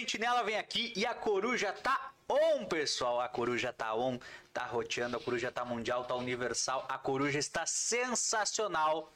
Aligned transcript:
sentinela 0.00 0.42
vem 0.42 0.56
aqui 0.56 0.92
e 0.96 1.04
a 1.04 1.14
coruja 1.14 1.72
tá 1.72 2.12
on, 2.26 2.64
pessoal. 2.64 3.20
A 3.20 3.28
coruja 3.28 3.70
tá 3.70 3.94
on, 3.94 4.18
tá 4.52 4.64
roteando, 4.64 5.18
a 5.18 5.20
coruja 5.20 5.52
tá 5.52 5.62
mundial, 5.62 6.04
tá 6.04 6.14
universal. 6.14 6.86
A 6.88 6.96
coruja 6.96 7.38
está 7.38 7.66
sensacional. 7.66 9.12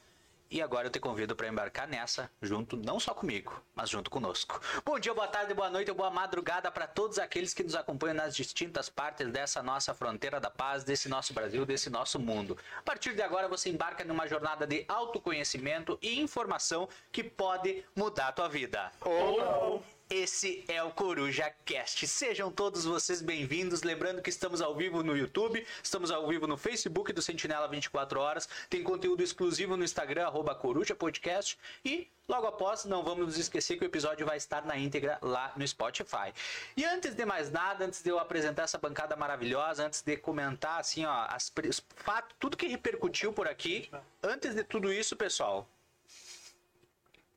E 0.51 0.61
agora 0.61 0.87
eu 0.87 0.91
te 0.91 1.01
convido 1.01 1.35
para 1.35 1.49
embarcar 1.49 1.89
nessa, 1.89 2.31
junto 2.41 2.77
não 2.77 3.01
só 3.01 3.15
comigo, 3.15 3.61
mas 3.75 3.89
junto 3.89 4.11
conosco. 4.11 4.61
Bom 4.85 5.01
dia, 5.01 5.13
boa 5.15 5.27
tarde, 5.27 5.55
boa 5.55 5.71
noite, 5.71 5.91
boa 5.91 6.11
madrugada 6.11 6.71
para 6.71 6.87
todos 6.87 7.19
aqueles 7.19 7.55
que 7.55 7.65
nos 7.65 7.75
acompanham 7.75 8.15
nas 8.15 8.37
distintas 8.37 8.91
partes 8.91 9.27
dessa 9.33 9.63
nossa 9.63 9.95
fronteira 9.95 10.39
da 10.39 10.51
paz, 10.51 10.85
desse 10.85 11.09
nosso 11.09 11.33
Brasil, 11.33 11.65
desse 11.65 11.89
nosso 11.89 12.21
mundo. 12.21 12.59
A 12.79 12.83
partir 12.83 13.15
de 13.15 13.23
agora 13.23 13.49
você 13.49 13.71
embarca 13.71 14.05
numa 14.05 14.29
jornada 14.29 14.67
de 14.67 14.85
autoconhecimento 14.87 15.99
e 16.03 16.21
informação 16.21 16.89
que 17.11 17.25
pode 17.25 17.83
mudar 17.97 18.29
a 18.29 18.33
tua 18.33 18.49
vida. 18.49 18.93
Ou 19.01 19.39
não. 19.39 19.94
Esse 20.11 20.63
é 20.69 20.83
o 20.83 20.91
Coruja 20.91 21.51
Cast. 21.65 22.07
Sejam 22.07 22.53
todos 22.53 22.85
vocês 22.85 23.23
bem-vindos. 23.23 23.83
Lembrando 23.83 24.21
que 24.21 24.29
estamos 24.29 24.61
ao 24.61 24.77
vivo 24.77 25.03
no 25.03 25.17
YouTube, 25.17 25.67
estamos 25.83 26.11
ao 26.11 26.29
vivo 26.29 26.47
no 26.47 26.59
Facebook 26.59 27.11
do 27.11 27.23
Sentinela 27.23 27.67
24 27.67 28.21
Horas. 28.21 28.47
Tem 28.69 28.83
conteúdo 28.83 29.23
exclusivo 29.23 29.79
no 29.79 29.83
Instagram, 29.83 30.27
arroba 30.27 30.55
Coruja 30.55 30.95
Podcast. 30.95 31.59
E 31.83 32.07
logo 32.29 32.47
após, 32.47 32.85
não 32.85 33.03
vamos 33.03 33.27
nos 33.27 33.39
esquecer 33.39 33.79
que 33.79 33.85
o 33.85 33.87
episódio 33.87 34.27
vai 34.27 34.37
estar 34.37 34.67
na 34.67 34.77
íntegra 34.77 35.19
lá 35.23 35.53
no 35.57 35.67
Spotify. 35.67 36.35
E 36.77 36.85
antes 36.85 37.15
de 37.15 37.25
mais 37.25 37.51
nada, 37.51 37.87
antes 37.87 38.03
de 38.03 38.11
eu 38.11 38.19
apresentar 38.19 38.65
essa 38.65 38.77
bancada 38.77 39.17
maravilhosa, 39.17 39.87
antes 39.87 40.03
de 40.03 40.19
comentar 40.19 40.81
assim, 40.81 41.07
ó, 41.07 41.27
as, 41.31 41.51
os 41.67 41.83
fatos, 41.97 42.37
tudo 42.39 42.59
que 42.59 42.67
repercutiu 42.67 43.33
por 43.33 43.49
aqui, 43.49 43.91
antes 44.23 44.55
de 44.55 44.65
tudo 44.65 44.93
isso, 44.93 45.17
pessoal, 45.17 45.67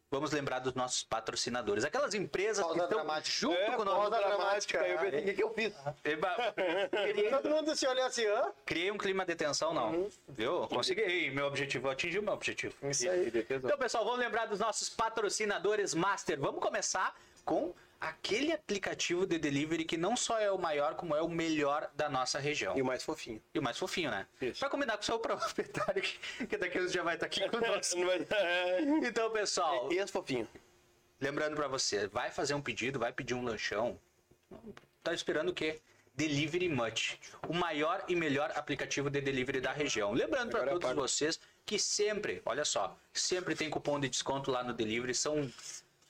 Vamos 0.10 0.32
lembrar 0.32 0.60
dos 0.60 0.74
nossos 0.74 1.04
patrocinadores. 1.04 1.84
Aquelas 1.84 2.14
empresas 2.14 2.64
Pausa 2.64 2.80
que 2.80 2.84
estão 2.86 2.98
dramática. 3.00 3.36
junto 3.36 3.58
É, 3.60 3.72
com 3.76 3.84
pausa 3.84 4.10
nós. 4.10 4.26
dramática. 4.26 4.78
Eu 4.88 5.00
pensei, 5.00 5.20
o 5.20 5.24
que, 5.26 5.34
que 5.34 5.44
eu 5.44 5.54
fiz? 5.54 5.74
Eba, 6.06 6.54
criei, 6.92 7.30
Todo 7.30 7.50
mundo 7.50 7.76
se 7.76 7.86
olha 7.86 8.06
assim, 8.06 8.26
hã? 8.26 8.52
criei 8.66 8.90
um 8.90 8.98
clima 8.98 9.26
de 9.26 9.36
tensão, 9.36 9.74
não. 9.74 10.10
Viu? 10.30 10.66
Consegui. 10.68 11.30
Meu 11.32 11.46
objetivo, 11.48 11.88
eu 11.88 11.92
atingi 11.92 12.20
o 12.20 12.24
meu 12.24 12.34
objetivo. 12.34 12.74
Isso 12.90 13.10
aí. 13.10 13.32
Então, 13.50 13.78
pessoal, 13.78 14.06
vamos 14.06 14.20
lembrar 14.20 14.46
dos 14.46 14.60
nossos 14.60 14.88
patrocinadores 14.90 15.94
Master. 15.94 16.40
Vamos 16.40 16.62
começar 16.62 17.14
com 17.44 17.74
aquele 18.00 18.54
aplicativo 18.54 19.26
de 19.26 19.38
delivery 19.38 19.84
que 19.86 19.98
não 19.98 20.16
só 20.16 20.40
é 20.40 20.52
o 20.52 20.58
maior, 20.58 20.96
como 20.96 21.16
é 21.16 21.22
o 21.22 21.28
melhor 21.28 21.90
da 21.96 22.10
nossa 22.10 22.40
região. 22.40 22.78
E 22.78 22.82
o 22.82 22.86
mais 22.86 23.04
fofinho. 23.04 23.42
E 23.54 23.60
o 23.60 23.64
mais 23.64 23.78
fofinho, 23.78 24.12
né? 24.12 24.28
Isso. 24.42 24.60
Pra 24.60 24.70
combinar 24.70 24.98
com 24.98 25.04
o 25.04 25.06
seu 25.06 25.20
proprietário, 25.20 26.02
que, 26.02 26.58
daqui 26.58 26.78
a 26.78 26.82
uns 26.82 26.92
dias 26.92 27.04
vai 27.04 27.16
estar 27.16 27.26
aqui 27.26 27.48
conosco. 27.50 27.98
Então, 29.04 29.32
pessoal, 29.32 29.92
E 29.92 29.98
esse 29.98 30.12
fofinho? 30.12 30.48
Lembrando 31.20 31.56
pra 31.56 31.68
você, 31.68 32.08
vai 32.08 32.30
fazer 32.30 32.54
um 32.54 32.62
pedido, 32.62 33.00
vai 33.00 33.12
pedir 33.12 33.34
um 33.34 33.44
lanchão. 33.44 34.00
Tá 35.04 35.14
esperando 35.14 35.50
o 35.50 35.54
quê? 35.54 35.82
Delivery 36.16 36.70
Much, 36.70 37.20
o 37.48 37.54
maior 37.54 38.04
e 38.08 38.16
melhor 38.16 38.52
aplicativo 38.56 39.10
de 39.10 39.22
delivery 39.22 39.62
da 39.62 39.72
região. 39.72 40.12
Lembrando 40.14 40.52
para 40.52 40.66
todos 40.66 40.82
pago. 40.82 41.02
vocês 41.02 41.40
que 41.66 41.78
sempre, 41.78 42.42
olha 42.46 42.66
só, 42.66 42.98
sempre 43.14 43.56
tem 43.56 43.70
cupom 43.70 44.00
de 44.00 44.10
desconto 44.10 44.50
lá 44.50 44.64
no 44.64 44.74
delivery, 44.74 45.14
são 45.14 45.52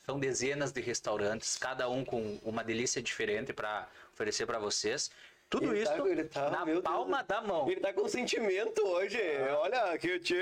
são 0.07 0.17
dezenas 0.17 0.71
de 0.71 0.79
restaurantes, 0.79 1.57
cada 1.57 1.89
um 1.89 2.05
com 2.05 2.39
uma 2.41 2.63
delícia 2.63 3.01
diferente 3.01 3.51
para 3.51 3.85
oferecer 4.13 4.45
para 4.45 4.57
vocês. 4.57 5.11
Tudo 5.49 5.73
Ele 5.73 5.83
isso 5.83 5.91
tá- 5.93 6.09
ele 6.09 6.23
tá- 6.25 6.49
na 6.49 6.65
meu 6.65 6.75
Deus. 6.75 6.83
palma 6.83 7.23
da 7.23 7.41
mão. 7.41 7.69
Ele 7.69 7.79
tá 7.81 7.91
com 7.93 8.07
sentimento 8.07 8.81
hoje. 8.85 9.19
Olha, 9.59 9.97
que 9.97 10.07
eu 10.09 10.19
te... 10.21 10.35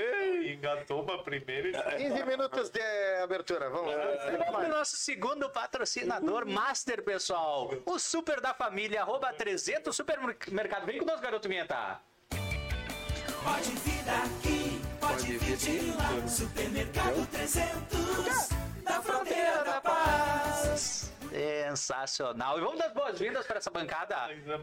Engatou 0.53 1.01
uma 1.03 1.23
primeira 1.23 1.67
e 1.69 1.97
15 1.97 2.23
minutos 2.25 2.69
de 2.69 2.79
abertura, 3.23 3.69
vamos 3.69 3.91
O 3.93 4.67
nosso 4.67 4.97
segundo 4.97 5.49
patrocinador, 5.49 6.45
Master, 6.47 7.03
pessoal. 7.03 7.71
O 7.87 7.97
Super 7.99 8.39
da 8.41 8.53
Família, 8.53 9.01
arroba 9.01 9.33
300 9.33 9.95
Supermercado. 9.95 10.85
Vem 10.85 10.99
conosco, 10.99 11.21
garoto 11.21 11.47
Vinheta. 11.49 11.99
Pode 13.43 13.71
vir 13.71 14.03
daqui, 14.03 14.81
pode 14.99 15.37
vir 15.37 15.57
de 15.57 15.91
lá. 15.91 16.27
Supermercado 16.27 17.27
300, 17.29 18.49
da 18.85 19.01
fronteira 19.01 19.63
da 19.63 19.81
paz. 19.81 21.11
Sensacional. 21.29 22.57
E 22.57 22.61
vamos 22.61 22.77
dar 22.79 22.85
as 22.87 22.93
boas-vindas 22.93 23.45
para 23.45 23.57
essa 23.57 23.69
bancada, 23.69 24.15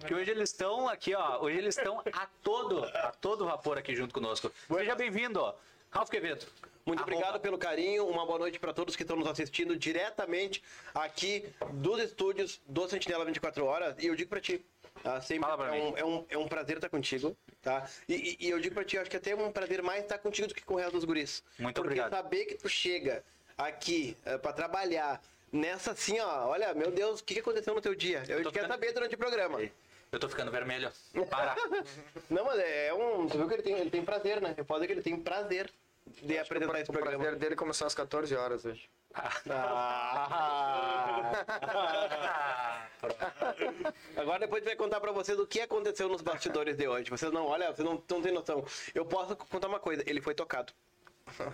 que 0.07 0.15
hoje 0.15 0.31
eles 0.31 0.49
estão 0.51 0.89
aqui, 0.89 1.15
ó. 1.15 1.41
Hoje 1.43 1.59
eles 1.59 1.77
estão 1.77 2.01
a 2.13 2.27
todo, 2.43 2.85
a 2.85 3.11
todo 3.21 3.45
vapor 3.45 3.77
aqui 3.79 3.95
junto 3.95 4.15
conosco. 4.15 4.51
Seja 4.75 4.95
bem-vindo, 4.95 5.55
Ralf 5.91 6.09
Quevedo. 6.09 6.47
Muito 6.87 7.01
Arroba. 7.01 7.17
obrigado 7.17 7.41
pelo 7.41 7.59
carinho. 7.59 8.07
Uma 8.07 8.25
boa 8.25 8.39
noite 8.39 8.59
para 8.59 8.73
todos 8.73 8.97
que 8.97 9.03
estão 9.03 9.17
nos 9.17 9.29
assistindo 9.29 9.77
diretamente 9.77 10.63
aqui 10.95 11.53
dos 11.75 12.01
estúdios 12.03 12.61
do 12.67 12.89
Sentinela 12.89 13.25
24 13.25 13.65
Horas. 13.65 13.95
E 13.99 14.07
eu 14.07 14.17
digo 14.17 14.31
para 14.31 14.41
ti, 14.41 14.65
tá? 15.03 15.21
sempre 15.21 15.45
Fala 15.49 15.57
pra 15.59 15.77
é, 15.77 15.81
um, 15.83 15.97
é, 15.99 16.05
um, 16.05 16.25
é 16.31 16.39
um 16.39 16.49
prazer 16.49 16.77
estar 16.77 16.89
contigo, 16.89 17.37
tá? 17.61 17.87
E, 18.09 18.15
e- 18.41 18.47
e 18.47 18.51
eu 18.51 18.59
digo 18.59 18.75
para 18.75 18.85
ti, 18.85 18.99
acho 18.99 19.09
que 19.11 19.17
até 19.17 19.31
é 19.33 19.37
um 19.37 19.53
prazer 19.53 19.81
mais 19.83 20.03
estar 20.03 20.19
contigo 20.19 20.49
do 20.49 20.55
que 20.55 20.63
com 20.65 20.75
o 20.75 20.77
resto 20.79 20.93
dos 20.93 21.05
guris. 21.05 21.45
Muito 21.59 21.75
Porque 21.77 21.89
obrigado. 22.01 22.11
saber 22.11 22.47
que 22.47 22.55
tu 22.57 22.69
chega 22.69 23.23
aqui 23.57 24.17
para 24.43 24.53
trabalhar 24.53 25.23
nessa 25.53 25.93
assim, 25.93 26.19
ó, 26.21 26.49
olha, 26.49 26.75
meu 26.75 26.91
Deus, 26.91 27.21
o 27.21 27.25
que, 27.25 27.35
que 27.35 27.41
aconteceu 27.41 27.75
no 27.75 27.81
teu 27.81 27.95
dia? 27.95 28.19
Eu 28.29 28.43
tô 28.43 28.51
quero 28.51 28.67
ficando- 28.67 28.69
saber 28.69 28.93
durante 28.93 29.15
o 29.15 29.19
programa. 29.19 29.61
Eu 30.11 30.19
tô 30.21 30.29
ficando 30.29 30.51
vermelho. 30.51 30.93
Para. 31.31 31.55
Não, 32.29 32.45
mas 32.45 32.59
é 32.59 32.93
um. 32.93 33.29
Você 33.29 33.39
viu 33.39 33.49
que 33.49 33.55
ele 33.55 33.63
tem, 33.63 33.79
ele 33.79 33.91
tem 33.91 34.05
prazer, 34.05 34.43
né? 34.43 34.55
Eu 34.59 34.65
posso 34.65 34.81
dizer 34.81 34.89
que 34.89 34.93
ele 34.95 35.03
tem 35.03 35.17
prazer 35.17 35.71
de 36.07 36.37
apresentar 36.39 36.81
esse 36.81 36.91
O 36.91 36.93
programa. 36.93 37.23
prazer 37.23 37.39
dele 37.39 37.57
começou 37.57 37.87
às 37.87 37.95
14 37.95 38.35
horas 38.37 38.65
hoje. 38.67 38.91
Ah. 39.49 41.33
Agora 44.17 44.39
depois 44.41 44.63
a 44.63 44.65
gente 44.65 44.77
vai 44.77 44.77
contar 44.77 45.01
pra 45.01 45.13
vocês 45.13 45.39
o 45.39 45.47
que 45.47 45.61
aconteceu 45.61 46.09
nos 46.09 46.23
bastidores 46.23 46.77
de 46.77 46.87
hoje. 46.87 47.11
Vocês 47.11 47.33
não, 47.33 47.47
olha, 47.47 47.73
vocês 47.73 47.87
não, 47.87 48.03
não 48.09 48.23
têm 48.23 48.33
noção. 48.33 48.65
Eu 48.95 49.05
posso 49.05 49.35
contar 49.37 49.69
uma 49.69 49.81
coisa, 49.81 50.03
ele 50.07 50.21
foi 50.21 50.35
tocado. 50.35 50.73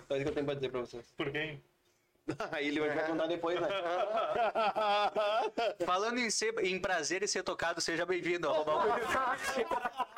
É 0.09 0.15
isso 0.15 0.23
que 0.23 0.29
eu 0.29 0.33
tenho 0.33 0.45
pra 0.45 0.55
dizer 0.55 0.69
pra 0.69 0.81
vocês. 0.81 1.05
Por 1.15 1.31
quem? 1.31 1.61
Aí 2.51 2.67
ele 2.67 2.79
vai 2.79 3.07
contar 3.07 3.27
depois, 3.27 3.59
né? 3.59 3.67
Falando 5.85 6.19
em, 6.19 6.29
ser, 6.29 6.53
em 6.63 6.79
prazer 6.79 7.23
e 7.23 7.27
ser 7.27 7.43
tocado, 7.43 7.81
seja 7.81 8.05
bem-vindo. 8.05 8.47
arroba 8.49 8.75
o- 8.75 8.89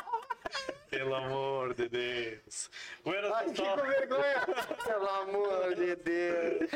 Pelo 0.90 1.16
amor 1.16 1.74
de 1.74 1.88
Deus. 1.88 2.70
Buenas, 3.04 3.32
Ai, 3.32 3.46
que 3.46 3.52
pessoal. 3.52 3.78
vergonha! 3.78 4.46
Pelo 4.84 5.10
amor 5.10 5.76
de 5.76 5.96
Deus! 5.96 6.70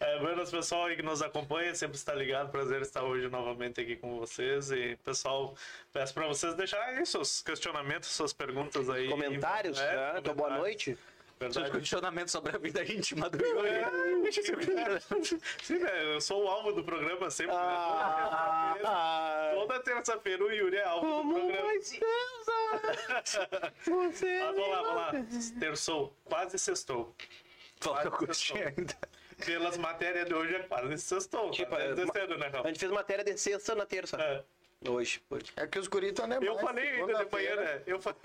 É, 0.00 0.18
buenas, 0.18 0.50
pessoal 0.50 0.86
aí 0.86 0.96
que 0.96 1.02
nos 1.02 1.22
acompanha. 1.22 1.72
Sempre 1.76 1.96
está 1.96 2.12
ligado. 2.12 2.50
Prazer 2.50 2.82
estar 2.82 3.04
hoje 3.04 3.28
novamente 3.28 3.80
aqui 3.80 3.94
com 3.94 4.18
vocês. 4.18 4.72
E, 4.72 4.96
pessoal, 5.04 5.54
peço 5.92 6.12
para 6.12 6.26
vocês 6.26 6.54
deixarem 6.54 6.98
aí 6.98 7.06
seus 7.06 7.40
questionamentos, 7.40 8.08
suas 8.08 8.32
perguntas 8.32 8.90
aí. 8.90 9.08
Comentários, 9.08 9.78
É, 9.78 9.94
né? 9.94 10.14
Então, 10.18 10.34
boa 10.34 10.48
comentários. 10.48 10.98
Noite. 11.48 11.54
Seus 11.54 11.62
Verdade. 11.64 11.80
questionamentos 11.80 12.32
sobre 12.32 12.54
a 12.54 12.58
vida 12.58 12.82
íntima 12.84 13.28
do 13.30 13.44
Yuri. 13.44 13.68
Sim, 15.62 15.78
né? 15.78 16.14
Eu 16.14 16.20
sou 16.20 16.44
o 16.44 16.48
alvo 16.48 16.72
do 16.72 16.84
programa 16.84 17.30
sempre. 17.30 17.54
né? 17.54 17.60
Ah, 17.62 19.50
Toda 19.54 19.80
terça-feira 19.80 20.44
o 20.44 20.50
Yuri 20.52 20.76
é 20.76 20.84
alvo 20.84 21.22
do 21.22 21.34
programa. 21.34 21.68
Mas 23.86 24.20
vamos 24.20 24.68
lá, 24.68 24.82
vamos 24.82 24.96
lá. 24.96 25.12
Terçou, 25.60 26.16
quase 26.24 26.58
sextou. 26.58 27.14
Falta 27.80 28.08
o 28.08 28.14
ainda. 28.56 28.96
Pelas 29.44 29.76
matérias 29.76 30.26
de 30.28 30.34
hoje 30.34 30.54
é 30.54 30.60
quase 30.60 30.98
sextou. 30.98 31.50
Tipo, 31.50 31.74
Tá 31.74 31.82
é, 31.82 31.94
descendo, 31.94 32.38
né, 32.38 32.50
a 32.52 32.68
gente 32.68 32.78
fez 32.78 32.92
matéria 32.92 33.24
de 33.24 33.36
sexta 33.38 33.74
na 33.74 33.84
terça. 33.86 34.16
É. 34.16 34.44
Hoje. 34.88 35.22
hoje. 35.30 35.52
É 35.56 35.66
que 35.66 35.78
os 35.78 35.86
guris 35.88 36.10
estão 36.10 36.26
Eu 36.40 36.58
falei 36.58 36.88
ainda 36.88 37.24
de 37.24 37.30
manhã, 37.30 37.56
né? 37.56 37.82
Eu 37.86 38.00
falei. 38.00 38.18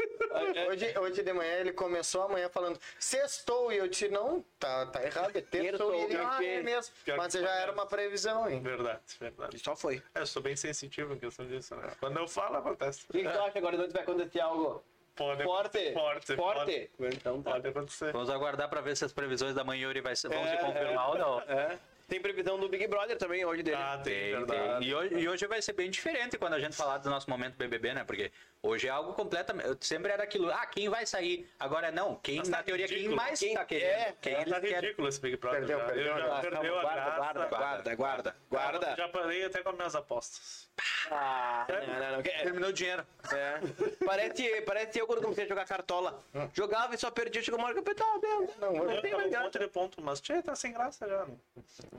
Hoje, 0.70 1.00
hoje 1.00 1.24
de 1.24 1.34
manhã 1.34 1.54
ele 1.60 1.74
começou 1.74 2.24
amanhã 2.24 2.50
falando 2.50 2.80
sextou 3.00 3.72
e 3.72 3.78
eu 3.78 3.88
disse, 3.88 4.10
não, 4.10 4.44
tá, 4.60 4.86
tá 4.88 5.04
errado, 5.04 5.36
é 5.36 5.42
terçou. 5.42 5.94
E 5.96 6.02
ele, 6.04 6.18
ah, 6.18 6.40
é 6.44 6.62
mesmo. 6.62 6.94
Mas 7.16 7.34
já 7.34 7.56
era 7.56 7.72
uma 7.72 7.86
previsão, 7.86 8.50
hein? 8.50 8.60
Verdade, 8.62 9.02
verdade. 9.20 9.56
E 9.56 9.60
só 9.60 9.76
foi. 9.76 10.02
É, 10.14 10.22
eu 10.22 10.28
sou 10.28 10.42
bem 10.42 10.56
sensitivo 10.56 11.14
em 11.14 11.20
questão 11.20 11.46
disso, 11.48 11.76
né? 11.76 11.92
Quando 12.00 12.18
eu 12.18 12.28
falo, 12.28 12.58
acontece. 12.58 13.06
O 13.10 13.14
que 13.14 13.24
que 13.24 13.30
tu 13.30 13.40
acha 13.40 13.58
agora? 13.58 13.78
Onde 13.78 13.94
vai 13.94 14.04
acontecer 14.04 14.40
algo 14.40 14.84
Pode 15.18 15.44
forte? 15.44 15.94
Forte. 15.94 16.36
Forte? 16.36 16.92
Então 17.00 17.42
tá. 17.42 17.52
Pode 17.52 17.68
acontecer. 17.68 18.12
Vamos 18.14 18.30
aguardar 18.30 18.70
para 18.70 18.82
ver 18.82 18.96
se 18.96 19.04
as 19.04 19.12
previsões 19.12 19.56
da 19.56 19.64
manhã 19.64 19.88
Yuri 19.88 20.02
vai 20.02 20.16
ser, 20.16 20.30
vão 20.30 20.44
se 20.44 20.54
É, 20.54 20.58
confirmar 20.58 21.10
ou 21.10 21.18
não. 21.18 21.40
É. 21.42 21.80
Tem 22.08 22.22
previsão 22.22 22.58
do 22.58 22.70
Big 22.70 22.88
Brother 22.88 23.18
também 23.18 23.44
hoje 23.44 23.62
dele. 23.62 23.76
Ah, 23.78 23.98
tem, 24.02 24.34
Tem, 24.34 24.46
tem. 24.46 24.88
E 24.88 24.96
hoje, 24.96 25.16
e 25.16 25.28
hoje 25.28 25.46
vai 25.46 25.62
ser 25.62 25.74
bem 25.74 25.90
diferente 25.92 26.38
quando 26.38 26.54
a 26.54 26.60
gente 26.60 26.74
falar 26.74 27.00
do 27.00 27.10
nosso 27.10 27.30
momento 27.30 27.58
BBB, 27.58 27.94
né? 27.94 28.04
Porque 28.06 28.32
hoje 28.68 28.88
é 28.88 28.90
algo 28.90 29.14
completamente. 29.14 29.86
Sempre 29.86 30.12
era 30.12 30.24
aquilo, 30.24 30.52
ah, 30.52 30.66
quem 30.66 30.90
vai 30.90 31.06
sair? 31.06 31.50
Agora 31.60 31.92
não. 31.92 32.16
Quem, 32.16 32.38
Mas 32.38 32.50
na 32.50 32.58
tá 32.58 32.64
teoria, 32.64 32.88
quem 32.88 32.96
ridículo. 32.98 33.18
mais 33.18 33.40
Quem- 33.40 33.54
tá 33.54 33.66
querendo? 33.66 33.90
é, 33.90 34.14
quem 34.22 34.34
Tá 34.36 34.42
eles 34.42 34.60
querem. 34.60 34.76
ridículo 34.82 35.08
esse 35.08 35.20
Big 35.22 35.38
Brother. 35.38 35.60
Perdeu, 35.60 35.80
já. 35.80 35.86
perdeu 35.86 36.06
Eu 36.06 36.14
a 36.14 36.20
já 36.20 36.26
graça. 36.26 36.42
perdeu 36.42 36.78
a 36.78 36.82
guarda, 36.82 37.02
graça. 37.02 37.18
guarda, 37.18 37.46
guarda, 37.48 37.96
guarda, 37.96 38.36
guarda. 38.50 38.96
Já 38.96 39.10
parei 39.10 39.46
até 39.46 39.64
com 39.64 39.70
as 39.70 39.76
minhas 39.76 39.96
apostas. 39.96 40.68
Ah, 41.10 41.66
não, 41.70 42.00
não, 42.00 42.12
não. 42.18 42.22
Terminou 42.24 42.70
o 42.70 42.74
dinheiro. 42.74 43.06
É. 43.34 43.60
Parece, 44.06 44.62
parece 44.62 45.00
eu 45.00 45.08
quando 45.08 45.22
comecei 45.24 45.46
a 45.46 45.48
jogar 45.48 45.66
cartola. 45.66 46.22
Jogava 46.54 46.94
e 46.94 46.98
só 46.98 47.10
perdia, 47.10 47.42
chegou 47.42 47.58
uma 47.60 47.66
hora 47.70 47.74
que 47.74 47.80
eu 47.80 47.84
pensei, 47.84 48.04
tá, 48.06 48.20
meu, 48.22 48.54
Não, 48.60 48.74
não 48.86 48.92
eu- 48.94 49.02
tem 49.02 49.12
Tá 49.12 49.18
mais 49.18 49.28
um 49.28 49.32
graça. 49.32 49.46
monte 49.46 49.60
de 49.60 49.68
ponto, 49.68 50.02
mas 50.04 50.22
tchê, 50.22 50.42
tá 50.42 50.56
sem 50.56 50.72
graça 50.74 51.08
já. 51.08 51.26
né? 51.26 51.36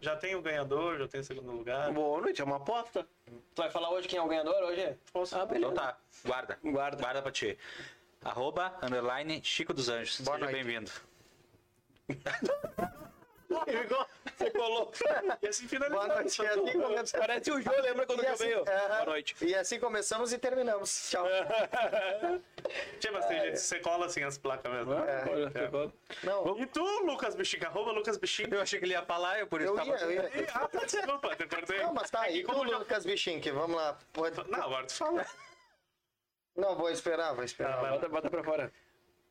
Já 0.01 0.17
tem 0.17 0.35
o 0.37 0.43
ganhador, 0.43 0.99
já 0.99 1.09
tem 1.09 1.21
o 1.21 1.25
segundo 1.25 1.51
lugar. 1.51 1.91
Boa 1.91 2.21
noite, 2.21 2.41
é 2.41 2.45
uma 2.45 2.57
aposta. 2.57 3.05
Tu 3.27 3.63
vai 3.63 3.71
falar 3.71 3.91
hoje 3.91 4.07
quem 4.09 4.19
é 4.19 4.23
o 4.23 4.29
ganhador 4.29 4.55
hoje? 4.63 4.97
Posso? 5.13 5.37
Ah, 5.37 5.45
beleza. 5.45 5.73
Então 5.73 5.85
tá, 5.85 5.99
guarda. 6.25 6.59
Guarda. 6.63 6.97
Guarda 7.03 7.23
pra 7.23 7.33
ti. 7.33 7.59
Arroba, 8.25 8.77
underline, 8.83 9.41
Chico 9.45 9.73
dos 9.73 9.89
Anjos. 9.89 10.21
Boa 10.21 10.39
Seja 10.39 10.51
bem-vindo. 10.51 10.91
Você 13.49 14.51
colou. 14.51 14.93
E 15.43 15.49
assim 15.49 15.67
Boa 15.79 16.07
noite. 16.07 16.43
E 16.43 16.47
assim 16.47 16.73
começamos. 16.81 17.13
Parece 17.13 17.51
o 17.51 17.61
Jô, 17.63 17.71
lembra 17.81 18.07
quando 18.07 18.23
E 18.23 18.27
eu 18.27 18.33
assim- 18.33 18.45
veio? 18.45 18.65
Aham. 18.69 18.89
Boa 18.89 19.05
noite. 19.07 19.37
E 19.41 19.55
assim 19.55 19.81
começamos 19.81 20.33
e 20.33 20.39
terminamos. 20.39 21.11
Tchau. 21.11 21.25
Tchê, 23.01 23.11
mas 23.11 23.27
tem 23.27 23.41
gente 23.41 23.51
que 23.53 23.57
você 23.59 23.79
cola 23.81 24.07
assim 24.07 24.23
as 24.23 24.37
placas 24.37 24.71
mesmo. 24.71 24.93
Olha, 24.93 25.51
ficou. 25.51 25.93
Não, 26.23 26.59
E 26.61 26.67
tu, 26.67 26.85
Lucas 27.07 27.35
Bichinho? 27.35 27.67
Arroba 27.67 27.93
Lucas 27.93 28.19
Bichinho. 28.19 28.53
Eu 28.55 28.61
achei 28.61 28.79
que 28.79 28.85
ele 28.85 28.93
ia 28.93 29.03
falar, 29.03 29.39
eu 29.39 29.47
por 29.47 29.61
isso 29.63 29.71
eu 29.71 29.77
tava... 29.77 29.89
ia, 29.89 29.97
eu 29.97 30.11
ia. 30.13 30.31
Ah, 30.55 30.69
tá, 30.69 30.85
desculpa, 30.85 31.35
te 31.37 31.47
cortei. 31.47 31.79
Não, 31.83 31.95
mas 31.95 32.11
tá 32.11 32.21
aí. 32.23 32.35
Aqui, 32.35 32.43
como 32.45 32.65
Tu, 32.65 32.71
já- 32.71 32.79
Lucas 32.79 33.07
Bichink, 33.07 33.51
vamos 33.51 33.77
lá. 33.77 33.97
Pode... 34.13 34.37
Não, 34.51 34.63
agora 34.63 34.87
tu 34.87 34.93
fala. 34.95 35.25
Não, 36.59 36.75
vou 36.75 36.91
esperar, 36.91 37.35
vou 37.35 37.45
esperar. 37.45 37.81
vai. 37.81 37.93
Bota, 37.93 38.09
bota 38.09 38.29
pra 38.29 38.43
fora. 38.43 38.73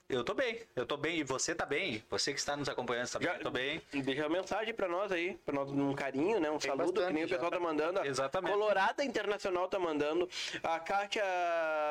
Eu 0.09 0.23
tô 0.23 0.33
bem, 0.33 0.61
eu 0.73 0.85
tô 0.85 0.95
bem. 0.95 1.17
E 1.19 1.23
você 1.23 1.53
tá 1.53 1.65
bem? 1.65 2.01
Você 2.09 2.31
que 2.31 2.39
está 2.39 2.55
nos 2.55 2.69
acompanhando 2.69 3.09
também, 3.09 3.27
Já- 3.27 3.35
eu 3.35 3.41
tô 3.43 3.51
bem. 3.51 3.81
Deixa 3.91 4.21
uma 4.25 4.37
mensagem 4.37 4.73
pra 4.73 4.87
nós 4.87 5.11
aí, 5.11 5.37
pra 5.45 5.53
nós 5.53 5.69
um 5.69 5.93
carinho, 5.93 6.39
né? 6.39 6.49
Um 6.49 6.57
Tem 6.57 6.69
saludo, 6.71 6.93
bastante 6.93 7.07
que 7.07 7.13
nem 7.13 7.23
o 7.25 7.27
já. 7.27 7.35
pessoal 7.35 7.51
tá 7.51 7.59
mandando. 7.59 7.99
A 7.99 8.07
Exatamente. 8.07 8.53
Colorada 8.53 9.03
Internacional 9.03 9.67
tá 9.67 9.77
mandando. 9.77 10.29
A 10.63 10.79
Kátia 10.79 11.21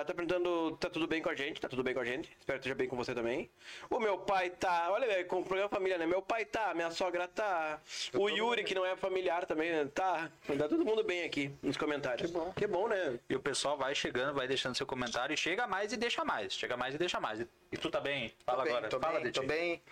tá 0.06 0.14
perguntando, 0.14 0.74
tá 0.78 0.88
tudo 0.88 1.06
bem 1.06 1.20
com 1.20 1.28
a 1.28 1.34
gente? 1.34 1.60
Tá 1.60 1.68
tudo 1.68 1.82
bem 1.82 1.92
com 1.92 2.00
a 2.00 2.04
gente? 2.06 2.30
Espero 2.38 2.58
que 2.58 2.60
esteja 2.60 2.74
bem 2.74 2.88
com 2.88 2.96
você 2.96 3.14
também. 3.14 3.50
O 3.90 3.98
meu 4.00 4.16
pai 4.16 4.48
tá, 4.48 4.90
olha, 4.90 5.06
velho, 5.06 5.26
com 5.26 5.40
o 5.40 5.44
programa 5.44 5.68
família, 5.68 5.98
né? 5.98 6.06
Meu 6.06 6.22
pai 6.22 6.46
tá, 6.46 6.72
minha 6.72 6.90
sogra 6.90 7.28
tá. 7.28 7.78
O 8.14 8.30
Yuri, 8.30 8.64
que 8.64 8.74
não 8.74 8.86
é 8.86 8.96
familiar 8.96 9.44
também, 9.44 9.70
né? 9.70 9.90
tá. 9.94 10.30
Tá 10.58 10.68
todo 10.68 10.82
mundo 10.86 11.04
bem 11.04 11.22
aqui 11.24 11.50
nos 11.62 11.76
comentários. 11.76 12.30
Que 12.30 12.32
bom. 12.32 12.52
Que 12.56 12.66
bom, 12.66 12.88
né? 12.88 13.18
E 13.28 13.36
o 13.36 13.40
pessoal 13.40 13.76
vai 13.76 13.94
chegando, 13.94 14.34
vai 14.34 14.48
deixando 14.48 14.74
seu 14.74 14.86
comentário 14.86 15.34
e 15.34 15.36
chega 15.36 15.66
mais 15.66 15.92
e 15.92 15.98
deixa 15.98 16.24
mais. 16.24 16.54
Chega 16.54 16.78
mais 16.78 16.94
e 16.94 16.98
deixa 16.98 17.20
mais. 17.20 17.44
E- 17.72 17.76
tu 17.76 17.90
tá 17.90 18.00
bem? 18.00 18.32
Fala 18.44 18.58
Tô 18.58 18.64
bem, 18.64 18.72
agora. 18.72 18.88
Tô 18.88 19.00
Fala 19.00 19.14
bem, 19.14 19.24
de 19.24 19.32
tô 19.32 19.40
ti. 19.40 19.46
bem. 19.46 19.82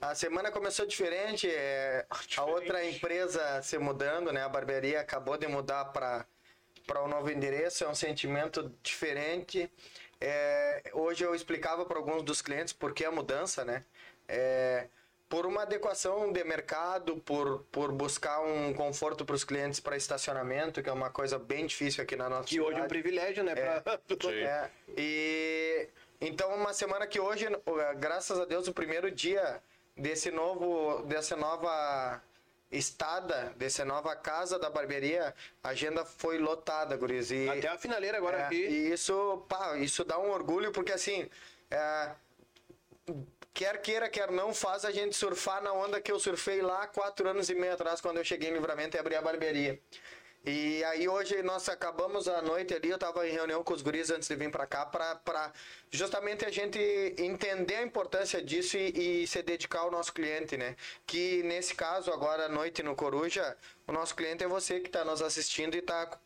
A 0.00 0.14
semana 0.14 0.50
começou 0.50 0.86
diferente, 0.86 1.48
é, 1.50 2.04
a 2.36 2.44
outra 2.44 2.84
empresa 2.84 3.62
se 3.62 3.78
mudando, 3.78 4.30
né? 4.30 4.42
A 4.42 4.48
barbearia 4.48 5.00
acabou 5.00 5.38
de 5.38 5.46
mudar 5.46 5.86
para 5.86 6.26
para 6.86 7.02
um 7.02 7.08
novo 7.08 7.28
endereço, 7.32 7.82
é 7.82 7.88
um 7.88 7.94
sentimento 7.96 8.72
diferente. 8.80 9.68
É, 10.20 10.82
hoje 10.92 11.24
eu 11.24 11.34
explicava 11.34 11.84
para 11.84 11.98
alguns 11.98 12.22
dos 12.22 12.40
clientes 12.40 12.72
por 12.72 12.94
que 12.94 13.04
a 13.04 13.10
mudança, 13.10 13.64
né? 13.64 13.84
É, 14.28 14.86
por 15.28 15.46
uma 15.46 15.62
adequação 15.62 16.32
de 16.32 16.44
mercado, 16.44 17.16
por, 17.16 17.64
por 17.72 17.90
buscar 17.90 18.40
um 18.40 18.72
conforto 18.72 19.24
para 19.24 19.34
os 19.34 19.42
clientes 19.42 19.80
para 19.80 19.96
estacionamento, 19.96 20.80
que 20.80 20.88
é 20.88 20.92
uma 20.92 21.10
coisa 21.10 21.38
bem 21.40 21.66
difícil 21.66 22.04
aqui 22.04 22.14
na 22.14 22.28
nossa 22.28 22.46
Que 22.48 22.60
hoje 22.60 22.74
é 22.74 22.74
um 22.74 22.84
cidade. 22.84 22.88
privilégio, 22.88 23.42
né? 23.42 23.54
Pra... 23.56 23.82
É, 24.30 24.70
e 24.96 25.88
então 26.20 26.54
uma 26.54 26.72
semana 26.72 27.06
que 27.06 27.20
hoje, 27.20 27.46
eh, 27.46 27.94
graças 27.94 28.38
a 28.38 28.44
Deus, 28.44 28.68
o 28.68 28.72
primeiro 28.72 29.10
dia 29.10 29.62
desse 29.96 30.30
novo, 30.30 31.02
dessa 31.04 31.36
nova 31.36 32.22
estada, 32.70 33.54
dessa 33.56 33.84
nova 33.84 34.14
casa 34.16 34.58
da 34.58 34.68
barbearia, 34.68 35.34
a 35.62 35.68
agenda 35.68 36.04
foi 36.04 36.38
lotada, 36.38 36.96
guris. 36.96 37.30
E, 37.30 37.48
Até 37.48 37.68
a 37.68 37.78
finaleira 37.78 38.18
agora 38.18 38.38
é, 38.38 38.44
aqui. 38.44 38.56
e 38.56 38.92
isso, 38.92 39.44
pá, 39.48 39.76
isso 39.78 40.04
dá 40.04 40.18
um 40.18 40.30
orgulho, 40.30 40.72
porque 40.72 40.92
assim, 40.92 41.28
é, 41.70 42.10
quer 43.54 43.80
queira, 43.80 44.08
quer 44.08 44.30
não, 44.30 44.52
faz 44.52 44.84
a 44.84 44.90
gente 44.90 45.14
surfar 45.14 45.62
na 45.62 45.72
onda 45.72 46.00
que 46.00 46.10
eu 46.10 46.18
surfei 46.18 46.60
lá 46.60 46.86
quatro 46.86 47.28
anos 47.28 47.48
e 47.48 47.54
meio 47.54 47.72
atrás, 47.72 48.00
quando 48.00 48.18
eu 48.18 48.24
cheguei 48.24 48.50
em 48.50 48.52
Livramento 48.52 48.96
e 48.96 49.00
abri 49.00 49.14
a 49.14 49.22
barbearia. 49.22 49.80
E 50.48 50.84
aí 50.84 51.08
hoje 51.08 51.42
nós 51.42 51.68
acabamos 51.68 52.28
a 52.28 52.40
noite 52.40 52.72
ali, 52.72 52.88
eu 52.88 52.96
tava 52.96 53.26
em 53.26 53.32
reunião 53.32 53.64
com 53.64 53.74
os 53.74 53.82
guris 53.82 54.12
antes 54.12 54.28
de 54.28 54.36
vir 54.36 54.48
para 54.48 54.64
cá, 54.64 54.86
para 54.86 55.52
justamente 55.90 56.44
a 56.44 56.50
gente 56.52 56.78
entender 57.18 57.74
a 57.74 57.82
importância 57.82 58.40
disso 58.40 58.76
e, 58.76 59.22
e 59.22 59.26
se 59.26 59.42
dedicar 59.42 59.80
ao 59.80 59.90
nosso 59.90 60.12
cliente, 60.12 60.56
né? 60.56 60.76
Que 61.04 61.42
nesse 61.42 61.74
caso, 61.74 62.12
agora 62.12 62.44
à 62.44 62.48
noite 62.48 62.80
no 62.80 62.94
Coruja, 62.94 63.56
o 63.88 63.92
nosso 63.92 64.14
cliente 64.14 64.44
é 64.44 64.46
você 64.46 64.78
que 64.78 64.86
está 64.86 65.04
nos 65.04 65.20
assistindo 65.20 65.74
e 65.74 65.78
está 65.78 66.16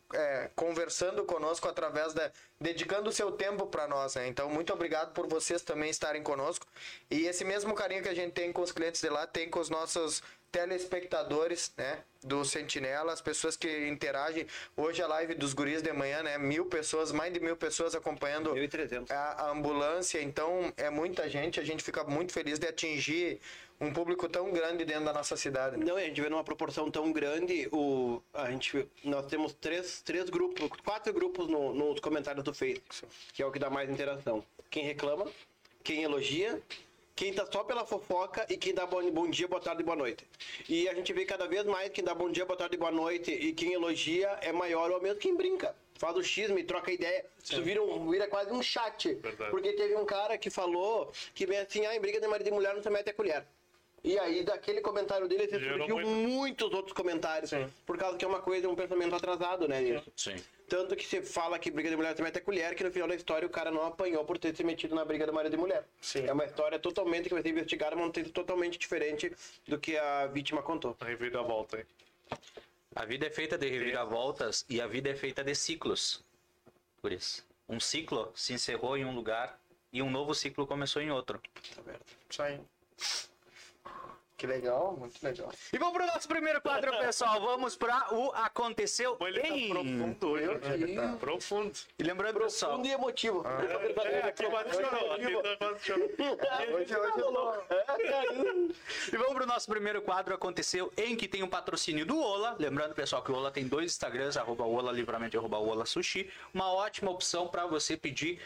conversando 0.55 1.25
conosco 1.25 1.67
através 1.67 2.13
da. 2.13 2.31
dedicando 2.59 3.09
o 3.09 3.13
seu 3.13 3.31
tempo 3.31 3.65
para 3.65 3.87
nós, 3.87 4.13
né? 4.13 4.27
Então, 4.27 4.47
muito 4.49 4.71
obrigado 4.71 5.13
por 5.13 5.27
vocês 5.27 5.63
também 5.63 5.89
estarem 5.89 6.21
conosco. 6.21 6.67
E 7.09 7.25
esse 7.25 7.43
mesmo 7.43 7.73
carinho 7.73 8.03
que 8.03 8.09
a 8.09 8.13
gente 8.13 8.33
tem 8.33 8.53
com 8.53 8.61
os 8.61 8.71
clientes 8.71 9.01
de 9.01 9.09
lá, 9.09 9.25
tem 9.25 9.49
com 9.49 9.59
os 9.59 9.69
nossos 9.69 10.21
telespectadores, 10.51 11.73
né? 11.77 12.03
Do 12.23 12.45
Sentinela, 12.45 13.13
as 13.13 13.21
pessoas 13.21 13.55
que 13.57 13.87
interagem. 13.87 14.45
Hoje 14.77 15.01
a 15.01 15.07
live 15.07 15.33
dos 15.33 15.53
guris 15.53 15.81
de 15.81 15.91
manhã, 15.91 16.21
né? 16.21 16.37
Mil 16.37 16.65
pessoas, 16.65 17.11
mais 17.11 17.33
de 17.33 17.39
mil 17.39 17.55
pessoas 17.55 17.95
acompanhando 17.95 18.53
1.300. 18.53 19.09
a, 19.09 19.45
a 19.45 19.51
ambulância. 19.51 20.21
Então 20.21 20.71
é 20.77 20.89
muita 20.89 21.29
gente. 21.29 21.59
A 21.59 21.63
gente 21.63 21.83
fica 21.83 22.03
muito 22.03 22.31
feliz 22.33 22.59
de 22.59 22.67
atingir 22.67 23.39
um 23.81 23.91
público 23.91 24.29
tão 24.29 24.51
grande 24.51 24.85
dentro 24.85 25.05
da 25.05 25.13
nossa 25.13 25.35
cidade. 25.35 25.75
né? 25.75 25.83
Não, 25.83 25.97
a 25.97 26.01
gente 26.01 26.21
vê 26.21 26.29
numa 26.29 26.43
proporção 26.43 26.91
tão 26.91 27.11
grande, 27.11 27.67
o, 27.71 28.21
a 28.31 28.51
gente, 28.51 28.87
nós 29.03 29.25
temos 29.25 29.53
três, 29.53 30.01
três 30.03 30.29
grupos, 30.29 30.69
quatro 30.85 31.11
grupos 31.11 31.47
no, 31.47 31.73
nos 31.73 31.99
comentários 31.99 32.43
do 32.43 32.53
Facebook, 32.53 33.07
que 33.33 33.41
é 33.41 33.45
o 33.45 33.51
que 33.51 33.57
dá 33.57 33.71
mais 33.71 33.89
interação. 33.89 34.45
Quem 34.69 34.85
reclama, 34.85 35.25
quem 35.83 36.03
elogia, 36.03 36.61
quem 37.21 37.31
tá 37.31 37.45
só 37.45 37.63
pela 37.63 37.85
fofoca 37.85 38.47
e 38.49 38.57
quem 38.57 38.73
dá 38.73 38.83
bom, 38.87 39.07
bom 39.11 39.29
dia, 39.29 39.47
boa 39.47 39.61
tarde 39.61 39.83
e 39.83 39.85
boa 39.85 39.95
noite. 39.95 40.25
E 40.67 40.89
a 40.89 40.95
gente 40.95 41.13
vê 41.13 41.23
cada 41.23 41.47
vez 41.47 41.63
mais 41.65 41.91
quem 41.91 42.03
dá 42.03 42.15
bom 42.15 42.31
dia, 42.31 42.47
boa 42.47 42.57
tarde 42.57 42.73
e 42.73 42.79
boa 42.79 42.89
noite 42.89 43.29
e 43.29 43.53
quem 43.53 43.73
elogia 43.73 44.39
é 44.41 44.51
maior 44.51 44.89
ou 44.89 44.99
mesmo 44.99 45.19
quem 45.19 45.37
brinca. 45.37 45.75
Faz 45.99 46.17
o 46.17 46.23
xisme, 46.23 46.63
troca 46.63 46.91
ideia. 46.91 47.23
Isso 47.43 47.61
vira, 47.61 47.79
um, 47.79 48.09
vira 48.09 48.27
quase 48.27 48.51
um 48.51 48.63
chat. 48.63 49.13
Verdade. 49.13 49.51
Porque 49.51 49.71
teve 49.73 49.95
um 49.95 50.03
cara 50.03 50.35
que 50.35 50.49
falou 50.49 51.11
que 51.35 51.45
vem 51.45 51.59
assim, 51.59 51.85
ah, 51.85 51.95
em 51.95 51.99
briga 51.99 52.19
de 52.19 52.25
marido 52.25 52.47
e 52.47 52.51
mulher 52.51 52.73
não 52.73 52.81
se 52.81 52.89
mete 52.89 53.11
a 53.11 53.13
colher. 53.13 53.45
E 54.03 54.17
aí, 54.17 54.43
daquele 54.43 54.81
comentário 54.81 55.27
dele, 55.27 55.47
surgiu 55.47 55.77
muito. 55.77 56.07
muitos 56.07 56.73
outros 56.73 56.91
comentários. 56.91 57.51
Por 57.85 57.99
causa 57.99 58.17
que 58.17 58.25
é 58.25 58.27
uma 58.27 58.41
coisa, 58.41 58.67
um 58.67 58.73
pensamento 58.73 59.13
atrasado, 59.13 59.67
né? 59.67 59.79
Nisso. 59.79 60.11
Sim. 60.17 60.35
Tanto 60.71 60.95
que 60.95 61.05
você 61.05 61.21
fala 61.21 61.59
que 61.59 61.69
briga 61.69 61.89
de 61.89 61.97
mulher 61.97 62.15
se 62.15 62.21
mete 62.21 62.37
a 62.37 62.41
colher, 62.41 62.73
que 62.75 62.81
no 62.81 62.89
final 62.89 63.05
da 63.05 63.13
história 63.13 63.45
o 63.45 63.49
cara 63.49 63.69
não 63.69 63.85
apanhou 63.85 64.23
por 64.23 64.37
ter 64.37 64.55
se 64.55 64.63
metido 64.63 64.95
na 64.95 65.03
briga 65.03 65.25
do 65.25 65.33
marido 65.33 65.53
e 65.53 65.57
mulher. 65.57 65.85
Sim. 65.99 66.25
É 66.25 66.31
uma 66.31 66.45
história 66.45 66.79
totalmente 66.79 67.27
que 67.27 67.33
vai 67.33 67.43
ser 67.43 67.49
investigada, 67.49 67.93
mas 67.93 68.05
um 68.05 68.09
texto 68.09 68.31
totalmente 68.31 68.79
diferente 68.79 69.35
do 69.67 69.77
que 69.77 69.97
a 69.97 70.27
vítima 70.27 70.63
contou. 70.63 70.95
Revira 71.01 71.41
a 71.41 71.43
volta 71.43 71.75
aí. 71.75 71.85
A 72.95 73.03
vida 73.03 73.27
é 73.27 73.29
feita 73.29 73.57
de 73.57 73.67
reviravoltas 73.67 74.65
e 74.69 74.79
a 74.79 74.87
vida 74.87 75.09
é 75.09 75.13
feita 75.13 75.43
de 75.43 75.53
ciclos. 75.53 76.23
Por 77.01 77.11
isso. 77.11 77.45
Um 77.67 77.81
ciclo 77.81 78.31
se 78.33 78.53
encerrou 78.53 78.95
em 78.95 79.03
um 79.03 79.13
lugar 79.13 79.59
e 79.91 80.01
um 80.01 80.09
novo 80.09 80.33
ciclo 80.33 80.65
começou 80.65 81.01
em 81.01 81.11
outro. 81.11 81.41
Isso 82.29 82.41
aí. 82.41 82.61
Que 84.41 84.47
legal, 84.47 84.97
muito 84.97 85.23
legal. 85.23 85.51
E 85.71 85.77
vamos 85.77 85.93
pro 85.93 86.03
nosso 86.07 86.27
primeiro 86.27 86.59
quadro, 86.61 86.97
pessoal. 86.97 87.39
Vamos 87.39 87.75
para 87.75 88.11
o 88.11 88.31
Aconteceu 88.31 89.15
Pô, 89.15 89.27
ele 89.27 89.39
tá 89.39 89.47
em... 89.49 89.69
profundo 89.69 90.29
hoje. 90.29 90.95
né? 90.95 91.17
Profundo. 91.19 91.71
E 91.99 92.01
lembrando, 92.01 92.39
pessoal, 92.39 92.71
Profundo 92.71 92.89
e 92.89 92.91
emotivo. 92.91 93.45
É, 93.45 94.29
aqui 94.29 94.43
quase 94.49 94.71
chorou. 94.71 95.11
Aqui 95.13 95.57
quase 95.57 95.85
chorou. 95.85 96.09
Hoje, 96.09 96.73
hoje 96.73 96.93
eu 96.95 97.11
tô... 97.11 97.53
E 99.13 99.15
vamos 99.15 99.33
pro 99.35 99.45
nosso 99.45 99.69
primeiro 99.69 100.01
quadro, 100.01 100.33
aconteceu 100.33 100.91
em 100.97 101.15
que 101.15 101.27
tem 101.27 101.43
um 101.43 101.47
patrocínio 101.47 102.03
do 102.03 102.19
Ola. 102.19 102.55
Lembrando, 102.57 102.95
pessoal, 102.95 103.21
que 103.21 103.31
o 103.31 103.35
Ola 103.35 103.51
tem 103.51 103.67
dois 103.67 103.91
Instagrams, 103.91 104.37
arroba 104.37 104.65
Ola 104.65 104.91
Livramento 104.91 105.35
e 105.35 105.37
arroba 105.37 105.59
Ola 105.59 105.85
Sushi. 105.85 106.27
Uma 106.51 106.73
ótima 106.73 107.11
opção 107.11 107.47
para 107.47 107.67
você 107.67 107.95
pedir, 107.95 108.41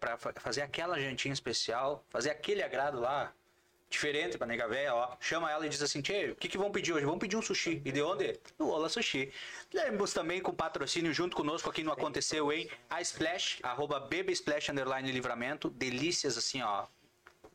para 0.00 0.18
fazer 0.18 0.62
aquela 0.62 0.98
jantinha 0.98 1.32
especial, 1.32 2.04
fazer 2.10 2.30
aquele 2.30 2.60
agrado 2.60 2.98
lá, 2.98 3.32
diferente 3.88 4.36
pra 4.36 4.46
nega 4.46 4.68
véia, 4.68 4.94
ó. 4.94 5.16
Chama 5.20 5.50
ela 5.50 5.66
e 5.66 5.68
diz 5.68 5.82
assim, 5.82 6.00
Tchê, 6.00 6.30
o 6.30 6.36
que, 6.36 6.48
que 6.48 6.58
vão 6.58 6.70
pedir 6.70 6.92
hoje? 6.92 7.06
Vão 7.06 7.18
pedir 7.18 7.36
um 7.36 7.42
sushi. 7.42 7.82
E 7.84 7.92
de 7.92 8.02
onde? 8.02 8.38
Do 8.58 8.68
Ola 8.68 8.88
Sushi. 8.88 9.32
Lembramos 9.72 10.12
também 10.12 10.40
com 10.40 10.52
patrocínio 10.52 11.12
junto 11.12 11.36
conosco 11.36 11.70
aqui 11.70 11.82
no 11.82 11.92
Aconteceu 11.92 12.52
em 12.52 12.68
a 12.90 13.00
Splash, 13.00 13.58
arroba 13.62 14.00
Baby 14.00 14.32
Splash 14.32 14.70
Underline 14.70 15.10
Livramento. 15.10 15.70
Delícias 15.70 16.36
assim, 16.36 16.62
ó 16.62 16.86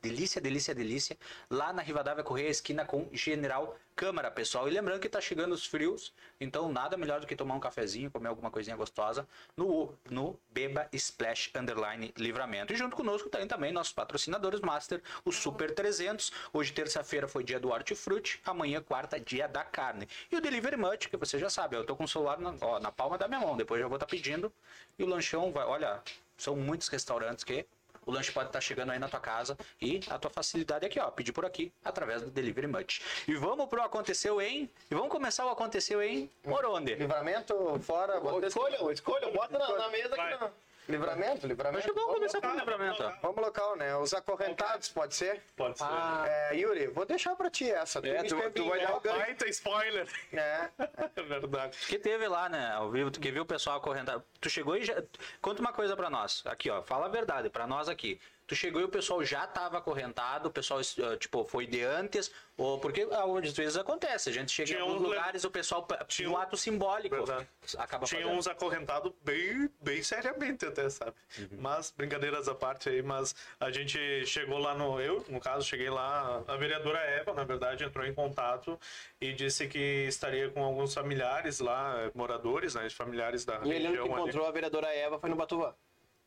delícia, 0.01 0.41
delícia, 0.41 0.73
delícia, 0.73 1.17
lá 1.49 1.71
na 1.71 1.81
Rivadavia 1.81 2.23
Correia, 2.23 2.49
esquina 2.49 2.83
com 2.83 3.07
General 3.13 3.77
Câmara, 3.95 4.31
pessoal. 4.31 4.67
E 4.67 4.71
lembrando 4.71 4.99
que 4.99 5.07
tá 5.07 5.21
chegando 5.21 5.53
os 5.53 5.65
frios, 5.65 6.11
então 6.39 6.71
nada 6.71 6.97
melhor 6.97 7.19
do 7.19 7.27
que 7.27 7.35
tomar 7.35 7.53
um 7.53 7.59
cafezinho, 7.59 8.09
comer 8.09 8.29
alguma 8.29 8.49
coisinha 8.49 8.75
gostosa 8.75 9.27
no, 9.55 9.93
no 10.09 10.39
Beba 10.49 10.89
Splash 10.91 11.51
Underline 11.55 12.11
Livramento. 12.17 12.73
E 12.73 12.75
junto 12.75 12.95
conosco 12.95 13.29
tem 13.29 13.47
também 13.47 13.71
nossos 13.71 13.93
patrocinadores 13.93 14.59
master, 14.61 15.01
o 15.23 15.31
Super 15.31 15.73
300. 15.73 16.31
Hoje, 16.51 16.73
terça-feira, 16.73 17.27
foi 17.27 17.43
dia 17.43 17.59
do 17.59 17.69
hortifruti, 17.69 18.41
amanhã, 18.45 18.81
quarta, 18.81 19.19
dia 19.19 19.47
da 19.47 19.63
carne. 19.63 20.07
E 20.31 20.35
o 20.35 20.41
Delivery 20.41 20.77
Much, 20.77 21.07
que 21.09 21.17
você 21.17 21.37
já 21.37 21.49
sabe, 21.49 21.75
eu 21.75 21.85
tô 21.85 21.95
com 21.95 22.05
o 22.05 22.07
celular 22.07 22.39
na, 22.39 22.55
ó, 22.61 22.79
na 22.79 22.91
palma 22.91 23.17
da 23.17 23.27
minha 23.27 23.39
mão, 23.39 23.55
depois 23.55 23.79
eu 23.79 23.87
vou 23.87 23.97
estar 23.97 24.07
pedindo. 24.07 24.51
E 24.97 25.03
o 25.03 25.07
lanchão 25.07 25.51
vai, 25.51 25.65
olha, 25.65 26.01
são 26.37 26.55
muitos 26.55 26.87
restaurantes 26.87 27.43
que 27.43 27.67
o 28.05 28.11
lanche 28.11 28.31
pode 28.31 28.49
estar 28.49 28.61
chegando 28.61 28.91
aí 28.91 28.99
na 28.99 29.07
tua 29.07 29.19
casa 29.19 29.57
e 29.81 29.99
a 30.09 30.17
tua 30.17 30.31
facilidade 30.31 30.85
é 30.85 30.87
aqui, 30.87 30.99
ó, 30.99 31.09
pedir 31.11 31.31
por 31.31 31.45
aqui 31.45 31.71
através 31.83 32.21
do 32.21 32.29
Delivery 32.29 32.67
Much. 32.67 33.01
E 33.27 33.35
vamos 33.35 33.67
pro 33.67 33.81
aconteceu 33.81 34.41
em, 34.41 34.69
e 34.89 34.95
vamos 34.95 35.09
começar 35.09 35.45
o 35.45 35.49
aconteceu 35.49 36.01
em 36.01 36.29
Moronde. 36.45 36.95
Livramento 36.95 37.79
fora. 37.83 38.19
Escolham, 38.47 38.91
escolham, 38.91 39.31
bota 39.31 39.57
na, 39.57 39.77
na 39.77 39.89
mesa 39.89 40.15
Vai. 40.15 40.33
que 40.33 40.43
não. 40.43 40.51
Livramento, 40.89 41.47
livramento. 41.47 41.79
Acho 41.79 41.87
que 41.89 41.93
vamos 41.99 42.13
começar 42.15 42.41
com 42.41 42.47
o 42.47 42.49
local, 42.49 42.65
livramento. 42.65 42.97
vamos 43.03 43.17
ó. 43.17 43.21
Vamos 43.21 43.41
local, 43.45 43.75
né? 43.77 43.95
Os 43.97 44.13
acorrentados, 44.13 44.89
pode 44.89 45.15
ser? 45.15 45.41
Pode 45.55 45.77
ser. 45.77 45.85
É, 46.27 46.55
Yuri, 46.55 46.87
vou 46.87 47.05
deixar 47.05 47.35
pra 47.35 47.49
ti 47.49 47.69
essa. 47.71 48.01
Tu 48.01 48.07
É, 48.07 48.23
tu- 48.23 48.51
tu 48.51 48.67
vai 48.69 48.79
dar 48.81 48.95
o 48.95 48.99
ganho. 48.99 49.17
Baita 49.19 49.47
spoiler. 49.49 50.07
É. 50.33 50.69
É 51.15 51.21
verdade. 51.23 51.77
Que 51.87 51.99
teve 51.99 52.27
lá, 52.27 52.49
né, 52.49 52.71
ao 52.73 52.89
vivo, 52.89 53.11
tu 53.11 53.19
que 53.19 53.31
viu 53.31 53.43
o 53.43 53.45
pessoal 53.45 53.77
acorrentado. 53.77 54.23
Tu 54.39 54.49
chegou 54.49 54.75
e 54.75 54.83
já. 54.83 55.01
Conta 55.41 55.61
uma 55.61 55.71
coisa 55.73 55.95
pra 55.95 56.09
nós. 56.09 56.41
Aqui, 56.45 56.69
ó, 56.69 56.81
fala 56.81 57.05
a 57.05 57.09
verdade, 57.09 57.49
pra 57.49 57.67
nós 57.67 57.87
aqui. 57.89 58.19
Tu 58.51 58.55
chegou 58.55 58.81
e 58.81 58.83
o 58.83 58.89
pessoal 58.89 59.23
já 59.23 59.47
tava 59.47 59.77
acorrentado, 59.77 60.49
o 60.49 60.51
pessoal, 60.51 60.81
eh, 60.81 61.15
tipo, 61.15 61.45
foi 61.45 61.65
de 61.65 61.81
antes, 61.83 62.29
ou 62.57 62.77
porque 62.79 63.07
às 63.09 63.53
vezes 63.53 63.77
acontece, 63.77 64.27
a 64.27 64.33
gente 64.33 64.51
chega 64.51 64.67
Tinha 64.67 64.79
em 64.79 64.81
alguns 64.81 64.97
uns 64.97 65.03
le- 65.03 65.07
lugares, 65.15 65.43
o 65.45 65.49
pessoal, 65.49 65.87
Tinha 66.05 66.29
um- 66.29 66.35
ato 66.35 66.57
simbólico, 66.57 67.15
Verdade. 67.15 67.47
acaba 67.77 68.05
Tinha 68.05 68.23
fazendo. 68.23 68.37
uns 68.37 68.47
acorrentados 68.47 69.13
bem, 69.23 69.69
bem 69.81 70.03
seriamente 70.03 70.65
até, 70.65 70.89
sabe? 70.89 71.13
Mas, 71.57 71.93
brincadeiras 71.95 72.49
à 72.49 72.53
parte 72.53 72.89
aí, 72.89 73.01
mas 73.01 73.33
a 73.57 73.71
gente 73.71 73.97
chegou 74.25 74.57
lá 74.57 74.75
no... 74.75 74.99
Eu, 74.99 75.23
no 75.29 75.39
caso, 75.39 75.65
cheguei 75.65 75.89
lá, 75.89 76.43
a 76.45 76.57
vereadora 76.57 76.99
Eva, 76.99 77.33
na 77.33 77.45
verdade, 77.45 77.85
entrou 77.85 78.05
em 78.05 78.13
contato 78.13 78.77
e 79.21 79.31
disse 79.31 79.65
que 79.65 79.79
estaria 80.09 80.49
com 80.49 80.61
alguns 80.61 80.93
familiares 80.93 81.61
lá, 81.61 82.11
moradores, 82.13 82.75
né, 82.75 82.89
familiares 82.89 83.45
da 83.45 83.59
E 83.63 83.69
ele 83.71 83.87
região 83.87 83.91
que 83.93 83.99
ali. 83.99 84.09
encontrou 84.21 84.45
a 84.45 84.51
vereadora 84.51 84.93
Eva 84.93 85.17
foi 85.17 85.29
no 85.29 85.37
Batuva. 85.37 85.73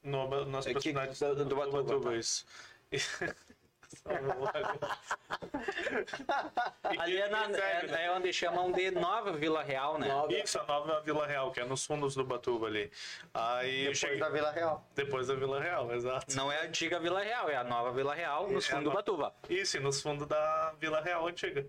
No, 0.04 0.44
nas 0.44 0.66
É 0.66 0.68
que- 0.68 0.74
proximidades 0.74 1.18
do- 1.18 1.44
do 1.46 1.56
Batuba, 1.56 2.14
isso. 2.14 2.44
Ali 6.98 7.16
é, 7.18 7.28
na- 7.28 7.46
é- 7.56 8.04
é 8.06 8.10
onde 8.12 8.32
chamam 8.32 8.70
de 8.72 8.90
Nova 8.90 9.32
Vila 9.32 9.62
Real, 9.62 9.98
né? 9.98 10.08
Isso, 10.42 10.58
a 10.58 10.64
nova 10.64 11.00
Vila 11.00 11.26
Real, 11.26 11.50
que 11.52 11.60
é 11.60 11.64
nos 11.64 11.84
fundos 11.86 12.14
do 12.14 12.24
Batuba 12.24 12.66
ali. 12.66 12.90
Aí 13.32 13.78
Depois 13.80 13.98
cheguei... 13.98 14.18
da 14.18 14.28
Vila 14.28 14.50
Real. 14.50 14.86
Depois 14.94 15.26
da 15.28 15.34
Vila 15.34 15.60
Real, 15.60 15.92
exato. 15.94 16.34
Não 16.36 16.50
é 16.52 16.60
a 16.60 16.64
antiga 16.64 16.98
Vila 17.00 17.22
Real, 17.22 17.48
é 17.48 17.56
a 17.56 17.64
nova 17.64 17.92
Vila 17.92 18.14
Real, 18.14 18.48
nos 18.50 18.66
É 18.68 18.70
fundos 18.72 18.82
a 18.82 18.84
do 18.84 18.90
no- 18.90 18.96
Batuva. 18.96 19.34
Isso, 19.48 19.80
nos 19.80 20.00
fundos 20.02 20.26
da 20.26 20.74
Vila 20.78 21.00
Real 21.00 21.26
antiga. 21.26 21.66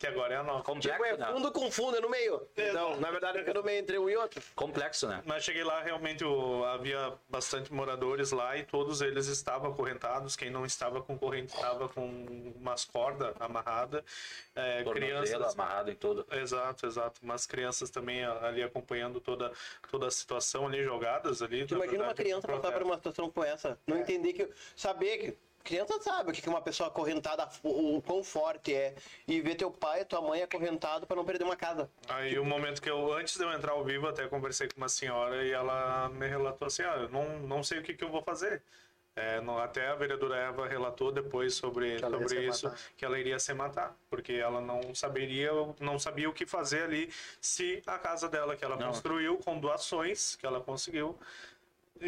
Que 0.00 0.06
agora 0.06 0.32
é 0.32 0.36
a 0.38 0.42
nova. 0.42 0.62
Complexo, 0.62 0.90
Tipo, 0.98 1.04
é 1.04 1.16
né? 1.18 1.26
fundo 1.26 1.52
com 1.52 1.70
fundo, 1.70 1.94
é 1.98 2.00
no 2.00 2.08
meio. 2.08 2.48
Então, 2.56 2.96
na 2.98 3.10
verdade, 3.10 3.38
fica 3.40 3.52
no 3.52 3.62
meio 3.62 3.80
entre 3.80 3.98
um 3.98 4.08
e 4.08 4.16
outro. 4.16 4.42
Complexo, 4.56 5.06
né? 5.06 5.22
Mas 5.26 5.44
cheguei 5.44 5.62
lá, 5.62 5.82
realmente 5.82 6.24
o- 6.24 6.64
havia 6.64 7.12
bastante 7.28 7.70
moradores 7.70 8.32
lá 8.32 8.56
e 8.56 8.64
todos 8.64 9.02
eles 9.02 9.26
estavam 9.26 9.70
acorrentados. 9.70 10.36
Quem 10.36 10.48
não 10.48 10.64
estava 10.64 11.02
com 11.02 11.18
corrente 11.18 11.54
estava 11.54 11.86
com 11.86 12.06
umas 12.56 12.82
cordas 12.86 13.34
amarradas. 13.38 14.02
É, 14.56 14.82
crianças. 14.84 15.54
amarrado 15.54 15.90
e 15.90 15.94
tudo. 15.94 16.26
Exato, 16.32 16.86
exato. 16.86 17.20
Mas 17.22 17.44
crianças 17.44 17.90
também 17.90 18.24
ali 18.24 18.62
acompanhando 18.62 19.20
toda, 19.20 19.52
toda 19.90 20.06
a 20.06 20.10
situação 20.10 20.66
ali, 20.66 20.82
jogadas 20.82 21.42
ali. 21.42 21.66
Tu 21.66 21.74
imagina 21.74 21.98
uma 21.98 22.06
verdade, 22.06 22.22
criança 22.22 22.48
passar 22.48 22.72
por 22.72 22.82
uma 22.84 22.96
situação 22.96 23.30
como 23.30 23.44
essa. 23.44 23.78
Não 23.86 23.98
entender 23.98 24.32
que. 24.32 24.48
Saber 24.74 25.18
que. 25.18 25.49
Criança 25.62 26.00
sabe 26.00 26.30
o 26.30 26.32
que 26.34 26.48
uma 26.48 26.60
pessoa 26.62 26.88
acorrentada, 26.88 27.48
o 27.62 28.00
quão 28.02 28.24
forte 28.24 28.74
é. 28.74 28.94
E 29.28 29.40
ver 29.40 29.54
teu 29.54 29.70
pai 29.70 30.00
e 30.00 30.04
tua 30.04 30.20
mãe 30.20 30.42
acorrentado 30.42 31.06
pra 31.06 31.16
não 31.16 31.24
perder 31.24 31.44
uma 31.44 31.56
casa. 31.56 31.90
Aí 32.08 32.38
o 32.38 32.44
momento 32.44 32.80
que 32.80 32.90
eu, 32.90 33.12
antes 33.12 33.36
de 33.36 33.44
eu 33.44 33.52
entrar 33.52 33.72
ao 33.72 33.84
vivo, 33.84 34.08
até 34.08 34.26
conversei 34.26 34.68
com 34.68 34.76
uma 34.78 34.88
senhora 34.88 35.44
e 35.44 35.50
ela 35.52 36.08
me 36.08 36.26
relatou 36.26 36.66
assim, 36.66 36.82
ah, 36.82 36.96
eu 36.96 37.08
não, 37.08 37.38
não 37.40 37.62
sei 37.62 37.78
o 37.78 37.82
que, 37.82 37.94
que 37.94 38.02
eu 38.04 38.10
vou 38.10 38.22
fazer. 38.22 38.62
É, 39.16 39.40
não- 39.40 39.58
até 39.58 39.88
a 39.88 39.94
vereadora 39.96 40.36
Eva 40.36 40.66
relatou 40.68 41.10
depois 41.12 41.54
sobre, 41.54 41.98
sobre 41.98 42.46
isso, 42.46 42.66
matar. 42.66 42.78
que 42.96 43.04
ela 43.04 43.18
iria 43.18 43.38
se 43.40 43.52
matar, 43.52 43.94
porque 44.08 44.32
ela 44.34 44.60
não 44.60 44.94
saberia, 44.94 45.50
não 45.80 45.98
sabia 45.98 46.30
o 46.30 46.32
que 46.32 46.46
fazer 46.46 46.84
ali 46.84 47.12
se 47.40 47.82
a 47.86 47.98
casa 47.98 48.28
dela 48.28 48.54
que 48.56 48.64
ela 48.64 48.76
Não. 48.76 48.86
construiu 48.86 49.36
com 49.38 49.58
doações 49.58 50.36
que 50.36 50.46
ela 50.46 50.60
conseguiu 50.60 51.18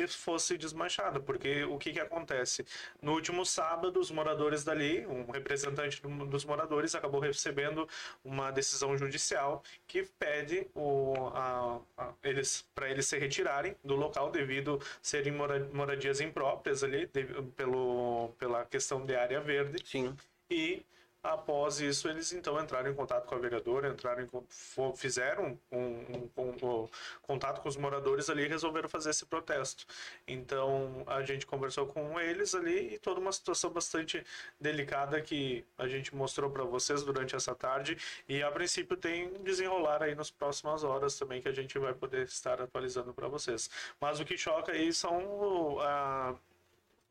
fosse 0.09 0.57
desmanchada, 0.57 1.21
porque 1.21 1.65
o 1.65 1.79
que 1.79 1.93
que 1.93 2.01
acontece? 2.01 2.65
No 3.01 3.13
último 3.13 3.45
sábado, 3.45 4.01
os 4.01 4.11
moradores 4.11 4.65
dali, 4.65 5.07
um 5.07 5.31
representante 5.31 6.01
do- 6.03 6.27
dos 6.27 6.45
moradores 6.45 6.95
acabou 6.95 7.21
recebendo 7.21 7.89
uma 8.25 8.51
decisão 8.51 8.97
judicial 8.97 9.63
que 9.87 10.03
pede 10.19 10.67
o, 10.75 11.15
a, 11.35 11.81
a- 11.97 12.13
eles 12.23 12.67
para 12.75 12.91
eles 12.91 13.07
se 13.07 13.19
retirarem 13.19 13.77
do 13.85 13.95
local 13.97 14.31
devido 14.31 14.81
serem 15.01 15.33
mora- 15.33 15.69
moradias 15.73 16.21
impróprias 16.21 16.83
ali 16.83 17.07
de- 17.07 17.25
pelo 17.57 18.31
pela 18.39 18.65
questão 18.65 19.05
de 19.05 19.15
área 19.15 19.41
verde 19.41 19.79
Sim. 19.85 20.17
e 20.51 20.85
após 21.23 21.81
isso 21.81 22.09
eles 22.09 22.33
então 22.33 22.61
entraram 22.61 22.91
em 22.91 22.95
contato 22.95 23.27
com 23.27 23.35
a 23.35 23.39
vereadora, 23.39 23.89
entraram 23.89 24.23
em, 24.23 24.97
fizeram 24.97 25.59
um, 25.71 25.79
um- 25.79 26.31
um- 26.37 26.83
um 26.83 26.89
contato 27.23 27.61
com 27.61 27.69
os 27.69 27.77
moradores 27.77 28.29
ali 28.29 28.45
e 28.45 28.49
resolveram 28.49 28.89
fazer 28.89 29.11
esse 29.11 29.25
protesto. 29.27 29.87
Então 30.27 31.05
a 31.07 31.23
gente 31.23 31.47
conversou 31.47 31.87
com 31.87 32.19
eles 32.21 32.55
ali 32.55 32.95
e 32.95 32.99
toda 32.99 33.21
uma 33.21 33.33
situação 33.33 33.71
bastante 33.71 34.25
delicada 34.61 35.21
que 35.21 35.65
a 35.79 35.87
gente 35.87 36.15
mostrou 36.15 36.51
para 36.51 36.65
vocês 36.65 37.03
durante 37.03 37.37
essa 37.37 37.55
tarde 37.55 37.97
e 38.29 38.43
a 38.43 38.51
princípio 38.51 38.97
tem 38.97 39.33
desenrolar 39.43 40.03
aí 40.03 40.15
nas 40.15 40.31
próximas 40.31 40.83
horas 40.85 41.17
também 41.19 41.41
que 41.41 41.49
a 41.49 41.53
gente 41.53 41.79
vai 41.79 41.95
poder 41.95 42.27
estar 42.27 42.61
atualizando 42.61 43.13
para 43.15 43.29
vocês. 43.29 43.71
Mas 44.01 44.19
o 44.21 44.25
que 44.25 44.37
choca 44.37 44.73
aí 44.73 44.93
são 44.93 45.79
a 45.81 46.35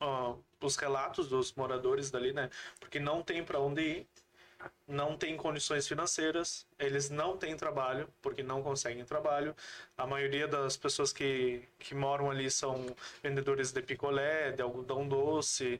ó, 0.01 0.35
os 0.59 0.75
relatos 0.75 1.29
dos 1.29 1.53
moradores 1.53 2.11
dali, 2.11 2.33
né? 2.33 2.49
Porque 2.79 2.99
não 2.99 3.23
tem 3.23 3.43
para 3.43 3.59
onde 3.59 3.81
ir, 3.81 4.07
não 4.87 5.17
tem 5.17 5.35
condições 5.37 5.87
financeiras, 5.87 6.67
eles 6.77 7.09
não 7.09 7.37
têm 7.37 7.55
trabalho, 7.55 8.07
porque 8.21 8.43
não 8.43 8.61
conseguem 8.61 9.03
trabalho. 9.05 9.55
A 9.97 10.05
maioria 10.05 10.47
das 10.47 10.75
pessoas 10.77 11.13
que, 11.13 11.63
que 11.79 11.95
moram 11.95 12.29
ali 12.29 12.51
são 12.51 12.85
vendedores 13.23 13.71
de 13.71 13.81
picolé, 13.81 14.51
de 14.51 14.61
algodão 14.61 15.07
doce, 15.07 15.79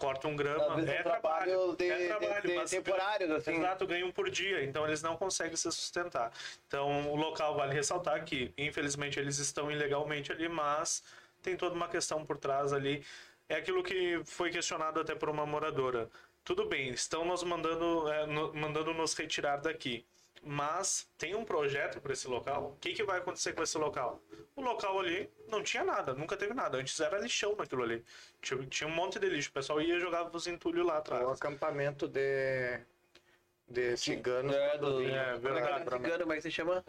cortam 0.00 0.36
grama. 0.36 0.80
É 0.80 0.96
é 0.96 1.00
um 1.00 1.02
trabalho 1.02 1.76
de- 1.76 1.90
é 1.90 2.06
trabalho, 2.06 2.42
de- 2.42 2.48
de 2.48 2.54
mas 2.54 2.70
temporários, 2.70 3.30
assim. 3.30 3.52
Exato, 3.56 3.86
ganham 3.86 4.10
por 4.12 4.30
dia, 4.30 4.62
então 4.64 4.86
eles 4.86 5.02
não 5.02 5.16
conseguem 5.16 5.56
se 5.56 5.70
sustentar. 5.70 6.32
Então 6.68 7.10
o 7.10 7.16
local 7.16 7.56
vale 7.56 7.74
ressaltar 7.74 8.24
que, 8.24 8.52
infelizmente, 8.56 9.18
eles 9.18 9.38
estão 9.38 9.70
ilegalmente 9.70 10.30
ali, 10.32 10.48
mas 10.48 11.02
tem 11.42 11.56
toda 11.56 11.74
uma 11.74 11.88
questão 11.88 12.24
por 12.24 12.38
trás 12.38 12.72
ali. 12.72 13.04
É 13.48 13.56
aquilo 13.56 13.82
que 13.82 14.22
foi 14.24 14.50
questionado 14.50 15.00
até 15.00 15.14
por 15.14 15.28
uma 15.28 15.44
moradora. 15.46 16.08
Tudo 16.44 16.66
bem, 16.66 16.90
estão 16.90 17.24
nos 17.24 17.42
mandando, 17.42 18.08
é, 18.10 18.26
no- 18.26 18.52
mandando 18.54 18.92
nos 18.94 19.14
retirar 19.14 19.56
daqui. 19.58 20.04
Mas 20.46 21.08
tem 21.16 21.34
um 21.34 21.44
projeto 21.44 22.00
para 22.02 22.12
esse 22.12 22.28
local. 22.28 22.72
O 22.72 22.76
que, 22.78 22.92
que 22.92 23.02
vai 23.02 23.18
acontecer 23.18 23.54
com 23.54 23.62
esse 23.62 23.78
local? 23.78 24.20
O 24.54 24.60
local 24.60 25.00
ali 25.00 25.30
não 25.48 25.62
tinha 25.62 25.82
nada, 25.82 26.12
nunca 26.12 26.36
teve 26.36 26.52
nada. 26.52 26.76
Antes 26.76 27.00
era 27.00 27.18
lixão 27.18 27.56
naquilo 27.56 27.82
ali. 27.82 28.04
Tinha, 28.42 28.66
tinha 28.66 28.86
um 28.88 28.92
monte 28.94 29.18
de 29.18 29.26
lixo. 29.26 29.48
O 29.48 29.52
pessoal 29.52 29.80
ia 29.80 29.98
jogar 29.98 30.28
os 30.34 30.46
entulhos 30.46 30.84
lá 30.84 30.98
atrás. 30.98 31.24
O 31.24 31.30
acampamento 31.30 32.06
de, 32.06 32.78
de 33.66 33.96
ciganos. 33.96 34.54
É, 34.54 34.76
do, 34.76 35.02
É, 35.02 35.38
verdade. 35.38 35.90
Cigano, 35.90 36.18
como 36.20 36.32
é 36.34 36.36
que 36.36 36.42
se 36.42 36.50
chama? 36.50 36.84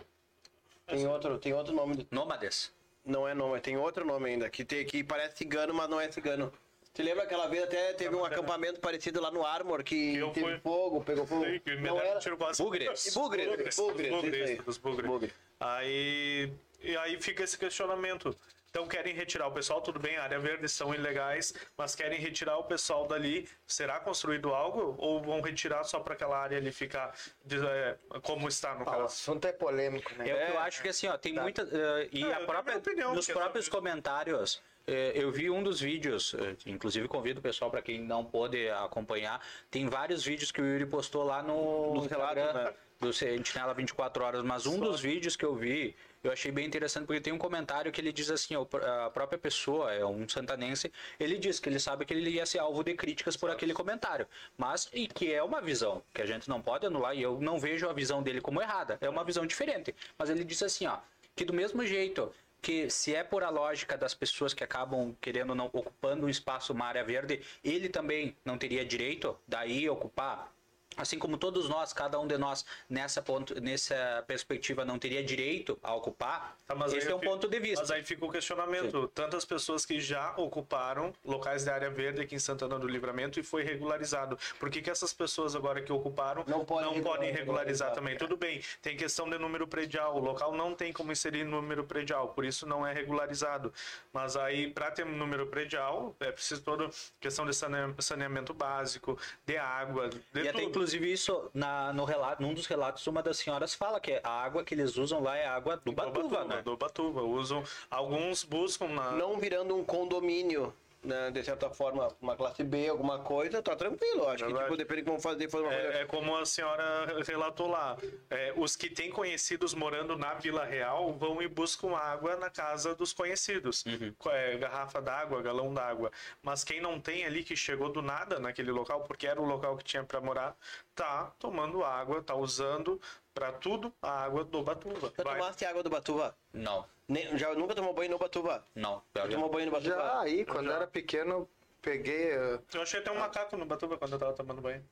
Tem 0.85 1.07
outro, 1.07 1.37
tem 1.39 1.53
outro 1.53 1.73
nome. 1.73 2.05
Nômades. 2.11 2.73
Não 3.05 3.27
é 3.27 3.33
nome, 3.33 3.59
tem 3.61 3.77
outro 3.77 4.03
nome 4.05 4.29
ainda. 4.31 4.49
Que, 4.49 4.65
tem, 4.65 4.83
que 4.85 5.03
parece 5.03 5.37
cigano, 5.37 5.73
mas 5.73 5.87
não 5.89 6.01
é 6.01 6.11
cigano. 6.11 6.51
Você 6.91 7.03
lembra 7.03 7.23
aquela 7.23 7.45
vez 7.47 7.63
até 7.63 7.93
teve 7.93 8.15
um 8.15 8.23
acampamento 8.23 8.79
parecido 8.79 9.19
lá 9.21 9.29
no 9.29 9.45
Armor 9.45 9.83
que, 9.83 10.13
Que 10.17 10.29
teve 10.31 10.45
fui. 10.51 10.59
fogo, 10.59 11.03
pegou 11.03 11.25
fogo. 11.27 11.43
Sei 11.43 11.59
que 11.59 11.75
me 11.75 11.81
Não 11.81 11.99
era. 11.99 12.19
tiro 12.19 12.37
quase. 12.37 12.63
Bugres. 12.63 13.13
Bugres, 13.13 13.75
Bugres, 13.75 14.77
bugres, 14.79 15.05
bugres. 15.05 15.33
Aí, 15.59 16.51
e 16.81 16.95
aí 16.97 17.21
fica 17.21 17.43
esse 17.43 17.57
questionamento. 17.57 18.35
Então 18.75 18.85
querem 18.85 19.13
retirar 19.15 19.47
o 19.47 19.51
pessoal, 19.53 19.79
tudo 19.79 19.97
bem, 20.01 20.17
a 20.17 20.23
área 20.23 20.37
verde 20.37 20.67
são 20.67 20.93
ilegais, 20.93 21.53
mas 21.77 21.95
querem 21.95 22.19
retirar 22.19 22.57
o 22.57 22.65
pessoal 22.65 23.07
dali. 23.07 23.47
Será 23.65 24.01
construído 24.01 24.53
algo? 24.53 24.95
Ou 24.97 25.21
vão 25.21 25.39
retirar 25.39 25.85
só 25.85 26.01
para 26.01 26.13
aquela 26.13 26.37
área 26.37 26.57
ali 26.57 26.73
ficar 26.73 27.15
de- 27.45 27.65
é, 27.65 27.95
como 28.21 28.49
está 28.49 28.73
no 28.73 28.81
Ah, 28.81 28.83
o 28.83 28.85
caso? 28.85 29.03
assunto 29.05 29.47
é 29.47 29.53
polêmico, 29.53 30.13
né? 30.15 30.29
Eu, 30.29 30.35
eu 30.35 30.59
acho 30.59 30.81
que 30.81 30.89
assim, 30.89 31.07
ó, 31.07 31.17
tem 31.17 31.31
muita. 31.31 31.61
eh, 31.61 32.09
e 32.11 32.25
É, 32.25 32.33
a 32.33 32.41
própria, 32.41 32.63
minha 32.73 32.77
opinião, 32.79 33.15
nos 33.15 33.27
próprios 33.27 33.69
comentários 33.69 34.61
É, 34.87 35.13
Eu 35.15 35.31
vi 35.31 35.49
um 35.49 35.63
dos 35.63 35.79
vídeos, 35.79 36.35
é, 36.35 36.55
inclusive 36.69 37.07
convido 37.07 37.39
o 37.39 37.41
pessoal 37.41 37.71
para 37.71 37.81
quem 37.81 37.99
não 38.03 38.23
pôde 38.25 38.69
acompanhar. 38.69 39.41
Tem 39.71 39.87
vários 39.87 40.23
vídeos 40.23 40.51
que 40.51 40.61
o 40.61 40.65
Yuri 40.65 40.85
postou 40.85 41.23
lá 41.23 41.41
no 41.41 42.01
relatos, 42.01 42.05
Instagram 42.05 42.53
né? 42.53 42.73
do 42.99 43.11
Sentinela 43.11 43.73
24 43.73 44.23
horas, 44.23 44.43
mas 44.43 44.67
um 44.67 44.79
dos 44.79 45.01
vídeos 45.01 45.35
que 45.35 45.43
eu 45.43 45.55
vi, 45.55 45.95
eu 46.27 46.31
achei 46.31 46.51
bem 46.51 46.65
interessante 46.65 47.05
porque 47.05 47.21
tem 47.21 47.33
um 47.33 47.37
comentário 47.37 47.91
que 47.91 48.01
ele 48.01 48.11
diz 48.11 48.29
assim, 48.29 48.55
a 48.55 49.09
própria 49.09 49.37
pessoa, 49.37 49.93
é 49.93 50.05
um 50.05 50.27
santanense, 50.27 50.91
ele 51.19 51.37
diz 51.37 51.59
que 51.59 51.69
ele 51.69 51.79
sabe 51.79 52.05
que 52.05 52.13
ele 52.13 52.29
ia 52.29 52.45
ser 52.45 52.59
alvo 52.59 52.83
de 52.83 52.93
críticas 52.93 53.37
por 53.37 53.49
aquele 53.49 53.73
comentário, 53.73 54.27
mas 54.57 54.89
e 54.93 55.07
que 55.07 55.33
é 55.33 55.41
uma 55.43 55.61
visão 55.61 56.01
que 56.13 56.21
a 56.21 56.25
gente 56.25 56.49
não 56.49 56.61
pode 56.61 56.85
anular 56.85 57.15
e 57.15 57.21
eu 57.21 57.39
não 57.39 57.59
vejo 57.59 57.89
a 57.89 57.93
visão 57.93 58.23
dele 58.23 58.41
como 58.41 58.61
errada, 58.61 58.97
é 59.01 59.09
uma 59.09 59.23
visão 59.23 59.45
diferente, 59.45 59.93
mas 60.17 60.29
ele 60.29 60.43
disse 60.43 60.65
assim, 60.65 60.87
ó, 60.87 60.97
que 61.35 61.45
do 61.45 61.53
mesmo 61.53 61.85
jeito 61.85 62.31
que 62.61 62.89
se 62.89 63.13
é 63.13 63.23
por 63.23 63.43
a 63.43 63.49
lógica 63.49 63.95
das 63.95 64.15
pessoas 64.15 64.51
que 64.51 64.63
acabam 64.63 65.15
querendo 65.21 65.53
não 65.53 65.67
ocupando 65.67 66.25
um 66.25 66.29
espaço, 66.29 66.73
uma 66.73 66.85
área 66.85 67.03
verde, 67.03 67.41
ele 67.63 67.89
também 67.89 68.35
não 68.43 68.57
teria 68.57 68.83
direito 68.83 69.37
daí 69.47 69.87
ocupar 69.87 70.51
Assim 70.97 71.19
como 71.19 71.37
todos 71.37 71.67
nós, 71.69 71.91
cada 71.93 72.19
um 72.19 72.27
de 72.27 72.37
nós, 72.37 72.65
nessa, 72.89 73.21
ponto, 73.21 73.59
nessa 73.61 74.23
perspectiva, 74.27 74.85
não 74.85 74.97
teria 74.97 75.23
direito 75.23 75.77
a 75.83 75.93
ocupar, 75.93 76.55
Tá, 76.67 76.73
mas 76.73 76.93
esse 76.93 77.09
é 77.09 77.15
um 77.15 77.19
fica- 77.19 77.31
ponto 77.31 77.47
de 77.47 77.59
vista. 77.59 77.81
Mas 77.81 77.91
aí 77.91 78.03
fica 78.03 78.25
o 78.25 78.31
questionamento. 78.31 79.07
Tantas 79.09 79.45
pessoas 79.45 79.85
que 79.85 79.99
já 79.99 80.33
ocuparam 80.37 81.13
locais 81.23 81.63
de 81.63 81.69
área 81.69 81.89
verde 81.89 82.21
aqui 82.21 82.35
em 82.35 82.39
Santana 82.39 82.79
do 82.79 82.87
Livramento 82.87 83.39
e 83.39 83.43
foi 83.43 83.63
regularizado. 83.63 84.37
Por 84.59 84.69
que, 84.69 84.81
que 84.81 84.89
essas 84.89 85.13
pessoas 85.13 85.55
agora 85.55 85.81
que 85.81 85.91
ocuparam 85.91 86.43
Não 86.47 86.65
podem 86.65 87.01
podem 87.01 87.31
regularizar, 87.31 87.39
regularizar 87.39 87.93
também? 87.93 88.15
é. 88.15 88.17
Tudo 88.17 88.37
bem, 88.37 88.61
tem 88.81 88.95
questão 88.97 89.29
de 89.29 89.37
número 89.37 89.67
predial. 89.67 90.15
O 90.15 90.19
local 90.19 90.53
não 90.53 90.73
tem 90.73 90.91
como 90.93 91.11
inserir 91.11 91.43
número 91.43 91.83
predial, 91.83 92.29
por 92.29 92.45
isso 92.45 92.65
não 92.65 92.85
é 92.85 92.93
regularizado. 92.93 93.73
Mas 94.13 94.35
aí, 94.35 94.71
para 94.71 94.89
ter 94.91 95.05
número 95.05 95.47
predial, 95.47 96.15
é 96.19 96.31
preciso 96.31 96.61
toda 96.61 96.89
questão 97.19 97.45
de 97.45 97.53
sane- 97.53 97.93
saneamento 97.99 98.53
básico, 98.53 99.17
de 99.45 99.57
água, 99.57 100.09
de 100.09 100.41
E 100.41 100.47
até 100.47 100.61
tudo. 100.61 100.84
Inclusive 100.85 101.11
isso, 101.11 101.49
na, 101.51 101.91
no 101.93 102.05
relato, 102.05 102.41
num 102.41 102.53
dos 102.53 102.67
relatos, 102.67 103.05
uma 103.07 103.23
das 103.23 103.37
senhoras 103.37 103.73
fala 103.73 103.99
que 103.99 104.19
a 104.23 104.29
água 104.29 104.63
que 104.63 104.75
eles 104.75 104.97
usam 104.97 105.19
lá 105.19 105.35
é 105.35 105.47
água 105.47 105.77
do 105.83 105.91
Batuva, 105.91 106.45
né? 106.45 106.61
Do 106.61 106.77
Batuva. 106.77 107.23
Usam, 107.23 107.63
alguns 107.89 108.43
buscam 108.43 108.87
na. 108.89 109.11
Não 109.13 109.39
virando 109.39 109.75
um 109.75 109.83
condomínio, 109.83 110.71
né, 111.05 111.31
de 111.31 111.43
certa 111.43 111.69
forma, 111.69 112.07
uma 112.21 112.35
classe 112.35 112.63
B, 112.63 112.87
alguma 112.89 113.19
coisa, 113.19 113.61
tá 113.61 113.75
tranquilo. 113.75 114.27
Acho 114.27 114.37
que, 114.37 114.43
Verdade. 114.45 114.65
tipo, 114.65 114.77
depende 114.77 115.01
de 115.01 115.07
como 115.07 115.21
fazer, 115.21 115.49
fazer 115.49 115.63
uma 115.63 115.73
coisa. 115.73 115.87
É, 115.97 116.01
é 116.01 116.05
como 116.05 116.35
a 116.35 116.45
senhora 116.45 117.21
relatou 117.25 117.67
lá. 117.67 117.97
É, 118.29 118.53
os 118.57 118.75
que 118.75 118.89
têm 118.89 119.11
conhecidos 119.11 119.73
morando 119.73 120.17
na 120.17 120.33
Vila 120.33 120.65
Real 120.65 121.13
vão 121.13 121.41
e 121.41 121.47
buscam 121.47 121.95
água 121.95 122.35
na 122.35 122.49
casa 122.49 122.95
dos 122.95 123.13
conhecidos. 123.13 123.83
Co- 124.17 124.31
é, 124.31 124.57
garrafa 124.57 125.01
d'água, 125.01 125.41
galão 125.41 125.73
d'água. 125.73 126.11
Mas 126.41 126.63
quem 126.63 126.81
não 126.81 126.99
tem 126.99 127.25
ali, 127.25 127.43
que 127.43 127.55
chegou 127.55 127.89
do 127.91 128.01
nada 128.01 128.39
naquele 128.39 128.71
local, 128.71 129.03
porque 129.03 129.27
era 129.27 129.41
o 129.41 129.45
local 129.45 129.77
que 129.77 129.83
tinha 129.83 130.03
para 130.03 130.19
morar, 130.19 130.57
tá 130.93 131.31
tomando 131.39 131.83
água, 131.83 132.21
tá 132.23 132.35
usando 132.35 132.99
para 133.35 133.51
tudo 133.51 133.93
a 134.01 134.23
água 134.23 134.45
do 134.45 134.63
Batuva. 134.63 135.11
Já 135.15 135.23
Vai- 135.23 135.37
tomaste 135.37 135.65
água 135.65 135.83
do 135.83 135.89
Batuva? 135.89 136.35
Não, 136.53 136.85
Nem- 137.07 137.37
já 137.37 137.53
nunca 137.53 137.75
tomou 137.75 137.93
banho 137.93 138.09
no 138.09 138.17
Batuva? 138.17 138.65
não. 138.73 139.03
Já 139.13 139.27
tomou 139.27 139.49
banho 139.49 139.65
no 139.67 139.71
Batuva? 139.73 139.95
Já 139.95 140.21
aí, 140.21 140.45
quando 140.45 140.67
eu 140.69 140.75
era 140.75 140.87
pequeno, 140.87 141.47
peguei 141.81 142.31
eh, 142.31 142.59
Eu 142.73 142.81
achei 142.81 143.01
até 143.01 143.11
um 143.11 143.19
macaco 143.19 143.57
no 143.57 143.65
Batuva 143.65 143.97
quando 143.97 144.13
eu 144.13 144.19
tava 144.19 144.33
tomando 144.33 144.61
banho. 144.61 144.83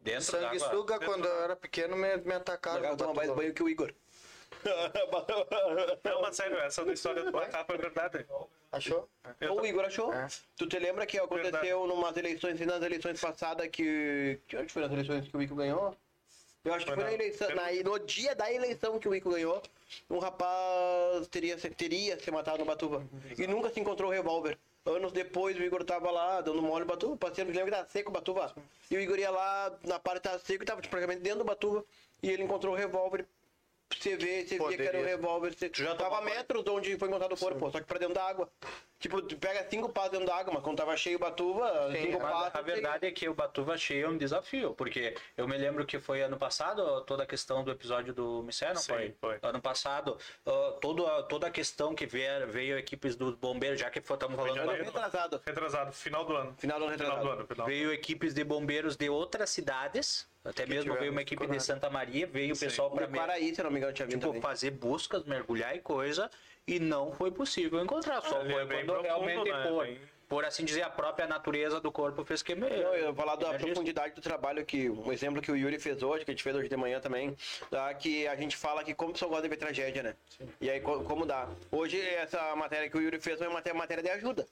Dentro 0.00 0.30
da 0.32 0.38
água. 0.46 0.58
sanguessuga, 0.60 0.98
quando 1.00 1.24
eu 1.26 1.42
era 1.42 1.56
pequeno, 1.56 1.96
me, 1.96 2.16
me 2.18 2.34
atacaram. 2.34 2.90
No 2.90 2.96
tomar 2.96 3.14
mais 3.14 3.30
banho 3.32 3.52
que 3.54 3.62
o 3.62 3.68
Igor. 3.68 3.92
Não, 6.04 6.22
mas 6.22 6.36
sério, 6.36 6.56
essa 6.58 6.84
da 6.84 6.92
história 6.92 7.22
do 7.24 7.32
macaco 7.32 7.72
é 7.72 7.76
verdade. 7.76 8.26
Achou? 8.70 9.08
Eu 9.40 9.56
o 9.56 9.66
Igor 9.66 9.84
achou? 9.84 10.12
É. 10.12 10.26
Tu 10.56 10.66
te 10.66 10.78
lembra 10.78 11.06
que 11.06 11.18
aconteceu 11.18 11.86
numas 11.86 12.16
eleições, 12.16 12.60
nas 12.60 12.82
eleições 12.82 13.20
passadas 13.20 13.68
que. 13.68 14.38
Que 14.46 14.56
onde 14.56 14.72
foi 14.72 14.82
nas 14.82 14.92
eleições 14.92 15.26
que 15.28 15.36
o 15.36 15.42
Ico 15.42 15.54
ganhou? 15.54 15.96
Eu 16.64 16.74
acho 16.74 16.84
que 16.84 16.92
Foi 16.92 16.96
foi 16.96 17.04
na 17.04 17.10
na- 17.10 17.14
eleição. 17.14 17.54
na- 17.54 17.72
no 17.90 17.98
dia 18.00 18.34
da 18.34 18.52
eleição 18.52 18.98
que 18.98 19.08
o 19.08 19.14
Ico 19.14 19.30
ganhou, 19.30 19.62
um 20.10 20.18
rapaz 20.18 21.26
teria, 21.28 21.56
teria 21.56 22.18
se 22.18 22.30
matado 22.30 22.58
no 22.58 22.64
Batuva. 22.64 23.02
E 23.38 23.46
nunca 23.46 23.70
se 23.70 23.80
encontrou 23.80 24.10
o 24.10 24.12
revólver. 24.12 24.58
Anos 24.84 25.12
depois 25.12 25.56
o 25.58 25.62
Igor 25.62 25.84
tava 25.84 26.10
lá 26.10 26.40
dando 26.40 26.62
mole 26.62 26.80
no 26.84 26.90
Batuva, 26.90 27.16
parceiro, 27.16 27.50
lembra 27.50 27.64
que 27.66 27.70
tava 27.72 27.88
seco 27.88 28.10
o 28.10 28.12
Batuva? 28.12 28.54
E 28.90 28.96
o 28.96 29.00
Igor 29.00 29.18
ia 29.18 29.30
lá, 29.30 29.76
na 29.84 29.98
parte 29.98 30.22
tava 30.22 30.38
seco 30.38 30.62
e 30.62 30.66
tava 30.66 30.80
praticamente 30.80 31.20
dentro 31.20 31.40
do 31.40 31.44
Batuva. 31.44 31.84
E 32.22 32.30
ele 32.30 32.42
encontrou 32.42 32.72
o 32.74 32.76
revólver. 32.76 33.24
Você 33.90 34.16
vê, 34.16 34.44
você 34.46 34.58
via 34.58 34.76
que 34.76 34.82
era 34.82 34.98
o 34.98 35.00
Poderia. 35.00 35.06
revólver. 35.06 35.54
Você... 35.54 35.70
já 35.74 35.94
Tava 35.94 36.20
metros 36.20 36.62
de 36.62 36.70
onde 36.70 36.96
foi 36.98 37.08
encontrado 37.08 37.32
o 37.32 37.38
corpo, 37.38 37.70
só 37.70 37.80
que 37.80 37.86
pra 37.86 37.98
dentro 37.98 38.14
da 38.14 38.24
água. 38.24 38.50
Tipo, 39.00 39.22
tu 39.22 39.36
pega 39.36 39.64
cinco 39.70 39.88
passos 39.88 40.10
dentro 40.10 40.26
da 40.26 40.34
água, 40.36 40.52
mas 40.54 40.62
quando 40.62 40.76
tava 40.76 40.96
cheio 40.96 41.16
o 41.16 41.20
Batuva, 41.20 41.90
Sim, 41.92 42.06
cinco 42.06 42.20
mas 42.20 42.32
passos. 42.32 42.54
A 42.54 42.62
verdade 42.62 43.06
é 43.06 43.10
que 43.12 43.28
o 43.28 43.34
Batuva 43.34 43.76
cheio 43.78 44.06
é 44.06 44.08
um 44.08 44.18
desafio, 44.18 44.74
porque 44.74 45.14
eu 45.36 45.46
me 45.46 45.56
lembro 45.56 45.86
que 45.86 46.00
foi 46.00 46.20
ano 46.20 46.36
passado 46.36 47.00
toda 47.02 47.22
a 47.22 47.26
questão 47.26 47.62
do 47.62 47.70
episódio 47.70 48.12
do 48.12 48.42
Missé, 48.42 48.68
não 48.74 48.80
Sim, 48.80 48.92
foi? 48.92 49.14
foi. 49.20 49.38
Ano 49.40 49.60
passado, 49.62 50.18
ah, 50.44 50.76
toda, 50.80 51.22
toda 51.24 51.46
a 51.46 51.50
questão 51.50 51.94
que 51.94 52.06
veio, 52.06 52.48
veio 52.48 52.76
equipes 52.76 53.14
dos 53.14 53.36
bombeiros, 53.36 53.78
já 53.80 53.88
que 53.88 54.00
estamos 54.00 54.34
falando 54.34 54.36
Foi 54.36 54.50
do 54.50 54.56
janeiro. 54.56 54.84
Retrasado. 54.84 55.40
Retrasado, 55.46 55.92
final 55.92 56.24
do 56.24 56.36
ano. 56.36 56.54
Final 56.58 56.78
do 56.80 56.84
ano 56.86 56.94
Final 56.98 57.08
do 57.10 57.14
retrasado. 57.16 57.38
ano. 57.40 57.46
Final. 57.46 57.66
Veio 57.68 57.92
equipes 57.92 58.34
de 58.34 58.42
bombeiros 58.42 58.96
de 58.96 59.08
outras 59.08 59.48
cidades, 59.50 60.28
até 60.44 60.66
mesmo 60.66 60.82
tiveram 60.82 61.00
veio 61.00 61.12
uma 61.12 61.22
equipe 61.22 61.46
de. 61.46 61.60
Santa 61.60 61.90
Maria, 61.90 62.26
veio 62.26 62.54
o 62.54 62.58
pessoal 62.58 62.90
para 62.90 63.06
Quaraí, 63.08 63.54
se 63.54 63.62
não 63.62 63.70
me 63.70 63.78
engano, 63.78 63.92
tinha 63.92 64.06
vindo 64.06 64.18
tipo, 64.18 64.26
também. 64.28 64.42
fazer 64.42 64.70
buscas, 64.70 65.24
mergulhar 65.24 65.74
e 65.74 65.80
coisa, 65.80 66.30
e 66.66 66.78
não 66.78 67.12
foi 67.12 67.30
possível 67.30 67.82
encontrar. 67.82 68.20
Só 68.22 68.40
Ali 68.40 68.52
foi 68.52 68.62
é 68.62 68.66
quando 68.66 68.86
profundo, 68.86 69.02
realmente 69.02 69.50
né? 69.50 69.68
por, 69.68 69.84
Bem- 69.84 70.00
por 70.28 70.44
assim 70.44 70.64
dizer, 70.64 70.82
a 70.82 70.90
própria 70.90 71.26
natureza 71.26 71.80
do 71.80 71.90
corpo 71.90 72.24
fez 72.24 72.42
que... 72.42 72.52
Eu 72.52 72.98
ia 72.98 73.14
falar 73.14 73.36
da 73.36 73.54
profundidade 73.54 74.14
do 74.14 74.20
trabalho 74.20 74.64
que, 74.64 74.90
um 74.90 75.10
exemplo 75.12 75.40
que 75.40 75.50
o 75.50 75.56
Yuri 75.56 75.78
fez 75.78 76.02
hoje, 76.02 76.24
que 76.24 76.30
a 76.30 76.34
gente 76.34 76.42
fez 76.42 76.54
hoje 76.54 76.68
de 76.68 76.76
manhã 76.76 77.00
também, 77.00 77.34
tá? 77.70 77.92
que 77.94 78.26
a 78.28 78.36
gente 78.36 78.56
fala 78.56 78.84
que 78.84 78.94
como 78.94 79.10
o 79.10 79.12
pessoal 79.14 79.30
gosta 79.30 79.44
de 79.44 79.48
ver 79.48 79.56
tragédia, 79.56 80.02
né? 80.02 80.14
E 80.60 80.68
aí, 80.68 80.80
co- 80.80 81.02
como 81.04 81.24
dá? 81.24 81.48
Hoje, 81.72 81.98
essa 82.00 82.54
matéria 82.56 82.90
que 82.90 82.96
o 82.96 83.00
Yuri 83.00 83.18
fez 83.18 83.38
foi 83.38 83.46
uma 83.48 83.60
matéria, 83.74 84.02
de 84.02 84.10
ajuda. 84.10 84.46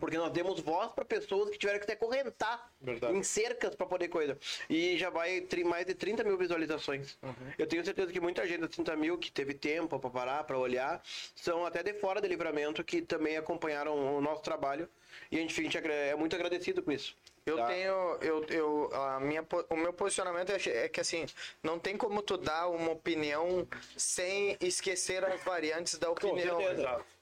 Porque 0.00 0.18
nós 0.18 0.32
demos 0.32 0.58
voz 0.60 0.90
para 0.92 1.04
pessoas 1.04 1.48
que 1.48 1.56
tiveram 1.56 1.78
que 1.78 1.86
se 1.86 1.92
acorrentar 1.92 2.68
Verdade. 2.80 3.16
em 3.16 3.22
cercas 3.22 3.76
para 3.76 3.86
poder 3.86 4.08
coisa. 4.08 4.36
E 4.68 4.98
já 4.98 5.10
vai 5.10 5.46
mais 5.64 5.86
de 5.86 5.94
30 5.94 6.24
mil 6.24 6.36
visualizações. 6.36 7.16
Eu 7.56 7.66
tenho 7.68 7.84
certeza 7.84 8.12
que 8.12 8.20
muita 8.20 8.44
gente, 8.48 8.60
dos 8.60 8.70
30 8.70 8.96
mil, 8.96 9.16
que 9.16 9.30
teve 9.30 9.54
tempo 9.54 9.98
para 10.00 10.10
parar, 10.10 10.44
para 10.44 10.58
olhar, 10.58 11.00
são 11.36 11.64
até 11.64 11.84
de 11.84 11.94
fora 11.94 12.20
de 12.20 12.26
livramento 12.26 12.82
que 12.82 13.00
também 13.00 13.36
acompanharam 13.36 14.16
o 14.16 14.20
nosso 14.20 14.42
trabalho. 14.42 14.88
E 15.30 15.36
a 15.36 15.40
gente 15.40 15.54
fica 15.54 15.78
agra- 15.78 15.92
é 15.92 16.14
muito 16.14 16.34
agradecido 16.34 16.82
com 16.82 16.92
isso. 16.92 17.16
Eu 17.46 17.56
tá? 17.56 17.66
tenho, 17.66 18.18
eu, 18.20 18.44
eu, 18.48 18.90
a 18.92 19.18
minha, 19.18 19.44
o 19.70 19.76
meu 19.76 19.92
posicionamento 19.92 20.50
é 20.50 20.58
que- 20.58 20.70
é 20.70 20.88
que 20.88 21.00
assim, 21.00 21.26
não 21.62 21.78
tem 21.78 21.96
como 21.96 22.22
tu 22.22 22.36
dar 22.36 22.68
uma 22.68 22.90
opinião 22.92 23.66
sem 23.96 24.56
esquecer 24.60 25.24
as 25.24 25.40
variantes 25.42 25.98
da 25.98 26.10
opinião. 26.10 26.60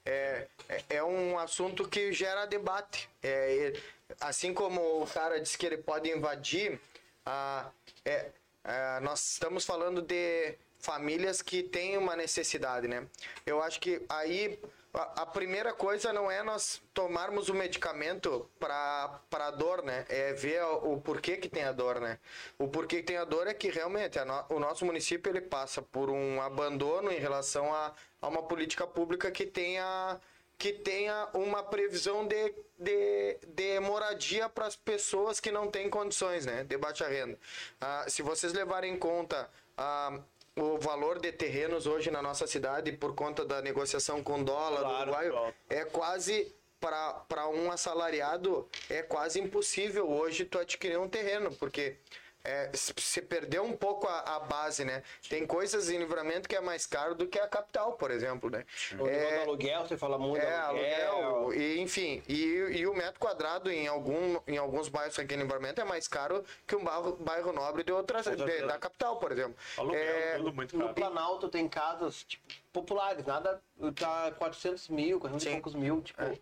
É, 0.05 0.47
é, 0.67 0.83
é 0.89 1.03
um 1.03 1.37
assunto 1.39 1.87
que 1.87 2.11
gera 2.11 2.45
debate. 2.45 3.09
É, 3.23 3.73
assim 4.19 4.53
como 4.53 5.01
o 5.03 5.07
cara 5.07 5.39
disse 5.39 5.57
que 5.57 5.65
ele 5.65 5.77
pode 5.77 6.09
invadir, 6.09 6.79
ah, 7.25 7.69
é, 8.03 8.25
é, 8.63 8.99
nós 9.01 9.31
estamos 9.31 9.65
falando 9.65 10.01
de 10.01 10.55
famílias 10.79 11.41
que 11.41 11.63
têm 11.63 11.97
uma 11.97 12.15
necessidade, 12.15 12.87
né? 12.87 13.05
Eu 13.45 13.61
acho 13.61 13.79
que 13.79 14.01
aí 14.09 14.59
a, 14.93 15.21
a 15.21 15.25
primeira 15.25 15.73
coisa 15.73 16.11
não 16.11 16.29
é 16.31 16.41
nós 16.43 16.81
tomarmos 16.93 17.47
o 17.49 17.53
medicamento 17.53 18.49
para 18.59 19.19
para 19.29 19.51
dor, 19.51 19.83
né? 19.83 20.05
É 20.09 20.33
ver 20.33 20.63
o, 20.63 20.93
o 20.93 21.01
porquê 21.01 21.37
que 21.37 21.47
tem 21.49 21.63
a 21.63 21.71
dor, 21.71 21.99
né? 21.99 22.17
O 22.57 22.67
porquê 22.67 22.97
que 22.97 23.03
tem 23.03 23.17
a 23.17 23.25
dor 23.25 23.47
é 23.47 23.53
que 23.53 23.69
realmente 23.69 24.17
a 24.19 24.25
no- 24.25 24.45
o 24.49 24.59
nosso 24.59 24.85
município 24.85 25.29
ele 25.31 25.41
passa 25.41 25.81
por 25.81 26.09
um 26.09 26.41
abandono 26.41 27.11
em 27.11 27.19
relação 27.19 27.73
a, 27.73 27.93
a 28.21 28.27
uma 28.27 28.43
política 28.43 28.87
pública 28.87 29.29
que 29.31 29.45
tenha 29.45 30.19
que 30.57 30.73
tenha 30.73 31.29
uma 31.33 31.63
previsão 31.63 32.27
de, 32.27 32.53
de, 32.77 33.37
de 33.47 33.79
moradia 33.79 34.49
para 34.49 34.65
as 34.65 34.75
pessoas 34.75 35.39
que 35.39 35.51
não 35.51 35.71
têm 35.71 35.89
condições, 35.89 36.45
né? 36.45 36.65
De 36.65 36.77
baixa 36.77 37.07
renda. 37.07 37.39
Ah, 37.79 38.05
se 38.09 38.21
vocês 38.21 38.51
levarem 38.51 38.93
em 38.93 38.97
conta 38.97 39.49
ah, 39.77 40.19
o 40.61 40.77
valor 40.79 41.19
de 41.19 41.31
terrenos 41.31 41.85
hoje 41.87 42.11
na 42.11 42.21
nossa 42.21 42.45
cidade 42.47 42.91
por 42.91 43.13
conta 43.15 43.45
da 43.45 43.61
negociação 43.61 44.23
com 44.23 44.43
dólar 44.43 44.79
do 44.79 44.83
Claro, 44.83 45.01
Uruguai, 45.11 45.29
claro. 45.29 45.55
é 45.69 45.85
quase 45.85 46.53
para 46.79 47.47
um 47.49 47.71
assalariado 47.71 48.67
é 48.89 49.01
quase 49.01 49.39
impossível 49.39 50.09
hoje 50.09 50.45
tu 50.45 50.57
adquirir 50.57 50.97
um 50.97 51.09
terreno, 51.09 51.53
porque 51.55 51.97
é, 52.43 52.69
se 52.73 53.21
perdeu 53.21 53.63
um 53.63 53.75
pouco 53.75 54.07
a, 54.07 54.35
a 54.35 54.39
base, 54.39 54.85
né? 54.85 55.03
Tem 55.29 55.45
coisas 55.45 55.89
em 55.89 55.97
livramento 55.97 56.47
que 56.47 56.55
é 56.55 56.61
mais 56.61 56.85
caro 56.85 57.13
do 57.15 57.27
que 57.27 57.37
a 57.39 57.47
capital, 57.47 57.93
por 57.93 58.11
exemplo, 58.11 58.49
né? 58.49 58.65
O 58.97 59.07
É, 59.07 59.43
aluguel, 59.43 59.85
você 59.85 59.97
fala 59.97 60.17
muito. 60.17 60.41
é, 60.43 60.55
aluguel, 60.55 61.53
e, 61.53 61.79
enfim, 61.79 62.23
e, 62.27 62.35
e 62.79 62.87
o 62.87 62.93
metro 62.93 63.19
quadrado 63.19 63.69
em, 63.71 63.87
algum, 63.87 64.39
em 64.47 64.57
alguns 64.57 64.87
bairros 64.87 65.19
aqui 65.19 65.33
em 65.35 65.37
Livramento 65.37 65.81
é 65.81 65.83
mais 65.83 66.07
caro 66.07 66.43
que 66.65 66.75
um 66.75 66.83
bairro, 66.83 67.15
bairro 67.17 67.51
nobre 67.51 67.83
de 67.83 67.91
outras, 67.91 68.25
de- 68.25 68.61
da 68.65 68.77
capital, 68.77 69.17
por 69.17 69.31
exemplo. 69.31 69.55
Aluguel, 69.77 69.99
É, 69.99 70.37
tudo 70.37 70.53
muito 70.53 70.77
No 70.77 70.83
caro. 70.83 70.95
Planalto 70.95 71.49
tem 71.49 71.67
casas 71.67 72.23
tipo, 72.23 72.43
populares, 72.71 73.25
nada 73.25 73.61
tá 73.95 74.31
400 74.37 74.87
mil, 74.89 75.19
400 75.19 75.45
e 75.45 75.51
poucos 75.51 75.73
mil, 75.75 76.01
tipo. 76.01 76.21
É, 76.21 76.37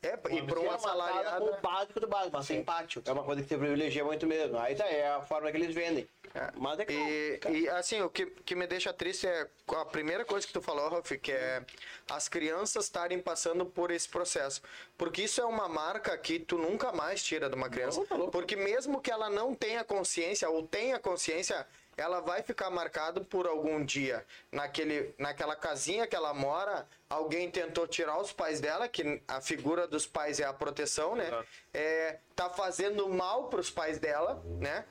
e 0.00 0.42
para 0.42 0.60
uma 0.60 0.78
casa 0.78 1.38
com 1.38 1.44
o 1.46 1.60
básico 1.60 1.98
do 2.00 2.06
básico, 2.06 2.36
mas 2.36 2.46
sem 2.46 2.62
pátio. 2.62 3.02
É 3.04 3.10
uma 3.10 3.24
coisa 3.24 3.42
que 3.42 3.48
você 3.48 3.58
privilegia 3.58 4.04
muito 4.04 4.26
mesmo. 4.28 4.56
Aí 4.56 4.76
tá, 4.76 4.86
é 4.86 5.08
a 5.08 5.20
forma 5.22 5.50
que 5.50 5.56
eles 5.56 5.74
vendem. 5.74 6.08
Mas 6.56 6.78
é 6.78 6.84
claro, 6.84 7.00
E, 7.00 7.38
cara. 7.38 7.54
e, 7.56 7.68
assim, 7.68 8.00
o 8.02 8.08
que, 8.08 8.26
que 8.26 8.54
me 8.54 8.66
deixa 8.66 8.92
triste 8.92 9.26
é 9.26 9.48
a 9.74 9.84
primeira 9.84 10.24
coisa 10.24 10.46
que 10.46 10.52
tu 10.52 10.62
falou, 10.62 10.88
Ralf, 10.88 11.10
que 11.20 11.32
é 11.32 11.64
as 12.08 12.28
crianças 12.28 12.84
estarem 12.84 13.18
passando 13.18 13.66
por 13.66 13.90
esse 13.90 14.08
processo. 14.08 14.62
Porque 14.96 15.22
isso 15.22 15.40
é 15.40 15.44
uma 15.44 15.68
marca 15.68 16.16
que 16.16 16.38
tu 16.38 16.56
nunca 16.56 16.92
mais 16.92 17.20
tira 17.24 17.48
de 17.48 17.56
uma 17.56 17.68
criança. 17.68 18.04
tá 18.06 18.14
louco. 18.14 18.30
Porque 18.30 18.54
mesmo 18.54 19.00
que 19.00 19.10
ela 19.10 19.28
não 19.28 19.52
tenha 19.52 19.82
consciência 19.82 20.48
ou 20.48 20.62
tenha 20.64 21.00
consciência, 21.00 21.66
ela 21.98 22.20
vai 22.20 22.42
ficar 22.42 22.70
marcado 22.70 23.24
por 23.24 23.46
algum 23.46 23.84
dia. 23.84 24.24
Naquele, 24.52 25.12
naquela 25.18 25.56
casinha 25.56 26.06
que 26.06 26.14
ela 26.14 26.32
mora, 26.32 26.86
alguém 27.10 27.50
tentou 27.50 27.88
tirar 27.88 28.18
os 28.20 28.32
pais 28.32 28.60
dela, 28.60 28.88
que 28.88 29.20
a 29.26 29.40
figura 29.40 29.86
dos 29.86 30.06
pais 30.06 30.38
é 30.38 30.44
a 30.44 30.52
proteção, 30.52 31.16
né? 31.16 31.28
É, 31.74 32.18
tá 32.36 32.48
fazendo 32.48 33.08
mal 33.08 33.48
pros 33.48 33.68
pais 33.68 33.98
dela, 33.98 34.40
né? 34.60 34.84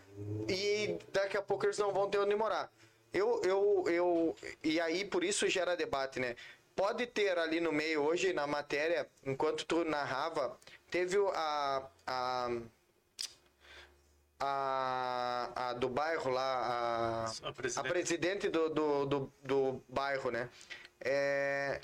E 0.49 0.99
daqui 1.13 1.37
a 1.37 1.41
pouco 1.41 1.65
eles 1.65 1.77
não 1.77 1.93
vão 1.93 2.09
ter 2.09 2.19
onde 2.19 2.35
morar. 2.35 2.69
Eu, 3.13 3.41
eu, 3.43 3.85
eu, 3.87 4.35
e 4.61 4.79
aí 4.81 5.05
por 5.05 5.23
isso 5.23 5.47
gera 5.47 5.77
debate, 5.77 6.19
né? 6.19 6.35
Pode 6.75 7.07
ter 7.07 7.39
ali 7.39 7.61
no 7.61 7.71
meio, 7.71 8.03
hoje 8.03 8.33
na 8.33 8.45
matéria, 8.45 9.07
enquanto 9.25 9.65
tu 9.65 9.85
narrava, 9.85 10.59
teve 10.91 11.17
a, 11.33 11.87
a, 12.05 12.49
a, 14.39 15.49
a 15.55 15.73
do 15.73 15.89
bairro 15.89 16.29
lá, 16.31 17.25
a, 17.43 17.47
A 17.49 17.53
presidente. 17.53 17.85
a 17.87 17.89
presidente 17.89 18.49
do, 18.49 18.69
do, 18.69 19.05
do, 19.05 19.33
do 19.43 19.83
bairro, 19.89 20.31
né? 20.31 20.49
É, 20.99 21.81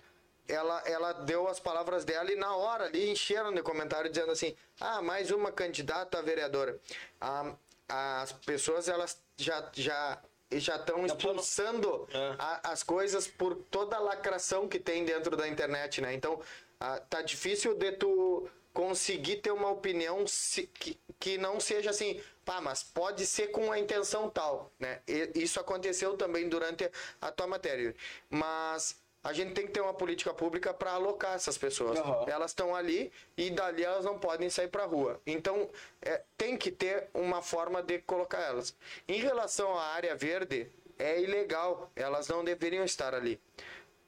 ela, 0.48 0.82
ela 0.86 1.14
deu 1.14 1.48
as 1.48 1.60
palavras 1.60 2.04
dela 2.04 2.32
e 2.32 2.36
na 2.36 2.56
hora 2.56 2.86
ali 2.86 3.10
encheram 3.10 3.54
de 3.54 3.62
comentário 3.62 4.10
dizendo 4.10 4.32
assim: 4.32 4.56
ah, 4.80 5.02
mais 5.02 5.32
uma 5.32 5.52
candidata 5.52 6.20
a 6.20 6.22
vereadora. 6.22 6.80
Ah, 7.20 7.56
as 7.88 8.32
pessoas 8.32 8.88
elas 8.88 9.22
já 9.38 9.70
já 9.74 10.20
já 10.52 10.76
estão 10.76 11.04
expulsando 11.06 12.08
É. 12.14 12.36
a- 12.38 12.72
as 12.72 12.84
coisas 12.84 13.28
por 13.28 13.56
toda 13.56 13.96
a 13.96 14.00
lacração 14.00 14.68
que 14.68 14.78
tem 14.80 15.04
dentro 15.04 15.36
da 15.36 15.48
internet, 15.48 16.00
né? 16.00 16.14
Então, 16.14 16.40
ah, 16.80 17.00
tá 17.00 17.22
difícil 17.24 17.74
de 17.76 17.92
tu 17.94 18.48
conseguir 18.74 19.38
ter 19.38 19.52
uma 19.52 19.70
opinião 19.70 20.26
que, 20.74 21.00
que 21.20 21.38
não 21.38 21.60
seja 21.60 21.92
assim, 21.92 22.20
pá, 22.44 22.60
mas 22.60 22.84
pode 22.84 23.26
ser 23.26 23.48
com 23.48 23.72
a 23.72 23.80
intenção 23.80 24.30
tal, 24.30 24.72
né? 24.80 25.02
E- 25.08 25.32
isso 25.36 25.60
aconteceu 25.60 26.18
também 26.18 26.50
durante 26.50 26.90
a 27.22 27.32
tua 27.32 27.48
matéria. 27.48 27.96
Mas 28.30 29.02
a 29.24 29.32
gente 29.32 29.54
tem 29.54 29.66
que 29.66 29.72
ter 29.72 29.80
uma 29.82 29.94
política 29.94 30.34
pública 30.34 30.74
para 30.74 30.92
alocar 30.92 31.36
essas 31.36 31.58
pessoas. 31.58 31.98
Aham. 32.00 32.26
Elas 32.28 32.52
estão 32.52 32.76
ali 32.76 33.12
e 33.38 33.50
dali 33.52 33.84
elas 33.84 34.04
não 34.04 34.20
podem 34.20 34.50
sair 34.50 34.68
para 34.68 34.86
rua. 34.86 35.22
Então, 35.26 35.70
é, 36.02 36.22
tem 36.38 36.58
que 36.58 36.72
ter 36.72 37.08
uma 37.14 37.42
forma 37.42 37.82
de 37.82 38.00
colocar 38.00 38.42
elas. 38.42 38.76
Em 39.08 39.20
relação 39.22 39.78
à 39.78 39.84
área 39.94 40.16
verde, 40.16 40.68
é 41.00 41.22
ilegal. 41.22 41.90
Elas 41.96 42.28
não 42.28 42.44
deveriam 42.44 42.84
estar 42.84 43.14
ali. 43.16 43.40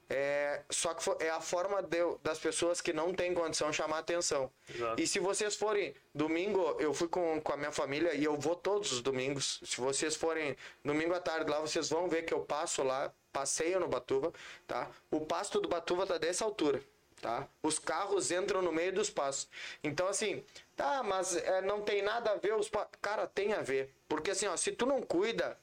É, 0.09 0.61
só 0.69 0.93
que 0.93 1.23
é 1.23 1.29
a 1.31 1.41
forma 1.41 1.81
de- 1.81 2.17
das 2.21 2.37
pessoas 2.37 2.79
que 2.79 2.93
não 2.93 3.11
têm 3.13 3.33
condição 3.33 3.73
chamar 3.73 3.99
atenção. 3.99 4.51
Exato. 4.69 5.01
E 5.01 5.07
se 5.07 5.17
vocês 5.19 5.55
forem 5.55 5.95
domingo, 6.13 6.77
eu 6.79 6.93
fui 6.93 7.07
com, 7.07 7.41
com 7.41 7.53
a 7.53 7.57
minha 7.57 7.71
família 7.71 8.13
e 8.13 8.23
eu 8.23 8.37
vou 8.37 8.55
todos 8.55 8.91
os 8.91 9.01
domingos. 9.01 9.59
Se 9.65 9.81
vocês 9.81 10.15
forem 10.15 10.55
domingo 10.83 11.13
à 11.15 11.19
tarde 11.19 11.49
lá, 11.49 11.59
vocês 11.59 11.89
vão 11.89 12.07
ver 12.07 12.21
que 12.23 12.33
eu 12.33 12.41
passo 12.41 12.83
lá, 12.83 13.11
passeio 13.33 13.79
no 13.79 13.87
Batuva, 13.87 14.31
tá? 14.67 14.89
O 15.09 15.21
pasto 15.25 15.59
do 15.59 15.67
Batuva 15.67 16.05
tá 16.05 16.19
dessa 16.19 16.45
altura, 16.45 16.81
tá? 17.19 17.47
Os 17.63 17.79
carros 17.79 18.29
entram 18.29 18.61
no 18.61 18.71
meio 18.71 18.93
dos 18.93 19.09
pastos. 19.09 19.49
Então 19.83 20.07
assim, 20.07 20.43
tá, 20.75 21.01
mas 21.01 21.35
é, 21.35 21.61
não 21.61 21.81
tem 21.81 22.03
nada 22.03 22.31
a 22.31 22.35
ver 22.35 22.53
os 22.53 22.69
cara, 23.01 23.25
tem 23.25 23.53
a 23.53 23.61
ver, 23.63 23.91
porque 24.07 24.29
assim, 24.31 24.45
ó, 24.47 24.55
se 24.55 24.71
tu 24.71 24.85
não 24.85 25.01
cuida, 25.01 25.57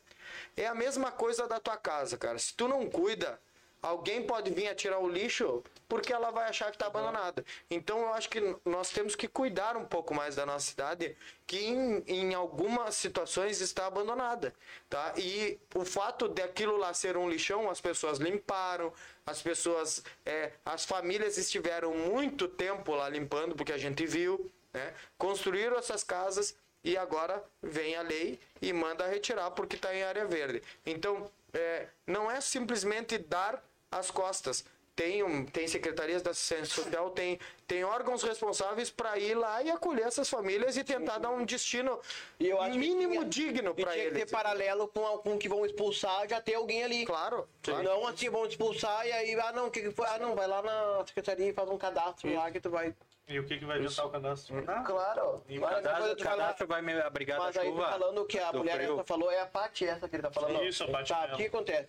é 0.56 0.66
a 0.66 0.74
mesma 0.74 1.12
coisa 1.12 1.46
da 1.46 1.60
tua 1.60 1.76
casa, 1.76 2.18
cara. 2.18 2.38
Se 2.38 2.52
tu 2.54 2.66
não 2.66 2.90
cuida, 2.90 3.40
alguém 3.82 4.22
pode 4.22 4.50
vir 4.50 4.68
atirar 4.68 5.00
o 5.00 5.08
lixo 5.08 5.62
porque 5.88 6.12
ela 6.12 6.30
vai 6.30 6.48
achar 6.48 6.70
que 6.70 6.76
está 6.76 6.86
abandonada. 6.86 7.44
Então 7.70 8.00
eu 8.00 8.14
acho 8.14 8.30
que 8.30 8.40
nós 8.64 8.88
temos 8.90 9.14
que 9.14 9.28
cuidar 9.28 9.76
um 9.76 9.84
pouco 9.84 10.14
mais 10.14 10.34
da 10.34 10.46
nossa 10.46 10.70
cidade, 10.70 11.14
que 11.46 11.58
em, 11.58 12.02
em 12.06 12.34
algumas 12.34 12.94
situações 12.94 13.60
está 13.60 13.86
abandonada, 13.86 14.54
tá? 14.88 15.12
E 15.18 15.58
o 15.74 15.84
fato 15.84 16.28
daquilo 16.28 16.78
lá 16.78 16.94
ser 16.94 17.16
um 17.16 17.28
lixão, 17.28 17.68
as 17.68 17.80
pessoas 17.80 18.18
limparam, 18.18 18.90
as 19.26 19.42
pessoas, 19.42 20.02
é, 20.24 20.52
as 20.64 20.84
famílias 20.84 21.36
estiveram 21.36 21.94
muito 21.94 22.48
tempo 22.48 22.94
lá 22.94 23.08
limpando, 23.08 23.54
porque 23.54 23.72
a 23.72 23.78
gente 23.78 24.06
viu, 24.06 24.50
né? 24.72 24.94
Construíram 25.18 25.76
essas 25.76 26.02
casas 26.02 26.56
e 26.82 26.96
agora 26.96 27.44
vem 27.62 27.96
a 27.96 28.02
lei 28.02 28.40
e 28.60 28.72
manda 28.72 29.06
retirar 29.06 29.50
porque 29.50 29.76
está 29.76 29.94
em 29.94 30.02
área 30.02 30.24
verde. 30.24 30.62
Então, 30.86 31.30
é, 31.52 31.86
não 32.06 32.30
é 32.30 32.40
simplesmente 32.40 33.18
dar 33.18 33.62
as 33.92 34.10
costas. 34.10 34.64
Tem, 34.94 35.22
um, 35.22 35.46
tem 35.46 35.66
secretarias 35.66 36.20
da 36.20 36.32
assistência 36.32 36.66
social, 36.66 37.08
tem, 37.08 37.40
tem 37.66 37.82
órgãos 37.82 38.22
responsáveis 38.22 38.90
para 38.90 39.18
ir 39.18 39.34
lá 39.34 39.62
e 39.62 39.70
acolher 39.70 40.06
essas 40.06 40.28
famílias 40.28 40.76
e 40.76 40.84
tentar 40.84 41.16
dar 41.16 41.30
um 41.30 41.46
destino 41.46 41.98
E 42.38 42.46
eu 42.50 42.60
acho 42.60 42.72
que 42.72 42.78
mínimo 42.78 43.12
tinha- 43.12 43.24
digno 43.24 43.74
para 43.74 43.90
tinha 43.92 44.04
que 44.04 44.10
eles. 44.10 44.24
ter 44.24 44.30
paralelo 44.30 44.86
com, 44.88 45.06
a- 45.06 45.18
com 45.18 45.34
o 45.34 45.38
que 45.38 45.48
vão 45.48 45.64
expulsar, 45.64 46.28
já 46.28 46.42
ter 46.42 46.56
alguém 46.56 46.84
ali. 46.84 47.06
Claro, 47.06 47.48
claro. 47.62 47.82
Não 47.82 48.06
assim, 48.06 48.28
vão 48.28 48.44
expulsar 48.44 49.06
e 49.06 49.12
aí, 49.12 49.34
ah 49.40 49.50
não, 49.52 49.68
o 49.68 49.70
que, 49.70 49.80
que 49.80 49.90
foi? 49.92 50.06
Ah 50.08 50.18
não, 50.18 50.34
vai 50.34 50.46
lá 50.46 50.60
na 50.60 51.06
secretaria 51.06 51.48
e 51.48 51.52
faz 51.54 51.70
um 51.70 51.78
cadastro 51.78 52.30
lá 52.34 52.50
que 52.50 52.60
tu 52.60 52.68
vai. 52.68 52.94
E 53.26 53.38
o 53.38 53.46
que, 53.46 53.56
que 53.56 53.64
vai 53.64 53.78
adiantar 53.78 54.04
o 54.06 54.10
cadastro? 54.10 54.62
Ah, 54.68 54.82
Claro. 54.84 55.42
E 55.48 55.56
o 55.56 55.60
Mas 55.62 55.70
cadastro, 55.76 56.12
o 56.12 56.16
cadastro 56.18 56.66
vai 56.66 56.82
me 56.82 56.92
abrigar 57.00 57.38
Mas 57.38 57.54
da 57.54 57.62
aí 57.62 57.68
tu 57.70 57.72
chuva. 57.76 57.88
falando 57.88 58.24
que 58.26 58.38
a 58.38 58.52
mulher 58.52 58.76
frio. 58.76 58.92
essa 58.92 59.04
falou, 59.04 59.30
é 59.30 59.40
a 59.40 59.46
Paty 59.46 59.86
essa 59.86 60.06
que 60.06 60.16
ele 60.16 60.22
tá 60.22 60.30
falando. 60.30 60.62
Isso, 60.64 60.84
a 60.84 60.88
Paty 60.88 61.08
Tá, 61.08 61.30
o 61.32 61.36
que 61.38 61.46
acontece? 61.46 61.88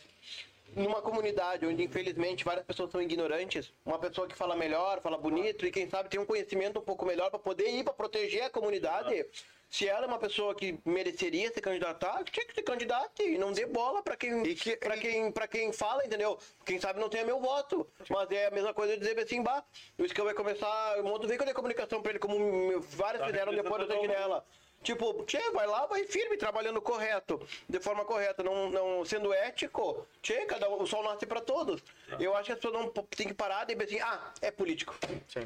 Numa 0.76 1.02
comunidade 1.02 1.66
onde, 1.66 1.84
infelizmente, 1.84 2.44
várias 2.44 2.66
pessoas 2.66 2.92
são 2.92 3.02
ignorantes, 3.02 3.72
uma 3.86 4.00
pessoa 4.00 4.28
que 4.28 4.36
fala 4.36 4.56
melhor, 4.56 5.02
fala 5.02 5.18
bonito 5.18 5.66
e, 5.66 5.72
quem 5.72 5.90
sabe, 5.90 6.10
tem 6.10 6.20
um 6.20 6.26
conhecimento 6.26 6.80
um 6.80 6.84
pouco 6.84 7.06
melhor 7.06 7.30
para 7.30 7.40
poder 7.40 7.70
ir 7.70 7.84
para 7.84 7.94
proteger 7.94 8.44
a 8.44 8.50
comunidade. 8.50 9.26
Se 9.70 9.88
ela 9.88 10.06
é 10.06 10.08
uma 10.08 10.20
pessoa 10.20 10.54
que 10.54 10.78
mereceria 10.86 11.52
se 11.52 11.60
candidatar, 11.60 12.24
tinha 12.26 12.46
que 12.46 12.54
se 12.54 12.62
candidata 12.62 13.24
e 13.24 13.40
não 13.40 13.52
dê 13.52 13.66
bola 13.66 14.04
para 14.04 14.16
quem, 14.16 14.44
E 14.44 14.54
que- 14.54 14.76
pra 14.78 14.96
e- 14.96 15.00
quem, 15.00 15.32
pra 15.32 15.48
quem 15.48 15.74
fala, 15.74 16.06
entendeu? 16.06 16.38
Quem 16.64 16.80
sabe 16.80 17.00
não 17.00 17.10
tenha 17.10 17.26
meu 17.26 17.40
voto. 17.40 17.88
Mas 18.08 18.30
é 18.30 18.46
a 18.48 18.52
mesma 18.52 18.72
coisa 18.72 18.94
de 18.94 19.00
dizer 19.00 19.20
assim, 19.20 19.42
bah, 19.42 19.64
o 19.98 20.04
que 20.04 20.22
vai 20.22 20.36
começar, 20.36 20.98
eu 20.98 21.04
monto 21.04 21.28
veículo 21.28 21.50
de 21.50 21.56
comunicação 21.56 22.02
para 22.04 22.12
ele, 22.12 22.20
como 22.20 22.82
vários 22.82 23.22
Tá 23.22 23.28
fizeram 23.28 23.52
depois 23.52 23.74
do 23.84 23.92
representando 23.92 24.02
Sentinela. 24.12 24.46
Tipo, 24.84 25.24
tchê, 25.24 25.40
vai 25.52 25.66
lá, 25.66 25.86
vai 25.86 26.04
firme, 26.04 26.36
trabalhando 26.38 26.82
correto, 26.82 27.40
de 27.70 27.80
forma 27.80 28.04
correta, 28.06 28.44
não, 28.44 28.70
não 28.70 29.06
sendo 29.06 29.34
ético. 29.34 30.06
Tchê, 30.22 30.46
cada 30.46 30.70
um, 30.70 30.82
o 30.82 30.86
sol 30.86 31.04
nasce 31.04 31.26
pra 31.26 31.40
todos. 31.42 31.82
Eu 32.20 32.36
acho 32.36 32.48
que 32.48 32.52
as 32.52 32.58
pessoas 32.60 32.74
não 32.74 32.90
tem 32.90 33.28
que 33.28 33.34
parar 33.34 33.66
de 33.66 33.74
dizer 33.76 34.02
assim, 34.02 34.02
ah, 34.02 34.34
é 34.42 34.52
político. 34.52 34.96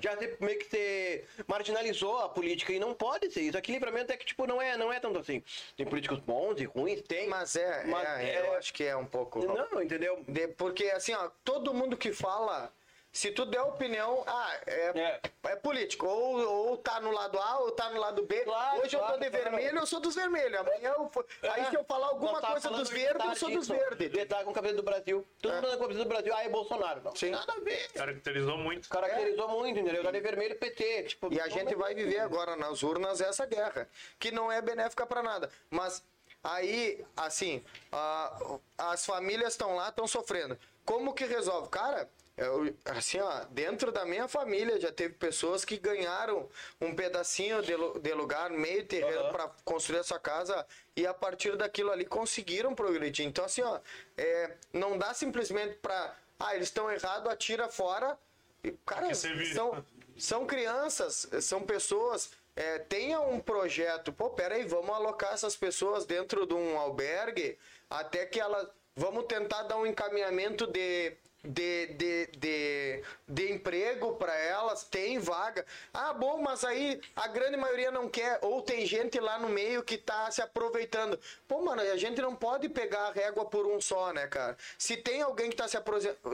Já 0.01 0.17
se, 0.17 0.35
meio 0.39 0.57
que 0.59 0.65
se 0.65 1.23
marginalizou 1.47 2.17
a 2.19 2.29
política 2.29 2.73
e 2.73 2.79
não 2.79 2.93
pode 2.93 3.31
ser 3.31 3.41
isso. 3.41 3.57
Aqui 3.57 3.71
livramento 3.71 4.11
é 4.11 4.17
que, 4.17 4.25
tipo, 4.25 4.45
não 4.47 4.61
é, 4.61 4.75
não 4.75 4.91
é 4.91 4.99
tanto 4.99 5.19
assim. 5.19 5.43
Tem 5.75 5.85
políticos 5.85 6.19
bons 6.19 6.59
e 6.59 6.65
ruins, 6.65 7.01
tem. 7.03 7.27
Mas 7.27 7.55
é, 7.55 7.83
Mas 7.85 8.07
é, 8.19 8.29
é- 8.35 8.47
eu 8.47 8.53
acho 8.55 8.73
que 8.73 8.83
é 8.83 8.95
um 8.95 9.05
pouco. 9.05 9.39
Não, 9.45 9.81
entendeu? 9.81 10.23
De- 10.27 10.47
porque 10.49 10.85
assim, 10.85 11.13
ó, 11.13 11.29
todo 11.43 11.73
mundo 11.73 11.95
que 11.95 12.11
fala, 12.11 12.71
se 13.17 13.31
tu 13.31 13.45
der 13.47 13.61
opinião, 13.61 14.23
ah, 14.27 14.53
é, 14.67 15.19
é. 15.43 15.55
político. 15.55 16.05
Ou, 16.05 16.39
ou 16.67 16.77
tá 16.77 16.99
no 16.99 17.09
lado 17.11 17.39
A 17.39 17.57
ou 17.61 17.71
tá 17.71 17.89
no 17.89 17.99
lado 17.99 18.21
B. 18.27 18.41
Claro, 18.41 18.81
Hoje 18.81 18.95
eu 18.95 18.99
claro, 18.99 19.13
tô 19.15 19.19
de 19.23 19.29
claro. 19.31 19.43
vermelho, 19.49 19.79
eu 19.79 19.85
sou 19.87 19.99
dos 19.99 20.13
vermelhos. 20.13 20.59
Amanhã 20.59 20.93
eu 20.95 21.09
for... 21.09 21.25
Aí 21.41 21.65
se 21.65 21.75
eu 21.75 21.83
falar 21.83 22.09
alguma 22.09 22.39
tava 22.39 22.53
coisa 22.53 22.69
dos 22.69 22.89
de 22.89 22.93
verdes, 22.95 23.25
eu 23.25 23.35
sou 23.35 23.49
dos 23.49 23.67
verdes. 23.67 24.11
De 24.11 24.19
estar 24.19 24.43
com 24.43 24.51
o 24.51 24.53
cabelo 24.53 24.77
do 24.77 24.83
Brasil. 24.83 25.25
Todo 25.41 25.51
mundo 25.55 25.67
com 25.67 25.73
o 25.75 25.79
cabelo 25.79 26.03
do 26.03 26.05
Brasil. 26.07 26.35
Ah, 26.35 26.43
é 26.43 26.49
Bolsonaro. 26.49 27.01
Não, 27.03 27.15
Sim. 27.15 27.31
nada 27.31 27.53
a 27.53 27.59
ver. 27.59 27.91
Caracterizou 27.93 28.55
muito. 28.59 28.87
Caracterizou 28.87 29.47
muito, 29.49 29.79
entendeu? 29.79 30.03
Tá 30.03 30.11
de 30.11 30.19
vermelho 30.19 30.55
PT. 30.55 31.03
Tipo, 31.03 31.33
E 31.33 31.41
a 31.41 31.47
gente 31.49 31.73
vai 31.73 31.95
viver 31.95 32.19
agora 32.19 32.55
nas 32.55 32.83
urnas 32.83 33.19
essa 33.19 33.47
guerra, 33.47 33.89
que 34.19 34.29
não 34.29 34.51
é 34.51 34.61
benéfica 34.61 35.07
para 35.07 35.23
nada. 35.23 35.49
Mas 35.71 36.03
aí, 36.43 37.03
assim, 37.15 37.63
a- 37.91 38.59
as 38.77 39.03
famílias 39.07 39.53
estão 39.53 39.75
lá, 39.75 39.89
estão 39.89 40.05
sofrendo. 40.05 40.55
Como 40.85 41.13
que 41.15 41.25
resolve? 41.25 41.67
Cara, 41.69 42.07
eu, 42.37 42.71
assim, 42.85 43.19
ó, 43.19 43.45
dentro 43.49 43.91
da 43.91 44.05
minha 44.05 44.27
família 44.27 44.79
já 44.79 44.91
teve 44.91 45.15
pessoas 45.15 45.65
que 45.65 45.75
ganharam 45.75 46.47
um 46.79 46.95
pedacinho 46.95 47.63
de, 47.63 47.73
de 47.99 48.13
lugar, 48.13 48.51
meio 48.51 48.85
terreno 48.85 49.21
Aham. 49.21 49.31
para 49.31 49.51
construir 49.65 49.97
a 49.97 50.03
sua 50.03 50.19
casa 50.19 50.63
e 50.95 51.07
a 51.07 51.15
partir 51.15 51.57
daquilo 51.57 51.91
ali 51.91 52.05
conseguiram 52.05 52.75
progredir. 52.75 53.25
Então, 53.25 53.43
assim, 53.43 53.63
ó, 53.63 53.79
é, 54.15 54.55
não 54.71 54.99
dá 54.99 55.15
simplesmente 55.15 55.77
para. 55.77 56.15
Ah, 56.39 56.53
eles 56.53 56.67
estão 56.67 56.91
errados, 56.91 57.31
atira 57.31 57.67
fora. 57.69 58.15
E, 58.63 58.71
cara, 58.85 59.11
são, 59.15 59.83
são 60.15 60.45
crianças, 60.45 61.27
são 61.41 61.63
pessoas. 61.63 62.29
É, 62.55 62.77
tenha 62.77 63.19
um 63.19 63.39
projeto. 63.39 64.13
Pô, 64.13 64.29
peraí, 64.29 64.63
vamos 64.63 64.91
alocar 64.91 65.33
essas 65.33 65.55
pessoas 65.55 66.05
dentro 66.05 66.45
de 66.45 66.53
um 66.53 66.77
albergue 66.77 67.57
até 67.89 68.27
que 68.27 68.39
elas. 68.39 68.67
Vamos 68.95 69.25
tentar 69.25 69.63
dar 69.63 69.77
um 69.77 69.85
encaminhamento 69.85 70.65
de 70.67 71.15
de, 71.43 71.87
de, 71.87 72.27
de, 72.37 73.03
de 73.27 73.51
emprego 73.51 74.15
para 74.15 74.35
elas, 74.35 74.83
tem 74.83 75.19
vaga. 75.19 75.65
Ah, 75.93 76.13
bom, 76.13 76.41
mas 76.41 76.63
aí 76.63 76.99
a 77.15 77.27
grande 77.27 77.57
maioria 77.57 77.91
não 77.91 78.09
quer, 78.09 78.39
ou 78.41 78.61
tem 78.61 78.85
gente 78.85 79.19
lá 79.19 79.39
no 79.39 79.49
meio 79.49 79.83
que 79.83 79.97
tá 79.97 80.29
se 80.31 80.41
aproveitando. 80.41 81.19
Pô, 81.47 81.61
mano, 81.61 81.81
a 81.81 81.97
gente 81.97 82.21
não 82.21 82.35
pode 82.35 82.67
pegar 82.69 83.07
a 83.07 83.11
régua 83.11 83.45
por 83.45 83.65
um 83.65 83.79
só, 83.79 84.11
né, 84.11 84.27
cara? 84.27 84.57
Se 84.77 84.97
tem 84.97 85.21
alguém 85.21 85.49
que 85.49 85.55
tá 85.55 85.67
se, 85.67 85.77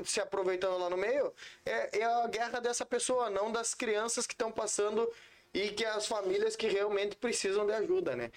se 0.05 0.19
aproveitando 0.19 0.77
lá 0.77 0.89
no 0.89 0.97
meio, 0.97 1.33
é, 1.65 1.99
é 1.99 2.03
a 2.03 2.27
guerra 2.27 2.59
dessa 2.59 2.85
pessoa, 2.85 3.29
não 3.29 3.51
das 3.51 3.73
crianças 3.73 4.25
que 4.25 4.33
estão 4.33 4.51
passando 4.51 5.09
e 5.53 5.69
que 5.69 5.85
as 5.85 6.07
famílias 6.07 6.55
que 6.55 6.67
realmente 6.67 7.15
precisam 7.15 7.65
de 7.65 7.73
ajuda, 7.73 8.15
né? 8.15 8.31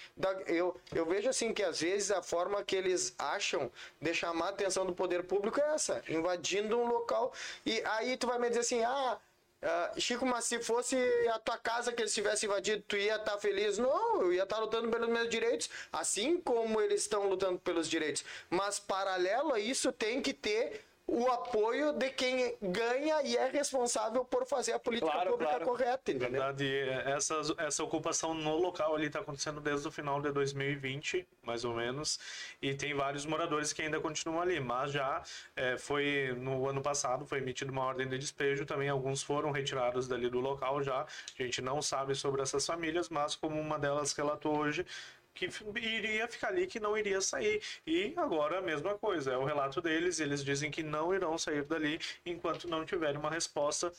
Eu, 0.45 0.79
eu 0.93 1.05
vejo 1.05 1.29
assim 1.29 1.53
que 1.53 1.63
às 1.63 1.81
vezes 1.81 2.11
a 2.11 2.21
forma 2.21 2.63
que 2.63 2.75
eles 2.75 3.15
acham 3.17 3.71
de 3.99 4.13
chamar 4.13 4.47
a 4.47 4.49
atenção 4.49 4.85
do 4.85 4.93
poder 4.93 5.23
público 5.23 5.59
é 5.59 5.73
essa, 5.73 6.03
invadindo 6.07 6.77
um 6.77 6.87
local 6.87 7.33
e 7.65 7.81
aí 7.85 8.15
tu 8.17 8.27
vai 8.27 8.37
me 8.37 8.49
dizer 8.49 8.61
assim, 8.61 8.83
ah, 8.83 9.17
ah, 9.61 9.91
Chico, 9.97 10.25
mas 10.25 10.45
se 10.45 10.59
fosse 10.59 10.95
a 11.33 11.39
tua 11.39 11.57
casa 11.57 11.91
que 11.91 12.01
eles 12.01 12.13
tivessem 12.13 12.47
invadido, 12.47 12.83
tu 12.87 12.95
ia 12.95 13.15
estar 13.15 13.37
feliz? 13.39 13.79
Não, 13.79 14.21
eu 14.21 14.33
ia 14.33 14.43
estar 14.43 14.59
lutando 14.59 14.89
pelos 14.89 15.09
meus 15.09 15.29
direitos, 15.29 15.69
assim 15.91 16.39
como 16.39 16.79
eles 16.79 17.01
estão 17.01 17.27
lutando 17.27 17.57
pelos 17.59 17.89
direitos. 17.89 18.23
Mas 18.51 18.79
paralelo 18.79 19.53
a 19.53 19.59
isso 19.59 19.91
tem 19.91 20.21
que 20.21 20.33
ter 20.33 20.85
o 21.07 21.25
apoio 21.31 21.93
de 21.93 22.09
quem 22.09 22.55
ganha 22.61 23.21
e 23.23 23.37
é 23.37 23.49
responsável 23.49 24.25
por 24.25 24.45
fazer 24.45 24.73
a 24.73 24.79
política 24.79 25.09
Claro, 25.09 25.31
pública 25.31 25.51
claro. 25.51 25.65
correta, 25.65 26.11
entendeu? 26.11 26.29
verdade, 26.31 26.89
essa, 27.05 27.39
essa 27.59 27.81
ocupação 27.83 28.33
no 28.33 28.57
local 28.57 28.93
ali 28.93 29.07
está 29.07 29.19
acontecendo 29.19 29.61
desde 29.61 29.87
o 29.87 29.91
final 29.91 30.21
de 30.21 30.31
2020, 30.31 31.25
mais 31.43 31.63
ou 31.63 31.73
menos, 31.73 32.19
e 32.61 32.73
tem 32.73 32.93
vários 32.93 33.25
moradores 33.25 33.71
que 33.71 33.81
ainda 33.81 33.99
continuam 34.01 34.41
ali, 34.41 34.59
mas 34.59 34.91
já 34.91 35.23
eh, 35.55 35.77
foi 35.77 36.35
no 36.37 36.67
ano 36.67 36.81
passado 36.81 37.25
foi 37.25 37.37
emitida 37.39 37.71
uma 37.71 37.85
ordem 37.85 38.07
de 38.07 38.17
despejo, 38.17 38.65
também 38.65 38.89
alguns 38.89 39.23
foram 39.23 39.51
retirados 39.51 40.07
dali 40.07 40.29
do 40.29 40.39
local 40.41 40.83
já. 40.83 41.05
A 41.39 41.43
gente 41.43 41.61
não 41.61 41.81
sabe 41.81 42.15
sobre 42.15 42.41
essas 42.41 42.65
famílias, 42.65 43.07
mas 43.07 43.33
como 43.35 43.59
uma 43.59 43.79
delas 43.79 44.11
relatou 44.13 44.57
hoje, 44.57 44.85
que 45.37 45.49
iria 45.79 46.27
ficar 46.27 46.49
ali, 46.49 46.67
que 46.67 46.79
não 46.79 46.97
iria 46.97 47.21
sair. 47.21 47.61
E 47.85 48.13
agora 48.17 48.59
a 48.59 48.61
mesma 48.61 48.97
coisa, 48.97 49.33
é 49.33 49.37
o 49.37 49.45
relato 49.45 49.81
deles, 49.81 50.19
eles 50.19 50.43
dizem 50.43 50.71
que 50.71 50.83
não 50.83 51.13
irão 51.13 51.37
sair 51.37 51.63
dali 51.63 51.99
enquanto 52.25 52.67
não 52.67 52.85
tiverem 52.85 53.17
uma 53.17 53.29
resposta 53.29 53.91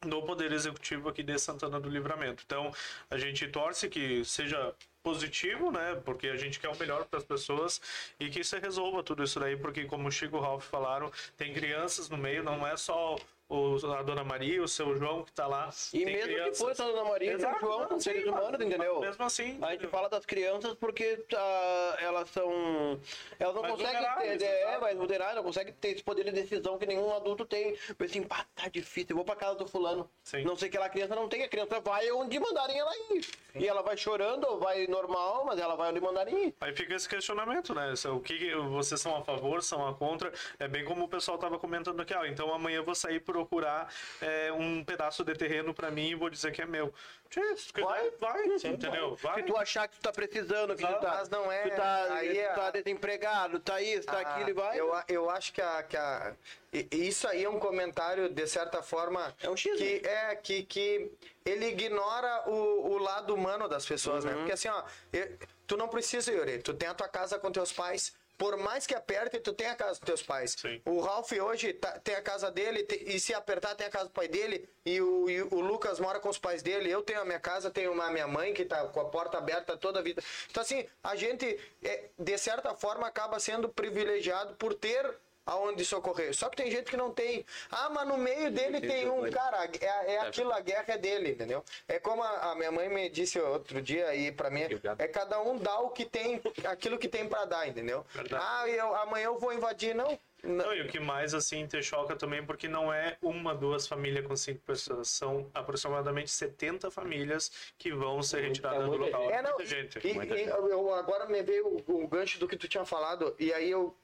do 0.00 0.22
Poder 0.22 0.52
Executivo 0.52 1.08
aqui 1.08 1.22
de 1.22 1.38
Santana 1.38 1.80
do 1.80 1.88
Livramento. 1.88 2.42
Então, 2.44 2.70
a 3.10 3.16
gente 3.16 3.48
torce 3.48 3.88
que 3.88 4.24
seja 4.24 4.74
positivo, 5.02 5.70
né? 5.70 6.00
Porque 6.04 6.28
a 6.28 6.36
gente 6.36 6.58
quer 6.58 6.68
o 6.68 6.78
melhor 6.78 7.04
para 7.04 7.18
as 7.18 7.24
pessoas 7.24 7.80
e 8.18 8.30
que 8.30 8.42
se 8.42 8.58
resolva 8.58 9.02
tudo 9.02 9.22
isso 9.22 9.38
daí, 9.38 9.56
porque 9.56 9.84
como 9.84 10.08
o 10.08 10.10
Chico 10.10 10.36
e 10.36 10.38
o 10.38 10.42
Ralph 10.42 10.64
falaram, 10.64 11.12
tem 11.36 11.52
crianças 11.52 12.08
no 12.08 12.16
meio, 12.16 12.42
não 12.42 12.66
é 12.66 12.76
só 12.76 13.16
o, 13.48 13.76
a 13.92 14.02
Dona 14.02 14.24
Maria, 14.24 14.62
o 14.62 14.68
seu 14.68 14.96
João 14.96 15.22
que 15.24 15.32
tá 15.32 15.46
lá. 15.46 15.68
E 15.92 16.04
mesmo 16.04 16.20
que 16.20 16.24
crianças. 16.34 16.58
fosse 16.58 16.82
a 16.82 16.86
Dona 16.86 17.04
Maria 17.04 17.30
e 17.32 17.34
o 17.34 17.38
Exato, 17.38 17.60
João, 17.60 17.88
são 17.88 17.98
sim, 17.98 18.04
seres 18.04 18.24
mas- 18.26 18.34
humanos, 18.40 18.60
entendeu? 18.66 19.00
Mesmo 19.00 19.24
assim, 19.24 19.58
A 19.62 19.72
gente 19.72 19.86
fala 19.88 20.08
das 20.08 20.24
crianças 20.26 20.74
porque 20.74 21.24
ah, 21.36 21.96
elas 22.00 22.28
são. 22.30 22.98
Elas 23.38 23.54
não 23.54 23.62
Mais 23.62 23.74
conseguem 23.74 24.00
ter. 24.38 24.44
É, 24.44 24.62
exato. 24.62 24.80
mais 24.80 24.96
vulneráveis, 24.96 25.36
não 25.36 25.42
conseguem 25.44 25.74
ter 25.74 25.88
esse 25.88 26.02
poder 26.02 26.24
de 26.24 26.32
decisão 26.32 26.78
que 26.78 26.86
nenhum 26.86 27.14
adulto 27.14 27.44
tem. 27.44 27.76
Mas 27.98 28.10
assim, 28.10 28.22
pá, 28.22 28.46
tá 28.54 28.68
difícil, 28.68 29.08
eu 29.10 29.16
vou 29.16 29.24
pra 29.24 29.36
casa 29.36 29.56
do 29.56 29.66
fulano. 29.66 30.08
Sim. 30.22 30.42
Não 30.44 30.56
sei 30.56 30.68
que 30.68 30.78
lá 30.78 30.86
a 30.86 30.90
criança 30.90 31.14
não 31.14 31.28
tem, 31.28 31.42
a 31.42 31.48
criança 31.48 31.80
vai 31.80 32.10
onde 32.12 32.38
mandarem 32.38 32.78
ela 32.78 32.92
ir. 33.10 33.26
E 33.54 33.68
ela 33.68 33.82
vai 33.82 33.96
chorando, 33.96 34.44
ou 34.44 34.58
vai 34.58 34.86
normal, 34.88 35.44
mas 35.44 35.58
ela 35.60 35.76
vai 35.76 35.90
onde 35.90 36.00
mandarem 36.00 36.48
ir. 36.48 36.54
Aí 36.60 36.74
fica 36.74 36.94
esse 36.94 37.08
questionamento, 37.08 37.72
né? 37.74 37.94
Se- 37.94 38.08
O 38.08 38.20
que 38.20 38.36
que 38.38 38.54
vocês 38.54 39.00
são 39.00 39.16
a 39.16 39.22
favor, 39.22 39.62
são 39.62 39.86
a 39.86 39.94
contra? 39.94 40.32
É 40.58 40.66
bem 40.66 40.84
como 40.84 41.04
o 41.04 41.08
pessoal 41.08 41.38
tava 41.38 41.58
comentando 41.58 42.00
aqui, 42.00 42.14
ó. 42.14 42.24
Então 42.24 42.52
amanhã 42.52 42.76
eu 42.78 42.84
vou 42.84 42.94
sair 42.94 43.20
procurar 43.38 43.92
é, 44.22 44.52
um 44.52 44.84
pedaço 44.84 45.24
de 45.24 45.34
terreno 45.34 45.74
para 45.74 45.90
mim 45.90 46.10
e 46.10 46.14
vou 46.14 46.30
dizer 46.30 46.52
que 46.52 46.62
é 46.62 46.66
meu. 46.66 46.94
Vai. 47.82 48.10
vai, 48.20 48.44
entendeu? 48.46 49.16
Vai. 49.16 49.40
Se 49.40 49.42
tu 49.42 49.56
achar 49.56 49.88
que 49.88 49.96
tu 49.96 50.02
tá 50.02 50.12
precisando, 50.12 50.76
que 50.76 50.86
tu 50.86 51.00
tá, 51.00 51.16
Mas 51.18 51.28
não 51.28 51.50
é- 51.50 51.62
tu 51.68 51.74
tá, 51.74 52.14
aí 52.14 52.32
tu 52.32 52.38
é- 52.38 52.48
tá 52.52 52.70
desempregado, 52.70 53.58
tá 53.58 53.80
isso, 53.82 54.06
tá 54.06 54.20
aquilo 54.20 54.50
e 54.50 54.52
vai. 54.52 54.74
Ah, 54.74 54.76
Eu, 54.76 54.92
eu 55.08 55.30
acho 55.30 55.52
que, 55.52 55.60
a, 55.60 55.82
que 55.82 55.96
a- 55.96 56.32
isso 56.92 57.26
aí 57.26 57.42
é 57.42 57.48
um 57.50 57.58
comentário, 57.58 58.28
de 58.28 58.46
certa 58.46 58.82
forma, 58.84 59.34
É 59.42 59.50
um 59.50 59.56
X, 59.56 59.76
que, 59.76 60.02
é, 60.06 60.36
que, 60.36 60.62
que 60.62 61.10
ele 61.44 61.66
ignora 61.66 62.48
o, 62.48 62.92
o 62.92 62.98
lado 62.98 63.34
humano 63.34 63.68
das 63.68 63.84
pessoas, 63.84 64.24
Uhum. 64.24 64.30
né? 64.30 64.36
Porque 64.36 64.52
assim, 64.52 64.68
ó, 64.68 64.84
tu 65.66 65.76
não 65.76 65.88
precisa, 65.88 66.30
Yuri, 66.32 66.58
tu 66.58 66.72
tem 66.72 66.88
a 66.88 66.94
tua 66.94 67.08
casa 67.08 67.36
com 67.36 67.50
teus 67.50 67.72
pais, 67.72 68.14
por 68.36 68.56
mais 68.56 68.86
que 68.86 68.94
aperte, 68.94 69.38
tu 69.40 69.52
tem 69.52 69.68
a 69.68 69.74
casa 69.74 69.92
dos 69.92 70.00
teus 70.00 70.22
pais. 70.22 70.56
Sim. 70.58 70.80
O 70.84 71.00
Ralph 71.00 71.32
hoje 71.32 71.72
tá- 71.72 71.98
tem 72.00 72.14
a 72.14 72.22
casa 72.22 72.50
dele, 72.50 72.82
te- 72.82 73.02
e 73.06 73.20
se 73.20 73.32
apertar, 73.32 73.74
tem 73.74 73.86
a 73.86 73.90
casa 73.90 74.06
do 74.06 74.10
pai 74.10 74.28
dele, 74.28 74.68
e 74.84 75.00
o, 75.00 75.30
e 75.30 75.42
o 75.42 75.60
Lucas 75.60 75.98
mora 76.00 76.18
com 76.20 76.28
os 76.28 76.38
pais 76.38 76.62
dele, 76.62 76.90
eu 76.90 77.02
tenho 77.02 77.20
a 77.20 77.24
minha 77.24 77.40
casa, 77.40 77.70
tenho 77.70 78.00
a 78.00 78.10
minha 78.10 78.26
mãe 78.26 78.52
que 78.52 78.64
tá 78.64 78.86
com 78.88 79.00
a 79.00 79.04
porta 79.06 79.38
aberta 79.38 79.76
toda 79.76 80.00
a 80.00 80.02
vida. 80.02 80.22
Então, 80.50 80.62
assim, 80.62 80.86
a 81.02 81.14
gente, 81.16 81.58
é, 81.82 82.08
de 82.18 82.38
certa 82.38 82.74
forma, 82.74 83.06
acaba 83.06 83.38
sendo 83.38 83.68
privilegiado 83.68 84.54
por 84.56 84.74
ter 84.74 85.14
aonde 85.46 85.84
socorrer. 85.84 86.34
Só 86.34 86.48
que 86.48 86.56
tem 86.56 86.70
gente 86.70 86.90
que 86.90 86.96
não 86.96 87.10
tem. 87.10 87.44
Ah, 87.70 87.90
mas 87.90 88.06
no 88.06 88.16
meio 88.16 88.50
dele 88.50 88.80
tem 88.80 89.08
um. 89.08 89.30
Cara, 89.30 89.68
é, 89.80 90.14
é 90.14 90.20
aquilo, 90.20 90.52
a 90.52 90.60
guerra 90.60 90.84
é 90.88 90.98
dele, 90.98 91.30
entendeu? 91.32 91.64
É 91.88 91.98
como 91.98 92.22
a, 92.22 92.52
a 92.52 92.54
minha 92.54 92.72
mãe 92.72 92.88
me 92.88 93.08
disse 93.08 93.38
outro 93.40 93.80
dia 93.82 94.08
aí 94.08 94.32
pra 94.32 94.50
mim, 94.50 94.62
é 94.98 95.08
cada 95.08 95.40
um 95.40 95.58
dá 95.58 95.78
o 95.80 95.90
que 95.90 96.04
tem, 96.04 96.40
aquilo 96.64 96.98
que 96.98 97.08
tem 97.08 97.28
pra 97.28 97.44
dar, 97.44 97.68
entendeu? 97.68 98.04
Verdade. 98.12 98.42
Ah, 98.46 98.68
eu, 98.68 98.94
amanhã 98.96 99.26
eu 99.26 99.38
vou 99.38 99.52
invadir, 99.52 99.94
não. 99.94 100.18
não. 100.42 100.64
Não, 100.66 100.74
e 100.74 100.82
o 100.82 100.88
que 100.88 101.00
mais 101.00 101.32
assim 101.34 101.66
te 101.66 101.82
choca 101.82 102.14
também, 102.16 102.44
porque 102.44 102.68
não 102.68 102.92
é 102.92 103.16
uma, 103.22 103.54
duas 103.54 103.86
famílias 103.86 104.26
com 104.26 104.36
cinco 104.36 104.60
pessoas, 104.60 105.08
são 105.08 105.50
aproximadamente 105.54 106.30
70 106.30 106.90
famílias 106.90 107.50
que 107.78 107.92
vão 107.92 108.22
ser 108.22 108.42
retiradas 108.42 108.84
do 108.84 108.98
muita 108.98 109.16
local. 109.16 109.30
É, 109.30 109.40
não, 109.42 109.50
Muita 109.54 109.66
gente. 109.66 109.98
e- 110.06 110.12
muita 110.14 110.34
e 110.34 110.38
gente. 110.38 110.50
eu- 110.50 110.94
agora 110.94 111.26
me 111.26 111.42
veio 111.42 111.82
o, 111.86 112.04
o 112.04 112.06
gancho 112.08 112.38
do 112.38 112.46
que 112.46 112.56
tu 112.56 112.68
tinha 112.68 112.84
falado, 112.84 113.34
e 113.38 113.52
aí 113.54 113.70
eu 113.70 113.96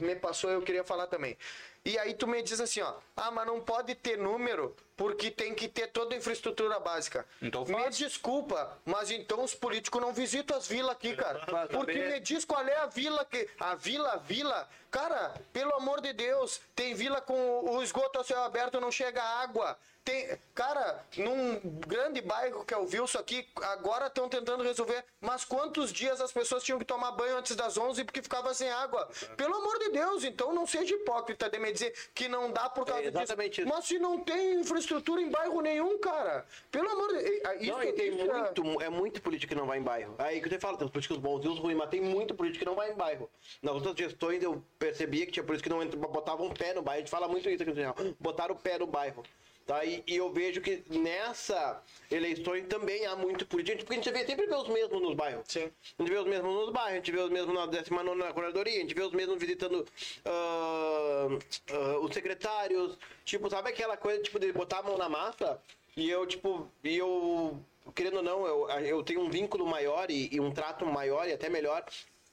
me 0.00 0.16
passou, 0.16 0.50
eu 0.50 0.62
queria 0.62 0.84
falar 0.84 1.06
também. 1.06 1.36
E 1.84 1.98
aí 1.98 2.14
tu 2.14 2.28
me 2.28 2.40
diz 2.42 2.60
assim, 2.60 2.80
ó, 2.80 2.94
ah, 3.16 3.30
mas 3.32 3.44
não 3.44 3.60
pode 3.60 3.94
ter 3.96 4.16
número 4.16 4.74
porque 4.96 5.32
tem 5.32 5.52
que 5.52 5.66
ter 5.66 5.88
toda 5.88 6.14
a 6.14 6.18
infraestrutura 6.18 6.78
básica. 6.78 7.26
Então 7.40 7.64
me 7.64 7.72
faz. 7.72 7.96
desculpa, 7.96 8.78
mas 8.84 9.10
então 9.10 9.42
os 9.42 9.52
políticos 9.52 10.00
não 10.00 10.12
visitam 10.12 10.56
as 10.56 10.68
vilas 10.68 10.92
aqui, 10.92 11.16
cara. 11.16 11.44
Mas 11.50 11.68
Porque 11.70 11.98
me 11.98 12.20
diz 12.20 12.44
qual 12.44 12.62
é 12.62 12.76
a 12.76 12.86
vila 12.86 13.24
que. 13.24 13.48
A 13.58 13.74
vila, 13.74 14.12
a 14.12 14.16
vila. 14.16 14.68
Cara, 14.92 15.34
pelo 15.52 15.74
amor 15.74 16.00
de 16.00 16.12
Deus, 16.12 16.60
tem 16.76 16.94
vila 16.94 17.20
com 17.20 17.64
o 17.64 17.82
esgoto 17.82 18.20
a 18.20 18.24
céu 18.24 18.42
aberto, 18.44 18.80
não 18.80 18.92
chega 18.92 19.20
água. 19.20 19.76
Tem, 20.04 20.36
cara, 20.52 21.04
num 21.16 21.60
grande 21.86 22.20
bairro 22.20 22.64
que 22.64 22.74
é 22.74 22.76
o 22.76 22.82
Wilson 22.84 23.20
aqui, 23.20 23.46
agora 23.62 24.08
estão 24.08 24.28
tentando 24.28 24.64
resolver. 24.64 25.04
Mas 25.20 25.44
quantos 25.44 25.92
dias 25.92 26.20
as 26.20 26.32
pessoas 26.32 26.64
tinham 26.64 26.76
que 26.78 26.84
tomar 26.84 27.12
banho 27.12 27.36
antes 27.36 27.54
das 27.54 27.78
11 27.78 28.02
porque 28.02 28.20
ficava 28.20 28.52
sem 28.52 28.68
água? 28.68 29.08
Pelo 29.36 29.54
amor 29.54 29.78
de 29.78 29.90
Deus, 29.90 30.24
então 30.24 30.52
não 30.52 30.66
seja 30.66 30.92
hipócrita 30.96 31.48
de 31.48 31.56
me 31.60 31.70
dizer 31.72 31.94
que 32.12 32.26
não 32.26 32.50
dá 32.50 32.68
por 32.68 32.84
causa 32.84 33.04
É 33.04 33.06
exatamente 33.06 33.50
disso. 33.50 33.60
isso. 33.62 33.68
Mas 33.76 33.84
se 33.84 33.98
não 34.00 34.18
tem 34.18 34.54
infraestrutura 34.60 35.20
em 35.22 35.30
bairro 35.30 35.60
nenhum, 35.60 35.96
cara. 36.00 36.44
Pelo 36.72 36.88
amor 36.90 37.08
de 37.16 37.22
Deus. 37.22 37.60
Isso, 37.60 37.70
Não, 37.72 37.82
e 37.84 37.92
tem 37.92 38.08
isso 38.08 38.28
é- 38.28 38.34
muito, 38.34 38.82
é 38.82 38.88
muito 38.88 39.22
político 39.22 39.52
que 39.54 39.58
não 39.60 39.66
vai 39.66 39.78
em 39.78 39.82
bairro. 39.82 40.16
Aí 40.18 40.40
que 40.40 40.48
você 40.48 40.58
fala, 40.58 40.76
tem 40.76 40.84
os 40.84 40.90
políticos 40.90 41.18
bons 41.18 41.44
e 41.44 41.48
os 41.48 41.60
ruins, 41.60 41.76
mas 41.76 41.88
tem 41.90 42.00
muito 42.00 42.34
político 42.34 42.58
que 42.64 42.68
não 42.68 42.74
vai 42.74 42.90
em 42.90 42.94
bairro. 42.96 43.30
Nas 43.62 43.74
outras 43.74 43.94
gestões 43.96 44.42
eu 44.42 44.60
percebia 44.80 45.24
que 45.26 45.30
tinha 45.30 45.44
políticos 45.44 45.70
que 45.70 45.74
não 45.76 45.80
entra- 45.80 45.96
botavam 46.08 46.48
o 46.48 46.52
pé 46.54 46.74
no 46.74 46.82
bairro. 46.82 46.96
A 46.98 47.00
gente 47.02 47.10
fala 47.10 47.28
muito 47.28 47.48
isso 47.48 47.62
aqui 47.62 47.70
no 47.70 47.76
jornal. 47.76 47.94
Botaram 48.18 48.56
o 48.56 48.58
pé 48.58 48.76
no 48.78 48.86
bairro. 48.88 49.22
Tá? 49.66 49.84
E, 49.84 50.02
e 50.06 50.16
eu 50.16 50.32
vejo 50.32 50.60
que 50.60 50.82
nessa 50.90 51.82
eleições 52.10 52.66
também 52.66 53.06
há 53.06 53.14
muito 53.14 53.46
político, 53.46 53.78
porque 53.78 53.94
a 53.94 53.96
gente 54.02 54.10
vê, 54.12 54.26
sempre 54.26 54.46
vê 54.46 54.54
os 54.54 54.68
mesmos 54.68 55.00
nos 55.00 55.14
bairros. 55.14 55.44
Sim. 55.46 55.70
A 55.98 56.02
gente 56.02 56.12
vê 56.12 56.18
os 56.18 56.26
mesmos 56.26 56.52
nos 56.52 56.70
bairros, 56.70 56.92
a 56.92 56.96
gente 56.96 57.12
vê 57.12 57.20
os 57.20 57.30
mesmos 57.30 57.54
na 57.54 57.66
19 57.66 58.18
na 58.18 58.32
corredoria, 58.32 58.76
a 58.76 58.80
gente 58.80 58.94
vê 58.94 59.02
os 59.02 59.12
mesmos 59.12 59.38
visitando 59.38 59.86
ah, 60.24 61.28
ah, 61.70 61.98
os 62.00 62.12
secretários. 62.12 62.98
Tipo, 63.24 63.48
sabe 63.48 63.70
aquela 63.70 63.96
coisa 63.96 64.22
tipo, 64.22 64.38
de 64.38 64.52
botar 64.52 64.78
a 64.78 64.82
mão 64.82 64.98
na 64.98 65.08
massa? 65.08 65.60
E 65.96 66.10
eu, 66.10 66.26
tipo, 66.26 66.68
e 66.82 66.96
eu, 66.96 67.58
querendo 67.94 68.16
ou 68.16 68.22
não, 68.22 68.46
eu, 68.46 68.68
eu 68.80 69.02
tenho 69.02 69.20
um 69.20 69.30
vínculo 69.30 69.66
maior 69.66 70.10
e, 70.10 70.28
e 70.32 70.40
um 70.40 70.50
trato 70.50 70.86
maior 70.86 71.28
e 71.28 71.32
até 71.32 71.48
melhor 71.48 71.84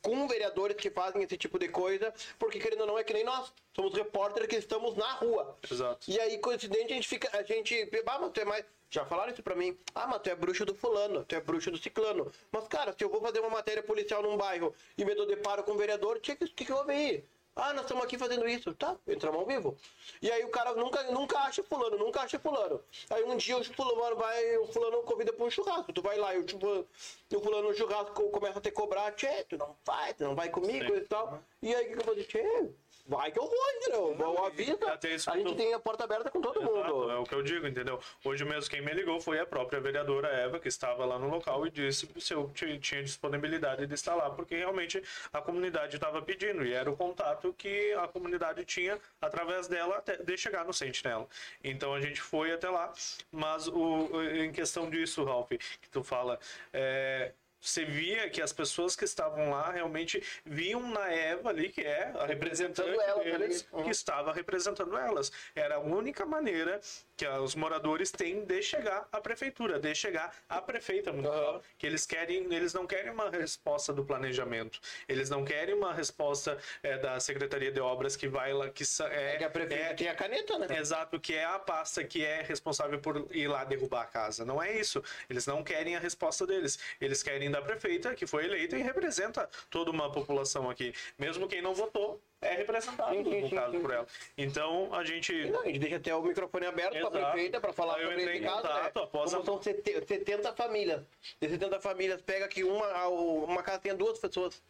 com 0.01 0.27
vereadores 0.27 0.77
que 0.77 0.89
fazem 0.89 1.21
esse 1.23 1.37
tipo 1.37 1.59
de 1.59 1.67
coisa, 1.67 2.13
porque 2.37 2.59
querendo 2.59 2.81
ou 2.81 2.87
não 2.87 2.97
é 2.97 3.03
que 3.03 3.13
nem 3.13 3.23
nós, 3.23 3.51
somos 3.75 3.93
repórteres 3.93 4.47
que 4.47 4.55
estamos 4.55 4.95
na 4.95 5.11
rua. 5.13 5.57
Exato. 5.69 6.09
E 6.09 6.19
aí, 6.19 6.37
coincidente, 6.39 6.91
a 6.91 6.95
gente 6.95 7.07
fica, 7.07 7.29
a 7.37 7.43
gente, 7.43 7.89
ah, 8.05 8.19
mas 8.19 8.31
tu 8.31 8.41
é 8.41 8.45
mais, 8.45 8.65
já 8.89 9.05
falaram 9.05 9.31
isso 9.31 9.43
pra 9.43 9.55
mim, 9.55 9.77
ah, 9.93 10.07
mas 10.07 10.21
tu 10.21 10.29
é 10.29 10.35
bruxo 10.35 10.65
do 10.65 10.73
fulano, 10.75 11.25
tu 11.25 11.35
é 11.35 11.41
bruxo 11.41 11.71
do 11.71 11.77
ciclano. 11.77 12.31
Mas, 12.51 12.67
cara, 12.67 12.93
se 12.97 13.03
eu 13.03 13.09
vou 13.09 13.21
fazer 13.21 13.39
uma 13.39 13.49
matéria 13.49 13.83
policial 13.83 14.23
num 14.23 14.37
bairro 14.37 14.73
e 14.97 15.05
me 15.05 15.15
dou 15.15 15.25
deparo 15.25 15.63
com 15.63 15.73
um 15.73 15.77
vereador, 15.77 16.17
o 16.17 16.19
que, 16.19 16.35
que, 16.35 16.65
que 16.65 16.73
houve 16.73 16.91
aí? 16.91 17.23
Ah, 17.61 17.73
nós 17.73 17.81
estamos 17.83 18.03
aqui 18.03 18.17
fazendo 18.17 18.47
isso. 18.47 18.73
Tá, 18.73 18.95
entramos 19.07 19.39
ao 19.39 19.45
vivo. 19.45 19.77
E 20.21 20.31
aí 20.31 20.43
o 20.45 20.49
cara 20.49 20.73
nunca, 20.73 21.03
nunca 21.11 21.39
acha 21.39 21.63
fulano, 21.63 21.97
nunca 21.97 22.21
acha 22.21 22.39
fulano. 22.39 22.81
Aí 23.09 23.23
um 23.23 23.35
dia 23.35 23.57
o 23.57 23.63
fulano 23.63 24.15
vai, 24.15 24.57
o 24.57 24.67
fulano 24.67 25.03
convida 25.03 25.33
para 25.33 25.45
um 25.45 25.49
churrasco. 25.49 25.91
Tu 25.91 26.01
vai 26.01 26.17
lá 26.17 26.33
e 26.35 26.39
o, 26.39 26.47
chu- 26.47 26.87
o 27.35 27.39
fulano 27.41 27.69
no 27.69 27.75
churrasco 27.75 28.29
começa 28.29 28.59
a 28.59 28.61
te 28.61 28.71
cobrar, 28.71 29.11
tchê, 29.11 29.43
tu 29.43 29.57
não 29.57 29.75
vai, 29.85 30.13
tu 30.13 30.23
não 30.23 30.35
vai 30.35 30.49
comigo 30.49 30.93
Sim. 30.93 30.99
e 30.99 31.01
tal. 31.01 31.39
E 31.61 31.75
aí 31.75 31.85
o 31.85 31.89
que 31.89 31.93
que 31.95 31.99
eu 32.01 32.05
vou 32.05 32.15
dizer? 32.15 32.27
Tchê, 32.27 32.69
vai 33.09 33.31
que 33.31 33.39
eu 33.39 33.43
vou, 33.47 33.71
entendeu? 33.77 34.45
Avisa. 34.45 34.93
até 34.93 35.15
isso 35.15 35.29
A 35.29 35.35
gente 35.37 35.55
tem 35.55 35.73
a 35.73 35.79
porta 35.79 36.03
aberta 36.03 36.29
com 36.29 36.39
todo 36.39 36.61
Exato, 36.61 36.93
mundo. 36.95 37.11
é 37.11 37.15
o 37.17 37.23
que 37.23 37.33
eu 37.33 37.41
digo, 37.41 37.65
entendeu? 37.67 37.99
Hoje 38.23 38.45
mesmo 38.45 38.69
quem 38.69 38.81
me 38.81 38.93
ligou 38.93 39.19
foi 39.19 39.39
a 39.39 39.45
própria 39.45 39.79
vereadora 39.81 40.27
Eva, 40.29 40.59
que 40.59 40.67
estava 40.67 41.03
lá 41.05 41.17
no 41.17 41.27
local 41.27 41.65
e 41.65 41.71
disse 41.71 42.07
se 42.19 42.33
eu 42.33 42.49
ti- 42.53 42.77
tinha 42.79 43.03
disponibilidade 43.03 43.87
de 43.87 43.93
estar 43.93 44.13
lá, 44.15 44.29
porque 44.29 44.55
realmente 44.55 45.01
a 45.33 45.41
comunidade 45.41 45.95
estava 45.95 46.21
pedindo 46.21 46.63
e 46.63 46.71
era 46.73 46.89
o 46.89 46.95
contato 46.95 47.51
que 47.57 47.91
a 47.93 48.07
comunidade 48.07 48.63
tinha 48.63 48.99
através 49.19 49.67
dela 49.67 49.97
até 49.97 50.17
de 50.17 50.37
chegar 50.37 50.63
no 50.63 50.73
Sentinela. 50.73 51.27
Então 51.63 51.93
a 51.95 51.99
gente 52.01 52.21
foi 52.21 52.51
até 52.53 52.69
lá, 52.69 52.93
mas 53.31 53.67
o, 53.67 54.21
em 54.35 54.51
questão 54.51 54.89
disso, 54.89 55.23
Ralph, 55.23 55.49
que 55.49 55.89
tu 55.91 56.03
fala, 56.03 56.39
é, 56.71 57.31
você 57.59 57.83
via 57.83 58.29
que 58.29 58.41
as 58.41 58.53
pessoas 58.53 58.95
que 58.95 59.05
estavam 59.05 59.49
lá 59.49 59.71
realmente 59.71 60.23
viam 60.45 60.81
na 60.89 61.11
Eva 61.11 61.49
ali, 61.49 61.69
que 61.69 61.81
é 61.81 62.11
a 62.17 62.25
representante 62.25 62.97
deles. 63.23 63.67
Uhum. 63.71 63.83
que 63.83 63.89
estava 63.89 64.31
representando 64.33 64.97
elas. 64.97 65.31
Era 65.55 65.75
a 65.75 65.79
única 65.79 66.25
maneira 66.25 66.79
que 67.19 67.27
os 67.27 67.53
moradores 67.53 68.11
têm 68.11 68.45
de 68.45 68.61
chegar 68.61 69.05
à 69.11 69.19
prefeitura, 69.19 69.77
de 69.77 69.93
chegar 69.93 70.33
à 70.47 70.61
prefeita 70.61 71.11
municipal. 71.11 71.55
Uhum. 71.55 71.61
Que 71.77 71.85
eles 71.85 72.05
querem, 72.05 72.45
eles 72.53 72.73
não 72.73 72.87
querem 72.87 73.11
uma 73.11 73.29
resposta 73.29 73.91
do 73.91 74.05
planejamento, 74.05 74.79
eles 75.05 75.29
não 75.29 75.43
querem 75.43 75.75
uma 75.75 75.93
resposta 75.93 76.57
eh, 76.81 76.97
da 76.97 77.19
Secretaria 77.19 77.73
de 77.73 77.81
Obras 77.81 78.15
que 78.15 78.29
vai 78.29 78.53
lá, 78.53 78.69
que 78.69 78.85
é, 79.11 79.33
É 79.33 79.37
que 79.37 79.43
a 79.43 79.49
prefeita 79.49 79.83
é- 79.83 79.93
tem 79.93 80.07
a 80.07 80.15
caneta, 80.15 80.57
né? 80.57 80.67
Exato, 80.79 81.19
que 81.19 81.35
é 81.35 81.43
a 81.43 81.59
pasta 81.59 82.05
que 82.05 82.23
é 82.23 82.41
responsável 82.41 82.99
por 83.01 83.27
ir 83.35 83.49
lá 83.49 83.65
derrubar 83.65 84.03
a 84.03 84.05
casa. 84.05 84.45
Não 84.45 84.63
é 84.63 84.79
isso. 84.79 85.03
Eles 85.29 85.45
não 85.45 85.61
querem 85.61 85.97
a 85.97 85.99
resposta 85.99 86.47
deles. 86.47 86.79
Eles 87.01 87.21
querem 87.21 87.51
da 87.51 87.61
prefeita, 87.61 88.15
que 88.15 88.25
foi 88.25 88.45
eleita 88.45 88.77
e 88.77 88.81
representa 88.81 89.49
toda 89.69 89.91
uma 89.91 90.09
população 90.09 90.69
aqui. 90.69 90.93
Mesmo 91.17 91.49
quem 91.49 91.61
não 91.61 91.73
votou 91.73 92.21
é 92.41 92.55
representado, 92.55 93.13
Sim, 93.13 93.23
sim, 93.23 93.41
no 93.41 93.49
caso, 93.49 93.71
sim. 93.73 93.81
por 93.81 93.91
ela. 93.91 94.07
Então, 94.37 94.93
a 94.93 95.03
gente... 95.03 95.49
Não, 95.49 95.61
a 95.61 95.65
gente 95.65 95.79
deixa 95.79 95.97
até 95.97 96.15
o 96.15 96.21
microfone 96.21 96.65
aberto 96.67 96.93
para 96.93 97.07
a 97.07 97.31
prefeita 97.31 97.59
para 97.59 97.73
falar 97.73 97.95
Aí 97.97 98.03
sobre 98.03 98.23
esse 98.23 98.39
caso. 98.43 98.61
contato 98.61 98.95
né? 98.99 99.03
após 99.03 99.31
Como 99.31 99.41
a- 99.41 99.45
são 99.45 99.61
sete- 99.61 100.05
70 100.07 100.53
famílias. 100.55 101.01
De 101.41 101.49
70 101.49 101.79
famílias, 101.81 102.21
pega 102.21 102.47
que 102.47 102.63
uma, 102.63 103.07
uma 103.07 103.61
casa 103.61 103.79
tenha 103.79 103.95
duas 103.95 104.17
pessoas. 104.19 104.61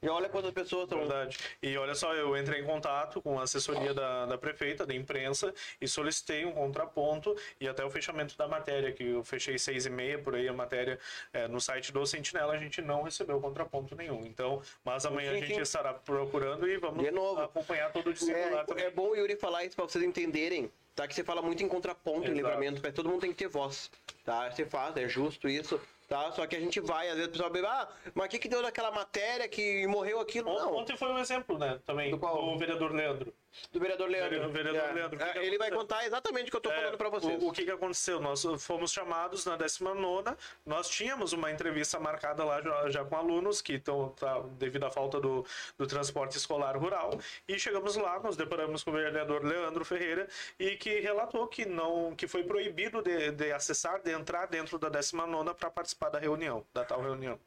E 0.00 0.08
olha 0.08 0.28
quantas 0.28 0.52
pessoas 0.52 0.84
estão. 0.84 0.98
Verdade. 0.98 1.38
E 1.62 1.76
olha 1.76 1.94
só, 1.94 2.14
eu 2.14 2.36
entrei 2.36 2.60
em 2.60 2.64
contato 2.64 3.20
com 3.20 3.38
a 3.38 3.42
assessoria 3.42 3.92
da, 3.92 4.26
da 4.26 4.38
prefeita, 4.38 4.86
da 4.86 4.94
imprensa, 4.94 5.52
e 5.80 5.88
solicitei 5.88 6.44
um 6.44 6.52
contraponto 6.52 7.36
e 7.60 7.68
até 7.68 7.84
o 7.84 7.90
fechamento 7.90 8.36
da 8.36 8.46
matéria, 8.46 8.92
que 8.92 9.04
eu 9.04 9.24
fechei 9.24 9.58
seis 9.58 9.86
e 9.86 9.90
meia 9.90 10.18
por 10.18 10.34
aí 10.34 10.46
a 10.46 10.52
matéria 10.52 10.98
eh, 11.32 11.48
no 11.48 11.60
site 11.60 11.92
do 11.92 12.06
Sentinela, 12.06 12.52
a 12.52 12.58
gente 12.58 12.80
não 12.80 13.02
recebeu 13.02 13.40
contraponto 13.40 13.96
nenhum. 13.96 14.24
Então, 14.24 14.62
mas 14.84 15.04
amanhã 15.04 15.32
Sim, 15.32 15.36
a 15.36 15.40
gente 15.40 15.54
sim. 15.54 15.62
estará 15.62 15.94
procurando 15.94 16.68
e 16.68 16.76
vamos 16.76 17.04
acompanhar 17.38 17.92
todo 17.92 18.10
o 18.10 18.12
desenrolar 18.12 18.64
também. 18.64 18.84
É, 18.84 18.86
é 18.88 18.90
bom 18.90 19.10
o 19.10 19.16
Yuri 19.16 19.36
falar 19.36 19.64
isso 19.64 19.74
para 19.74 19.84
vocês 19.84 20.04
entenderem, 20.04 20.70
tá? 20.94 21.08
Que 21.08 21.14
você 21.14 21.24
fala 21.24 21.42
muito 21.42 21.62
em 21.62 21.68
contraponto, 21.68 22.18
em 22.18 22.22
Exato. 22.24 22.36
livramento, 22.36 22.80
mas 22.82 22.92
todo 22.92 23.08
mundo 23.08 23.20
tem 23.20 23.30
que 23.30 23.36
ter 23.36 23.48
voz, 23.48 23.90
tá? 24.24 24.50
Você 24.50 24.64
faz, 24.64 24.96
é 24.96 25.08
justo 25.08 25.48
isso, 25.48 25.80
tá? 26.08 26.32
Só 26.32 26.46
que 26.46 26.56
a 26.56 26.60
gente 26.60 26.80
vai, 26.80 27.08
às 27.08 27.14
vezes 27.14 27.28
o 27.28 27.32
pessoal 27.32 27.50
bebe, 27.50 27.66
ah, 27.66 27.88
mas 28.14 28.26
o 28.26 28.30
que 28.30 28.38
que 28.38 28.48
deu 28.48 28.62
daquela 28.62 28.90
matéria 28.90 29.46
que 29.46 29.86
morreu 29.86 30.18
aquilo? 30.20 30.52
Não, 30.52 30.74
Ontem 30.74 30.96
foi 30.96 31.08
um 31.12 31.18
exemplo, 31.18 31.58
né? 31.58 31.78
Também, 31.84 32.10
Do 32.10 32.18
qual? 32.18 32.44
do 32.52 32.58
vereador 32.58 32.92
Leandro. 32.92 33.32
Do 33.72 33.80
vereador 33.80 34.08
Leandro. 34.08 34.48
O 34.48 34.52
vereador 34.52 34.82
É. 34.82 34.92
Leandro, 34.92 35.22
É, 35.22 35.32
que 35.32 35.38
Ele 35.38 35.58
vai 35.58 35.68
aconteceu? 35.68 35.78
contar 35.78 36.06
exatamente 36.06 36.48
o 36.48 36.50
que 36.50 36.56
eu 36.56 36.60
tô 36.60 36.70
É, 36.70 36.76
falando 36.76 36.98
para 36.98 37.08
vocês. 37.08 37.42
O, 37.42 37.48
o 37.48 37.52
que, 37.52 37.64
que 37.64 37.70
aconteceu? 37.70 38.20
Nós 38.20 38.42
fomos 38.58 38.92
chamados 38.92 39.44
na 39.44 39.56
19 39.56 40.36
nós 40.64 40.88
tínhamos 40.88 41.32
uma 41.32 41.50
entrevista 41.50 41.98
marcada 41.98 42.44
lá 42.44 42.60
já, 42.60 42.90
já 42.90 43.04
com 43.04 43.16
alunos 43.16 43.60
que 43.60 43.74
estão 43.74 44.10
tá, 44.10 44.40
devido 44.58 44.84
à 44.84 44.90
falta 44.90 45.20
do, 45.20 45.44
do 45.76 45.86
transporte 45.86 46.36
escolar 46.36 46.76
rural 46.76 47.10
e 47.46 47.58
chegamos 47.58 47.96
lá, 47.96 48.18
nos 48.20 48.36
deparamos 48.36 48.82
com 48.82 48.90
o 48.90 48.94
vereador 48.94 49.44
Leandro 49.44 49.84
Ferreira 49.84 50.28
e 50.58 50.76
que 50.76 51.00
relatou 51.00 51.46
que 51.46 51.64
não 51.66 52.14
que 52.16 52.26
foi 52.26 52.42
proibido 52.44 53.02
de, 53.02 53.30
de 53.32 53.52
acessar, 53.52 54.00
de 54.00 54.10
entrar 54.10 54.46
dentro 54.46 54.78
da 54.78 54.88
19 54.88 55.54
para 55.54 55.70
participar 55.70 56.08
da 56.10 56.18
reunião, 56.18 56.64
da 56.72 56.84
tal 56.84 57.00
reunião. 57.00 57.38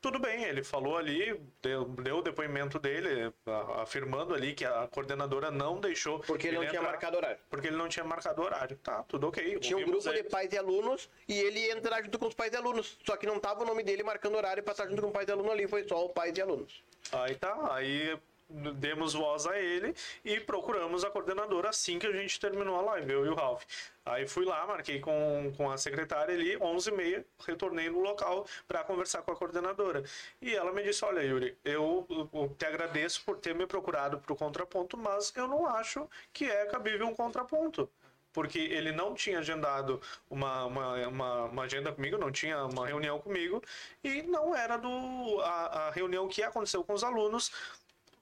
Tudo 0.00 0.18
bem, 0.18 0.44
ele 0.44 0.64
falou 0.64 0.96
ali, 0.96 1.38
deu, 1.60 1.84
deu 1.84 2.18
o 2.18 2.22
depoimento 2.22 2.78
dele, 2.78 3.32
afirmando 3.76 4.34
ali 4.34 4.54
que 4.54 4.64
a 4.64 4.88
coordenadora 4.88 5.50
não 5.50 5.78
deixou. 5.78 6.20
Porque 6.20 6.48
ele 6.48 6.56
não 6.56 6.66
tinha 6.66 6.78
entrar. 6.78 6.90
marcado 6.90 7.16
horário. 7.18 7.38
Porque 7.50 7.66
ele 7.66 7.76
não 7.76 7.88
tinha 7.88 8.04
marcado 8.04 8.42
horário. 8.42 8.78
Tá, 8.82 9.02
tudo 9.02 9.28
ok. 9.28 9.58
Tinha 9.58 9.76
um 9.76 9.84
grupo 9.84 10.00
de 10.00 10.08
ele. 10.08 10.30
pais 10.30 10.50
e 10.52 10.56
alunos 10.56 11.10
e 11.28 11.38
ele 11.38 11.60
ia 11.60 11.76
entrar 11.76 12.02
junto 12.02 12.18
com 12.18 12.26
os 12.26 12.34
pais 12.34 12.52
e 12.52 12.56
alunos. 12.56 12.98
Só 13.04 13.14
que 13.16 13.26
não 13.26 13.38
tava 13.38 13.62
o 13.62 13.66
nome 13.66 13.82
dele 13.82 14.02
marcando 14.02 14.36
horário 14.36 14.62
pra 14.62 14.72
estar 14.72 14.88
junto 14.88 15.02
com 15.02 15.08
os 15.08 15.12
pais 15.12 15.28
e 15.28 15.32
alunos 15.32 15.52
ali, 15.52 15.68
foi 15.68 15.86
só 15.86 16.04
o 16.04 16.08
pais 16.08 16.36
e 16.36 16.40
alunos. 16.40 16.82
Aí 17.12 17.34
tá, 17.34 17.74
aí 17.74 18.18
demos 18.74 19.14
voz 19.14 19.46
a 19.46 19.58
ele 19.58 19.94
e 20.24 20.40
procuramos 20.40 21.04
a 21.04 21.10
coordenadora 21.10 21.68
assim 21.68 21.98
que 21.98 22.06
a 22.06 22.12
gente 22.12 22.38
terminou 22.40 22.76
a 22.76 22.82
live, 22.82 23.12
eu 23.12 23.26
e 23.26 23.28
o 23.28 23.34
Ralph. 23.34 23.64
Aí 24.04 24.26
fui 24.26 24.44
lá, 24.44 24.66
marquei 24.66 24.98
com, 24.98 25.52
com 25.56 25.70
a 25.70 25.76
secretária 25.76 26.34
ali, 26.34 26.56
11h30, 26.58 27.24
retornei 27.46 27.88
no 27.88 28.00
local 28.00 28.46
para 28.66 28.82
conversar 28.82 29.22
com 29.22 29.30
a 29.30 29.36
coordenadora. 29.36 30.02
E 30.40 30.54
ela 30.54 30.72
me 30.72 30.82
disse, 30.82 31.04
olha 31.04 31.20
Yuri, 31.20 31.56
eu, 31.64 32.06
eu 32.10 32.54
te 32.58 32.64
agradeço 32.66 33.22
por 33.24 33.38
ter 33.38 33.54
me 33.54 33.66
procurado 33.66 34.18
para 34.18 34.32
o 34.32 34.36
contraponto, 34.36 34.96
mas 34.96 35.32
eu 35.36 35.46
não 35.46 35.66
acho 35.66 36.08
que 36.32 36.44
é 36.44 36.66
cabível 36.66 37.06
um 37.06 37.14
contraponto. 37.14 37.88
Porque 38.32 38.58
ele 38.58 38.92
não 38.92 39.12
tinha 39.14 39.40
agendado 39.40 40.00
uma, 40.28 40.64
uma, 40.64 41.08
uma, 41.08 41.44
uma 41.46 41.62
agenda 41.64 41.92
comigo, 41.92 42.16
não 42.16 42.30
tinha 42.30 42.64
uma 42.64 42.86
reunião 42.86 43.18
comigo, 43.18 43.60
e 44.04 44.22
não 44.22 44.54
era 44.54 44.76
do 44.76 45.40
a, 45.40 45.88
a 45.88 45.90
reunião 45.90 46.28
que 46.28 46.42
aconteceu 46.42 46.84
com 46.84 46.92
os 46.92 47.02
alunos, 47.02 47.50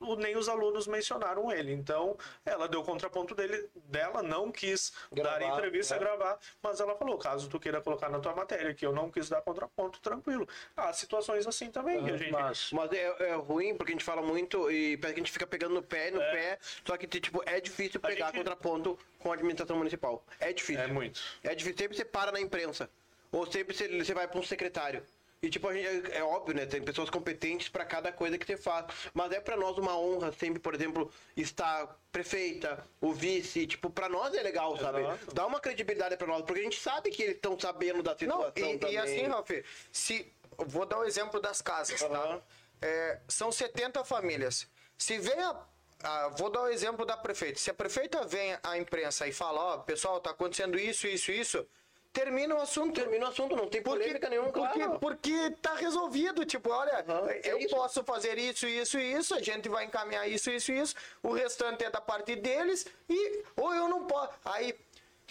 nem 0.01 0.37
os 0.37 0.49
alunos 0.49 0.87
mencionaram 0.87 1.51
ele. 1.51 1.73
Então, 1.73 2.17
ela 2.45 2.69
deu 2.69 2.81
o 2.81 2.85
contraponto 2.85 3.35
dele, 3.35 3.69
dela, 3.87 4.23
não 4.23 4.51
quis 4.53 4.93
Gravar, 5.13 5.39
dar 5.39 5.49
entrevista, 5.57 5.95
né? 5.95 6.01
gravar, 6.01 6.39
mas 6.63 6.81
ela 6.81 6.95
falou, 6.97 7.19
caso 7.19 7.49
tu 7.49 7.59
queira 7.59 7.81
colocar 7.81 8.09
na 8.09 8.21
tua 8.21 8.35
matéria 8.35 8.73
que 8.75 8.87
eu 8.87 8.93
não 8.93 9.11
quis 9.11 9.29
dar 9.29 9.41
contraponto, 9.43 10.01
tranquilo. 10.01 10.49
Há 10.77 10.93
situações 10.93 11.47
assim 11.47 11.71
também, 11.71 12.03
que 12.05 12.11
a 12.11 12.17
gente... 12.17 12.31
Mas, 12.33 12.71
Mas 12.73 12.93
é, 12.93 13.31
é 13.31 13.35
ruim 13.35 13.77
porque 13.77 13.93
a 13.93 13.95
gente 13.95 14.05
fala 14.05 14.23
muito 14.23 14.71
e 14.71 14.97
parece 14.97 15.15
que 15.15 15.21
a 15.21 15.25
gente 15.25 15.33
fica 15.33 15.47
pegando 15.47 15.75
no 15.75 15.83
pé, 15.83 16.11
no 16.11 16.21
É. 16.21 16.33
pé. 16.33 16.59
Só 16.85 16.97
que, 16.97 17.07
tipo, 17.07 17.43
é 17.47 17.61
difícil 17.61 18.01
pegar 18.01 18.27
gente- 18.27 18.39
contraponto 18.39 18.99
com 19.19 19.31
a 19.31 19.35
administração 19.35 19.77
municipal. 19.77 20.25
É 20.39 20.53
difícil. 20.53 20.83
É 20.83 20.87
muito. 20.87 21.21
É 21.43 21.55
difícil. 21.55 21.79
Sempre 21.79 21.97
você 21.97 22.05
para 22.05 22.31
na 22.33 22.41
imprensa. 22.41 22.89
Ou 23.33 23.45
sempre 23.51 23.75
você, 23.77 23.89
você 23.89 24.15
vai 24.15 24.27
para 24.29 24.39
um 24.39 24.43
secretário. 24.43 25.03
E 25.41 25.49
tipo, 25.49 25.69
a 25.69 25.73
gente, 25.73 26.11
é 26.13 26.23
óbvio, 26.23 26.53
né? 26.55 26.67
Tem 26.67 26.83
pessoas 26.83 27.09
competentes 27.09 27.69
para 27.69 27.85
cada 27.85 28.11
coisa 28.11 28.37
que 28.37 28.45
você 28.45 28.57
faz. 28.57 28.87
Mas 29.15 29.31
é 29.31 29.41
para 29.41 29.57
nós 29.57 29.79
uma 29.79 29.97
honra 29.97 30.33
sempre, 30.33 30.59
por 30.59 30.75
exemplo, 30.75 31.11
estar 31.37 31.97
prefeita, 32.11 32.85
o 33.01 33.13
vice. 33.13 33.65
Tipo, 33.67 33.89
para 33.89 34.09
nós 34.09 34.35
é 34.35 34.43
legal, 34.43 34.77
sabe? 34.77 35.01
Exato. 35.01 35.33
Dá 35.35 35.47
uma 35.47 35.61
credibilidade 35.61 36.17
para 36.17 36.27
nós. 36.27 36.43
Porque 36.43 36.61
a 36.61 36.65
gente 36.65 36.81
sabe 36.81 37.11
que 37.11 37.23
eles 37.23 37.37
estão 37.37 37.59
sabendo 37.59 38.03
da 38.03 38.17
situação 38.19 38.53
Não, 38.67 38.75
e, 38.75 38.79
também. 38.79 38.95
e 38.97 38.99
assim, 38.99 39.27
Ralf, 39.29 39.49
se 39.93 40.33
vou 40.67 40.85
dar 40.85 40.99
o 40.99 41.05
exemplo 41.05 41.41
das 41.41 41.63
casas, 41.63 42.01
tá? 42.01 42.07
Aham. 42.09 42.43
É, 42.83 43.21
são 43.29 43.53
70 43.53 44.05
famílias. 44.05 44.67
Se 44.97 45.19
vem 45.19 45.39
a, 45.41 45.57
a- 46.03 46.29
vou 46.31 46.51
dar 46.51 46.63
o 46.63 46.69
exemplo 46.69 47.07
da 47.07 47.17
prefeita. 47.17 47.61
Se 47.61 47.71
a 47.71 47.75
prefeita 47.75 48.27
vem 48.27 48.59
à 48.63 48.77
imprensa 48.77 49.25
e 49.29 49.33
fala, 49.33 49.61
ó, 49.61 49.79
pessoal, 49.79 50.21
tá 50.21 50.31
acontecendo 50.31 50.77
isso, 50.77 51.07
isso, 51.07 51.31
isso, 51.31 51.65
termina 52.13 52.55
o 52.55 52.61
assunto. 52.61 52.95
Termina 52.95 53.27
o 53.27 53.29
assunto, 53.29 53.57
não 53.57 53.69
tem 53.69 53.83
polêmica 53.83 54.29
nenhuma, 54.29 54.51
porque, 54.51 54.79
claro. 54.79 54.99
porque 54.99 55.51
tá 55.63 55.75
resolvido. 55.75 56.45
Tipo, 56.45 56.71
olha, 56.71 57.05
é 57.29 57.53
eu 57.53 57.59
isso. 57.59 57.75
posso 57.75 58.05
fazer 58.05 58.39
isso, 58.39 58.67
isso 58.67 58.99
e 58.99 59.13
isso, 59.13 59.35
a 59.35 59.41
gente 59.41 59.69
vai 59.69 59.85
encaminhar 59.85 60.29
isso, 60.29 60.51
isso 60.51 60.73
e 60.73 60.81
isso, 60.81 60.95
o 61.23 61.33
restante 61.33 61.85
é 61.85 61.91
da 61.91 62.01
parte 62.01 62.35
deles, 62.37 62.87
e 63.09 63.43
ou 63.57 63.75
eu 63.75 63.89
não 63.89 64.07
posso. 64.07 64.33
Aí, 64.45 64.75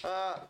ah, 0.03 0.41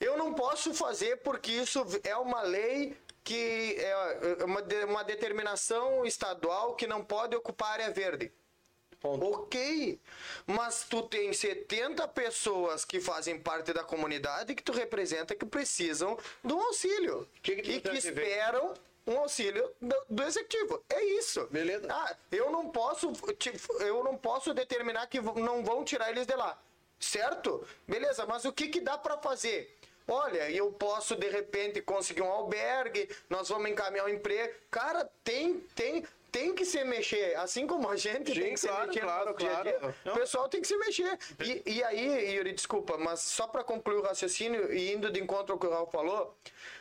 eu 0.00 0.16
não 0.16 0.34
posso 0.34 0.74
fazer 0.74 1.18
porque 1.18 1.52
isso 1.52 1.84
é 2.02 2.16
uma 2.16 2.42
lei 2.42 2.96
que 3.22 3.76
é 3.78 4.44
uma, 4.44 4.60
de- 4.60 4.84
uma 4.84 5.02
determinação 5.02 6.04
estadual 6.04 6.74
que 6.74 6.86
não 6.86 7.02
pode 7.02 7.34
ocupar 7.34 7.72
área 7.80 7.90
verde. 7.90 8.30
Ponto. 9.04 9.22
Ok, 9.26 10.00
mas 10.46 10.86
tu 10.88 11.02
tem 11.02 11.30
70 11.30 12.08
pessoas 12.08 12.86
que 12.86 12.98
fazem 13.02 13.38
parte 13.38 13.70
da 13.74 13.84
comunidade 13.84 14.54
que 14.54 14.62
tu 14.62 14.72
representa 14.72 15.34
que 15.34 15.44
precisam 15.44 16.16
de 16.42 16.54
um 16.54 16.58
auxílio 16.62 17.28
Que 17.42 17.56
que 17.56 17.62
tu 17.62 17.70
e 17.70 17.74
que 17.74 17.80
pretende 17.82 18.10
ver? 18.12 18.22
esperam 18.22 18.72
um 19.06 19.18
auxílio 19.18 19.70
do, 19.78 19.94
do 20.08 20.22
executivo. 20.22 20.82
É 20.88 21.04
isso. 21.04 21.46
Beleza. 21.50 21.86
Ah, 21.90 22.16
eu 22.32 22.50
não 22.50 22.70
posso, 22.70 23.12
eu 23.80 24.02
não 24.02 24.16
posso 24.16 24.54
determinar 24.54 25.06
que 25.08 25.20
não 25.20 25.62
vão 25.62 25.84
tirar 25.84 26.08
eles 26.10 26.26
de 26.26 26.34
lá, 26.34 26.58
certo? 26.98 27.62
Beleza, 27.86 28.24
mas 28.24 28.46
o 28.46 28.54
que 28.54 28.68
que 28.68 28.80
dá 28.80 28.96
para 28.96 29.18
fazer? 29.18 29.76
Olha, 30.08 30.50
eu 30.50 30.72
posso 30.72 31.14
de 31.14 31.28
repente 31.28 31.82
conseguir 31.82 32.22
um 32.22 32.30
albergue, 32.32 33.06
nós 33.28 33.50
vamos 33.50 33.70
encaminhar 33.70 34.06
um 34.06 34.08
emprego. 34.08 34.54
Cara, 34.70 35.04
tem, 35.22 35.60
tem, 35.74 36.06
tem 36.34 36.52
que 36.52 36.64
se 36.64 36.82
mexer, 36.82 37.36
assim 37.36 37.64
como 37.64 37.88
a 37.88 37.94
gente 37.94 38.34
tem 38.34 38.54
que 38.54 38.58
se 38.58 38.66
claro, 38.66 38.88
mexer 38.88 39.02
no 39.02 39.06
claro, 39.06 39.34
claro. 39.34 39.94
O 40.04 40.14
pessoal 40.14 40.48
tem 40.48 40.60
que 40.60 40.66
se 40.66 40.76
mexer. 40.76 41.16
E, 41.38 41.62
e 41.64 41.84
aí, 41.84 42.34
Yuri, 42.34 42.52
desculpa, 42.52 42.98
mas 42.98 43.20
só 43.20 43.46
para 43.46 43.62
concluir 43.62 43.98
o 43.98 44.02
raciocínio 44.02 44.72
e 44.74 44.92
indo 44.92 45.12
de 45.12 45.20
encontro 45.20 45.52
ao 45.52 45.60
que 45.60 45.66
o 45.68 45.70
Raul 45.70 45.86
falou, 45.86 46.36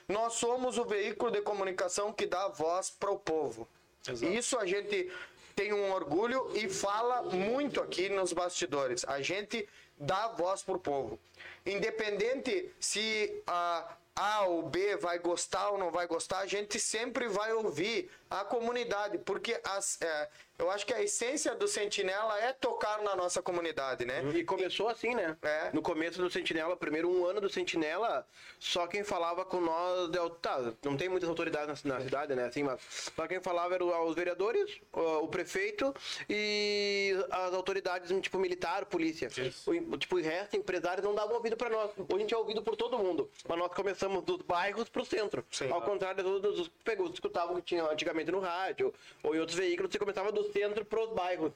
nós 0.07 0.33
somos 0.33 0.79
o 0.79 0.85
veículo 0.85 1.29
de 1.29 1.39
comunicação 1.41 2.11
que 2.11 2.25
dá 2.25 2.47
voz 2.47 2.89
para 2.89 3.11
o 3.11 3.19
povo. 3.19 3.67
Exato. 4.07 4.33
Isso 4.33 4.57
a 4.57 4.65
gente 4.65 5.11
tem 5.55 5.71
um 5.71 5.91
orgulho 5.93 6.49
e 6.55 6.67
fala 6.67 7.21
muito 7.21 7.79
aqui 7.79 8.09
nos 8.09 8.33
bastidores. 8.33 9.05
A 9.05 9.21
gente 9.21 9.69
dá 9.95 10.29
voz 10.29 10.63
pro 10.63 10.79
povo. 10.79 11.19
Independente 11.63 12.71
se 12.79 13.43
a 13.45 13.97
A 14.15 14.45
ou 14.45 14.63
B 14.63 14.95
vai 14.97 15.19
gostar 15.19 15.69
ou 15.69 15.77
não 15.77 15.91
vai 15.91 16.07
gostar, 16.07 16.39
a 16.39 16.47
gente 16.47 16.79
sempre 16.79 17.27
vai 17.27 17.53
ouvir 17.53 18.09
a 18.41 18.45
comunidade, 18.45 19.17
porque 19.19 19.59
as, 19.63 20.01
é, 20.01 20.29
eu 20.57 20.69
acho 20.71 20.85
que 20.85 20.93
a 20.93 21.01
essência 21.01 21.53
do 21.55 21.67
Sentinela 21.67 22.39
é 22.39 22.51
tocar 22.53 23.01
na 23.03 23.15
nossa 23.15 23.41
comunidade, 23.41 24.05
né? 24.05 24.23
E 24.33 24.43
começou 24.43 24.87
assim, 24.89 25.13
né? 25.13 25.37
É. 25.41 25.69
No 25.73 25.81
começo 25.81 26.19
do 26.21 26.29
Sentinela, 26.29 26.75
primeiro 26.75 27.09
um 27.09 27.25
ano 27.25 27.39
do 27.41 27.49
Sentinela, 27.49 28.25
só 28.59 28.87
quem 28.87 29.03
falava 29.03 29.45
com 29.45 29.59
nós. 29.61 30.09
Tá, 30.41 30.73
não 30.83 30.97
tem 30.97 31.09
muitas 31.09 31.29
autoridades 31.29 31.83
na, 31.83 31.95
na 31.95 32.01
cidade, 32.03 32.33
né? 32.35 32.45
Assim, 32.45 32.63
mas 32.63 32.79
só 33.15 33.27
quem 33.27 33.39
falava 33.41 33.75
eram 33.75 34.07
os 34.07 34.15
vereadores, 34.15 34.79
o, 34.91 34.99
o 35.23 35.27
prefeito 35.27 35.93
e 36.29 37.13
as 37.29 37.53
autoridades, 37.53 38.11
tipo, 38.21 38.37
militar, 38.39 38.85
polícia. 38.85 39.29
O, 39.67 39.97
tipo, 39.97 40.15
o 40.17 40.21
resto, 40.21 40.57
empresários 40.57 41.05
não 41.05 41.13
davam 41.13 41.35
ouvido 41.35 41.55
pra 41.55 41.69
nós. 41.69 41.91
Hoje 41.97 42.07
a 42.15 42.17
gente 42.19 42.33
é 42.33 42.37
ouvido 42.37 42.61
por 42.63 42.75
todo 42.75 42.97
mundo. 42.97 43.29
Mas 43.47 43.57
nós 43.57 43.71
começamos 43.73 44.23
dos 44.23 44.41
bairros 44.41 44.89
pro 44.89 45.05
centro. 45.05 45.45
Sim. 45.51 45.71
Ao 45.71 45.81
contrário 45.81 46.23
dos 46.23 46.41
dos- 46.41 46.67
pegou, 46.83 47.07
escutavam 47.09 47.55
que 47.57 47.61
tinha 47.61 47.83
antigamente 47.83 48.22
no 48.31 48.39
rádio 48.39 48.93
ou 49.21 49.35
em 49.35 49.39
outros 49.39 49.57
veículos, 49.57 49.91
você 49.91 49.99
começava 49.99 50.31
do 50.31 50.43
centro 50.51 50.85
pros 50.85 51.11
bairros. 51.13 51.51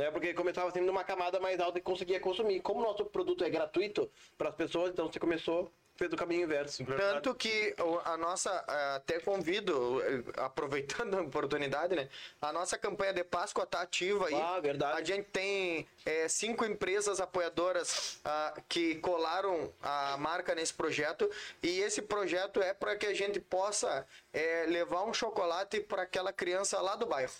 Né? 0.00 0.10
Porque 0.10 0.32
começava 0.32 0.70
sempre 0.70 0.86
numa 0.86 1.04
camada 1.04 1.38
mais 1.38 1.60
alta 1.60 1.78
e 1.78 1.82
conseguia 1.82 2.18
consumir. 2.18 2.60
Como 2.60 2.80
o 2.80 2.82
nosso 2.82 3.04
produto 3.04 3.44
é 3.44 3.50
gratuito 3.50 4.10
para 4.38 4.48
as 4.48 4.54
pessoas, 4.54 4.92
então 4.92 5.12
você 5.12 5.20
começou, 5.20 5.70
fez 5.94 6.10
o 6.10 6.16
caminho 6.16 6.44
inverso. 6.44 6.82
Tanto 6.86 7.34
que 7.34 7.74
a 8.06 8.16
nossa, 8.16 8.50
até 8.96 9.20
convido, 9.20 10.00
eh, 10.02 10.22
aproveitando 10.38 11.18
a 11.18 11.20
oportunidade, 11.20 11.94
né? 11.94 12.08
A 12.40 12.50
nossa 12.50 12.78
campanha 12.78 13.12
de 13.12 13.22
Páscoa 13.22 13.66
tá 13.66 13.82
ativa 13.82 14.28
aí. 14.28 14.34
Ah, 14.34 14.58
verdade. 14.58 14.98
A 14.98 15.04
gente 15.04 15.26
tem 15.26 15.86
eh, 16.06 16.26
cinco 16.28 16.64
empresas 16.64 17.20
apoiadoras 17.20 18.18
ah, 18.24 18.54
que 18.70 18.94
colaram 19.00 19.70
a 19.82 20.16
marca 20.16 20.54
nesse 20.54 20.72
projeto. 20.72 21.30
E 21.62 21.80
esse 21.80 22.00
projeto 22.00 22.62
é 22.62 22.72
para 22.72 22.96
que 22.96 23.04
a 23.04 23.12
gente 23.12 23.38
possa 23.38 24.06
eh, 24.32 24.64
levar 24.66 25.04
um 25.04 25.12
chocolate 25.12 25.78
para 25.78 26.04
aquela 26.04 26.32
criança 26.32 26.80
lá 26.80 26.96
do 26.96 27.04
bairro. 27.04 27.32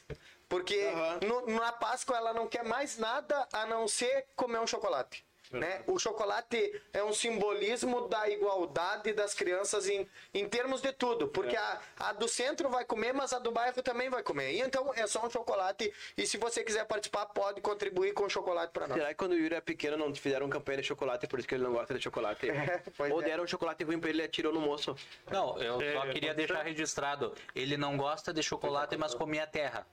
Porque 0.51 0.77
Aham. 0.93 1.21
no- 1.27 1.47
na 1.55 1.71
Páscoa 1.73 2.17
ela 2.17 2.35
não 2.35 2.47
quer 2.49 2.65
mais 2.65 2.99
nada 2.99 3.49
a 3.53 3.65
não 3.67 3.87
ser 3.87 4.27
comer 4.37 4.59
um 4.59 4.67
chocolate. 4.67 5.25
Né? 5.53 5.83
O 5.89 5.99
chocolate 5.99 6.81
é 6.93 7.03
um 7.03 7.13
simbolismo 7.13 8.07
da 8.09 8.29
igualdade 8.29 9.13
das 9.13 9.35
crianças 9.35 9.89
em, 9.89 10.09
em 10.33 10.49
termos 10.49 10.81
de 10.81 10.93
tudo. 10.93 11.27
Porque 11.27 11.57
a, 11.57 11.81
a 11.99 12.13
do 12.13 12.29
centro 12.29 12.69
vai 12.69 12.85
comer, 12.85 13.13
mas 13.13 13.33
a 13.33 13.39
do 13.41 13.51
bairro 13.51 13.83
também 13.83 14.09
vai 14.09 14.23
comer. 14.23 14.53
E 14.53 14.61
então 14.61 14.93
é 14.95 15.09
só 15.09 15.27
um 15.27 15.31
chocolate. 15.31 15.93
E 16.17 16.25
se 16.25 16.37
você 16.37 16.63
quiser 16.63 16.85
participar, 16.87 17.27
pode 17.27 17.61
contribuir 17.61 18.13
com 18.13 18.25
o 18.27 18.31
chocolate 18.31 18.73
para 18.73 18.87
nós. 18.87 18.97
Será 18.97 19.09
que 19.09 19.17
quando 19.17 19.33
o 19.33 19.35
Yuri 19.35 19.55
era 19.57 19.63
pequeno 19.63 19.97
não 19.97 20.15
fizeram 20.15 20.49
campanha 20.49 20.83
de 20.83 20.87
chocolate, 20.87 21.27
por 21.27 21.41
isso 21.41 21.49
que 21.49 21.55
ele 21.57 21.65
não 21.65 21.73
gosta 21.73 21.95
de 21.95 22.03
chocolate? 22.05 22.47
pois 22.97 23.13
Ou 23.13 23.21
é. 23.21 23.25
deram 23.25 23.43
um 23.43 23.47
chocolate 23.49 23.83
ruim 23.83 23.99
pra 23.99 24.11
ele 24.11 24.23
e 24.23 24.27
atirou 24.27 24.53
no 24.53 24.61
moço? 24.61 24.95
Não, 25.33 25.61
eu 25.61 25.81
só 25.81 26.05
É, 26.05 26.13
queria 26.13 26.33
deixar 26.33 26.63
registrado. 26.63 27.35
Ele 27.57 27.77
não 27.77 27.97
gosta 27.97 28.33
de 28.33 28.41
chocolate, 28.43 28.97
mas 28.97 29.17
comia 29.17 29.49
terra. 29.49 29.85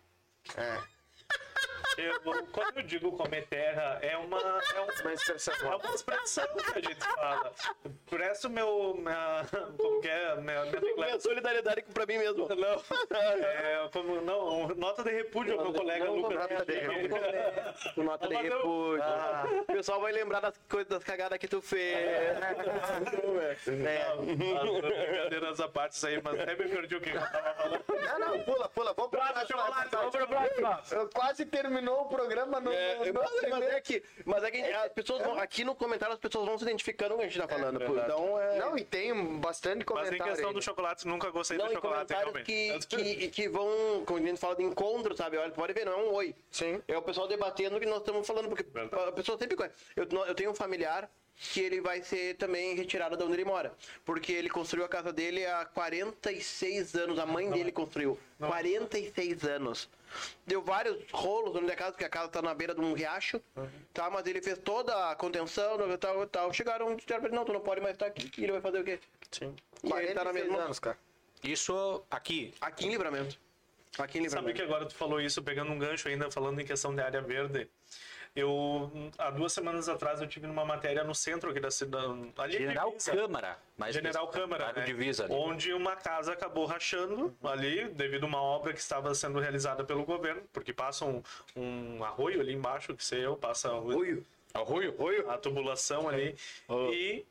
É, 0.55 0.79
Eu- 1.97 2.19
quando 2.51 2.77
eu 2.77 2.83
digo 2.83 3.11
comer 3.17 3.47
terra, 3.47 3.97
é 4.03 4.15
uma, 4.17 4.38
é 4.39 4.81
um- 4.81 5.01
uma 5.01 5.13
expressão. 5.13 5.53
é 5.63 5.75
uma 5.75 5.95
expressão 5.95 6.45
que 6.55 6.77
a 6.77 6.81
gente 6.81 6.95
fala. 7.15 7.51
Presta 8.07 8.47
o 8.47 8.51
meu. 8.51 8.93
Minha, 8.99 9.43
como 9.77 9.99
que 10.01 10.07
é? 10.07 10.35
Minha, 10.35 10.65
minha 10.65 10.95
Minha 10.95 11.19
solidariedade 11.19 11.81
pra 11.91 12.05
mim 12.05 12.19
mesmo. 12.19 12.47
Não, 12.47 13.17
é, 13.17 13.89
como, 13.91 14.21
não, 14.21 14.67
nota 14.75 15.03
de 15.03 15.09
repúdio 15.11 15.57
ao 15.57 15.63
meu 15.63 15.73
colega 15.73 16.05
Não, 16.05 16.15
Lucas. 16.17 16.38
nota 16.38 16.65
de 16.65 16.73
repúdio. 16.79 18.03
Nota 18.03 18.27
de 18.27 18.35
repúdio. 18.35 19.03
O 19.61 19.65
pessoal 19.65 19.99
vai 19.99 20.11
lembrar 20.11 20.39
das 20.41 20.55
coisas, 20.69 20.88
das 20.88 21.03
cagadas 21.03 21.39
que 21.39 21.47
tu 21.47 21.61
fez. 21.63 21.97
É. 21.97 22.38
Não, 23.65 24.25
brincadeiras 24.81 25.59
à 25.59 25.67
parte 25.67 25.93
isso 25.93 26.05
aí, 26.07 26.21
mas 26.21 26.39
até 26.39 26.55
me 26.55 26.67
perdi 26.69 26.95
o 26.95 27.01
que 27.01 27.09
eu 27.09 27.19
tava 27.19 27.53
falando. 27.55 27.83
Não, 27.89 28.19
não, 28.19 28.39
pula, 28.43 28.69
pula. 28.69 28.93
Vamos 28.93 29.11
pra 29.11 29.33
próxima. 30.27 30.81
Eu 30.91 31.09
Quase 31.28 31.45
terminou 31.45 32.03
o 32.03 32.05
programa 32.05 32.61
no, 32.61 32.71
É, 32.71 33.11
no, 33.11 33.13
mas, 33.13 33.32
mas 33.49 33.63
é 33.63 33.82
que, 33.82 34.01
mas 34.23 34.43
é 34.45 34.51
que 34.51 34.61
as 34.61 34.91
pessoas 34.93 35.21
vão, 35.21 35.38
aqui 35.38 35.65
no 35.65 35.75
comentário 35.75 36.13
as 36.13 36.19
pessoas 36.19 36.45
vão 36.45 36.57
se 36.57 36.63
identificando 36.63 37.15
com 37.15 37.15
o 37.15 37.19
que 37.19 37.25
a 37.25 37.30
gente 37.30 37.41
tá 37.41 37.47
falando. 37.47 37.80
pô. 37.80 37.93
verdade. 37.93 38.13
então 38.13 38.39
é. 38.39 38.59
Não, 38.59 38.78
e 38.78 38.84
tem 38.86 39.13
bastante 39.38 39.80
Mas 39.80 39.86
comentário. 39.86 40.21
em 40.21 40.23
questão 40.23 40.47
aí, 40.49 40.53
do 40.53 40.61
chocolate, 40.61 41.05
nunca 41.05 41.30
gostei 41.30 41.57
Não, 41.57 41.67
do 41.67 41.73
chocolate, 41.73 42.13
comentários 42.13 42.45
realmente. 42.47 42.88
que, 42.88 43.28
que, 43.28 43.28
que 43.30 43.49
vão, 43.49 44.05
quando 44.05 44.23
a 44.23 44.28
gente 44.28 44.39
fala 44.39 44.55
de 44.55 44.63
encontro, 44.63 45.17
sabe? 45.17 45.38
Olha, 45.38 45.51
pode 45.51 45.73
ver, 45.73 45.86
não 45.86 45.91
é 45.91 45.95
um 45.97 46.13
oi. 46.13 46.34
Sim. 46.49 46.82
É 46.88 46.97
o 46.97 47.01
pessoal 47.01 47.28
debatendo 47.28 47.75
o 47.75 47.80
que 47.80 47.86
nós 47.86 47.99
estamos 47.99 48.25
falando, 48.25 48.47
porque 48.47 48.63
Verdade. 48.63 49.09
a 49.09 49.11
pessoa 49.11 49.38
sempre 49.38 49.57
conhece. 49.57 49.75
Eu, 49.97 50.07
eu 50.25 50.34
tenho 50.34 50.51
um 50.51 50.55
familiar 50.55 51.09
que 51.38 51.59
ele 51.59 51.80
vai 51.80 52.01
ser 52.01 52.36
também 52.36 52.73
retirado 52.75 53.15
de 53.15 53.23
onde 53.23 53.34
ele 53.34 53.45
mora. 53.45 53.71
Porque 54.03 54.32
ele 54.32 54.49
construiu 54.49 54.86
a 54.86 54.89
casa 54.89 55.13
dele 55.13 55.45
há 55.45 55.65
46 55.65 56.95
anos. 56.95 57.19
A 57.19 57.25
mãe 57.25 57.49
dele 57.49 57.71
construiu. 57.71 58.17
46 58.39 59.43
anos. 59.43 59.89
Deu 60.45 60.62
vários 60.62 60.97
rolos 61.12 61.55
onde 61.55 61.72
a 61.72 61.76
casa, 61.76 61.91
porque 61.91 62.05
a 62.05 62.10
casa 62.10 62.30
tá 62.30 62.41
na 62.41 62.53
beira 62.53 62.74
de 62.74 62.82
um 62.82 62.93
riacho, 62.93 63.41
tá? 63.93 64.10
Mas 64.10 64.26
ele 64.26 64.41
fez 64.41 64.58
toda 64.60 65.12
a 65.12 65.16
contenção, 65.16 65.78
tal, 65.97 66.28
tal. 66.28 66.53
Chegaram 66.53 66.93
e 66.93 66.95
disseram 66.95 67.22
pra 67.22 67.30
ele, 67.30 67.38
não, 67.38 67.45
tu 67.45 67.53
não 67.53 67.62
pode 67.62 67.82
mais 67.82 67.93
estar 67.93 68.08
aqui. 68.08 68.32
E 68.38 68.43
ele 68.43 68.53
vai 68.53 68.62
fazer 68.62 68.80
o 68.80 68.84
quê? 68.84 68.99
Sim. 69.32 69.55
E 69.84 69.91
ele 69.93 70.14
tá 70.14 70.24
na 70.24 70.32
46 70.32 70.45
mesma... 70.45 70.64
anos, 70.64 70.80
cara. 70.80 70.97
Isso 71.43 72.03
aqui. 72.10 72.53
Aqui 72.60 72.88
em 72.88 72.89
Livramento. 72.89 73.39
Aqui 73.97 74.20
em 74.20 74.30
Sabe 74.30 74.47
Livramento. 74.47 74.55
que 74.55 74.62
agora 74.62 74.86
tu 74.86 74.95
falou 74.95 75.20
isso, 75.22 75.41
pegando 75.41 75.72
um 75.72 75.80
gancho 75.80 76.08
ainda, 76.08 76.30
falando 76.30 76.60
em 76.60 76.66
questão 76.66 76.93
de 76.93 77.01
área 77.01 77.22
verde. 77.22 77.70
Eu, 78.36 78.91
há 79.17 79.30
duas 79.32 79.53
semanas 79.53 79.89
atrás, 79.89 80.21
eu 80.21 80.28
tive 80.28 80.47
numa 80.47 80.65
matéria 80.65 81.03
no 81.03 81.15
centro 81.15 81.49
aqui 81.49 81.59
da 81.59 81.71
cidade. 81.71 82.32
Ali 82.38 82.53
General 82.53 82.89
Divisa. 82.89 83.11
Câmara. 83.11 83.57
mais 83.78 83.95
General 83.95 84.28
Câmara, 84.28 84.73
né? 84.73 84.86
Divisa 84.86 85.25
ali. 85.25 85.34
onde 85.34 85.73
uma 85.73 85.95
casa 85.95 86.34
acabou 86.34 86.65
rachando 86.65 87.36
ali 87.43 87.88
devido 87.89 88.25
a 88.25 88.28
uma 88.28 88.41
obra 88.41 88.73
que 88.73 88.80
estava 88.80 89.13
sendo 89.15 89.39
realizada 89.39 89.84
pelo 89.84 90.05
governo, 90.05 90.41
porque 90.53 90.73
passa 90.73 91.05
um, 91.05 91.21
um 91.55 92.03
arroio 92.03 92.41
ali 92.41 92.53
embaixo, 92.53 92.95
que 92.95 93.03
sei 93.03 93.25
eu, 93.25 93.36
passa 93.36 93.69
Arroio? 93.69 94.25
Arroio? 94.53 95.30
a 95.30 95.38
tubulação 95.38 96.07
ali. 96.07 96.36
E 96.91 97.25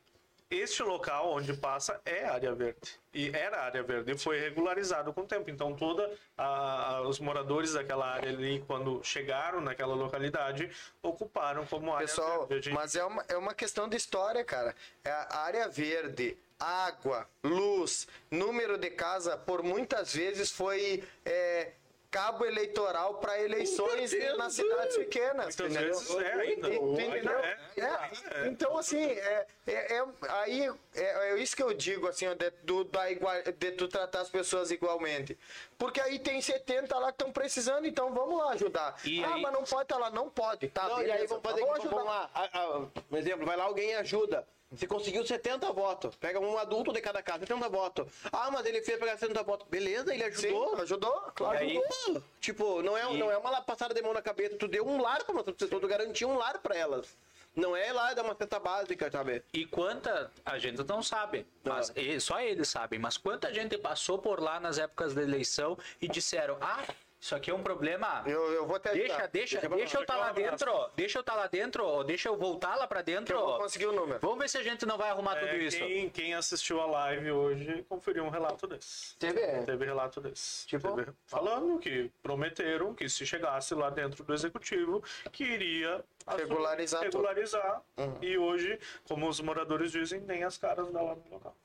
este 0.49 0.81
local 0.83 1.31
onde 1.33 1.53
passa 1.53 1.99
é 2.05 2.25
área 2.25 2.53
verde. 2.53 2.99
E 3.13 3.29
era 3.29 3.63
área 3.63 3.83
verde 3.83 4.11
e 4.11 4.17
foi 4.17 4.39
regularizado 4.39 5.11
com 5.11 5.21
o 5.21 5.25
tempo. 5.25 5.49
Então, 5.49 5.73
toda 5.75 6.09
a- 6.37 7.01
os 7.07 7.19
moradores 7.19 7.73
daquela 7.73 8.05
área 8.07 8.29
ali, 8.29 8.63
quando 8.67 9.03
chegaram 9.03 9.59
naquela 9.59 9.95
localidade, 9.95 10.69
ocuparam 11.01 11.65
como 11.65 11.93
área 11.93 12.07
Pessoal, 12.07 12.45
verde. 12.45 12.65
Gente- 12.65 12.75
mas 12.75 12.95
é 12.95 13.03
uma, 13.03 13.25
é 13.27 13.35
uma 13.37 13.53
questão 13.53 13.89
de 13.89 13.97
história, 13.97 14.43
cara. 14.43 14.75
É 15.03 15.11
a 15.11 15.37
área 15.39 15.67
verde, 15.67 16.37
água, 16.59 17.27
luz, 17.43 18.07
número 18.31 18.77
de 18.77 18.89
casa, 18.89 19.37
por 19.37 19.61
muitas 19.63 20.13
vezes 20.13 20.51
foi 20.51 21.03
é, 21.25 21.71
cabo 22.09 22.45
eleitoral 22.45 23.15
para 23.15 23.39
eleições 23.41 24.11
nas 24.37 24.53
cidades 24.53 24.97
pequenas. 24.97 25.55
Muitas 25.57 25.71
entendeu? 25.71 25.93
vezes 25.93 26.15
é 26.15 26.33
ainda. 26.33 26.69
Tu 26.69 27.01
entendeu? 27.01 27.39
É, 27.39 27.57
É, 27.77 28.47
então, 28.47 28.77
assim, 28.77 29.03
é, 29.03 29.45
é, 29.67 29.97
é- 29.97 30.05
aí 30.29 30.67
é, 30.95 31.29
é 31.31 31.37
isso 31.37 31.55
que 31.55 31.61
eu 31.61 31.73
digo, 31.73 32.07
assim, 32.07 32.25
de, 32.35 32.49
do, 32.63 32.83
da 32.85 33.11
igua- 33.11 33.43
de 33.43 33.71
tu 33.73 33.87
tratar 33.87 34.21
as 34.21 34.29
pessoas 34.29 34.71
igualmente. 34.71 35.37
Porque 35.77 36.01
aí 36.01 36.17
tem 36.17 36.41
70 36.41 36.97
lá 36.97 37.07
que 37.11 37.15
estão 37.21 37.31
precisando, 37.31 37.85
então 37.85 38.11
vamos 38.13 38.39
lá 38.39 38.51
ajudar. 38.53 38.99
E 39.05 39.23
ah, 39.23 39.35
aí- 39.35 39.41
mas 39.41 39.53
não 39.53 39.63
pode 39.63 39.81
estar 39.83 39.97
lá, 39.97 40.09
não 40.09 40.29
pode. 40.29 40.67
Tá, 40.69 40.87
Não, 40.87 40.97
e 40.99 41.05
aí 41.05 41.11
beleza, 41.11 41.27
vamos 41.27 41.43
fazer 41.43 41.61
vamos 41.61 41.79
que 41.79 41.87
vamos 41.87 42.05
lá. 42.05 42.89
Um 43.11 43.17
exemplo, 43.17 43.45
vai 43.45 43.57
lá 43.57 43.65
alguém 43.65 43.91
e 43.91 43.95
ajuda. 43.95 44.47
Você 44.69 44.85
conseguiu 44.85 45.25
70 45.25 45.71
votos. 45.71 46.15
Pega 46.15 46.39
um 46.39 46.57
adulto 46.57 46.91
de 46.91 46.99
cada 46.99 47.23
casa, 47.23 47.39
70 47.39 47.69
votos. 47.69 48.07
Ah, 48.31 48.51
mas 48.51 48.65
ele 48.65 48.81
fez 48.81 48.99
pegar 48.99 49.17
70 49.17 49.41
votos. 49.43 49.65
Beleza, 49.69 50.13
ele 50.13 50.29
Sim, 50.35 50.47
ajudou. 50.47 50.81
ajudou? 50.81 51.21
Claro. 51.35 51.55
E 51.55 51.59
aí- 51.59 51.81
Ajudou. 52.03 52.23
Tipo, 52.41 52.81
não 52.81 52.97
é, 52.97 53.03
não 53.17 53.31
é 53.31 53.37
uma 53.37 53.61
passada 53.61 53.93
de 53.93 54.01
mão 54.01 54.13
na 54.13 54.21
cabeça. 54.21 54.57
Tu 54.57 54.67
deu 54.67 54.85
um 54.85 55.01
lar 55.01 55.23
para 55.23 55.35
outras 55.37 55.55
pessoas, 55.55 55.79
tu 55.81 55.87
garantiu 55.87 56.29
um 56.29 56.37
lar 56.37 56.57
para 56.59 56.75
elas. 56.75 57.15
Não 57.55 57.75
é 57.75 57.91
lá 57.91 58.13
dar 58.13 58.23
uma 58.23 58.35
cesta 58.35 58.59
básica, 58.59 59.09
sabe? 59.09 59.41
E 59.51 59.65
quanta 59.65 60.29
a 60.45 60.59
gente 60.59 60.83
não 60.83 61.01
sabe, 61.01 61.43
mas 61.63 61.91
e- 61.95 62.19
só 62.19 62.39
eles 62.39 62.67
sabem, 62.69 62.99
mas 62.99 63.17
quanta 63.17 63.51
gente 63.51 63.77
passou 63.79 64.19
por 64.19 64.39
lá 64.39 64.59
nas 64.59 64.77
épocas 64.77 65.15
da 65.15 65.23
eleição 65.23 65.75
e 65.99 66.07
disseram: 66.07 66.57
"Ah, 66.61 66.83
isso 67.19 67.35
aqui 67.35 67.49
é 67.49 67.53
um 67.53 67.63
problema. 67.63 68.23
Eu, 68.27 68.53
eu 68.53 68.65
vou 68.67 68.75
ajudar. 68.75 68.93
Deixa, 68.93 69.27
deixa, 69.27 69.59
Deixa 69.59 69.75
deixa 69.75 69.97
eu 69.97 70.01
estar 70.01 70.15
lá 70.17 70.31
pra 70.33 70.43
lá, 70.43 70.49
dentro, 70.51 70.71
ó. 70.71 70.89
deixa 70.95 71.17
eu 71.17 71.21
estar 71.21 71.35
lá 71.35 71.47
dentro, 71.47 71.83
ó. 71.85 72.03
deixa 72.03 72.29
eu 72.29 72.37
voltar 72.37 72.75
lá 72.75 72.85
pra 72.87 72.99
Que 73.03 73.11
dentro. 73.11 73.35
eu 73.35 73.45
vou 73.45 73.57
conseguir 73.57 73.87
o 73.87 73.91
número. 73.91 74.19
Vamos 74.19 74.37
ver 74.37 74.47
se 74.49 74.57
a 74.57 74.63
gente 74.63 74.85
não 74.85 74.97
vai 74.97 75.09
arrumar 75.09 75.35
tudo 75.35 75.49
É, 75.49 75.57
isso. 75.57 75.77
quem, 75.79 76.09
quem 76.09 76.33
assistiu 76.35 76.79
a 76.79 76.85
live 76.85 77.31
hoje 77.31 77.83
conferiu 77.89 78.23
um 78.23 78.29
relato 78.29 78.67
desse. 78.67 79.15
TV. 79.17 79.63
Teve 79.65 79.85
relato 79.85 80.21
desse. 80.21 80.67
Tipo? 80.67 80.95
Teve- 80.95 81.11
falando 81.25 81.79
que 81.79 82.11
prometeram 82.21 82.93
que 82.93 83.09
se 83.09 83.25
chegasse 83.25 83.73
lá 83.73 83.89
dentro 83.89 84.23
do 84.23 84.33
executivo, 84.33 85.03
que 85.31 85.43
iria 85.43 86.03
assumir- 86.25 86.47
Regularizar 86.49 87.01
tudo. 87.05 87.13
regularizar. 87.17 87.81
E 88.21 88.37
hoje, 88.37 88.79
como 89.07 89.27
os 89.27 89.39
moradores 89.41 89.91
dizem, 89.91 90.19
nem 90.21 90.43
as 90.43 90.57
caras 90.57 90.91
da 90.91 91.01
lá 91.01 91.15
no 91.15 91.23
local. 91.31 91.55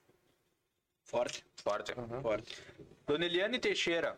Forte. 1.05 1.45
Forte. 1.57 1.93
Forte. 2.23 2.57
Dona 3.07 3.27
Eliane 3.27 3.59
Teixeira, 3.59 4.17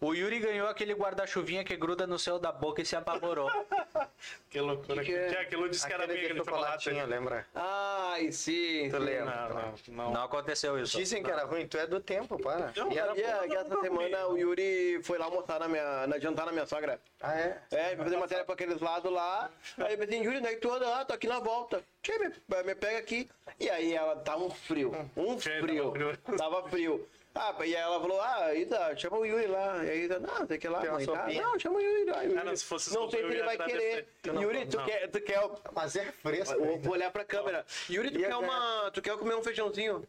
O 0.00 0.12
Yuri 0.14 0.38
ganhou 0.40 0.68
aquele 0.68 0.92
guarda-chuvinha 0.94 1.64
que 1.64 1.74
gruda 1.76 2.06
no 2.06 2.18
céu 2.18 2.38
da 2.38 2.52
boca 2.52 2.82
e 2.82 2.86
se 2.86 2.94
apavorou. 2.96 3.50
Que 4.48 4.60
loucura. 4.60 5.04
Que 5.04 5.12
Que, 5.12 5.12
que 5.12 5.18
é? 5.18 5.28
que 5.28 5.36
aquilo 5.36 5.68
disse 5.68 5.86
que 5.86 5.92
era 5.92 6.04
Aquele 6.04 6.18
meio 6.20 6.28
de 6.34 6.40
de 6.40 6.44
chocolate. 6.46 6.84
chocolatinho, 6.84 7.06
lembra? 7.06 7.46
Ai, 7.54 8.32
sim. 8.32 8.88
Tu 8.90 8.96
sim. 8.96 9.02
lembra? 9.04 9.48
Não, 9.48 9.48
não, 9.48 9.74
não. 9.88 10.12
Não 10.12 10.24
aconteceu 10.24 10.78
isso. 10.78 10.96
Dizem 10.96 11.22
que 11.22 11.30
era 11.30 11.44
ruim, 11.44 11.66
tu 11.68 11.76
é 11.76 11.86
do 11.86 12.00
tempo, 12.00 12.38
para. 12.42 12.72
Não, 12.74 12.90
E 12.90 12.98
era 12.98 13.08
bom. 13.08 13.14
que 13.14 13.54
essa 13.56 13.80
semana 13.80 14.26
o 14.28 14.38
Yuri 14.38 15.00
foi 15.02 15.18
lá 15.18 15.26
almoçar 15.26 15.60
na 15.60 15.68
minha. 15.68 16.06
Na, 16.06 16.18
jantar 16.18 16.46
na 16.46 16.52
minha 16.52 16.64
sogra. 16.66 16.98
Ah, 17.20 17.38
é? 17.38 17.60
É, 17.70 17.94
vai 17.94 18.04
fazer 18.04 18.16
matéria 18.16 18.44
pra 18.44 18.54
aqueles 18.54 18.80
lados 18.80 19.12
lá. 19.12 19.50
Aí 19.78 19.92
eu 19.92 19.98
pensei, 19.98 20.22
Yuri, 20.22 20.38
onde 20.38 20.46
é 20.46 20.54
que 20.54 20.60
tu 20.60 20.72
anda? 20.72 20.96
Ah, 21.00 21.04
tô 21.04 21.12
aqui 21.12 21.26
na 21.28 21.38
volta. 21.38 21.82
Tchê, 22.02 22.18
me, 22.18 22.28
me 22.64 22.74
pega 22.74 22.98
aqui. 22.98 23.28
E 23.60 23.68
aí 23.68 23.92
ela 23.94 24.16
tá 24.16 24.36
um 24.36 24.48
frio. 24.50 24.92
Um 25.16 25.36
Tchê, 25.36 25.60
frio. 25.60 25.92
tava 26.38 26.66
frio. 26.70 27.06
Ah, 27.38 27.54
e 27.60 27.62
aí 27.76 27.82
ela 27.82 28.00
falou, 28.00 28.20
ah, 28.20 28.54
Ida, 28.54 28.96
chama 28.96 29.18
o 29.18 29.26
Yuri 29.26 29.46
lá. 29.46 29.84
E 29.84 29.90
aí 29.90 30.04
Ida, 30.04 30.18
não, 30.18 30.46
tem 30.46 30.58
que 30.58 30.66
ir 30.66 30.70
lá, 30.70 30.80
Tem 30.80 30.90
mãe, 30.90 31.06
tá? 31.06 31.26
Não, 31.28 31.58
chama 31.58 31.76
o 31.76 31.80
Yuri 31.80 32.04
lá. 32.10 32.22
Yuri. 32.22 32.38
Ah, 32.38 32.44
não, 32.44 32.56
se 32.56 32.64
fosse 32.64 32.94
não 32.94 33.10
sei 33.10 33.20
se 33.20 33.26
ele 33.26 33.42
vai 33.42 33.58
querer. 33.58 34.08
Não 34.24 34.42
Yuri, 34.42 34.66
tu 34.66 34.76
não. 34.78 34.84
quer, 34.86 35.08
tu 35.08 35.20
quer, 35.20 35.40
Mas 35.74 35.96
é 35.96 36.12
fresco. 36.12 36.58
Vou, 36.58 36.78
vou 36.78 36.92
olhar 36.94 37.10
pra 37.10 37.24
câmera. 37.24 37.64
Yuri, 37.90 38.10
tu 38.10 38.18
E 38.18 38.22
quer 38.24 38.36
uma. 38.36 38.90
Tu 38.90 39.02
quer 39.02 39.16
comer 39.18 39.34
um 39.36 39.42
feijãozinho? 39.42 40.06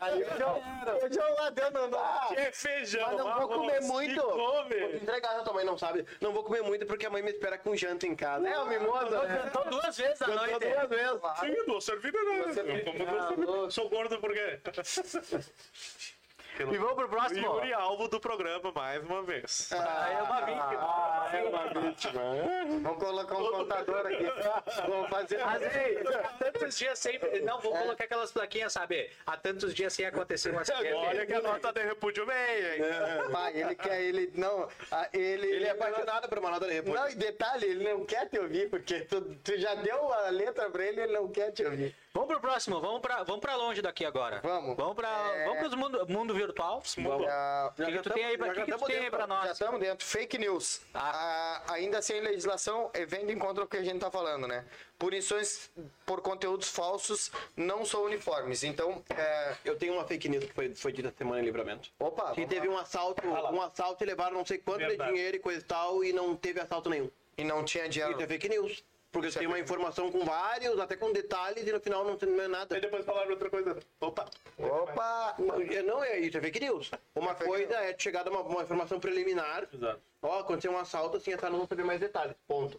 Aí 0.00 0.22
o 0.22 0.38
João, 0.38 0.62
o 1.02 1.12
João 1.14 1.34
lá 1.34 1.50
deu 1.50 1.70
no... 1.70 1.96
Ah, 1.96 2.28
Que 2.34 2.52
feijão, 2.52 3.06
Mas 3.06 3.16
não 3.16 3.24
vou 3.24 3.32
arroz, 3.32 3.56
comer 3.56 3.78
que 3.80 3.84
muito. 3.86 4.22
come. 4.22 4.80
Vou 4.80 4.94
entregar, 4.94 5.38
a 5.38 5.42
tua 5.42 5.54
mãe 5.54 5.64
não 5.64 5.78
sabe. 5.78 6.04
Não 6.20 6.32
vou 6.32 6.42
comer 6.44 6.62
muito 6.62 6.84
porque 6.86 7.06
a 7.06 7.10
mãe 7.10 7.22
me 7.22 7.30
espera 7.30 7.56
com 7.58 7.76
janta 7.76 8.06
em 8.06 8.16
casa. 8.16 8.48
É, 8.48 8.58
o 8.58 8.66
mimosa, 8.66 9.22
né? 9.22 9.50
Cantou 9.52 9.70
duas 9.70 9.96
vezes 9.96 10.20
à 10.22 10.26
noite. 10.26 10.58
duas 10.58 10.88
vezes. 10.88 11.20
Sim, 11.40 11.64
duas 11.66 11.84
né? 11.84 12.78
Eu 12.80 12.84
como 12.84 13.04
duas 13.04 13.24
cervejas. 13.34 13.74
Sou 13.74 13.88
gordo 13.88 14.18
por 14.20 14.32
quê? 14.32 14.60
E 16.58 16.78
vamos 16.78 16.94
pro 16.94 17.08
próximo. 17.08 17.46
Yuri 17.46 17.72
alvo 17.72 18.08
do 18.08 18.20
programa 18.20 18.70
mais 18.72 19.02
uma 19.02 19.22
vez. 19.22 19.70
Ah, 19.72 20.08
é 20.10 20.22
uma 20.22 20.40
vítima. 20.40 20.78
Ah, 20.80 21.30
é 21.32 21.42
uma 21.42 21.80
vítima. 21.80 22.20
Vamos 22.82 22.98
colocar 22.98 23.36
um 23.36 23.50
contador 23.50 24.06
aqui. 24.06 24.24
Vamos 24.86 25.08
fazer... 25.10 25.44
Mas, 25.44 25.62
ei, 25.62 25.98
há 25.98 26.28
tantos 26.28 26.78
dias 26.78 26.98
sem. 26.98 27.18
Não, 27.42 27.60
vou 27.60 27.72
colocar 27.72 28.04
aquelas 28.04 28.30
plaquinhas, 28.30 28.72
sabe? 28.72 29.10
Há 29.26 29.36
tantos 29.36 29.74
dias 29.74 29.92
sem 29.92 30.06
acontecer 30.06 30.54
um 30.54 30.58
acidente. 30.58 30.92
Olha 30.92 31.26
que 31.26 31.34
a 31.34 31.40
nota 31.40 31.72
de 31.72 31.82
repúdio 31.82 32.24
vem, 32.24 32.36
hein? 32.36 32.82
Pai, 33.32 33.60
ele 33.60 33.74
quer, 33.74 34.00
ele 34.02 34.32
não, 34.34 34.68
ah, 34.92 35.08
ele... 35.12 35.46
Ele 35.46 35.64
é 35.64 35.70
apaixonado 35.70 36.28
por 36.28 36.38
uma 36.38 36.50
nota 36.50 36.66
de 36.66 36.74
repúdio. 36.74 37.00
Não, 37.00 37.08
e 37.08 37.14
detalhe, 37.14 37.66
ele 37.66 37.84
não 37.84 38.04
quer 38.04 38.28
te 38.28 38.38
ouvir, 38.38 38.70
porque 38.70 39.00
tu, 39.00 39.20
tu 39.42 39.58
já 39.58 39.74
deu 39.74 40.12
a 40.12 40.28
letra 40.30 40.70
pra 40.70 40.84
ele, 40.84 41.00
ele 41.00 41.12
não 41.12 41.28
quer 41.28 41.50
te 41.50 41.64
ouvir. 41.64 41.94
Vamos 42.16 42.28
pro 42.28 42.40
próximo, 42.40 42.80
vamos 42.80 43.00
pra, 43.00 43.24
vamos 43.24 43.40
pra 43.40 43.56
longe 43.56 43.82
daqui 43.82 44.04
agora. 44.04 44.40
Vamos. 44.40 44.76
Vamos 44.76 44.94
pra. 44.94 45.08
É. 45.34 45.44
Vamos 45.46 45.58
pros 45.58 45.74
mundo, 45.74 46.06
mundo 46.08 46.32
virtual. 46.32 46.80
Ah, 47.28 47.72
O 47.72 47.74
que, 47.84 47.90
que 47.90 47.98
tu 48.02 48.10
tem 48.10 48.24
aí 48.24 48.38
pra, 48.38 48.46
já 48.46 48.54
que 48.54 48.70
que 48.70 48.78
tu 48.78 48.84
tem 48.86 48.98
aí 48.98 49.10
pra 49.10 49.20
Já 49.22 49.26
nós? 49.26 49.50
estamos 49.50 49.80
dentro. 49.80 50.06
Fake 50.06 50.38
news. 50.38 50.80
Ah. 50.94 51.60
Ah, 51.66 51.72
ainda 51.72 52.00
sem 52.00 52.20
legislação, 52.20 52.88
é 52.94 53.04
vendo 53.04 53.30
em 53.32 53.38
contra 53.38 53.64
o 53.64 53.66
que 53.66 53.76
a 53.76 53.82
gente 53.82 53.96
está 53.96 54.12
falando, 54.12 54.46
né? 54.46 54.64
Punições 54.96 55.70
por 56.06 56.20
conteúdos 56.20 56.68
falsos 56.70 57.32
não 57.56 57.84
são 57.84 58.04
uniformes. 58.04 58.62
Então, 58.62 59.02
é... 59.10 59.54
Eu 59.64 59.76
tenho 59.76 59.94
uma 59.94 60.04
fake 60.04 60.28
news 60.28 60.44
que 60.44 60.52
foi, 60.52 60.72
foi 60.72 60.92
dita 60.92 61.12
semana 61.18 61.40
em 61.42 61.44
livramento. 61.44 61.90
opa, 61.98 62.30
Que 62.32 62.46
teve 62.46 62.68
lá. 62.68 62.74
um 62.74 62.78
assalto, 62.78 63.26
um 63.26 63.60
assalto 63.60 64.04
e 64.04 64.06
levaram 64.06 64.36
não 64.36 64.46
sei 64.46 64.58
quanto 64.58 64.78
Verdade. 64.78 65.10
de 65.10 65.16
dinheiro 65.16 65.36
e 65.36 65.40
coisa 65.40 65.60
e 65.60 65.64
tal, 65.64 66.04
e 66.04 66.12
não 66.12 66.36
teve 66.36 66.60
assalto 66.60 66.88
nenhum. 66.88 67.10
e 67.36 67.42
não 67.42 67.64
tinha 67.64 67.88
dinheiro. 67.88 68.12
Isso 68.14 68.22
é 68.22 68.26
fake 68.28 68.48
news. 68.48 68.84
Porque 69.14 69.28
é 69.28 69.30
tem 69.30 69.46
uma 69.46 69.60
informação 69.60 70.10
com 70.10 70.24
vários, 70.24 70.76
até 70.80 70.96
com 70.96 71.12
detalhes, 71.12 71.64
e 71.64 71.72
no 71.72 71.78
final 71.78 72.04
não 72.04 72.16
tem 72.16 72.28
é 72.28 72.48
nada. 72.48 72.74
Aí 72.74 72.80
depois 72.80 73.06
falaram 73.06 73.30
outra 73.30 73.48
coisa. 73.48 73.78
Opa! 74.00 74.26
Opa! 74.58 75.36
Não, 75.86 76.02
é 76.02 76.18
isso, 76.18 76.36
é 76.36 76.40
fake 76.40 76.58
news. 76.58 76.90
Uma 77.14 77.30
É 77.30 77.34
coisa 77.34 77.74
é 77.76 77.96
chegar 77.96 78.26
a 78.26 78.30
uma, 78.30 78.40
uma 78.40 78.62
informação 78.64 78.98
preliminar. 78.98 79.68
Exato. 79.72 80.00
Ó, 80.20 80.40
aconteceu 80.40 80.72
um 80.72 80.78
assalto, 80.78 81.18
assim, 81.18 81.32
essa 81.32 81.48
não 81.48 81.58
vou 81.58 81.68
saber 81.68 81.84
mais 81.84 82.00
detalhes. 82.00 82.34
Ponto. 82.48 82.76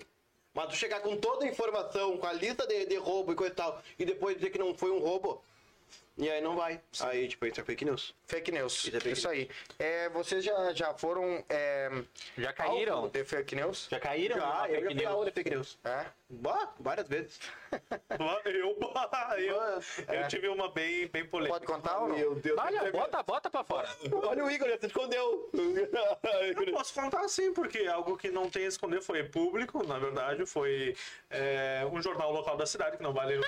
Mas 0.54 0.68
tu 0.68 0.76
chegar 0.76 1.00
com 1.00 1.16
toda 1.16 1.46
a 1.46 1.48
informação, 1.48 2.18
com 2.18 2.28
a 2.28 2.34
lista 2.34 2.68
de, 2.68 2.86
de 2.86 2.98
roubo 2.98 3.32
e 3.32 3.36
coisa 3.36 3.54
e 3.54 3.56
tal, 3.56 3.82
e 3.98 4.04
depois 4.04 4.36
dizer 4.36 4.50
que 4.50 4.60
não 4.60 4.76
foi 4.76 4.92
um 4.92 5.00
roubo, 5.00 5.42
e 6.18 6.30
aí 6.30 6.42
não 6.42 6.56
vai. 6.56 6.80
Aí, 7.02 7.28
tipo, 7.28 7.46
é 7.46 7.52
fake 7.52 7.84
news. 7.84 8.16
Fake 8.26 8.52
news. 8.52 8.86
Isso 8.86 8.96
é 8.96 9.00
fake 9.00 9.18
Isso 9.18 9.28
aí. 9.28 9.50
É, 9.78 10.10
vocês 10.10 10.44
já, 10.44 10.74
já 10.74 10.94
foram 10.94 11.44
é, 11.50 11.90
Já 12.38 12.54
caíram? 12.54 13.10
de 13.10 13.24
fake 13.26 13.56
news? 13.56 13.88
Já 13.92 14.00
caíram? 14.00 14.38
Já, 14.38 14.46
numa 14.46 14.70
eu 14.70 14.76
já 14.76 14.88
fake 14.88 14.96
fui 14.96 15.06
news? 15.06 15.28
é 15.28 15.32
fake 15.32 15.50
news. 15.50 15.78
É? 15.84 16.06
Bah, 16.30 16.74
várias 16.80 17.08
vezes. 17.08 17.40
Eu, 18.18 18.78
eu, 19.38 20.16
eu 20.16 20.28
tive 20.30 20.48
uma 20.48 20.72
bem, 20.72 21.08
bem 21.08 21.26
polêmica. 21.26 21.60
Pode 21.60 21.66
contar 21.66 22.00
ou 22.00 22.08
não? 22.08 22.36
Deus. 22.36 22.58
Olha, 22.58 22.90
bota, 22.92 23.22
bota 23.24 23.50
pra 23.50 23.64
fora. 23.66 23.90
Olha 24.24 24.46
o 24.46 24.50
Igor, 24.50 24.68
ele 24.70 24.80
se 24.80 24.86
escondeu. 24.86 25.50
Eu 25.54 26.72
posso 26.74 26.94
contar 26.94 27.28
sim, 27.28 27.54
porque 27.54 27.80
é 27.80 27.88
algo 27.88 28.18
que 28.18 28.30
não 28.32 28.50
tem 28.50 28.64
a 28.64 28.68
esconder 28.68 29.02
foi 29.02 29.24
público, 29.24 29.86
na 29.86 30.00
verdade, 30.00 30.46
foi 30.46 30.96
é, 31.30 31.86
um 31.92 32.02
jornal 32.02 32.32
local 32.32 32.56
da 32.56 32.66
cidade, 32.66 32.96
que 32.96 33.04
não 33.04 33.12
vale. 33.14 33.42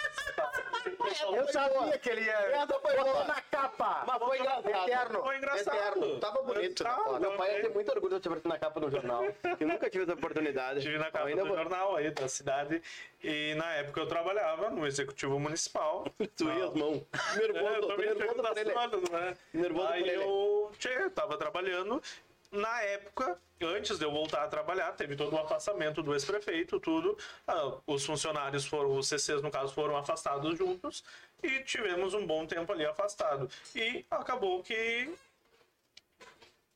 Eu 1.33 1.47
sabia 1.47 1.97
que 1.97 2.09
ele 2.09 2.21
ia... 2.25 2.56
Essa 2.57 2.79
foi 2.79 2.95
boa. 2.97 3.23
na 3.25 3.41
capa! 3.41 4.03
Mas 4.07 4.17
foi 4.19 4.39
engraçado. 4.39 4.69
Eterno. 4.69 5.23
Foi 5.23 5.37
engraçado. 5.37 5.75
Eterno. 5.77 6.19
Tava 6.19 6.41
bonito 6.43 6.83
Tava. 6.83 7.03
foto. 7.03 7.19
Meu 7.21 7.31
pai 7.37 7.55
ia 7.55 7.61
ter 7.61 7.69
muito 7.69 7.91
orgulho 7.91 8.15
de 8.15 8.21
ter 8.21 8.29
aparecido 8.29 8.49
na 8.49 8.59
capa 8.59 8.79
do 8.79 8.89
jornal. 8.91 9.23
Eu 9.59 9.67
nunca 9.67 9.89
tive 9.89 10.03
essa 10.03 10.13
oportunidade. 10.13 10.79
Estive 10.79 10.97
na 10.97 11.11
capa 11.11 11.29
do 11.29 11.45
vou- 11.45 11.55
jornal 11.55 11.95
aí 11.95 12.11
da 12.11 12.27
cidade 12.27 12.81
e 13.23 13.53
na 13.55 13.73
época 13.75 13.99
eu 14.01 14.07
trabalhava 14.07 14.69
no 14.69 14.85
executivo 14.85 15.39
municipal. 15.39 16.05
Tu 16.35 16.43
ia 16.49 16.65
as 16.65 16.73
mãos. 16.73 17.03
Nervoso, 17.35 17.91
É, 17.91 18.05
nervoso 18.15 18.43
por 18.43 18.57
ele. 18.57 18.73
horas, 18.73 19.09
né? 19.09 19.37
Nervoso 19.53 19.87
Aí 19.87 20.01
por 20.03 20.09
ele. 20.09 20.23
eu 20.23 20.71
tchê, 20.79 21.09
tava 21.09 21.37
trabalhando. 21.37 22.01
Na 22.49 22.81
época, 22.81 23.37
antes 23.61 23.99
de 23.99 24.05
eu 24.05 24.09
voltar 24.11 24.43
a 24.45 24.47
trabalhar, 24.47 24.93
teve 24.93 25.17
todo 25.17 25.33
o 25.35 25.37
afastamento 25.39 26.01
do 26.01 26.13
ex-prefeito, 26.13 26.79
tudo. 26.79 27.17
Ah, 27.45 27.73
os 27.85 28.05
funcionários 28.05 28.65
foram, 28.65 28.95
os 28.97 29.05
CCs 29.09 29.41
no 29.41 29.51
caso, 29.51 29.73
foram 29.73 29.97
afastados 29.97 30.57
juntos 30.57 31.03
e 31.43 31.59
tivemos 31.63 32.13
um 32.13 32.25
bom 32.25 32.45
tempo 32.45 32.71
ali 32.71 32.85
afastado. 32.85 33.49
E 33.75 34.05
acabou 34.09 34.63
que 34.63 35.13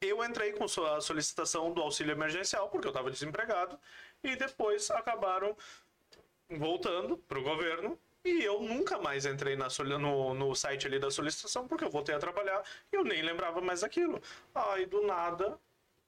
eu 0.02 0.24
entrei 0.24 0.54
com 0.54 0.66
a 0.66 1.02
solicitação 1.02 1.72
do 1.72 1.82
auxílio 1.82 2.12
emergencial, 2.12 2.70
porque 2.70 2.88
eu 2.88 2.92
estava 2.92 3.12
desempregado, 3.12 3.80
e 4.24 4.36
depois 4.36 4.90
acabaram 4.90 5.56
voltando 6.50 7.18
para 7.18 7.40
o 7.40 7.44
governo. 7.44 7.98
E 8.24 8.44
eu 8.44 8.62
nunca 8.62 9.00
mais 9.00 9.26
entrei 9.26 9.56
na 9.56 9.68
no, 10.00 10.34
no 10.36 10.56
site 10.56 10.86
ali 10.86 11.00
da 11.00 11.10
solicitação, 11.10 11.68
porque 11.68 11.84
eu 11.84 11.90
voltei 11.90 12.14
a 12.14 12.20
trabalhar 12.20 12.64
e 12.92 12.96
eu 12.96 13.04
nem 13.04 13.22
lembrava 13.22 13.60
mais 13.62 13.82
daquilo. 13.82 14.22
Aí 14.54 14.86
do 14.86 15.02
nada, 15.02 15.58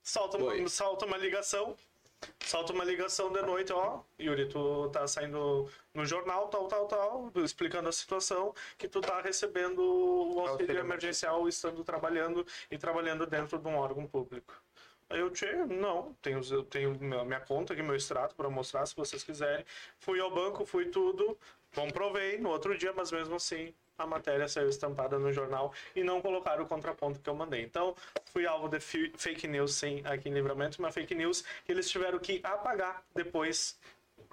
salta 0.01 0.37
uma, 0.37 0.67
salta 0.67 1.05
uma 1.07 1.17
ligação. 1.17 1.75
Salta 2.39 2.73
uma 2.73 2.83
ligação 2.83 3.31
de 3.31 3.41
noite, 3.41 3.73
ó, 3.73 4.01
Yuri, 4.19 4.47
tu 4.47 4.89
tá 4.89 5.07
saindo 5.07 5.69
no 5.93 6.05
jornal, 6.05 6.47
tal, 6.49 6.67
tal, 6.67 6.87
tal, 6.87 7.31
explicando 7.37 7.89
a 7.89 7.91
situação, 7.91 8.53
que 8.77 8.87
tu 8.87 9.01
tá 9.01 9.21
recebendo 9.21 9.79
o 9.79 10.39
auxílio 10.39 10.79
emergencial 10.79 11.47
estando 11.47 11.83
trabalhando 11.83 12.45
e 12.69 12.77
trabalhando 12.77 13.25
dentro 13.25 13.57
de 13.57 13.67
um 13.67 13.75
órgão 13.75 14.05
público. 14.05 14.53
Aí 15.09 15.19
eu, 15.19 15.29
tchê, 15.29 15.53
não, 15.65 16.13
tenho, 16.21 16.41
eu 16.51 16.63
tenho 16.63 16.97
minha 16.99 17.23
minha 17.23 17.39
conta 17.39 17.73
aqui, 17.73 17.83
meu 17.83 17.95
extrato 17.95 18.35
para 18.35 18.49
mostrar 18.49 18.85
se 18.85 18.95
vocês 18.95 19.23
quiserem. 19.23 19.65
Fui 19.99 20.19
ao 20.19 20.31
banco, 20.31 20.65
fui 20.65 20.85
tudo, 20.85 21.37
comprovei 21.75 22.37
no 22.37 22.49
outro 22.49 22.77
dia, 22.77 22.93
mas 22.93 23.11
mesmo 23.11 23.35
assim 23.35 23.73
a 23.97 24.05
matéria 24.07 24.47
saiu 24.47 24.69
estampada 24.69 25.19
no 25.19 25.31
jornal 25.31 25.73
e 25.95 26.03
não 26.03 26.21
colocaram 26.21 26.63
o 26.63 26.67
contraponto 26.67 27.19
que 27.19 27.29
eu 27.29 27.35
mandei. 27.35 27.61
Então, 27.63 27.95
fui 28.25 28.45
alvo 28.45 28.67
de 28.67 28.79
fake 28.79 29.47
news, 29.47 29.75
sim, 29.75 30.01
aqui 30.05 30.29
em 30.29 30.33
Livramento, 30.33 30.79
uma 30.79 30.91
fake 30.91 31.13
news 31.13 31.43
que 31.65 31.71
eles 31.71 31.89
tiveram 31.89 32.17
que 32.19 32.39
apagar 32.43 33.03
depois 33.13 33.77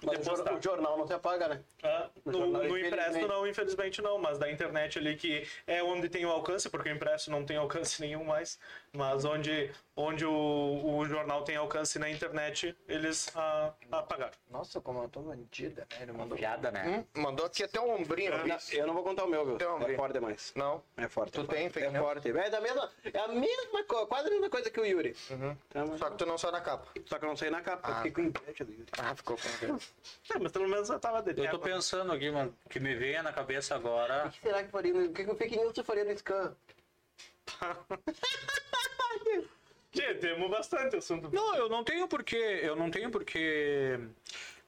Mas 0.03 0.15
de 0.15 0.21
o 0.21 0.23
jor- 0.23 0.35
postar. 0.37 0.57
o 0.57 0.61
jornal 0.61 0.97
não 0.97 1.05
se 1.05 1.13
apaga, 1.13 1.47
né? 1.47 1.61
Ah, 1.83 2.09
no, 2.25 2.33
jornal, 2.33 2.63
no 2.63 2.77
impresso 2.77 3.27
não, 3.27 3.47
infelizmente 3.47 4.01
não, 4.01 4.17
mas 4.17 4.37
da 4.39 4.51
internet 4.51 4.97
ali 4.97 5.15
que 5.15 5.47
é 5.67 5.83
onde 5.83 6.09
tem 6.09 6.25
o 6.25 6.29
alcance, 6.31 6.67
porque 6.69 6.89
o 6.89 6.91
impresso 6.91 7.29
não 7.29 7.45
tem 7.45 7.57
alcance 7.57 8.01
nenhum 8.01 8.23
mais, 8.23 8.59
mas 8.93 9.23
onde, 9.23 9.71
onde 9.95 10.25
o, 10.25 10.97
o 10.97 11.05
jornal 11.05 11.43
tem 11.43 11.55
alcance 11.55 11.97
na 11.97 12.09
internet, 12.09 12.75
eles 12.89 13.31
ah, 13.35 13.71
apagaram. 13.89 14.33
Nossa, 14.49 14.81
como 14.81 15.01
eu 15.01 15.07
tô 15.09 15.21
bandida, 15.21 15.87
né? 15.89 15.97
Ele 16.01 16.11
mandou... 16.11 16.37
Piada, 16.37 16.71
né? 16.71 17.05
Hum, 17.15 17.21
mandou 17.21 17.45
aqui 17.45 17.63
até 17.63 17.79
um 17.79 17.95
ombrinho. 17.95 18.31
Não, 18.45 18.57
eu 18.73 18.87
não 18.87 18.93
vou 18.93 19.03
contar 19.03 19.23
o 19.23 19.29
meu, 19.29 19.45
viu? 19.45 19.55
Então, 19.55 19.81
é 19.81 19.95
forte 19.95 20.13
demais. 20.13 20.51
Não. 20.55 20.83
É 20.97 21.07
forte. 21.07 21.31
Tu 21.31 21.41
é 21.41 21.43
tem 21.45 21.69
forte. 21.69 21.73
fake 21.85 21.95
É 21.95 21.99
forte. 21.99 22.29
É, 22.37 22.49
da 22.49 22.59
mesma, 22.59 22.91
é 23.13 23.19
a 23.19 23.27
mesma 23.29 23.83
coisa, 23.85 24.05
quase 24.07 24.27
a 24.27 24.31
mesma 24.31 24.49
coisa 24.49 24.69
que 24.69 24.79
o 24.79 24.85
Yuri. 24.85 25.15
Tá, 25.69 25.85
mas- 25.85 25.99
Só 25.99 26.09
que 26.09 26.17
tu 26.17 26.25
não 26.25 26.37
saiu 26.37 26.51
na 26.51 26.61
capa. 26.61 26.87
Só 27.05 27.17
que 27.17 27.25
eu 27.25 27.29
não 27.29 27.37
saí 27.37 27.49
na 27.49 27.61
capa, 27.61 27.87
eu 27.89 27.93
Ah. 27.93 27.97
fiquei 27.97 28.11
com 28.11 28.21
inveja 28.21 28.65
do 28.65 28.71
Yuri. 28.73 28.85
Ah, 28.99 29.15
ficou 29.15 29.37
com 29.37 29.75
É, 30.35 30.39
mas 30.39 30.51
pelo 30.51 30.67
menos 30.67 30.89
eu 30.89 30.99
tava 30.99 31.21
de 31.21 31.41
Eu 31.41 31.49
tô 31.49 31.59
pensando 31.59 32.11
aqui, 32.11 32.29
mano, 32.29 32.53
que 32.69 32.79
me 32.79 32.93
veio 32.93 33.23
na 33.23 33.31
cabeça 33.31 33.73
agora. 33.73 34.27
O 34.27 34.31
que 34.31 34.41
será 34.41 34.61
que 34.63 34.69
faria? 34.69 34.93
no- 34.93 35.05
O 35.05 35.13
que 35.13 35.23
que 35.23 35.31
o 35.31 35.35
fake 35.35 35.55
news 35.55 35.73
você 35.73 35.83
faria 35.83 36.03
no 36.03 36.11
scan? 36.17 36.53
Tchê, 39.91 40.15
temos 40.15 40.49
bastante 40.49 40.95
assunto. 40.95 41.29
Não, 41.33 41.55
eu 41.55 41.67
não 41.67 41.83
tenho 41.83 42.07
porquê, 42.07 42.61
eu 42.63 42.75
não 42.77 42.89
tenho 42.89 43.11
porquê, 43.11 43.99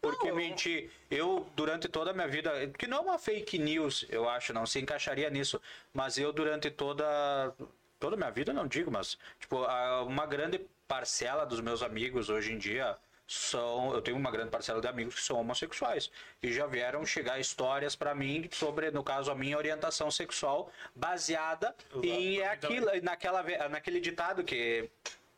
porque 0.01 0.27
Não, 0.27 0.35
mentir. 0.35 0.91
Eu, 1.09 1.47
durante 1.55 1.87
toda 1.87 2.11
a 2.11 2.13
minha 2.13 2.27
vida, 2.27 2.51
que 2.77 2.87
não 2.87 2.97
é 2.97 3.01
uma 3.01 3.17
fake 3.17 3.57
news, 3.57 4.05
eu 4.09 4.27
acho, 4.27 4.51
não 4.53 4.65
se 4.65 4.79
encaixaria 4.79 5.29
nisso, 5.29 5.61
mas 5.93 6.17
eu, 6.17 6.33
durante 6.33 6.69
toda 6.69 7.53
toda 7.99 8.17
a 8.17 8.17
minha 8.17 8.31
vida 8.31 8.51
não 8.51 8.67
digo, 8.67 8.91
mas 8.91 9.17
tipo, 9.39 9.63
uma 10.05 10.25
grande 10.25 10.59
parcela 10.85 11.45
dos 11.45 11.61
meus 11.61 11.81
amigos 11.81 12.29
hoje 12.29 12.51
em 12.51 12.57
dia 12.57 12.97
são, 13.27 13.93
eu 13.93 14.01
tenho 14.01 14.17
uma 14.17 14.29
grande 14.29 14.49
parcela 14.51 14.81
de 14.81 14.87
amigos 14.87 15.15
que 15.15 15.21
são 15.21 15.39
homossexuais 15.39 16.11
e 16.41 16.51
já 16.51 16.67
vieram 16.67 17.05
chegar 17.05 17.39
histórias 17.39 17.95
pra 17.95 18.13
mim 18.13 18.49
sobre, 18.51 18.91
no 18.91 19.03
caso, 19.03 19.31
a 19.31 19.35
minha 19.35 19.57
orientação 19.57 20.11
sexual 20.11 20.71
baseada 20.93 21.75
em 22.03 22.39
é 22.39 22.47
aquilo, 22.47 22.87
naquela, 23.01 23.41
naquele 23.69 23.99
ditado 23.99 24.43
que 24.43 24.89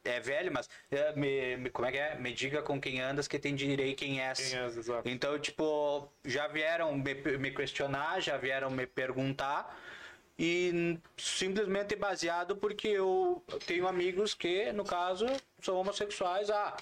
é 0.03 0.19
velho, 0.19 0.51
mas 0.51 0.69
é, 0.91 1.13
me, 1.13 1.57
me- 1.57 1.69
como 1.69 1.88
é 1.88 1.91
que 1.91 1.97
é? 1.97 2.15
Me 2.15 2.31
diga 2.31 2.61
com 2.61 2.79
quem 2.79 3.01
andas 3.01 3.27
que 3.27 3.39
tem 3.39 3.55
direi 3.55 3.93
quem 3.95 4.21
és. 4.21 4.39
Quem 4.51 4.59
és, 4.59 4.77
exato. 4.77 5.07
Então, 5.09 5.38
tipo, 5.39 6.07
já 6.23 6.47
vieram 6.47 6.93
me, 6.95 7.13
me 7.38 7.51
questionar, 7.51 8.19
já 8.19 8.38
vieram 8.38 8.69
me 8.69 8.86
perguntar. 8.86 9.75
E 10.38 10.99
simplesmente 11.17 11.95
baseado 11.95 12.55
porque 12.57 12.89
eu 12.89 13.43
tenho 13.65 13.88
amigos 13.88 14.33
que, 14.33 14.71
no 14.73 14.83
caso, 14.83 15.25
são 15.61 15.77
homossexuais. 15.77 16.49
Ah, 16.49 16.75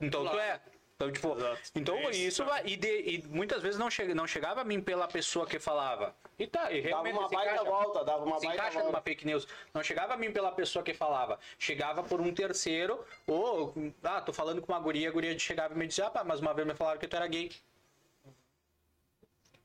então 0.00 0.26
tu 0.28 0.38
é. 0.38 0.60
Então, 0.96 1.10
tipo, 1.10 1.34
Exato. 1.34 1.60
então 1.74 1.96
É 1.96 2.10
isso, 2.10 2.20
isso 2.20 2.44
vai. 2.44 2.62
E, 2.66 2.76
de- 2.76 3.00
e 3.00 3.22
muitas 3.28 3.62
vezes 3.62 3.78
não, 3.80 3.88
chega, 3.90 4.14
não 4.14 4.26
chegava 4.26 4.60
a 4.60 4.64
mim 4.64 4.82
pela 4.82 5.08
pessoa 5.08 5.46
que 5.46 5.58
falava. 5.58 6.14
E 6.38 6.46
tá, 6.46 6.70
e 6.70 6.80
realmente 6.80 7.16
uma 7.16 7.26
se 7.26 7.34
baita 7.34 7.52
encaixa- 7.54 7.70
volta, 7.70 8.04
dava 8.04 8.22
uma 8.24 8.38
se 8.38 8.44
baita 8.46 8.60
encaixa 8.62 8.78
volta. 8.80 8.92
numa 8.92 9.00
fake 9.02 9.24
news. 9.26 9.48
Não 9.72 9.82
chegava 9.82 10.12
a 10.12 10.16
mim 10.18 10.30
pela 10.30 10.52
pessoa 10.52 10.82
que 10.84 10.92
falava. 10.92 11.38
Chegava 11.58 12.02
por 12.02 12.20
um 12.20 12.34
terceiro, 12.34 13.02
ou, 13.26 13.72
ah, 14.04 14.20
tô 14.20 14.30
falando 14.30 14.60
com 14.60 14.70
uma 14.72 14.78
guria, 14.80 15.08
a 15.08 15.12
guria 15.12 15.38
chegava 15.38 15.72
e 15.72 15.78
me 15.78 15.86
dizia, 15.86 16.06
ah, 16.06 16.10
pá, 16.10 16.22
mas 16.22 16.38
uma 16.40 16.52
vez 16.52 16.68
me 16.68 16.74
falaram 16.74 17.00
que 17.00 17.08
tu 17.08 17.16
era 17.16 17.26
gay. 17.26 17.50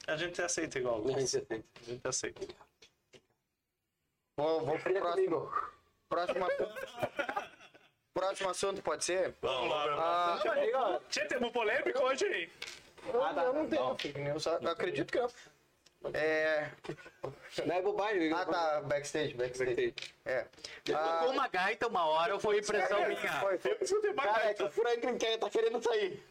A 0.07 0.15
gente 0.15 0.41
aceita 0.41 0.79
igual. 0.79 1.03
A 1.05 1.19
gente 1.19 1.23
aceita. 1.23 1.55
A 1.55 1.83
gente 1.83 2.07
aceita. 2.07 2.47
Vou, 4.37 4.65
vou 4.65 4.79
pro 4.79 4.93
próximo. 4.93 5.51
Próximo 6.07 6.45
assunto. 6.45 6.75
Próximo 8.15 8.49
assunto, 8.49 8.81
pode 8.81 9.03
ser? 9.03 9.33
Vamos 9.41 9.69
lá, 9.69 9.85
meu 9.87 9.99
Ah, 9.99 10.39
irmão. 10.65 11.01
Tchê, 11.09 11.25
temos 11.25 11.51
polêmico 11.51 12.01
hoje, 12.01 12.25
hein? 12.25 12.49
eu, 13.13 13.21
eu 13.21 13.53
não 13.53 13.67
tenho 13.67 13.97
fake 13.97 14.19
news, 14.21 14.45
eu 14.45 14.69
acredito 14.71 15.11
que 15.11 15.19
não. 15.19 15.29
É... 16.13 16.69
Não 17.65 17.75
é 17.75 17.81
bobagem. 17.81 18.31
Ah, 18.31 18.45
tá, 18.45 18.81
backstage, 18.83 19.33
backstage. 19.33 19.93
É. 20.23 20.45
Ah, 20.93 21.23
Com 21.25 21.31
uma 21.31 21.47
gaita 21.49 21.87
uma 21.89 22.05
hora 22.05 22.39
foi 22.39 22.59
impressão 22.59 23.05
minha. 23.05 23.33
foi, 23.41 23.57
foi. 23.57 23.75
Cara, 24.15 24.45
é 24.49 24.53
que 24.53 24.63
o 24.63 24.71
Franklin 24.71 25.17
quer, 25.17 25.37
tá 25.37 25.49
querendo 25.49 25.83
sair. 25.83 26.23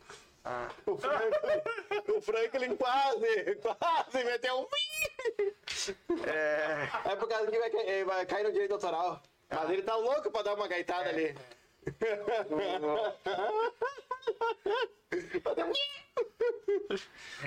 Ah. 0.42 0.68
O 0.86 0.96
Franklin, 0.96 2.14
o 2.16 2.20
Franklin 2.22 2.76
quase, 2.76 3.56
quase 3.56 4.24
meteu 4.24 4.60
um... 4.60 4.66
É, 6.26 7.12
É 7.12 7.16
por 7.16 7.28
causa 7.28 7.50
que 7.50 7.58
vai, 7.58 7.68
cair- 7.70 8.04
vai 8.06 8.24
cair 8.26 8.44
no 8.44 8.52
direito 8.52 8.72
autoral. 8.72 9.20
Mas 9.50 9.68
ele 9.70 9.82
tá 9.82 9.96
louco 9.96 10.30
pra 10.30 10.40
dar 10.42 10.54
uma 10.54 10.66
gaitada 10.66 11.10
ali. 11.10 11.36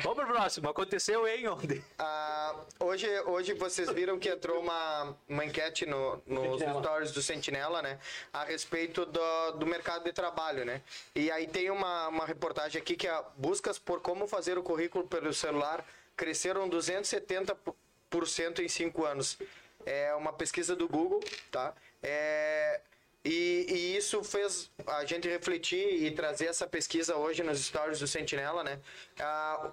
Vamos 0.04 0.18
pro 0.18 0.28
próximo. 0.28 0.70
Aconteceu 0.70 1.28
em 1.28 1.48
onde? 1.48 1.84
ah, 1.98 2.56
hoje, 2.80 3.08
hoje 3.22 3.54
vocês 3.54 3.90
viram 3.92 4.20
que 4.20 4.30
entrou 4.30 4.60
uma, 4.60 5.16
uma 5.28 5.46
enquete 5.46 5.86
no, 5.86 6.22
nos 6.26 6.60
Sentinela. 6.60 6.82
stories 6.82 7.12
do 7.12 7.22
Sentinela, 7.22 7.82
né? 7.82 8.00
A 8.32 8.44
respeito 8.44 9.06
do, 9.06 9.52
do 9.52 9.66
mercado 9.66 10.04
de 10.04 10.14
trabalho, 10.14 10.66
né? 10.66 10.82
E 11.16 11.32
aí 11.32 11.48
tem 11.48 11.70
uma, 11.70 12.08
uma 12.08 12.26
reportagem 12.26 12.82
aqui 12.82 12.96
que 12.96 13.08
é 13.08 13.24
buscas 13.38 13.80
por 13.80 14.02
como 14.02 14.28
fazer 14.28 14.58
o 14.58 14.64
currículo 14.64 15.08
pelo 15.08 15.34
celular 15.34 15.86
cresceram 16.18 16.68
270% 16.68 18.60
em 18.60 18.68
cinco 18.68 19.06
anos. 19.06 19.38
É 19.86 20.14
uma 20.16 20.34
pesquisa 20.34 20.76
do 20.76 20.88
Google, 20.88 21.22
tá? 21.52 21.74
É, 22.02 22.82
e, 23.28 23.65
e 23.69 23.97
isso 23.97 24.23
fez 24.23 24.71
a 24.86 25.03
gente 25.03 25.28
refletir 25.28 26.03
e 26.03 26.11
trazer 26.11 26.45
essa 26.45 26.65
pesquisa 26.65 27.17
hoje 27.17 27.43
nos 27.43 27.59
stories 27.59 27.99
do 27.99 28.07
Sentinela, 28.07 28.63
né? 28.63 28.80
Ah, 29.19 29.71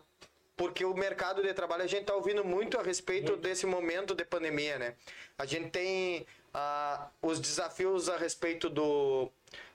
porque 0.56 0.84
o 0.84 0.92
mercado 0.94 1.40
de 1.40 1.54
trabalho 1.54 1.84
a 1.84 1.86
gente 1.86 2.02
está 2.02 2.14
ouvindo 2.14 2.44
muito 2.44 2.78
a 2.78 2.82
respeito 2.82 3.36
desse 3.36 3.64
momento 3.64 4.14
de 4.14 4.24
pandemia, 4.24 4.78
né? 4.78 4.94
A 5.38 5.46
gente 5.46 5.70
tem 5.70 6.26
ah, 6.52 7.08
os 7.22 7.38
desafios 7.38 8.08
a 8.08 8.16
respeito 8.16 8.68
do, 8.68 9.30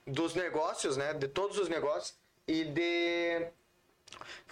dos 0.06 0.36
negócios, 0.36 0.98
né? 0.98 1.14
De 1.14 1.30
todos 1.30 1.58
os 1.58 1.70
negócios 1.70 2.14
e 2.46 2.66
de 2.66 3.48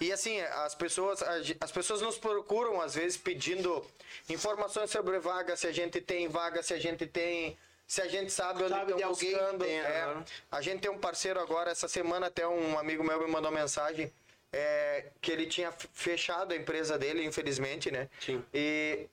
e 0.00 0.12
assim, 0.12 0.40
as 0.40 0.74
pessoas, 0.74 1.22
as 1.60 1.72
pessoas 1.72 2.00
nos 2.00 2.16
procuram 2.16 2.80
às 2.80 2.94
vezes 2.94 3.16
pedindo 3.16 3.84
informações 4.28 4.90
sobre 4.90 5.18
vaga, 5.18 5.56
se 5.56 5.66
a 5.66 5.72
gente 5.72 6.00
tem 6.00 6.28
vaga, 6.28 6.62
se 6.62 6.72
a 6.72 6.78
gente 6.78 7.06
tem, 7.06 7.58
se 7.88 8.02
a 8.02 8.06
gente 8.06 8.30
sabe 8.30 8.62
onde 8.62 8.74
Sabe 8.74 8.92
estão 8.92 9.08
buscando. 9.08 9.64
tenha, 9.64 9.82
É. 9.82 10.24
A 10.50 10.60
gente 10.60 10.80
tem 10.82 10.90
um 10.90 10.98
parceiro 10.98 11.40
agora, 11.40 11.70
essa 11.70 11.88
semana 11.88 12.26
até 12.26 12.46
um 12.46 12.78
amigo 12.78 13.02
meu 13.02 13.18
me 13.18 13.26
mandou 13.26 13.50
uma 13.50 13.60
mensagem 13.60 14.12
é, 14.52 15.06
que 15.22 15.32
ele 15.32 15.46
tinha 15.46 15.72
fechado 15.72 16.52
a 16.52 16.56
empresa 16.56 16.98
dele, 16.98 17.24
infelizmente, 17.24 17.90
né? 17.90 18.10
Sim. 18.20 18.44
E 18.52 19.08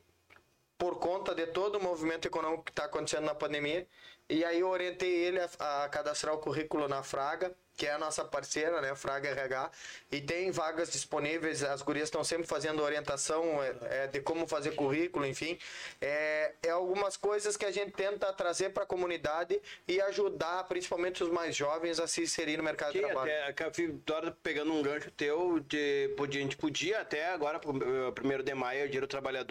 por 0.78 1.00
conta 1.00 1.34
de 1.34 1.48
todo 1.48 1.78
o 1.78 1.82
movimento 1.82 2.28
econômico 2.28 2.66
que 2.66 2.72
está 2.72 2.84
acontecendo 2.84 3.24
na 3.24 3.34
pandemia. 3.34 3.88
E 4.28 4.44
aí 4.44 4.60
eu 4.60 4.68
orientei 4.68 5.10
ele 5.10 5.40
a, 5.40 5.84
a 5.86 5.90
cadastrar 5.90 6.36
o 6.36 6.40
currículo 6.40 6.90
na 6.90 7.02
Fraga, 7.02 7.56
que 7.76 7.86
é 7.86 7.92
a 7.92 7.98
nossa 7.98 8.24
parceira, 8.24 8.82
né, 8.82 8.96
Fraga 8.96 9.30
RH, 9.30 9.72
e 10.12 10.22
tem 10.22 10.50
vagas 10.52 10.92
disponíveis, 10.92 11.64
as 11.64 11.82
gurias 11.82 12.08
estão 12.08 12.24
sempre 12.24 12.48
fazendo 12.48 12.82
orientação 12.82 13.62
é, 13.62 13.76
é, 14.04 14.08
de 14.08 14.22
como 14.22 14.48
fazer 14.48 14.72
currículo, 14.76 15.26
enfim. 15.26 15.58
É, 16.00 16.54
é 16.64 16.70
algumas 16.70 17.18
coisas 17.18 17.58
que 17.58 17.66
a 17.66 17.72
gente 17.72 17.92
tenta 17.92 18.32
trazer 18.34 18.70
para 18.70 18.84
a 18.84 18.86
comunidade 18.86 19.62
e 19.88 20.00
ajudar 20.02 20.64
principalmente 20.66 21.24
os 21.24 21.30
mais 21.30 21.56
jovens 21.56 22.00
a 22.00 22.08
se 22.08 22.22
inserir 22.22 22.58
no 22.58 22.64
mercado 22.64 22.94
de 22.94 23.00
Que 23.00 23.06
trabalho. 23.06 23.32
até, 23.50 23.72
fiz- 23.74 23.94
Dora, 24.06 24.32
pegando 24.44 24.72
um 24.74 24.82
gancho 24.82 25.12
teu, 25.12 25.60
de, 25.60 26.14
podia, 26.16 26.40
a 26.40 26.44
gente 26.44 26.58
podia 26.58 27.02
até 27.02 27.28
agora, 27.30 27.60
eh, 27.60 28.12
primeiro 28.12 28.44
de 28.44 28.54
maio, 28.54 28.84
é 28.84 28.86
o 28.86 28.90
dia 28.90 29.02
do 29.02 29.08
trabalhar 29.08 29.44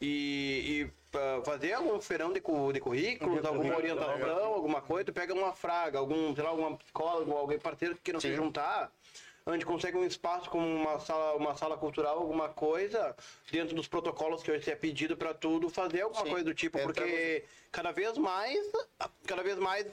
e, 0.00 0.86
e 1.12 1.16
ah, 1.16 1.42
fazer 1.44 1.72
algum 1.72 2.00
feirão 2.00 2.32
de, 2.32 2.40
cu- 2.40 2.72
de 2.72 2.80
currículos, 2.80 3.44
alguma 3.44 3.76
orientação, 3.76 4.54
alguma 4.54 4.80
coisa, 4.80 5.06
tu 5.06 5.12
pega 5.12 5.34
uma 5.34 5.52
fraga, 5.52 5.98
algum, 5.98 6.34
sei 6.34 6.44
lá, 6.44 6.50
alguma 6.50 6.76
psicóloga, 6.76 7.32
alguém 7.32 7.58
parceiro 7.58 7.96
que 8.02 8.12
não 8.12 8.20
se 8.20 8.34
juntar, 8.34 8.92
a 9.46 9.52
gente 9.52 9.64
consegue 9.64 9.96
um 9.96 10.04
espaço 10.04 10.50
como 10.50 10.66
uma 10.66 11.00
sala, 11.00 11.34
uma 11.34 11.56
sala 11.56 11.76
cultural, 11.78 12.18
alguma 12.18 12.50
coisa, 12.50 13.16
dentro 13.50 13.74
dos 13.74 13.88
protocolos 13.88 14.42
que 14.42 14.50
hoje 14.50 14.70
é 14.70 14.76
pedido 14.76 15.16
para 15.16 15.32
tudo, 15.32 15.70
fazer 15.70 16.02
alguma 16.02 16.22
Sim. 16.24 16.30
coisa 16.30 16.44
do 16.44 16.54
tipo, 16.54 16.78
porque 16.80 17.44
cada 17.72 17.90
vez 17.90 18.18
mais, 18.18 18.70
cada 19.26 19.42
vez 19.42 19.56
mais 19.58 19.86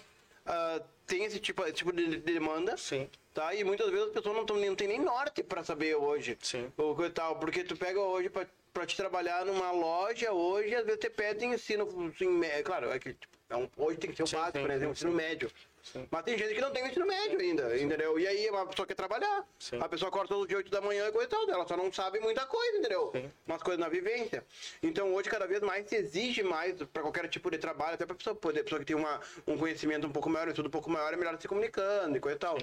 ah, 0.45 0.81
tem 1.07 1.23
esse 1.23 1.39
tipo, 1.39 1.63
esse 1.63 1.73
tipo 1.73 1.93
de 1.93 2.05
de 2.05 2.17
demanda. 2.17 2.75
Sim. 2.75 3.09
Tá? 3.33 3.53
E 3.55 3.63
muitas 3.63 3.89
vezes 3.89 4.07
as 4.07 4.11
pessoas 4.11 4.35
não, 4.35 4.45
tão, 4.45 4.57
não 4.57 4.75
tem 4.75 4.87
nem 4.87 4.99
norte 4.99 5.41
para 5.43 5.63
saber 5.63 5.95
hoje. 5.95 6.37
Sim. 6.41 6.71
O 6.77 6.93
que 6.95 7.09
tal, 7.09 7.37
porque 7.37 7.63
tu 7.63 7.75
pega 7.77 7.99
hoje 7.99 8.29
para 8.29 8.45
para 8.75 8.85
te 8.85 8.97
trabalhar 8.97 9.45
numa 9.45 9.71
loja 9.71 10.33
hoje, 10.33 10.75
às 10.75 10.83
vezes 10.85 10.99
te 10.99 11.09
pedem 11.09 11.53
ensino, 11.53 11.87
ensino 12.03 12.31
médio. 12.31 12.65
Claro, 12.65 12.91
é 12.91 12.99
que, 12.99 13.13
tipo, 13.13 13.33
é 13.49 13.55
um, 13.55 13.69
hoje 13.77 13.97
tem 13.97 14.09
que 14.11 14.17
ser 14.17 14.23
o 14.23 14.27
Sim, 14.27 14.35
básico, 14.35 14.57
sim, 14.57 14.63
por 14.65 14.71
exemplo, 14.71 14.95
sim, 14.95 15.05
ensino 15.05 15.13
médio. 15.13 15.49
Mas 16.09 16.23
tem 16.23 16.35
gente 16.37 16.53
que 16.55 16.59
não 16.59 16.71
tem 16.71 16.85
ensino 16.85 17.05
médio 17.05 17.39
ainda, 17.39 17.77
entendeu? 17.77 18.19
E 18.19 18.27
aí 18.27 18.49
a 18.49 18.65
pessoa 18.65 18.87
quer 18.87 18.95
trabalhar. 18.95 19.47
Sim. 19.59 19.79
A 19.79 19.87
pessoa 19.87 20.09
acorda 20.09 20.27
todo 20.29 20.47
dia 20.47 20.57
8 20.57 20.69
da 20.69 20.81
manhã 20.81 21.07
e 21.07 21.11
coisa 21.11 21.27
e 21.27 21.29
tal, 21.29 21.49
ela 21.49 21.65
só 21.67 21.77
não 21.77 21.93
sabe 21.93 22.19
muita 22.19 22.45
coisa, 22.47 22.77
entendeu? 22.79 23.13
Umas 23.47 23.61
coisas 23.61 23.79
na 23.79 23.87
vivência. 23.87 24.43
Então 24.83 25.13
hoje 25.13 25.29
cada 25.29 25.45
vez 25.47 25.61
mais 25.61 25.87
se 25.87 25.95
exige 25.95 26.41
mais 26.43 26.73
para 26.91 27.03
qualquer 27.03 27.29
tipo 27.29 27.49
de 27.51 27.59
trabalho, 27.59 27.93
até 27.93 28.05
para 28.05 28.15
pessoa 28.15 28.35
poder, 28.35 28.63
pessoa 28.63 28.79
que 28.79 28.85
tem 28.85 28.95
uma, 28.95 29.21
um 29.47 29.57
conhecimento 29.57 30.05
um 30.07 30.11
pouco 30.11 30.27
maior, 30.27 30.47
um 30.47 30.51
estudo 30.51 30.67
um 30.67 30.71
pouco 30.71 30.89
maior, 30.89 31.13
é 31.13 31.15
melhor 31.17 31.39
se 31.39 31.47
comunicando 31.47 32.17
e 32.17 32.19
coisa 32.19 32.35
e 32.35 32.39
tal. 32.39 32.57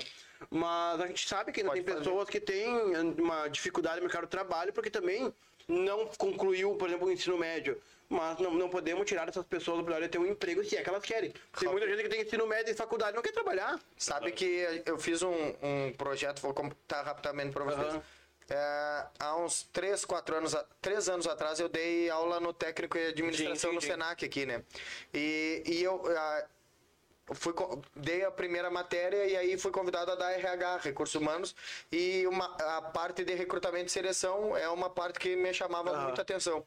Mas 0.50 1.00
a 1.00 1.06
gente 1.06 1.26
sabe 1.28 1.52
que 1.52 1.60
ainda 1.60 1.70
Pode 1.70 1.84
tem 1.84 1.94
fazer. 1.94 2.04
pessoas 2.04 2.28
que 2.28 2.40
têm 2.40 2.74
uma 3.20 3.46
dificuldade 3.46 3.96
no 3.98 4.02
mercado 4.02 4.22
do 4.22 4.28
trabalho 4.28 4.72
porque 4.72 4.90
também 4.90 5.32
não 5.68 6.06
concluiu, 6.18 6.74
por 6.76 6.88
exemplo, 6.88 7.08
o 7.08 7.12
ensino 7.12 7.38
médio. 7.38 7.80
Mas 8.08 8.38
não, 8.38 8.52
não 8.52 8.68
podemos 8.68 9.06
tirar 9.06 9.26
essas 9.26 9.46
pessoas 9.46 9.82
do 9.82 10.00
de 10.00 10.08
ter 10.08 10.18
um 10.18 10.26
emprego 10.26 10.62
se 10.62 10.76
é 10.76 10.82
que 10.82 10.88
elas 10.90 11.02
querem. 11.02 11.32
Tem 11.58 11.68
muita 11.70 11.88
gente 11.88 12.02
que 12.02 12.08
tem 12.10 12.20
ensino 12.20 12.46
médio 12.46 12.70
e 12.70 12.74
faculdade 12.76 13.12
e 13.12 13.14
não 13.16 13.22
quer 13.22 13.32
trabalhar. 13.32 13.80
Sabe 13.96 14.32
que 14.32 14.82
eu 14.84 14.98
fiz 14.98 15.22
um, 15.22 15.32
um 15.62 15.92
projeto, 15.96 16.40
vou 16.42 16.52
contar 16.52 17.02
rapidamente 17.02 17.52
para 17.52 17.64
vocês. 17.64 17.86
Aham. 17.86 18.02
É, 18.50 19.06
há 19.18 19.36
uns 19.38 19.62
3, 19.72 20.04
4 20.04 20.36
anos, 20.36 20.54
a- 20.54 20.66
três 20.82 21.08
anos 21.08 21.26
atrás 21.26 21.58
eu 21.58 21.70
dei 21.70 22.10
aula 22.10 22.38
no 22.38 22.52
técnico 22.52 22.98
em 22.98 23.06
administração 23.06 23.54
Sim, 23.54 23.68
sim, 23.68 23.74
no 23.76 23.80
sim. 23.80 23.86
Senac 23.86 24.22
aqui, 24.24 24.44
né? 24.44 24.62
E, 25.14 25.62
e 25.64 25.82
eu 25.82 26.02
fui, 27.32 27.54
dei 27.94 28.24
a 28.24 28.30
primeira 28.30 28.70
matéria 28.70 29.24
e 29.24 29.36
aí 29.36 29.58
fui 29.58 29.70
convidado 29.70 30.10
a 30.10 30.14
dar 30.14 30.32
RH, 30.32 30.78
Recursos 30.78 31.14
Humanos, 31.14 31.54
e 31.90 32.26
uma, 32.26 32.46
a 32.76 32.82
parte 32.82 33.24
de 33.24 33.34
recrutamento 33.34 33.86
e 33.86 33.90
seleção 33.90 34.56
é 34.56 34.68
uma 34.68 34.90
parte 34.90 35.18
que 35.18 35.36
me 35.36 35.52
chamava 35.54 36.04
muita 36.04 36.22
atenção. 36.22 36.64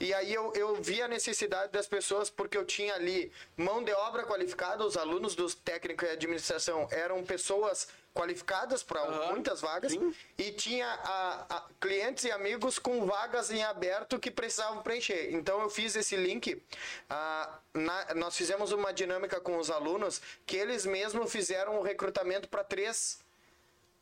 E 0.00 0.14
aí 0.14 0.32
eu, 0.32 0.52
eu 0.54 0.76
vi 0.76 1.02
a 1.02 1.08
necessidade 1.08 1.72
das 1.72 1.86
pessoas, 1.86 2.30
porque 2.30 2.56
eu 2.56 2.64
tinha 2.64 2.94
ali 2.94 3.32
mão 3.56 3.82
de 3.82 3.92
obra 3.92 4.24
qualificada, 4.24 4.84
os 4.84 4.96
alunos 4.96 5.34
dos 5.34 5.54
técnicos 5.54 6.08
e 6.08 6.12
administração 6.12 6.86
eram 6.90 7.22
pessoas 7.24 7.88
qualificadas 8.18 8.82
para 8.82 9.00
Aham. 9.00 9.30
muitas 9.30 9.60
vagas 9.60 9.92
Sim. 9.92 10.12
e 10.36 10.50
tinha 10.50 10.88
a- 10.88 11.46
a- 11.48 11.68
clientes 11.80 12.24
e 12.24 12.32
amigos 12.32 12.76
com 12.76 13.06
vagas 13.06 13.48
em 13.52 13.62
aberto 13.62 14.18
que 14.18 14.28
precisavam 14.28 14.82
preencher. 14.82 15.32
Então 15.32 15.60
eu 15.62 15.70
fiz 15.70 15.94
esse 15.94 16.16
link. 16.16 16.60
ah, 17.08 17.58
na- 17.72 18.14
nós 18.14 18.36
fizemos 18.36 18.72
uma 18.72 18.92
dinâmica 18.92 19.40
com 19.40 19.56
os 19.56 19.70
alunos 19.70 20.20
que 20.44 20.56
eles 20.56 20.84
mesmos 20.84 21.30
fizeram 21.30 21.78
o 21.78 21.82
recrutamento 21.82 22.48
para 22.48 22.64
três 22.64 23.20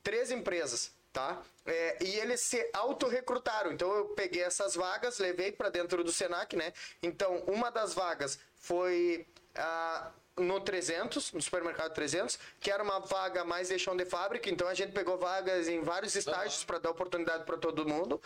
três 0.03 0.31
empresas, 0.31 0.93
tá? 1.13 1.43
É, 1.67 1.97
e 2.03 2.15
eles 2.21 2.41
se 2.41 2.71
autorrecrutaram. 2.73 3.73
Então 3.73 3.93
eu 3.93 4.05
peguei 4.11 4.43
essas 4.43 4.75
vagas, 4.77 5.19
levei 5.19 5.51
para 5.53 5.69
dentro 5.69 6.03
do 6.05 6.13
Senac, 6.13 6.55
né? 6.57 6.73
Então 7.03 7.39
uma 7.47 7.71
das 7.71 7.93
vagas 7.93 8.39
foi 8.57 9.27
ah, 9.57 10.11
no 10.37 10.61
300, 10.61 11.33
no 11.33 11.41
supermercado 11.41 11.93
300, 11.95 12.39
que 12.61 12.71
era 12.71 12.83
uma 12.83 12.99
vaga 13.01 13.45
mais 13.45 13.69
de 13.69 13.79
chão 13.79 13.97
de 13.97 14.05
fábrica. 14.05 14.51
Então 14.51 14.69
a 14.69 14.75
gente 14.75 14.93
pegou 14.93 15.17
vagas 15.17 15.67
em 15.69 15.81
vários 15.81 16.15
estágios 16.15 16.63
para 16.65 16.79
dar 16.79 16.91
oportunidade 16.91 17.45
para 17.45 17.57
todo 17.57 17.87
mundo. 17.89 18.21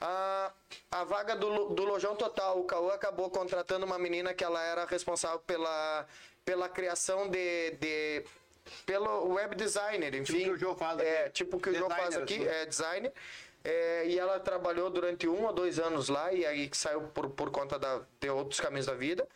Ah, 0.00 0.52
a 0.90 1.04
vaga 1.04 1.34
do, 1.34 1.70
do 1.70 1.84
Lojão 1.84 2.14
Total, 2.16 2.58
o 2.58 2.64
Cauã 2.64 2.92
acabou 2.94 3.30
contratando 3.30 3.86
uma 3.86 3.98
menina 3.98 4.34
que 4.34 4.44
ela 4.44 4.62
era 4.62 4.84
responsável 4.84 5.38
pela, 5.40 6.06
pela 6.44 6.68
criação 6.68 7.28
de, 7.28 7.70
de 7.72 8.24
pelo 8.86 9.32
web 9.34 9.54
designer, 9.56 10.14
enfim. 10.14 10.44
que 10.44 10.50
o 10.50 10.56
Jô 10.56 10.74
faz 10.74 10.98
É, 11.00 11.20
aqui. 11.22 11.30
tipo 11.32 11.56
o 11.56 11.60
que 11.60 11.70
o 11.70 11.74
João 11.74 11.88
faz 11.90 12.14
Designer, 12.14 12.22
aqui, 12.24 12.34
assim. 12.48 12.48
é 12.62 12.66
designer. 12.66 13.12
É, 13.66 14.06
e 14.06 14.18
ela 14.18 14.38
trabalhou 14.38 14.90
durante 14.90 15.26
um 15.26 15.44
ou 15.46 15.52
dois 15.52 15.78
anos 15.78 16.10
lá 16.10 16.30
e 16.32 16.44
aí 16.44 16.68
saiu 16.74 17.02
por, 17.08 17.30
por 17.30 17.50
conta 17.50 17.78
da, 17.78 18.02
de 18.20 18.28
outros 18.28 18.60
caminhos 18.60 18.84
da 18.86 18.92
vida. 18.94 19.26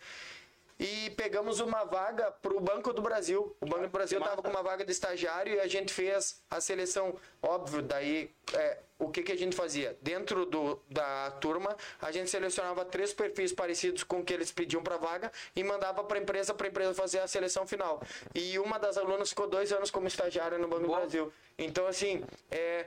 E 0.78 1.10
pegamos 1.10 1.58
uma 1.58 1.84
vaga 1.84 2.30
para 2.30 2.54
o 2.54 2.60
Banco 2.60 2.92
do 2.92 3.02
Brasil. 3.02 3.56
O 3.60 3.66
Banco 3.66 3.82
do 3.82 3.88
Brasil 3.88 4.18
estava 4.18 4.40
com 4.40 4.48
uma 4.48 4.62
vaga 4.62 4.84
de 4.84 4.92
estagiário 4.92 5.54
e 5.54 5.60
a 5.60 5.66
gente 5.66 5.92
fez 5.92 6.40
a 6.48 6.60
seleção. 6.60 7.16
Óbvio, 7.42 7.82
daí 7.82 8.30
é, 8.54 8.78
o 8.98 9.08
que, 9.08 9.22
que 9.22 9.32
a 9.32 9.36
gente 9.36 9.56
fazia? 9.56 9.96
Dentro 10.00 10.46
do, 10.46 10.80
da 10.88 11.32
turma, 11.40 11.76
a 12.00 12.12
gente 12.12 12.30
selecionava 12.30 12.84
três 12.84 13.12
perfis 13.12 13.52
parecidos 13.52 14.04
com 14.04 14.20
o 14.20 14.24
que 14.24 14.32
eles 14.32 14.52
pediam 14.52 14.82
para 14.82 14.96
vaga 14.96 15.32
e 15.54 15.64
mandava 15.64 16.04
para 16.04 16.18
a 16.18 16.22
empresa, 16.22 16.54
para 16.54 16.66
a 16.66 16.70
empresa 16.70 16.94
fazer 16.94 17.18
a 17.18 17.26
seleção 17.26 17.66
final. 17.66 18.00
E 18.32 18.58
uma 18.58 18.78
das 18.78 18.96
alunas 18.96 19.30
ficou 19.30 19.48
dois 19.48 19.72
anos 19.72 19.90
como 19.90 20.06
estagiária 20.06 20.58
no 20.58 20.68
Banco 20.68 20.82
do 20.82 20.94
Brasil. 20.94 21.32
Então, 21.58 21.88
assim, 21.88 22.22
é, 22.50 22.86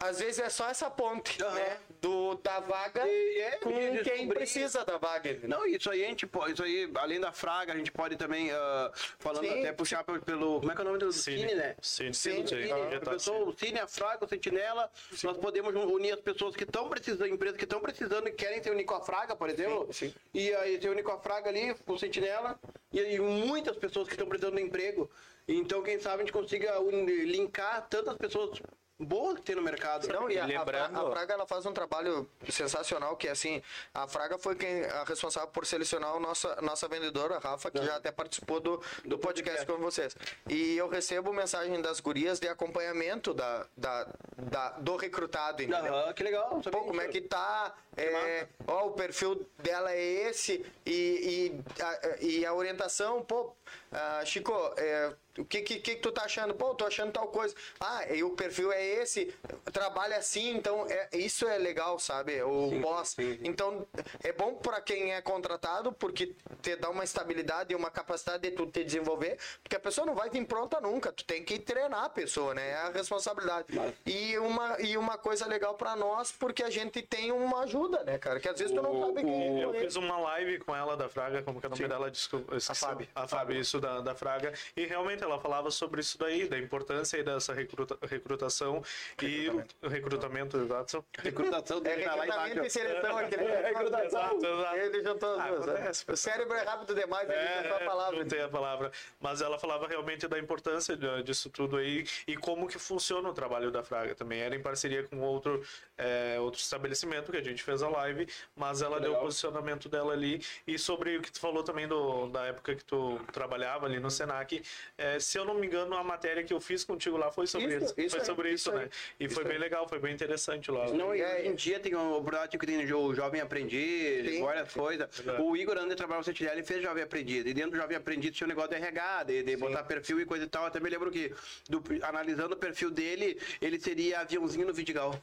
às 0.00 0.18
vezes 0.18 0.40
é 0.40 0.48
só 0.48 0.68
essa 0.68 0.90
ponte, 0.90 1.40
Aham. 1.42 1.54
né? 1.54 1.78
Do, 2.00 2.34
da 2.36 2.58
vaga 2.58 3.06
E- 3.06 3.38
é, 3.40 3.50
com 3.58 3.70
quem 4.02 4.26
precisa 4.28 4.84
da 4.84 4.98
vaga. 4.98 5.30
entendeu? 5.30 5.48
Não, 5.60 5.64
isso 5.66 5.88
aí 5.88 6.04
a 6.04 6.08
gente 6.08 6.26
pode, 6.26 6.54
isso 6.54 6.64
aí, 6.64 6.90
além 6.96 7.20
da 7.20 7.30
Fraga, 7.30 7.72
a 7.72 7.76
gente 7.76 7.92
pode 7.92 8.16
também, 8.16 8.50
ah, 8.50 8.90
falando 9.20 9.44
Sim. 9.44 9.60
até 9.60 9.72
puxar 9.72 10.02
pelo, 10.02 10.20
pelo- 10.20 10.58
como 10.60 10.72
é 10.72 10.74
que 10.74 10.80
é 10.80 10.84
o 10.84 10.86
nome 10.88 10.98
do 10.98 11.12
Cine, 11.12 11.54
né? 11.54 11.76
Sim, 11.80 12.12
Sim, 12.12 12.44
sim. 12.44 12.46
sim. 12.46 12.66
sim. 12.66 12.72
A 12.72 13.10
pessoa, 13.10 13.48
o 13.48 13.56
Cine, 13.56 13.78
a 13.78 13.86
Fraga, 13.86 14.24
o 14.24 14.28
Sentinela, 14.28 14.90
nós 15.22 15.36
podemos 15.38 15.72
unir 15.74 16.12
as 16.14 16.20
pessoas 16.20 16.56
que 16.56 16.64
estão 16.64 16.88
precisando, 16.88 17.28
empresas 17.28 17.56
que 17.56 17.64
estão 17.64 17.78
precisando 17.80 18.26
e 18.26 18.32
querem 18.32 18.60
se 18.60 18.68
unir 18.70 18.84
com 18.84 18.94
a 18.94 19.00
Fraga, 19.00 19.36
por 19.36 19.48
exemplo. 19.48 19.86
Sim, 19.92 20.08
sim. 20.08 20.14
E 20.34 20.52
aí 20.56 20.80
se 20.80 20.88
unir 20.88 21.04
com 21.04 21.12
a 21.12 21.20
Fraga 21.20 21.48
ali, 21.50 21.72
com 21.86 21.92
o 21.92 21.98
Sentinela, 21.98 22.58
e 22.92 22.98
aí 22.98 23.20
muitas 23.20 23.76
pessoas 23.76 24.08
que 24.08 24.14
estão 24.14 24.26
precisando 24.26 24.56
de 24.56 24.62
emprego. 24.62 25.08
Então, 25.46 25.82
quem 25.82 26.00
sabe 26.00 26.16
a 26.16 26.18
gente 26.24 26.32
consiga 26.32 26.80
unir- 26.80 27.24
linkar 27.26 27.86
tantas 27.88 28.16
pessoas 28.16 28.60
boas 28.98 29.36
que 29.36 29.42
tem 29.42 29.56
no 29.56 29.62
mercado. 29.62 30.06
Não, 30.08 30.30
e 30.30 30.38
a, 30.38 30.44
a 30.44 30.46
lembrando- 30.46 30.98
a 30.98 31.10
Fraga 31.10 31.34
ela 31.34 31.46
faz 31.46 31.66
um 31.66 31.72
trabalho 31.72 32.28
sensacional, 32.48 33.16
que 33.16 33.26
é 33.28 33.30
assim, 33.32 33.62
a 33.92 34.06
Fraga 34.06 34.38
foi 34.38 34.54
quem 34.54 34.84
a 34.84 35.04
responsável 35.04 35.48
por 35.48 35.66
selecionar 35.66 36.14
a 36.14 36.20
nossa, 36.20 36.60
nossa 36.62 36.86
vendedora, 36.88 37.36
a 37.36 37.38
Rafa, 37.38 37.70
que 37.70 37.82
já 37.84 37.96
até 37.96 38.10
participou 38.12 38.60
do, 38.60 38.80
do 39.04 39.18
podcast 39.18 39.66
com 39.66 39.76
vocês. 39.78 40.16
E 40.48 40.76
eu 40.76 40.88
recebo 40.88 41.32
mensagem 41.32 41.80
das 41.82 42.00
gurias 42.00 42.38
de 42.38 42.48
acompanhamento 42.48 43.34
da, 43.34 43.66
da, 43.76 44.08
da- 44.36 44.70
do 44.78 44.96
recrutado, 44.96 45.62
entendeu? 45.62 45.94
Aham, 45.94 46.12
que 46.12 46.22
legal. 46.22 46.60
Pô, 46.70 46.80
como 46.82 47.00
é 47.00 47.08
que 47.08 47.20
tá? 47.20 47.74
É, 47.96 48.46
ó, 48.66 48.86
o 48.86 48.92
perfil 48.92 49.46
dela 49.58 49.92
é 49.92 50.28
esse 50.28 50.64
e, 50.86 51.52
e, 51.78 51.82
a, 51.82 52.16
e 52.20 52.46
a 52.46 52.54
orientação, 52.54 53.22
pô, 53.22 53.54
ah, 53.90 54.22
Chico, 54.24 54.52
é, 54.78 55.12
o 55.38 55.44
que, 55.44 55.62
que, 55.62 55.78
que 55.80 55.96
tu 55.96 56.12
tá 56.12 56.24
achando? 56.24 56.54
Pô, 56.54 56.74
tô 56.74 56.84
achando 56.84 57.12
tal 57.12 57.28
coisa. 57.28 57.54
Ah, 57.80 58.06
e 58.12 58.22
o 58.22 58.30
perfil 58.30 58.72
é 58.72 58.84
esse, 58.84 59.34
trabalha 59.72 60.16
assim, 60.16 60.56
então 60.56 60.86
é, 60.88 61.08
isso 61.12 61.46
é 61.46 61.56
legal, 61.58 61.98
sabe? 61.98 62.42
O 62.42 62.70
boss. 62.80 63.10
sim, 63.10 63.34
sim. 63.34 63.40
Então, 63.44 63.86
é 64.22 64.32
bom 64.32 64.54
para 64.54 64.80
quem 64.80 65.12
é 65.12 65.20
contratado, 65.22 65.92
porque 65.92 66.34
te 66.60 66.76
dá 66.76 66.90
uma 66.90 67.04
estabilidade 67.04 67.72
e 67.72 67.76
uma 67.76 67.90
capacidade 67.90 68.42
de 68.42 68.50
tu 68.56 68.66
te 68.66 68.84
desenvolver, 68.84 69.38
porque 69.62 69.76
a 69.76 69.80
pessoa 69.80 70.06
não 70.06 70.14
vai 70.14 70.28
vir 70.28 70.46
pronta 70.46 70.80
nunca, 70.80 71.12
tu 71.12 71.24
tem 71.24 71.42
que 71.44 71.58
treinar 71.58 72.04
a 72.04 72.08
pessoa, 72.08 72.54
né? 72.54 72.70
É 72.70 72.74
a 72.74 72.90
responsabilidade. 72.90 73.66
E 74.04 74.38
uma, 74.38 74.80
e 74.80 74.96
uma 74.96 75.16
coisa 75.16 75.46
legal 75.46 75.74
para 75.74 75.96
nós, 75.96 76.32
porque 76.32 76.62
a 76.62 76.70
gente 76.70 77.02
tem 77.02 77.32
uma 77.32 77.60
ajuda, 77.62 77.81
né, 77.88 78.18
cara? 78.18 78.40
Que 78.40 78.48
às 78.48 78.58
vezes 78.58 78.74
tu 78.74 78.82
não 78.82 79.06
sabe 79.06 79.22
quem 79.22 79.60
Eu 79.60 79.74
é. 79.74 79.80
fiz 79.80 79.96
uma 79.96 80.18
live 80.18 80.58
com 80.60 80.74
ela 80.74 80.96
da 80.96 81.08
Fraga, 81.08 81.42
como 81.42 81.60
que 81.60 81.66
é 81.66 81.68
o 81.68 81.70
nome 81.70 81.88
dela? 81.88 82.10
Desculpa. 82.10 82.56
A 82.56 82.74
Fábio. 82.74 83.08
A 83.14 83.26
Fábio, 83.28 83.60
isso 83.60 83.80
da, 83.80 84.00
da 84.00 84.14
Fraga. 84.14 84.52
E 84.76 84.84
realmente 84.86 85.22
ela 85.22 85.38
falava 85.40 85.70
sobre 85.70 86.00
isso 86.00 86.18
daí, 86.18 86.48
da 86.48 86.58
importância 86.58 87.16
aí 87.16 87.22
dessa 87.24 87.52
recruta, 87.52 87.96
recrutação 88.06 88.82
e 89.22 89.48
o 89.82 89.88
recrutamento, 89.88 90.56
exato. 90.58 91.04
Recrutação 91.18 91.78
É 91.78 91.80
dele 91.80 92.04
tá 92.04 92.12
recrutamento 92.14 92.64
e 92.66 92.70
seleção 92.70 93.18
aqui, 93.18 93.36
né? 93.36 93.42
É, 93.52 93.66
recrutação. 93.68 94.04
Exato, 94.04 94.46
exato. 94.46 94.76
Ele 94.76 95.04
juntou 95.04 95.32
as 95.34 95.40
Ah, 95.40 95.48
duas. 95.48 95.66
né? 95.66 95.72
acontece, 95.74 96.04
O 96.10 96.16
cérebro 96.16 96.54
é 96.56 96.62
rápido 96.62 96.94
demais, 96.94 97.28
ele 97.28 97.62
juntou 97.62 97.76
a 97.76 97.80
palavra. 97.80 98.18
Não 98.18 98.26
tem 98.28 98.40
a 98.42 98.48
palavra. 98.48 98.92
Mas 99.20 99.40
ela 99.40 99.58
falava 99.58 99.86
realmente 99.86 100.26
da 100.28 100.38
importância 100.38 100.96
disso 101.22 101.48
tudo 101.50 101.76
aí 101.76 102.04
e 102.26 102.36
como 102.36 102.66
que 102.66 102.78
funciona 102.78 103.28
o 103.28 103.32
trabalho 103.32 103.70
da 103.70 103.82
Fraga 103.82 104.14
também. 104.14 104.40
Era 104.40 104.54
em 104.56 104.62
parceria 104.62 105.02
com 105.04 105.20
outro, 105.20 105.62
é, 105.96 106.36
outro 106.40 106.60
estabelecimento 106.60 107.30
que 107.30 107.36
a 107.38 107.42
gente 107.42 107.62
fez 107.62 107.71
a 107.80 107.88
live, 107.88 108.26
mas 108.56 108.82
ela 108.82 108.98
deu 108.98 109.10
o 109.10 109.12
legal. 109.12 109.24
posicionamento 109.26 109.88
dela 109.88 110.12
ali. 110.12 110.42
E 110.66 110.76
sobre 110.78 111.18
o 111.18 111.22
que 111.22 111.30
tu 111.30 111.38
falou 111.38 111.62
também 111.62 111.86
do, 111.86 112.26
da 112.26 112.46
época 112.46 112.74
que 112.74 112.84
tu 112.84 113.20
trabalhava 113.32 113.86
ali 113.86 114.00
no 114.00 114.10
Senac, 114.10 114.60
é, 114.98 115.20
se 115.20 115.38
eu 115.38 115.44
não 115.44 115.54
me 115.54 115.66
engano, 115.68 115.96
a 115.96 116.02
matéria 116.02 116.42
que 116.42 116.52
eu 116.52 116.60
fiz 116.60 116.84
contigo 116.84 117.16
lá 117.16 117.30
foi 117.30 117.46
sobre 117.46 117.68
Isso, 117.76 117.84
isso. 117.84 117.94
isso 118.00 118.10
foi 118.10 118.18
aí, 118.20 118.26
sobre 118.26 118.50
isso, 118.50 118.68
isso 118.70 118.78
né? 118.78 118.88
E 119.20 119.28
foi 119.28 119.44
bem 119.44 119.58
legal, 119.58 119.88
foi 119.88 120.00
bem 120.00 120.12
interessante 120.12 120.70
lá. 120.70 120.86
Não, 120.92 121.14
e 121.14 121.20
É, 121.20 121.36
hoje 121.38 121.48
em 121.48 121.54
dia 121.54 121.78
tem 121.78 121.94
um 121.94 122.12
oportunidade 122.14 122.58
que 122.58 122.66
tem 122.66 122.92
o 122.92 123.14
jovem 123.14 123.40
aprendiz, 123.40 124.28
Sim, 124.28 124.42
várias 124.42 124.72
coisas. 124.72 125.08
O 125.38 125.56
Igor 125.56 125.76
Ander 125.78 125.96
trabalhava 125.96 126.20
no 126.20 126.24
Sentinela 126.24 126.58
e 126.58 126.64
fez 126.64 126.82
jovem 126.82 127.02
aprendiz. 127.04 127.46
E 127.46 127.54
dentro 127.54 127.72
do 127.72 127.76
jovem 127.76 127.96
aprendiz 127.96 128.32
tinha 128.34 128.46
um 128.46 128.48
negócio 128.48 128.70
de 128.70 128.76
RH, 128.76 129.22
de, 129.24 129.42
de 129.42 129.56
botar 129.56 129.84
perfil 129.84 130.20
e 130.20 130.24
coisa 130.26 130.44
e 130.44 130.48
tal. 130.48 130.64
Até 130.66 130.80
me 130.80 130.88
lembro 130.90 131.10
que, 131.10 131.32
do- 131.68 131.82
analisando 132.02 132.54
o 132.54 132.56
perfil 132.56 132.90
dele, 132.90 133.38
ele 133.60 133.78
seria 133.78 134.20
aviãozinho 134.20 134.66
no 134.66 134.72
Vidigal. 134.72 135.14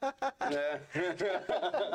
é. 0.52 0.80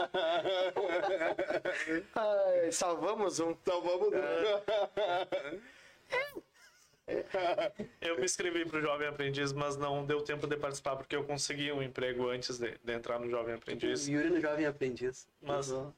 Ai, 2.16 2.72
salvamos 2.72 3.40
um. 3.40 3.56
Salvamos 3.66 4.10
Eu 8.00 8.18
me 8.18 8.26
inscrevi 8.26 8.66
pro 8.66 8.80
Jovem 8.82 9.08
Aprendiz, 9.08 9.52
mas 9.52 9.76
não 9.76 10.06
deu 10.06 10.22
tempo 10.22 10.46
de 10.46 10.56
participar 10.56 10.96
porque 10.96 11.16
eu 11.16 11.24
consegui 11.24 11.72
um 11.72 11.82
emprego 11.82 12.30
antes 12.30 12.60
de, 12.60 12.78
de 12.84 12.94
entrar 12.94 13.20
no 13.20 13.28
Jovem 13.30 13.56
Aprendiz. 13.56 14.08
Yuri 14.08 14.30
no 14.30 14.40
jovem 14.40 14.68
aprendiz. 14.68 15.28
Mas 15.42 15.72
ah, 15.74 15.92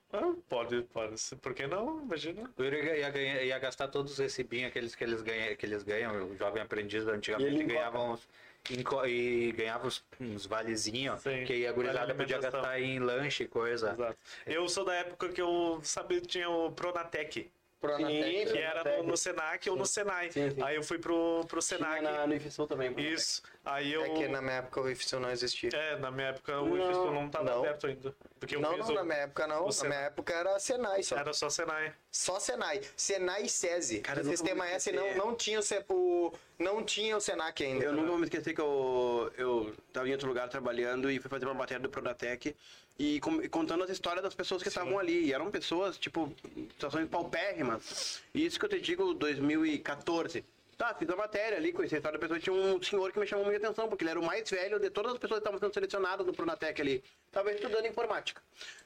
pode, 0.48 0.82
pode. 0.84 1.16
Por 1.42 1.54
que 1.54 1.68
não? 1.68 2.02
Imagina. 2.02 2.50
O 2.58 2.64
Yuri 2.64 3.00
ia, 3.00 3.10
ganhar- 3.10 3.44
ia 3.44 3.60
gastar 3.60 3.90
todos 3.90 4.14
os 4.14 4.20
recibinhos 4.20 4.70
aqueles 4.70 4.96
que 4.96 5.04
eles, 5.04 5.22
ganham, 5.22 5.56
que 5.56 5.66
eles 5.66 5.84
ganham, 5.84 6.30
o 6.30 6.38
jovem 6.38 6.62
aprendiz 6.62 7.06
antigamente 7.08 7.64
ganhava 7.64 8.00
uns, 8.02 8.28
e 8.70 9.52
ganhava 9.54 9.88
uns, 9.88 10.04
uns 10.20 10.46
valezinhos 10.46 11.22
que 11.46 11.66
a 11.66 11.72
gurizada 11.72 12.00
vale 12.08 12.14
podia 12.14 12.40
gastar 12.40 12.80
em 12.80 13.00
lanche 13.00 13.44
e 13.44 13.48
coisa. 13.48 13.92
Exato. 13.92 14.18
Eu 14.46 14.70
sou 14.70 14.86
da 14.86 14.94
época 14.94 15.30
que 15.30 15.42
eu 15.42 15.80
sabia 15.84 16.22
que 16.22 16.28
tinha 16.28 16.50
o 16.50 16.72
Pronatec, 16.72 17.52
Pronatec. 17.82 18.52
que 18.52 18.58
era 18.58 18.98
no, 18.98 19.04
no 19.08 19.18
Senac 19.18 19.70
ou 19.70 19.76
no 19.76 19.86
Senai. 19.86 20.32
Sim, 20.32 20.52
sim. 20.52 20.62
Aí 20.64 20.76
eu 20.76 20.84
fui 20.84 21.00
pro, 21.00 21.44
pro 21.48 21.60
Tinha 21.60 21.78
Senac. 21.80 22.02
na, 22.02 22.28
no 22.28 22.36
IFSU 22.36 22.68
também. 22.68 22.94
Isso. 23.00 23.42
Aí 23.66 23.92
eu. 23.92 24.04
É 24.06 24.10
que 24.12 24.28
na 24.28 24.42
minha 24.42 24.54
época 24.56 24.82
o 24.82 24.90
IFSU 24.90 25.20
não 25.20 25.30
existia. 25.32 25.70
É, 25.74 25.98
na 25.98 26.12
minha 26.12 26.28
época 26.28 26.60
o 26.62 26.76
Não, 26.78 26.90
IFSU 26.92 27.12
não 27.12 27.30
tava 27.30 27.46
não. 27.46 27.60
aberto 27.60 27.88
ainda. 27.88 28.16
Porque 28.40 28.56
eu 28.56 28.62
Não, 28.62 28.78
não, 28.78 28.88
o- 28.88 28.94
na 28.94 29.04
minha 29.04 29.18
época 29.18 29.48
não. 29.48 29.68
Na 29.68 29.84
minha 29.84 30.00
época 30.02 30.34
era 30.34 30.60
Senai 30.60 31.04
só. 31.04 31.18
Era 31.18 31.34
só 31.34 31.50
Senai. 31.50 31.94
Só 32.12 32.40
Senai. 32.40 32.82
Senai 32.96 33.44
e 33.44 33.50
SESI. 33.50 34.00
Cara, 34.00 34.22
o 34.22 34.26
sistema 34.26 34.68
S 34.68 34.92
não, 34.92 35.16
não, 35.16 35.36
tinha 35.36 35.60
o, 35.60 35.64
C- 35.64 35.84
o, 35.90 36.32
não 36.60 36.84
tinha 36.84 37.18
o 37.18 37.22
Senac 37.22 37.64
ainda. 37.64 37.84
Eu 37.86 37.94
nunca 37.94 38.08
vou 38.10 38.18
me 38.18 38.24
esquecer 38.26 38.54
que 38.54 38.62
eu, 38.62 39.32
eu 39.38 39.74
tava 39.92 40.08
em 40.08 40.12
outro 40.12 40.28
lugar 40.28 40.48
trabalhando 40.50 41.10
e 41.12 41.20
fui 41.20 41.30
fazer 41.30 41.46
uma 41.46 41.54
matéria 41.54 41.82
do 41.82 41.90
Pronatec 41.90 42.56
e 43.02 43.20
com- 43.20 43.42
e 43.42 43.50
contando 43.50 43.84
as 43.84 43.90
histórias 43.90 44.24
das 44.24 44.36
pessoas 44.36 44.62
que 44.62 44.68
estavam 44.68 45.00
ali. 45.00 45.26
E 45.26 45.34
eram 45.34 45.50
pessoas, 45.50 45.98
tipo, 45.98 46.32
situações 46.74 47.10
paupérrimas. 47.10 48.22
E 48.34 48.46
isso 48.46 48.60
que 48.60 48.66
eu 48.66 48.70
te 48.70 48.80
digo, 48.80 49.14
2014. 49.16 50.44
Tá, 50.78 50.94
fiz 50.96 51.08
a 51.10 51.16
matéria 51.16 51.58
ali, 51.58 51.72
conheci 51.72 51.96
a 51.96 51.98
história 52.00 52.18
da 52.18 52.22
pessoa. 52.22 52.40
Tinha 52.40 52.56
um 52.56 52.82
senhor 52.82 53.12
que 53.12 53.20
me 53.20 53.28
chamou 53.28 53.46
muita 53.46 53.66
atenção, 53.68 53.88
porque 53.88 54.04
ele 54.04 54.12
era 54.12 54.20
o 54.20 54.26
mais 54.26 54.50
velho 54.50 54.80
de 54.80 54.90
todas 54.90 55.14
as 55.14 55.18
pessoas 55.20 55.40
que 55.40 55.44
estavam 55.44 55.60
sendo 55.60 55.74
selecionadas 55.74 56.26
no 56.26 56.34
Pronatec 56.34 56.82
ali. 56.82 57.04
Tava 57.32 57.52
estudando 57.52 57.86
informática. 57.86 58.42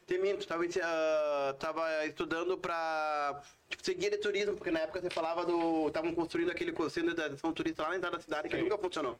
Te 0.05 0.19
minto, 0.19 0.45
tava, 0.45 0.63
ah, 0.83 1.55
tava 1.57 2.05
estudando 2.05 2.55
pra 2.59 3.41
tipo, 3.67 3.83
ser 3.83 3.95
guia 3.95 4.11
de 4.11 4.17
turismo, 4.17 4.55
porque 4.55 4.69
na 4.69 4.81
época 4.81 5.01
você 5.01 5.09
falava 5.09 5.43
do. 5.43 5.87
Estavam 5.87 6.13
construindo 6.13 6.51
aquele 6.51 6.71
centro 6.91 7.15
de 7.15 7.21
atenção 7.21 7.51
turista 7.51 7.81
lá 7.81 7.89
na 7.89 7.95
entrada 7.97 8.17
da 8.17 8.21
cidade 8.21 8.47
que 8.47 8.55
nunca 8.57 8.77
funcionou. 8.77 9.19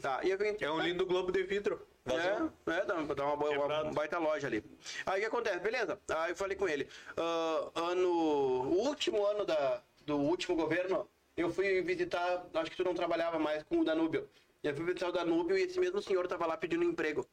Tá, 0.00 0.20
e 0.22 0.30
eu 0.30 0.36
vim. 0.36 0.54
É 0.60 0.70
um 0.70 0.80
lindo 0.80 1.06
globo 1.06 1.32
de 1.32 1.42
vidro. 1.42 1.80
Vazou. 2.04 2.52
É, 2.66 2.70
é, 2.70 2.84
dá, 2.84 3.02
dá 3.14 3.24
uma, 3.24 3.34
uma 3.34 3.48
Quebrado. 3.48 3.94
baita 3.94 4.18
loja 4.18 4.46
ali. 4.46 4.62
Aí 5.06 5.18
o 5.18 5.20
que 5.22 5.26
acontece? 5.26 5.58
Beleza. 5.60 5.98
Aí 6.08 6.32
eu 6.32 6.36
falei 6.36 6.56
com 6.56 6.68
ele. 6.68 6.86
ah, 7.16 7.70
ano. 7.74 8.08
O 8.08 8.88
último 8.88 9.24
ano 9.24 9.46
da, 9.46 9.82
do 10.04 10.18
último 10.18 10.54
governo, 10.54 11.08
eu 11.34 11.48
fui 11.48 11.80
visitar. 11.80 12.46
Acho 12.52 12.70
que 12.70 12.76
tu 12.76 12.84
não 12.84 12.94
trabalhava 12.94 13.38
mais 13.38 13.62
com 13.62 13.80
o 13.80 13.84
Danúbio. 13.84 14.28
Eu 14.62 14.74
fui 14.74 14.84
visitar 14.84 15.08
o 15.08 15.12
Danúbio 15.12 15.56
e 15.56 15.62
esse 15.62 15.80
mesmo 15.80 16.02
senhor 16.02 16.28
tava 16.28 16.44
lá 16.44 16.58
pedindo 16.58 16.84
emprego. 16.84 17.26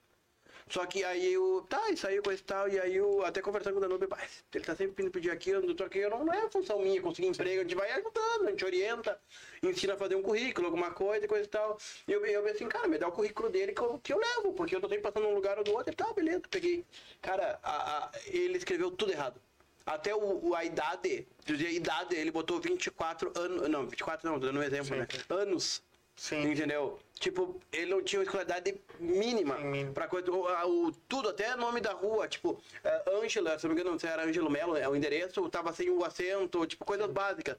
Só 0.74 0.88
que 0.88 1.04
aí 1.04 1.34
eu. 1.34 1.64
Tá, 1.70 1.92
isso 1.92 2.08
aí, 2.08 2.20
coisa 2.20 2.42
e 2.42 2.44
tal. 2.44 2.68
E 2.68 2.80
aí 2.80 2.96
eu, 2.96 3.24
até 3.24 3.42
conversando 3.44 3.80
com 3.80 3.86
o 4.06 4.08
pai, 4.08 4.28
ele 4.56 4.64
tá 4.66 4.76
sempre 4.76 5.04
vindo 5.04 5.12
pedir 5.12 5.30
aquilo, 5.30 5.78
só 5.78 5.88
que 5.88 6.00
eu 6.00 6.10
não, 6.10 6.26
não 6.26 6.34
é 6.34 6.50
função 6.50 6.80
minha 6.80 7.00
conseguir 7.00 7.28
emprego, 7.28 7.60
a 7.60 7.64
gente 7.64 7.76
vai 7.76 7.92
ajudando, 7.92 8.48
a 8.48 8.50
gente 8.50 8.66
orienta, 8.66 9.20
ensina 9.62 9.94
a 9.94 9.98
fazer 9.98 10.16
um 10.16 10.24
currículo, 10.24 10.66
alguma 10.66 10.90
coisa, 10.90 11.28
coisa 11.28 11.46
e 11.46 11.48
tal. 11.48 11.78
E 12.08 12.12
eu, 12.12 12.26
eu 12.26 12.48
assim, 12.48 12.68
cara, 12.68 12.88
me 12.88 12.98
dá 12.98 13.08
o 13.08 13.12
currículo 13.12 13.52
dele 13.52 13.72
que 13.72 13.82
eu, 13.82 14.00
que 14.02 14.12
eu 14.12 14.18
levo, 14.18 14.52
porque 14.54 14.76
eu 14.76 14.82
tô 14.82 14.88
sempre 14.90 15.04
passando 15.04 15.28
num 15.28 15.36
lugar 15.36 15.60
ou 15.60 15.64
no 15.64 15.74
outro 15.74 15.94
e 15.94 15.96
tal, 15.96 16.12
beleza, 16.16 16.42
peguei. 16.50 16.84
Cara, 17.22 17.60
a- 17.62 18.06
a- 18.08 18.12
ele 18.26 18.58
escreveu 18.58 18.90
tudo 18.90 19.12
errado. 19.12 19.40
Até 19.86 20.16
o, 20.16 20.50
o- 20.50 20.56
a 20.56 20.66
idade, 20.66 21.28
dizia 21.46 21.70
idade, 21.70 22.16
ele 22.16 22.32
botou 22.32 22.60
24 22.60 23.32
anos. 23.36 23.70
Não, 23.70 23.86
24 23.86 24.28
não, 24.28 24.40
tô 24.40 24.48
dando 24.48 24.60
um 24.60 24.64
exemplo, 24.64 24.96
né? 24.96 25.08
Anos. 25.30 25.84
Sim. 26.16 26.44
Entendeu? 26.52 27.00
Tipo, 27.20 27.62
ele 27.72 27.92
não 27.92 28.02
tinha 28.04 28.20
uma 28.20 28.24
escolaridade 28.26 28.76
mínima 29.00 29.58
Mínima. 29.58 29.94
pra 29.94 30.08
coisa. 30.08 30.30
O, 30.30 30.88
o- 30.88 30.92
tudo, 31.08 31.30
até 31.30 31.56
nome 31.56 31.80
da 31.80 31.94
rua, 31.94 32.28
tipo, 32.28 32.62
é, 32.84 33.04
Ângela, 33.12 33.58
se 33.58 33.66
não 33.66 33.74
me 33.74 33.80
engano, 33.80 33.98
se 33.98 34.06
era 34.06 34.24
Ângelo 34.26 34.50
Melo, 34.50 34.76
é 34.76 34.90
o 34.90 34.96
endereço, 34.96 35.48
tava 35.50 35.72
sem 35.72 35.90
o 35.90 36.04
acento, 36.04 36.66
tipo, 36.66 36.84
coisas 36.84 37.10
básicas. 37.10 37.56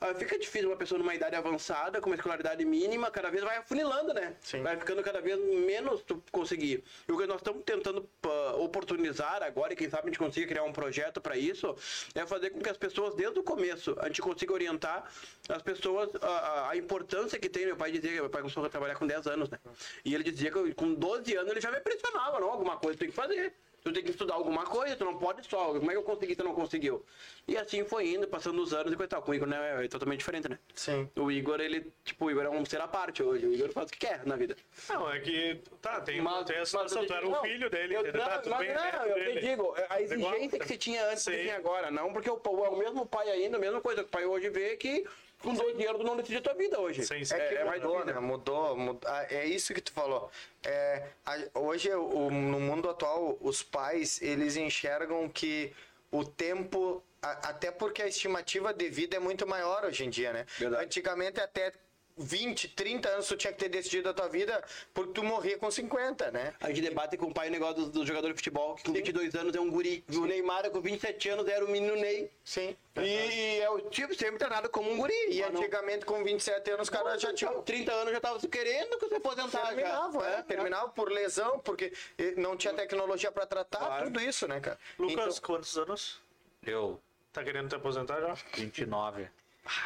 Ah, 0.00 0.12
fica 0.14 0.38
difícil 0.38 0.68
uma 0.68 0.76
pessoa 0.76 0.98
numa 0.98 1.14
idade 1.14 1.34
avançada, 1.34 1.98
com 2.00 2.10
uma 2.10 2.16
escolaridade 2.16 2.62
mínima, 2.64 3.10
cada 3.10 3.30
vez 3.30 3.42
vai 3.42 3.56
afunilando, 3.56 4.12
né? 4.12 4.34
Sim. 4.42 4.62
Vai 4.62 4.76
ficando 4.76 5.02
cada 5.02 5.20
vez 5.22 5.38
menos 5.40 6.02
tu 6.02 6.22
conseguir. 6.30 6.84
E 7.08 7.12
o 7.12 7.16
que 7.16 7.26
nós 7.26 7.38
estamos 7.38 7.62
tentando 7.64 8.06
pá, 8.20 8.28
oportunizar 8.58 9.42
agora, 9.42 9.72
e 9.72 9.76
quem 9.76 9.88
sabe 9.88 10.02
a 10.04 10.06
gente 10.08 10.18
consiga 10.18 10.46
criar 10.46 10.64
um 10.64 10.72
projeto 10.72 11.20
para 11.22 11.38
isso, 11.38 11.74
é 12.14 12.26
fazer 12.26 12.50
com 12.50 12.60
que 12.60 12.68
as 12.68 12.76
pessoas, 12.76 13.14
desde 13.14 13.38
o 13.38 13.42
começo, 13.42 13.96
a 13.98 14.08
gente 14.08 14.20
consiga 14.20 14.52
orientar 14.52 15.10
as 15.48 15.62
pessoas 15.62 16.10
a, 16.20 16.26
a- 16.28 16.70
a 16.72 16.76
importância 16.76 17.38
que 17.38 17.48
tem. 17.48 17.64
Meu 17.66 17.76
pai 17.76 17.92
dizia, 17.98 18.20
meu 18.22 18.30
pai 18.30 18.42
começou 18.42 18.64
a 18.64 18.68
trabalhar 18.68 18.94
com 18.96 19.06
10 19.06 19.26
anos, 19.26 19.48
né? 19.50 19.58
E 20.04 20.14
ele 20.14 20.24
dizia 20.24 20.50
que 20.50 20.74
com 20.74 20.94
12 20.94 21.34
anos 21.36 21.50
ele 21.52 21.60
já 21.60 21.70
me 21.70 21.80
pressionava, 21.80 22.40
não, 22.40 22.50
alguma 22.50 22.76
coisa 22.76 22.96
tu 22.96 23.00
tem 23.00 23.08
que 23.08 23.14
fazer. 23.14 23.52
Tu 23.84 23.92
tem 23.92 24.02
que 24.02 24.10
estudar 24.10 24.34
alguma 24.34 24.64
coisa, 24.64 24.96
tu 24.96 25.04
não 25.04 25.16
pode 25.16 25.46
só. 25.46 25.66
Como 25.74 25.88
é 25.88 25.94
que 25.94 25.96
eu 25.96 26.02
consegui, 26.02 26.34
tu 26.34 26.42
não 26.42 26.52
conseguiu? 26.52 27.06
E 27.46 27.56
assim 27.56 27.84
foi 27.84 28.08
indo, 28.08 28.26
passando 28.26 28.60
os 28.60 28.74
anos 28.74 28.92
e 28.92 28.96
coisa 28.96 29.08
tal. 29.10 29.22
Com 29.22 29.30
o 29.30 29.34
Igor, 29.36 29.46
né, 29.46 29.84
é 29.84 29.86
totalmente 29.86 30.18
diferente, 30.18 30.48
né? 30.48 30.58
Sim. 30.74 31.08
O 31.14 31.30
Igor, 31.30 31.60
ele, 31.60 31.92
tipo, 32.04 32.24
o 32.24 32.30
Igor 32.32 32.42
é 32.46 32.50
um 32.50 32.64
ser 32.64 32.80
à 32.80 32.88
parte 32.88 33.22
hoje. 33.22 33.46
O 33.46 33.54
Igor 33.54 33.70
faz 33.70 33.88
o 33.88 33.92
que 33.92 33.98
quer 34.00 34.26
na 34.26 34.34
vida. 34.34 34.56
Não, 34.88 35.08
é 35.08 35.20
que. 35.20 35.60
Tá, 35.80 36.00
tem, 36.00 36.20
Mas- 36.20 36.46
tem 36.46 36.56
a 36.56 36.58
mas 36.60 36.68
situação. 36.70 37.02
eu 37.02 37.06
Tu 37.06 37.12
era 37.14 37.28
não, 37.28 37.40
filho 37.42 37.70
dele, 37.70 37.94
eu, 37.94 38.00
entendeu? 38.00 38.22
não, 38.22 38.28
Tá, 38.28 38.38
tudo 38.40 38.50
mas 38.56 38.66
bem, 38.66 38.74
não, 38.74 38.82
neto 38.82 39.06
eu 39.06 39.32
te 39.34 39.40
digo, 39.40 39.74
a 39.88 40.00
Igual- 40.02 40.34
exigência 40.34 40.58
que 40.58 40.66
se 40.66 40.78
tinha 40.78 41.06
antes 41.08 41.22
Sim. 41.22 41.30
que 41.30 41.36
tem 41.36 41.52
agora, 41.52 41.88
não 41.88 42.12
porque 42.12 42.28
o, 42.28 42.40
o, 42.44 42.50
o 42.50 42.76
mesmo 42.76 43.06
pai 43.06 43.30
ainda, 43.30 43.56
a 43.56 43.60
mesma 43.60 43.80
coisa 43.80 44.02
que 44.02 44.08
o 44.08 44.10
pai 44.10 44.24
hoje 44.26 44.48
vê 44.50 44.76
que 44.76 45.06
com 45.42 45.54
dois 45.54 45.76
dinheiro 45.76 45.98
tu 45.98 46.04
não 46.04 46.16
decide 46.16 46.38
a 46.38 46.40
tua 46.40 46.54
vida 46.54 46.80
hoje. 46.80 47.04
Sim, 47.04 47.24
sim. 47.24 47.34
É 47.34 47.48
que 47.48 47.54
É, 47.54 47.60
é 47.60 47.64
mais 47.64 47.82
mudou, 47.82 48.04
né? 48.04 48.12
Mudou, 48.14 48.76
mudou. 48.76 49.10
Ah, 49.10 49.26
É 49.30 49.44
isso 49.46 49.72
que 49.74 49.80
tu 49.80 49.92
falou. 49.92 50.30
É, 50.64 51.02
a- 51.24 51.58
hoje, 51.60 51.92
o- 51.94 52.30
no 52.30 52.58
mundo 52.60 52.88
atual, 52.88 53.36
os 53.40 53.62
pais, 53.62 54.20
eles 54.22 54.56
enxergam 54.56 55.28
que 55.28 55.72
o 56.10 56.24
tempo... 56.24 57.02
a- 57.22 57.48
até 57.50 57.70
porque 57.70 58.02
a 58.02 58.06
estimativa 58.06 58.72
de 58.72 58.88
vida 58.88 59.16
é 59.16 59.20
muito 59.20 59.46
maior 59.46 59.84
hoje 59.84 60.04
em 60.04 60.10
dia, 60.10 60.32
né? 60.32 60.46
Verdade. 60.58 60.84
Antigamente, 60.84 61.40
até 61.40 61.72
20, 62.18 62.68
30 62.68 63.08
anos, 63.10 63.26
tu 63.26 63.36
tinha 63.36 63.52
que 63.52 63.58
ter 63.58 63.68
decidido 63.68 64.08
a 64.08 64.14
tua 64.14 64.26
vida 64.28 64.64
porque 64.94 65.12
tu 65.12 65.22
morria 65.22 65.58
com 65.58 65.70
50, 65.70 66.30
né? 66.30 66.54
A 66.60 66.68
gente 66.68 66.80
debate 66.80 67.16
com 67.16 67.26
o 67.26 67.34
pai 67.34 67.48
o 67.48 67.50
negócio 67.50 67.84
do, 67.84 67.90
do 67.90 68.06
jogador 68.06 68.28
de 68.28 68.34
futebol, 68.34 68.74
que 68.74 68.84
com 68.84 68.92
22 68.92 69.34
anos 69.34 69.54
é 69.54 69.60
um 69.60 69.70
guri. 69.70 70.02
E 70.08 70.16
o 70.16 70.24
Neymar, 70.24 70.70
com 70.70 70.80
27 70.80 71.28
anos, 71.28 71.46
era 71.46 71.64
o 71.64 71.68
menino 71.68 71.94
Ney. 71.96 72.30
Sim. 72.42 72.74
E 72.96 73.58
é 73.60 73.68
o 73.68 73.80
tipo 73.90 74.14
sempre 74.14 74.38
treinado 74.38 74.70
como 74.70 74.90
um 74.90 74.96
guri. 74.96 75.12
E 75.30 75.40
não- 75.42 75.60
antigamente, 75.60 76.06
com 76.06 76.24
27 76.24 76.70
anos, 76.70 76.82
os 76.88 76.90
caras 76.90 77.20
já 77.20 77.34
tinham... 77.34 77.60
30 77.62 77.92
anos 77.92 78.12
já 78.14 78.20
tava 78.20 78.40
se 78.40 78.48
querendo 78.48 78.98
que 78.98 79.06
você 79.08 79.16
aposentar 79.16 79.66
Terminava, 79.68 80.20
já. 80.20 80.30
é, 80.30 80.42
terminava 80.42 80.88
por 80.88 81.12
lesão, 81.12 81.58
porque 81.58 81.92
não 82.38 82.56
tinha 82.56 82.72
tecnologia 82.72 83.30
pra 83.30 83.44
tratar, 83.44 83.78
Claro. 83.78 84.04
tudo 84.06 84.20
isso, 84.20 84.48
né, 84.48 84.58
cara? 84.60 84.78
Lucas, 84.98 85.38
quantos 85.38 85.76
anos? 85.76 86.20
Eu, 86.64 86.98
Tá 87.32 87.44
querendo 87.44 87.68
te 87.68 87.74
aposentar 87.74 88.18
já? 88.22 88.32
29. 88.54 89.28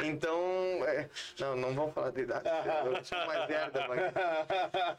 Então, 0.00 0.38
é, 0.86 1.08
não, 1.38 1.56
não 1.56 1.74
vamos 1.74 1.94
falar 1.94 2.10
de 2.10 2.20
idade. 2.22 2.48
Eu 2.86 3.04
sou 3.04 3.18
mais 3.26 3.46
velho 3.48 3.70
da 3.72 3.88
banca. 3.88 4.12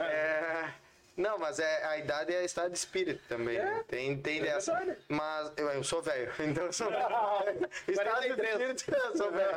É, 0.04 0.70
não, 1.18 1.38
mas 1.38 1.60
é, 1.60 1.84
a 1.86 1.98
idade 1.98 2.34
é 2.34 2.44
estado 2.44 2.72
de 2.72 2.78
espírito 2.78 3.22
também. 3.28 3.58
né? 3.60 3.84
Tem, 3.88 4.18
tem 4.18 4.42
dessa. 4.42 4.74
verdade. 4.76 5.00
Mas 5.10 5.52
eu, 5.58 5.70
eu 5.70 5.84
sou 5.84 6.02
velho, 6.02 6.32
então 6.40 6.66
eu 6.66 6.74
sou 6.74 6.90
velho. 6.92 7.70
estado 7.88 8.22
de 8.22 8.34
43. 8.36 8.76
espírito, 8.76 9.06
eu 9.06 9.18
sou 9.18 9.32
velho. 9.32 9.56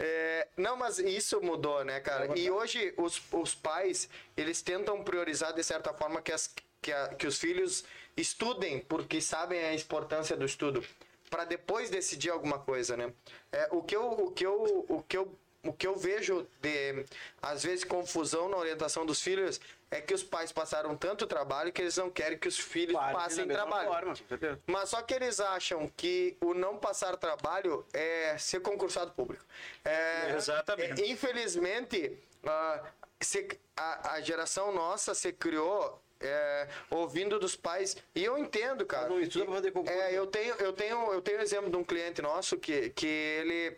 É, 0.00 0.48
não, 0.56 0.76
mas 0.76 0.98
isso 0.98 1.40
mudou, 1.40 1.84
né, 1.84 2.00
cara? 2.00 2.36
E 2.38 2.50
hoje 2.50 2.92
os, 2.96 3.20
os 3.32 3.54
pais, 3.54 4.08
eles 4.36 4.62
tentam 4.62 5.02
priorizar 5.04 5.52
de 5.52 5.62
certa 5.62 5.92
forma 5.92 6.20
que, 6.22 6.32
as, 6.32 6.52
que, 6.80 6.92
a- 6.92 7.08
que 7.08 7.26
os 7.26 7.38
filhos 7.38 7.84
estudem, 8.16 8.80
porque 8.80 9.20
sabem 9.20 9.60
a 9.64 9.74
importância 9.74 10.36
do 10.36 10.44
estudo, 10.44 10.84
para 11.28 11.44
depois 11.44 11.90
decidir 11.90 12.30
alguma 12.30 12.58
coisa, 12.58 12.96
né? 12.96 13.12
É, 13.52 13.68
o 13.70 13.82
que 13.82 13.94
eu, 13.96 14.10
o 14.10 14.30
que 14.32 14.44
eu, 14.46 14.84
o 14.88 15.02
que 15.02 15.16
eu 15.16 15.32
o 15.64 15.72
que 15.72 15.86
eu 15.88 15.96
vejo 15.96 16.46
de, 16.62 17.04
às 17.42 17.64
vezes, 17.64 17.84
confusão 17.84 18.48
na 18.48 18.56
orientação 18.56 19.04
dos 19.04 19.20
filhos 19.20 19.60
é 19.90 20.00
que 20.00 20.14
os 20.14 20.22
pais 20.22 20.52
passaram 20.52 20.96
tanto 20.96 21.26
trabalho 21.26 21.72
que 21.72 21.82
eles 21.82 21.96
não 21.96 22.08
querem 22.08 22.38
que 22.38 22.46
os 22.46 22.56
filhos 22.56 22.92
Claro, 22.92 23.16
passem 23.16 23.46
trabalho. 23.46 23.88
forma, 23.88 24.14
com 24.16 24.28
certeza. 24.28 24.60
Mas 24.66 24.88
só 24.88 25.02
que 25.02 25.12
eles 25.12 25.40
acham 25.40 25.88
que 25.96 26.36
o 26.40 26.54
não 26.54 26.78
passar 26.78 27.16
trabalho 27.16 27.84
é 27.92 28.38
ser 28.38 28.60
concursado 28.60 29.10
público. 29.10 29.44
É, 29.84 30.30
Exatamente. 30.36 31.02
é, 31.02 31.08
infelizmente, 31.10 32.16
ah, 32.46 32.84
se- 33.20 33.58
a, 33.76 34.12
a 34.12 34.20
geração 34.20 34.72
nossa 34.72 35.12
se 35.12 35.32
criou 35.32 36.00
é, 36.20 36.68
ouvindo 36.90 37.38
dos 37.38 37.56
pais. 37.56 37.96
E 38.14 38.24
eu 38.24 38.36
entendo, 38.36 38.84
cara. 38.84 39.08
Não 39.08 39.20
estuda 39.20 39.44
pra 39.44 39.54
fazer 39.54 39.70
concurso. 39.70 39.98
É, 39.98 40.12
eu 40.12 40.26
tenho, 40.26 40.54
eu 40.56 40.72
tenho, 40.72 41.12
eu 41.12 41.22
tenho 41.22 41.40
exemplo 41.40 41.70
de 41.70 41.76
um 41.76 41.84
cliente 41.84 42.20
nosso 42.22 42.56
que, 42.56 42.90
que 42.90 43.06
ele. 43.06 43.76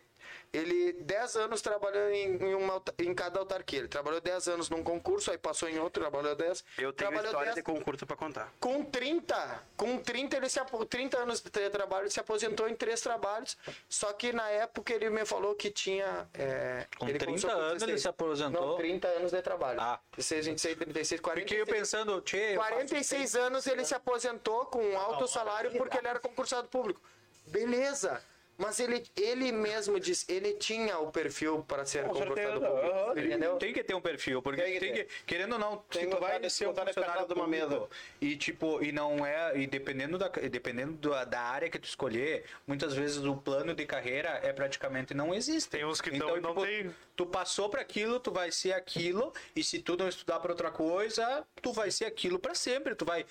Ele, 0.53 0.93
10 0.95 1.37
anos 1.37 1.63
trabalhou 1.63 2.11
em, 2.11 2.37
em, 2.37 2.55
uma, 2.55 2.83
em 2.99 3.15
cada 3.15 3.39
autarquia. 3.39 3.79
Ele 3.81 3.89
trabalhou 3.89 4.21
10 4.21 4.49
anos 4.49 4.69
num 4.69 4.83
concurso, 4.83 5.31
aí 5.31 5.39
passou 5.39 5.69
em 5.69 5.79
outro, 5.79 6.03
trabalhou 6.03 6.35
10. 6.35 6.65
Eu 6.77 6.93
tenho 6.93 7.09
trabalhou 7.11 7.25
história 7.27 7.45
10 7.53 7.55
de 7.57 7.63
concurso 7.63 8.05
pra 8.05 8.17
contar. 8.17 8.53
com 8.59 8.85
30, 8.85 9.63
com 9.77 9.99
30 9.99 10.37
ele 10.37 10.49
se 10.49 10.59
apo- 10.59 10.85
30 10.85 11.19
anos 11.19 11.41
de 11.41 11.71
trabalho, 11.71 12.03
ele 12.05 12.11
se 12.11 12.19
aposentou 12.19 12.69
em 12.69 12.75
três 12.75 13.01
trabalhos. 13.01 13.57
Só 13.89 14.13
que 14.13 14.33
na 14.33 14.49
época 14.51 14.93
ele 14.93 15.09
me 15.09 15.25
falou 15.25 15.55
que 15.55 15.71
tinha 15.71 16.29
é, 16.35 16.87
Com 16.99 17.09
ele 17.09 17.19
30 17.19 17.27
começou 17.47 17.51
anos 17.51 17.83
ele 17.85 17.99
se 17.99 18.09
aposentou? 18.09 18.67
Não, 18.71 18.77
30 18.77 19.07
anos 19.09 19.31
de 19.31 19.43
trabalho. 19.43 19.81
Ah. 19.81 20.01
16, 20.17 20.47
26, 20.47 20.77
36, 20.79 21.21
Fiquei 21.21 21.63
46. 21.65 21.69
pensando, 21.79 22.21
tchê, 22.23 22.55
eu 22.57 22.61
faço 22.61 22.71
46 22.73 23.37
anos 23.37 23.67
ele 23.69 23.85
se 23.85 23.95
aposentou 23.95 24.67
com 24.67 24.83
um 24.85 24.99
alto 24.99 25.29
salário 25.29 25.71
porque 25.79 25.97
ele 25.97 26.09
era 26.09 26.19
concursado 26.19 26.67
público. 26.69 27.01
Beleza. 27.47 28.21
Mas 28.61 28.79
ele, 28.79 29.03
ele 29.17 29.51
mesmo 29.53 29.99
disse, 29.99 30.31
ele 30.31 30.53
tinha 30.55 30.99
o 30.99 31.11
perfil 31.11 31.65
para 31.67 31.85
ser 31.87 32.05
Com 32.05 32.11
concursado 32.11 32.61
certeza, 32.61 32.67
público. 32.71 33.19
Entendeu? 33.19 33.57
Tem 33.57 33.73
que 33.73 33.83
ter 33.83 33.95
um 33.95 34.01
perfil, 34.03 34.43
porque 34.43 34.61
Tem 34.61 34.73
que 34.75 34.81
tem 34.81 34.93
que, 34.93 35.05
querendo 35.27 35.55
ou 35.55 35.59
não, 35.59 35.79
Tem 35.89 36.03
se 36.03 36.11
tu 36.11 36.21
vai 36.21 36.51
ser 36.51 36.69
um 36.69 36.75
funcionário 36.75 37.27
de 37.27 37.33
uma 37.33 37.47
mesa. 37.49 37.89
e 38.21 38.37
tipo, 38.37 38.83
e 38.83 38.93
não 38.93 39.25
é, 39.25 39.57
e 39.59 39.67
dependendo 39.67 40.19
da 40.19 40.29
dependendo 40.29 41.09
da, 41.11 41.25
da 41.25 41.41
área 41.41 41.71
que 41.71 41.79
tu 41.79 41.85
escolher, 41.85 42.45
muitas 42.67 42.93
vezes 42.95 43.25
o 43.25 43.35
plano 43.37 43.75
de 43.75 43.87
carreira 43.87 44.41
é 44.43 44.53
praticamente 44.53 45.15
não 45.15 45.35
existe. 45.35 45.71
Tem 45.71 45.85
uns 45.85 46.01
que 46.01 46.11
então, 46.15 46.29
tão 46.29 46.41
não 46.41 46.51
tipo, 46.51 46.67
tem. 46.67 46.95
tu 47.17 47.25
passou 47.25 47.69
para 47.71 47.81
aquilo, 47.81 48.21
tu 48.21 48.31
vai 48.31 48.53
ser 48.53 48.73
aquilo, 48.75 49.33
e 49.57 49.65
se 49.65 49.79
tu 49.81 49.97
não 49.97 50.07
estudar 50.09 50.39
para 50.41 50.53
outra 50.53 50.71
coisa, 50.71 51.47
tu 51.63 51.73
vai 51.73 51.91
ser 51.91 52.05
aquilo 52.05 52.39
para 52.39 52.55
sempre, 52.55 52.95
tu 52.95 53.05
vai 53.07 53.25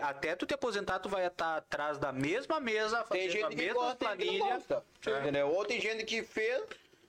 até 0.00 0.34
tu 0.34 0.46
te 0.46 0.54
aposentar, 0.54 0.98
tu 0.98 1.08
vai 1.08 1.26
estar 1.26 1.58
atrás 1.58 1.96
da 1.98 2.12
mesma 2.12 2.58
mesa, 2.58 3.04
fazendo 3.04 3.46
a 3.46 3.50
mesma 3.50 3.94
planilha. 3.96 4.63
Gosta. 4.68 4.84
Entendeu? 5.20 5.48
Ou 5.48 5.64
tem 5.64 5.80
gente 5.80 6.04
que 6.04 6.22
fez 6.22 6.62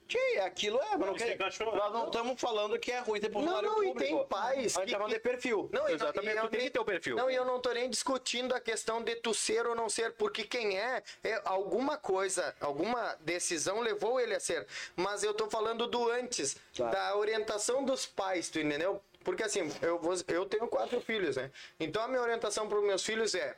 Tia, 0.08 0.44
aquilo 0.44 0.80
é, 0.80 0.90
mas 0.90 1.00
não 1.00 1.06
Não, 1.08 1.14
quer-. 1.16 1.36
Nós 1.36 1.92
não 1.92 2.06
estamos 2.06 2.40
falando 2.40 2.78
que 2.78 2.92
é 2.92 3.00
ruim 3.00 3.18
ter 3.20 3.28
Não, 3.28 3.40
funcionário 3.40 3.68
não, 3.68 3.82
e 3.82 3.88
público. 3.88 4.16
tem 4.18 4.26
pais 4.28 4.76
A 4.76 4.80
gente 4.80 4.86
que- 4.86 4.92
tá 4.92 4.98
falando 4.98 5.12
de 5.14 5.18
perfil. 5.18 5.68
Não, 5.72 5.88
e- 5.88 5.92
Exatamente, 5.94 6.34
e 6.34 6.38
eu 6.38 6.42
tu 6.44 6.50
tem 6.50 6.60
que 6.60 6.70
ter 6.70 6.78
o 6.78 6.84
perfil. 6.84 7.16
Não, 7.16 7.28
e 7.28 7.34
eu 7.34 7.44
não 7.44 7.58
tô 7.60 7.72
nem 7.72 7.90
discutindo 7.90 8.54
a 8.54 8.60
questão 8.60 9.02
de 9.02 9.16
tu 9.16 9.34
ser 9.34 9.66
ou 9.66 9.74
não 9.74 9.88
ser, 9.88 10.12
porque 10.12 10.44
quem 10.44 10.78
é, 10.78 11.02
é 11.24 11.40
alguma 11.44 11.96
coisa, 11.98 12.54
alguma 12.60 13.16
decisão 13.18 13.80
levou 13.80 14.20
ele 14.20 14.36
a 14.36 14.38
ser. 14.38 14.64
Mas 14.94 15.24
eu 15.24 15.34
tô 15.34 15.50
falando 15.50 15.88
do 15.88 16.08
antes, 16.08 16.56
Claro. 16.76 16.92
da 16.92 17.16
orientação 17.16 17.84
dos 17.84 18.06
pais, 18.06 18.48
tu 18.48 18.60
entendeu? 18.60 19.02
Porque 19.24 19.42
assim, 19.42 19.68
eu, 19.82 19.98
vou, 19.98 20.14
eu 20.28 20.46
tenho 20.46 20.68
quatro 20.68 21.00
filhos, 21.00 21.34
né? 21.36 21.50
Então 21.80 22.00
a 22.00 22.06
minha 22.06 22.22
orientação 22.22 22.68
para 22.68 22.78
os 22.78 22.84
meus 22.86 23.04
filhos 23.04 23.34
é 23.34 23.56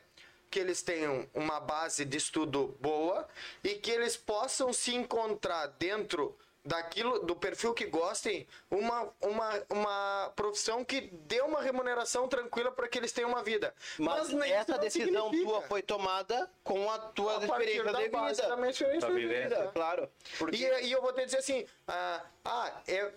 que 0.51 0.59
eles 0.59 0.83
tenham 0.83 1.29
uma 1.35 1.61
base 1.61 2.05
de 2.05 2.17
estudo 2.17 2.77
boa 2.81 3.27
e 3.63 3.75
que 3.75 3.91
eles 3.91 4.17
possam 4.17 4.73
se 4.73 4.95
encontrar 4.95 5.67
dentro 5.79 6.37
daquilo 6.65 7.21
do 7.21 7.35
perfil 7.35 7.73
que 7.73 7.87
gostem 7.87 8.47
uma, 8.71 9.09
uma, 9.23 9.63
uma 9.71 10.33
profissão 10.37 10.85
que 10.85 11.01
dê 11.01 11.41
uma 11.41 11.63
remuneração 11.63 12.29
tranquila 12.29 12.71
para 12.71 12.87
que 12.89 12.99
eles 12.99 13.11
tenham 13.11 13.31
uma 13.31 13.43
vida 13.43 13.75
Mas, 13.99 14.29
nem- 14.31 14.53
essa 14.53 14.77
decisão 14.77 15.31
tua 15.31 15.63
foi 15.63 15.81
tomada 15.83 16.51
com 16.63 16.91
a 16.91 16.99
tua 16.99 17.39
A 17.39 17.45
experiência 17.45 17.85
da 17.85 18.03
de 18.03 18.09
base 18.11 18.37
vida. 18.43 18.49
da 18.49 18.57
minha 18.57 18.71
experiência 18.71 19.09
de 19.09 19.15
vivência. 19.15 19.49
vida. 19.61 19.71
Claro. 19.73 20.11
E, 20.53 20.87
e 20.89 20.93
eu 20.93 21.01
vou 21.01 21.13
te 21.15 21.25
dizer 21.25 21.39
assim, 21.39 21.65
ah, 21.87 22.23
ah, 22.45 22.83
é, 22.87 23.13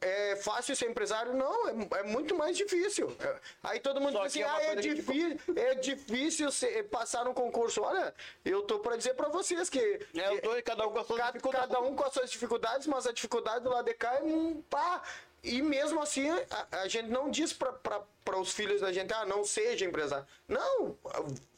é 0.00 0.36
fácil 0.36 0.74
ser 0.76 0.90
empresário? 0.90 1.32
Não, 1.34 1.68
é, 1.68 2.00
é 2.00 2.02
muito 2.02 2.34
mais 2.36 2.56
difícil. 2.56 3.14
É, 3.20 3.36
Aí 3.62 3.80
todo 3.80 4.00
mundo 4.00 4.12
Só 4.12 4.26
diz 4.26 4.32
assim, 4.32 4.42
é 4.42 4.48
ah, 4.48 4.62
é 4.62 4.66
coisa 4.74 4.82
que- 4.82 4.94
difícil, 4.94 5.38
é 5.56 5.74
difícil 5.74 6.52
ser- 6.52 6.84
passar 6.88 7.24
no 7.24 7.34
concurso. 7.34 7.82
Olha, 7.82 8.14
eu 8.44 8.62
tô 8.62 8.78
para 8.80 8.96
dizer 8.96 9.14
para 9.14 9.28
vocês 9.28 9.68
que, 9.70 10.00
É, 10.14 10.32
os 10.34 10.40
dois, 10.40 10.62
cada 10.62 10.86
um 10.86 10.92
com 10.92 10.98
as 11.00 11.06
suas 11.06 11.18
cada, 11.18 11.32
dificuldades. 11.32 11.68
cada 11.68 11.80
um 11.80 11.94
com 11.96 12.04
as 12.04 12.12
suas 12.12 12.30
dificuldades, 12.30 12.86
mas 12.86 13.06
a 13.06 13.12
dificuldade 13.12 13.64
do 13.64 13.70
lado 13.70 13.84
de 13.86 13.94
cá 13.94 14.14
é 14.16 14.22
um 14.22 14.60
pá. 14.62 15.02
E 15.44 15.60
mesmo 15.60 16.00
assim, 16.00 16.28
a, 16.30 16.80
a 16.82 16.88
gente 16.88 17.08
não 17.08 17.30
diz 17.30 17.52
para 17.52 18.40
os 18.40 18.52
filhos 18.52 18.80
da 18.80 18.90
gente, 18.92 19.12
ah, 19.12 19.26
não 19.26 19.44
seja 19.44 19.84
empresário. 19.84 20.26
Não, 20.48 20.96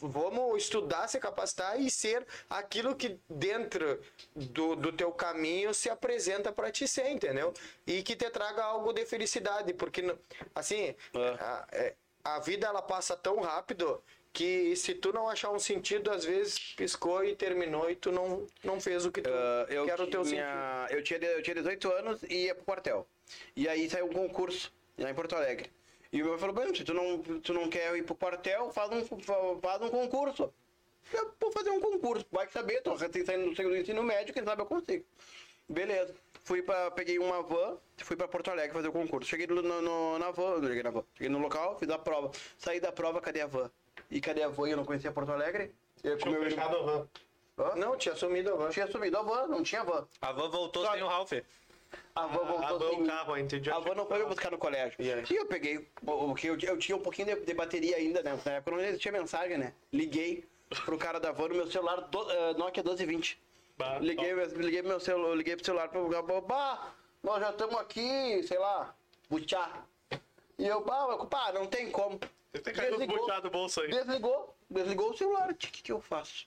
vamos 0.00 0.62
estudar, 0.64 1.06
se 1.08 1.20
capacitar 1.20 1.80
e 1.80 1.88
ser 1.90 2.26
aquilo 2.50 2.96
que 2.96 3.16
dentro 3.30 4.00
do, 4.34 4.74
do 4.74 4.92
teu 4.92 5.12
caminho 5.12 5.72
se 5.72 5.88
apresenta 5.88 6.50
para 6.50 6.70
ti 6.72 6.88
ser, 6.88 7.08
entendeu? 7.10 7.54
E 7.86 8.02
que 8.02 8.16
te 8.16 8.28
traga 8.28 8.64
algo 8.64 8.92
de 8.92 9.06
felicidade, 9.06 9.72
porque, 9.72 10.02
assim, 10.54 10.94
a, 11.38 11.66
é- 11.72 11.94
a 12.24 12.40
vida 12.40 12.66
ela 12.66 12.82
passa 12.82 13.16
tão 13.16 13.40
rápido 13.40 14.02
que 14.32 14.74
se 14.76 14.92
tu 14.94 15.12
não 15.12 15.28
achar 15.28 15.50
um 15.50 15.58
sentido, 15.60 16.10
às 16.10 16.24
vezes 16.24 16.58
piscou 16.76 17.24
e 17.24 17.34
terminou 17.36 17.88
e 17.88 17.94
tu 17.96 18.10
não, 18.12 18.46
não 18.64 18.80
fez 18.80 19.06
o 19.06 19.12
que 19.12 19.22
tu 19.22 19.30
Ah, 19.30 19.66
eu, 19.70 19.86
quer 19.86 20.00
o 20.00 20.06
teu 20.08 20.24
sentido. 20.24 20.40
eu, 20.90 21.02
tinha, 21.02 21.20
eu 21.30 21.42
tinha 21.42 21.54
18 21.54 21.90
anos 21.92 22.22
e 22.24 22.46
ia 22.46 22.54
pro 22.54 22.64
quartel. 22.64 23.06
E 23.54 23.68
aí 23.68 23.88
saiu 23.90 24.06
um 24.06 24.12
concurso 24.12 24.72
lá 24.98 25.10
em 25.10 25.14
Porto 25.14 25.34
Alegre. 25.34 25.70
E 26.12 26.22
o 26.22 26.24
meu 26.26 26.38
pai 26.38 26.40
falou, 26.48 26.54
bem, 26.54 26.74
se 26.74 26.84
tu 26.84 26.94
não, 26.94 27.18
tu 27.18 27.52
não 27.52 27.68
quer 27.68 27.94
ir 27.96 28.02
pro 28.04 28.14
quartel, 28.14 28.70
faz 28.72 28.90
um, 28.92 29.04
fa- 29.20 29.56
faz 29.60 29.82
um 29.82 29.88
concurso. 29.90 30.52
Eu 31.12 31.32
vou 31.40 31.52
fazer 31.52 31.70
um 31.70 31.80
concurso, 31.80 32.24
vai 32.32 32.48
saber, 32.48 32.80
tô 32.82 32.96
saindo 32.98 33.50
do 33.50 33.54
segundo 33.56 33.76
ensino 33.76 34.02
médio, 34.02 34.32
quem 34.34 34.42
sabe 34.44 34.62
eu 34.62 34.66
consigo. 34.66 35.04
Beleza. 35.68 36.14
Fui 36.44 36.62
pra, 36.62 36.90
peguei 36.92 37.18
uma 37.18 37.42
van, 37.42 37.76
fui 37.98 38.16
pra 38.16 38.28
Porto 38.28 38.50
Alegre 38.50 38.72
fazer 38.72 38.88
o 38.88 38.92
concurso. 38.92 39.28
Cheguei 39.28 39.46
no, 39.48 39.60
no- 39.62 40.18
na 40.18 40.30
van, 40.30 40.58
não 40.60 40.68
cheguei 40.68 40.82
na 40.82 40.90
van. 40.90 41.04
Cheguei 41.14 41.28
no 41.28 41.38
local, 41.40 41.76
fiz 41.78 41.90
a 41.90 41.98
prova. 41.98 42.30
Saí 42.56 42.78
da 42.80 42.92
prova, 42.92 43.20
cadê 43.20 43.40
a 43.40 43.46
van? 43.46 43.68
E 44.10 44.20
cadê 44.20 44.42
a 44.44 44.48
van? 44.48 44.68
Eu 44.68 44.76
não 44.76 44.84
conhecia 44.84 45.10
Porto 45.10 45.32
Alegre. 45.32 45.74
Eu, 46.04 46.16
Tinha 46.18 46.38
fechado 46.38 46.76
a 46.76 46.82
van. 46.82 47.08
Hã? 47.58 47.74
Não, 47.76 47.96
tinha 47.96 48.14
sumido 48.14 48.52
a 48.52 48.56
van. 48.56 48.68
Tinha 48.70 48.86
subido 48.86 49.16
a 49.18 49.22
van, 49.22 49.46
não 49.48 49.62
tinha 49.62 49.82
van. 49.82 50.06
A 50.20 50.30
van 50.32 50.48
voltou 50.50 50.84
Só- 50.84 50.92
sem 50.92 51.02
o 51.02 51.08
Ralph. 51.08 51.32
A 52.14 52.26
van 52.26 52.44
voltou 52.44 52.64
A 52.64 52.72
van, 52.72 52.88
sem 52.90 53.02
o 53.02 53.06
carro, 53.06 53.36
entendi. 53.36 53.70
A 53.70 53.78
van 53.78 53.94
não 53.94 54.06
foi 54.06 54.18
me 54.18 54.24
buscar 54.24 54.50
no 54.50 54.58
colégio. 54.58 54.96
E? 54.98 55.32
E 55.32 55.36
eu 55.36 55.46
peguei, 55.46 55.86
o 56.02 56.34
que 56.34 56.46
eu, 56.46 56.58
eu 56.58 56.78
tinha 56.78 56.96
um 56.96 57.00
pouquinho 57.00 57.28
de, 57.28 57.44
de 57.44 57.54
bateria 57.54 57.96
ainda, 57.96 58.22
né? 58.22 58.38
Na 58.44 58.52
época 58.52 58.76
não 58.76 58.82
existia 58.82 59.12
mensagem, 59.12 59.58
né? 59.58 59.74
Liguei 59.92 60.44
pro 60.84 60.98
cara 60.98 61.20
da 61.20 61.32
van 61.32 61.48
no 61.48 61.56
meu 61.56 61.70
celular, 61.70 62.00
do, 62.00 62.30
eh, 62.30 62.54
Nokia 62.54 62.82
1220. 62.82 63.40
Bah, 63.78 63.98
Liguei, 63.98 64.32
liguei 64.32 64.82
meu 64.82 64.98
celular, 64.98 65.36
liguei 65.36 65.54
pro 65.54 65.64
celular 65.64 65.88
pro 65.88 66.02
lugar, 66.02 66.22
bah, 66.22 66.94
nós 67.22 67.40
já 67.40 67.50
estamos 67.50 67.76
aqui, 67.76 68.42
sei 68.44 68.58
lá, 68.58 68.94
buchá. 69.28 69.84
E 70.58 70.66
eu, 70.66 70.82
bah, 70.82 71.06
mas, 71.08 71.28
pá, 71.28 71.52
não 71.52 71.66
tem 71.66 71.90
como. 71.90 72.18
Você 72.52 72.72
tem 72.72 72.94
os 72.94 73.06
buchá 73.06 73.40
do 73.40 73.50
bolso 73.50 73.82
aí. 73.82 73.90
Desligou, 73.90 74.56
desligou 74.70 75.10
o 75.10 75.16
celular. 75.16 75.50
O 75.50 75.54
que, 75.54 75.82
que 75.82 75.92
eu 75.92 76.00
faço? 76.00 76.46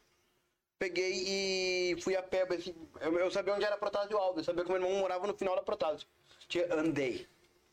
Peguei 0.79 1.91
e 1.91 2.01
fui 2.01 2.15
a 2.15 2.23
pé. 2.23 2.47
assim, 2.49 2.73
Eu, 3.01 3.19
eu 3.19 3.29
sabia 3.29 3.53
onde 3.53 3.65
era 3.65 3.77
Protásio 3.77 4.17
Alves, 4.17 4.39
eu 4.39 4.43
sabia 4.45 4.63
que 4.63 4.71
meu 4.71 4.81
irmão 4.81 4.99
morava 4.99 5.27
no 5.27 5.37
final 5.37 5.55
da 5.55 5.61
Protásio. 5.61 6.07
Tinha, 6.47 6.73
andei. 6.73 7.27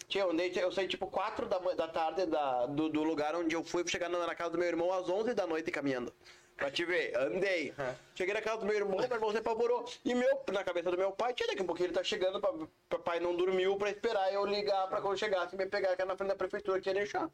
Tinha, 0.08 0.24
andei, 0.24 0.52
eu 0.56 0.72
saí 0.72 0.88
tipo 0.88 1.06
4 1.06 1.46
da, 1.46 1.58
da 1.58 1.88
tarde 1.88 2.26
da, 2.26 2.66
do, 2.66 2.88
do 2.88 3.04
lugar 3.04 3.34
onde 3.36 3.54
eu 3.54 3.62
fui, 3.64 3.82
fui 3.82 3.90
chegar 3.90 4.08
na, 4.08 4.26
na 4.26 4.34
casa 4.34 4.50
do 4.50 4.58
meu 4.58 4.66
irmão 4.66 4.92
às 4.92 5.08
11 5.08 5.34
da 5.34 5.46
noite 5.46 5.70
caminhando. 5.70 6.12
Pra 6.56 6.70
te 6.70 6.86
ver, 6.86 7.14
andei. 7.16 7.74
Cheguei 8.14 8.32
na 8.32 8.40
casa 8.40 8.60
do 8.60 8.66
meu 8.66 8.74
irmão, 8.74 8.96
meu 8.96 9.04
irmão 9.04 9.30
se 9.30 9.36
apavorou. 9.36 9.84
E 10.02 10.14
meu, 10.14 10.42
na 10.50 10.64
cabeça 10.64 10.90
do 10.90 10.96
meu 10.96 11.12
pai, 11.12 11.34
tinha 11.34 11.46
daqui 11.48 11.62
um 11.62 11.66
pouquinho 11.66 11.88
ele 11.88 11.94
tá 11.94 12.02
chegando, 12.02 12.40
pra, 12.40 12.50
papai 12.88 13.20
não 13.20 13.36
dormiu 13.36 13.76
pra 13.76 13.90
esperar 13.90 14.32
eu 14.32 14.46
ligar 14.46 14.88
pra 14.88 15.02
quando 15.02 15.18
chegasse 15.18 15.54
me 15.54 15.66
pegar 15.66 15.90
aqui 15.90 16.04
na 16.04 16.16
frente 16.16 16.30
da 16.30 16.36
prefeitura 16.36 16.80
que 16.80 16.88
ia 16.88 16.94
deixar. 16.94 17.30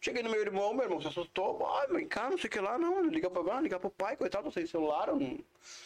Cheguei 0.00 0.22
no 0.22 0.30
meu 0.30 0.40
irmão, 0.40 0.72
meu 0.72 0.84
irmão 0.84 1.02
se 1.02 1.08
assustou, 1.08 1.66
ah, 1.66 1.86
vem 1.90 2.08
cá, 2.08 2.30
não 2.30 2.38
sei 2.38 2.48
o 2.48 2.50
que 2.50 2.60
lá, 2.60 2.78
não, 2.78 3.04
liga 3.04 3.28
pra, 3.28 3.56
ah, 3.56 3.60
ligar 3.60 3.78
pro 3.78 3.90
pai, 3.90 4.16
coitado, 4.16 4.44
não 4.44 4.52
sei 4.52 4.66
celular. 4.66 5.08
Não... 5.08 5.38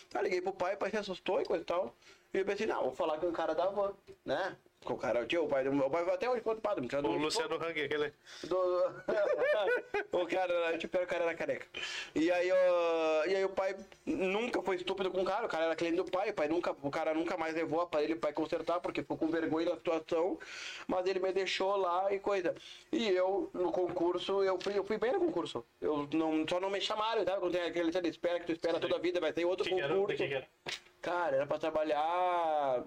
Tá, 0.08 0.22
liguei 0.22 0.40
pro 0.40 0.52
pai, 0.52 0.74
o 0.74 0.78
pai 0.78 0.90
se 0.90 0.96
assustou 0.96 1.40
e 1.40 1.44
coisa 1.44 1.62
e 1.62 1.66
tal. 1.66 1.92
E 2.32 2.38
eu 2.38 2.44
pensei, 2.44 2.66
não, 2.66 2.82
vou 2.82 2.92
falar 2.92 3.18
com 3.18 3.26
o 3.26 3.32
cara 3.32 3.52
da 3.52 3.66
van, 3.66 3.94
né? 4.24 4.56
Com 4.84 4.94
o 4.94 4.96
cara, 4.98 5.26
tio, 5.26 5.44
o 5.44 5.48
pai 5.48 5.64
do 5.64 5.72
meu 5.72 5.90
pai 5.90 6.08
até 6.08 6.30
hoje 6.30 6.42
quanto 6.42 6.60
padre, 6.60 6.86
O 7.02 7.16
Luciano 7.16 7.56
Hang, 7.56 7.82
aquele. 7.82 8.12
do... 8.44 8.56
o 10.12 10.26
cara, 10.26 10.78
tipo, 10.78 10.96
o 10.96 11.06
cara 11.06 11.24
era 11.24 11.34
careca. 11.34 11.66
E 12.14 12.30
aí, 12.30 12.52
ó, 12.52 13.24
e 13.24 13.34
aí 13.34 13.44
o 13.44 13.48
pai 13.48 13.74
nunca 14.04 14.62
foi 14.62 14.76
estúpido 14.76 15.10
com 15.10 15.22
o 15.22 15.24
cara, 15.24 15.46
o 15.46 15.48
cara 15.48 15.64
era 15.64 15.74
cliente 15.76 15.96
do 15.96 16.04
pai, 16.04 16.30
o 16.30 16.34
pai 16.34 16.46
nunca, 16.46 16.70
o 16.82 16.90
cara 16.90 17.12
nunca 17.14 17.36
mais 17.36 17.54
levou 17.54 17.80
a 17.80 17.82
aparelho 17.82 18.16
pra 18.16 18.32
consertar, 18.32 18.78
porque 18.80 19.02
ficou 19.02 19.16
com 19.16 19.26
vergonha 19.26 19.70
da 19.70 19.76
situação, 19.76 20.38
mas 20.86 21.04
ele 21.06 21.18
me 21.18 21.32
deixou 21.32 21.76
lá 21.76 22.12
e 22.12 22.20
coisa. 22.20 22.54
E 22.92 23.08
eu, 23.08 23.50
no 23.52 23.72
concurso, 23.72 24.44
eu 24.44 24.56
fui, 24.60 24.78
eu 24.78 24.84
fui 24.84 24.98
bem 24.98 25.12
no 25.12 25.18
concurso. 25.18 25.64
Eu 25.80 26.08
não, 26.12 26.46
só 26.48 26.60
não 26.60 26.70
me 26.70 26.80
chamaram, 26.80 27.24
sabe? 27.24 27.40
Quando 27.40 27.52
tem 27.52 27.62
aquele 27.62 27.90
você 27.90 27.98
espera 28.06 28.38
que 28.38 28.46
tu 28.46 28.52
espera 28.52 28.78
toda 28.78 28.94
a 28.94 29.00
vida, 29.00 29.18
vai 29.20 29.32
ter 29.32 29.44
outro 29.44 29.64
Que 29.64 29.74
que 29.74 29.80
era? 29.80 29.94
concurso. 29.94 30.16
Que 30.16 30.28
que 30.28 30.34
era? 30.34 30.46
Cara, 31.02 31.36
era 31.36 31.46
pra 31.46 31.58
trabalhar. 31.58 32.84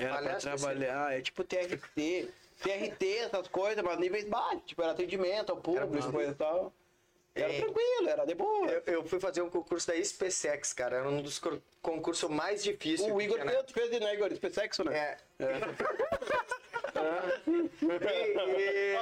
Era 0.00 0.12
pra 0.14 0.22
Palestra, 0.22 0.56
trabalhar, 0.56 1.12
é 1.12 1.20
tipo 1.20 1.44
TRT. 1.44 2.28
TRT, 2.62 3.04
essas 3.18 3.48
coisas, 3.48 3.82
mas 3.82 3.98
níveis 3.98 4.24
baixos, 4.24 4.62
tipo, 4.66 4.82
era 4.82 4.92
atendimento 4.92 5.50
ao 5.50 5.56
público, 5.56 6.12
coisa 6.12 6.32
e 6.32 6.34
tal. 6.34 6.72
Era 7.34 7.52
É. 7.52 7.60
tranquilo, 7.60 8.08
era 8.08 8.24
de 8.24 8.34
boa. 8.34 8.66
Eu, 8.68 8.82
eu 8.94 9.04
fui 9.04 9.20
fazer 9.20 9.40
um 9.40 9.48
concurso 9.48 9.86
da 9.86 10.04
SpaceX, 10.04 10.72
cara. 10.72 10.96
Era 10.96 11.08
um 11.08 11.22
dos 11.22 11.40
concursos 11.80 12.28
mais 12.28 12.62
difíceis. 12.62 13.10
o 13.10 13.20
Igor 13.20 13.38
tinha 13.40 13.52
na- 13.52 13.64
fez, 13.64 13.90
né, 14.00 14.14
Igor? 14.14 14.30
Sexo, 14.52 14.84
né? 14.84 15.16
É. 15.38 15.44
E- 15.44 15.46
e- 18.58 18.98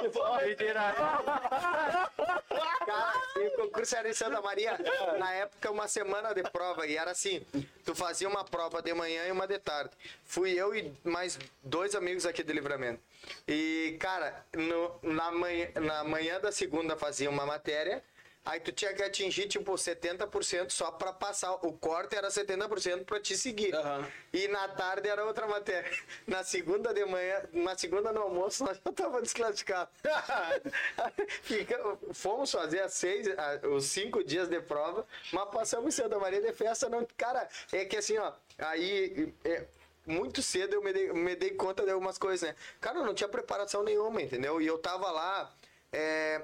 o 3.47 3.51
concurso 3.55 3.95
era 3.95 4.09
em 4.09 4.13
Santa 4.13 4.41
Maria. 4.41 4.77
Na 5.17 5.33
época, 5.33 5.71
uma 5.71 5.87
semana 5.87 6.33
de 6.33 6.43
prova. 6.43 6.85
E 6.87 6.97
era 6.97 7.11
assim: 7.11 7.45
tu 7.85 7.93
fazia 7.95 8.27
uma 8.27 8.43
prova 8.43 8.81
de 8.81 8.93
manhã 8.93 9.25
e 9.27 9.31
uma 9.31 9.47
de 9.47 9.57
tarde. 9.59 9.91
Fui 10.25 10.51
eu 10.51 10.75
e 10.75 10.91
mais 11.03 11.37
dois 11.63 11.95
amigos 11.95 12.25
aqui 12.25 12.43
do 12.43 12.51
livramento. 12.53 13.01
E, 13.47 13.97
cara, 13.99 14.43
no- 14.53 14.99
na, 15.03 15.31
manhã, 15.31 15.67
na 15.75 16.03
manhã 16.03 16.39
da 16.39 16.51
segunda 16.51 16.95
fazia 16.95 17.29
uma 17.29 17.45
matéria. 17.45 18.03
Aí 18.45 18.59
tu 18.59 18.71
tinha 18.71 18.93
que 18.93 19.03
atingir, 19.03 19.47
tipo, 19.47 19.71
70% 19.73 20.71
só 20.71 20.89
pra 20.91 21.13
passar. 21.13 21.53
O 21.65 21.73
corte 21.73 22.15
era 22.15 22.29
70% 22.29 23.05
pra 23.05 23.19
te 23.19 23.37
seguir. 23.37 23.75
Aham. 23.75 24.07
E 24.33 24.47
na 24.47 24.67
tarde 24.69 25.07
era 25.09 25.23
outra 25.25 25.45
matéria. 25.47 25.91
Na 26.25 26.43
segunda 26.43 26.93
de 26.93 27.03
manhã, 27.05 27.43
na 27.53 27.77
segunda 27.77 28.11
no 28.11 28.21
almoço, 28.21 28.63
nós 28.65 28.79
já 28.83 28.91
tava 28.91 29.21
desclassificado. 29.21 29.89
Fica- 31.43 31.97
fomos 32.13 32.51
fazer 32.51 32.79
as 32.81 32.93
seis, 32.93 33.27
os 33.71 33.85
cinco 33.85 34.23
dias 34.23 34.47
de 34.47 34.59
prova, 34.61 35.05
mas 35.31 35.49
passamos 35.49 35.93
em 35.93 36.01
Santa 36.03 36.17
Maria 36.19 36.41
de 36.41 36.53
festa. 36.53 36.89
Não, 36.89 37.05
cara, 37.17 37.47
é 37.71 37.85
que 37.85 37.97
assim, 37.97 38.17
ó, 38.17 38.31
aí. 38.57 39.33
é, 39.43 39.65
muito 40.05 40.41
cedo 40.41 40.73
eu 40.73 40.81
me 40.81 40.91
dei, 40.91 41.11
me 41.13 41.35
dei 41.35 41.51
conta 41.51 41.83
de 41.83 41.91
algumas 41.91 42.17
coisas, 42.17 42.49
né? 42.49 42.55
Cara, 42.81 42.97
eu 42.99 43.05
não 43.05 43.13
tinha 43.13 43.27
preparação 43.29 43.83
nenhuma, 43.83 44.21
entendeu? 44.21 44.59
E 44.59 44.65
eu 44.65 44.77
tava 44.79 45.11
lá. 45.11 45.53
é, 45.91 46.41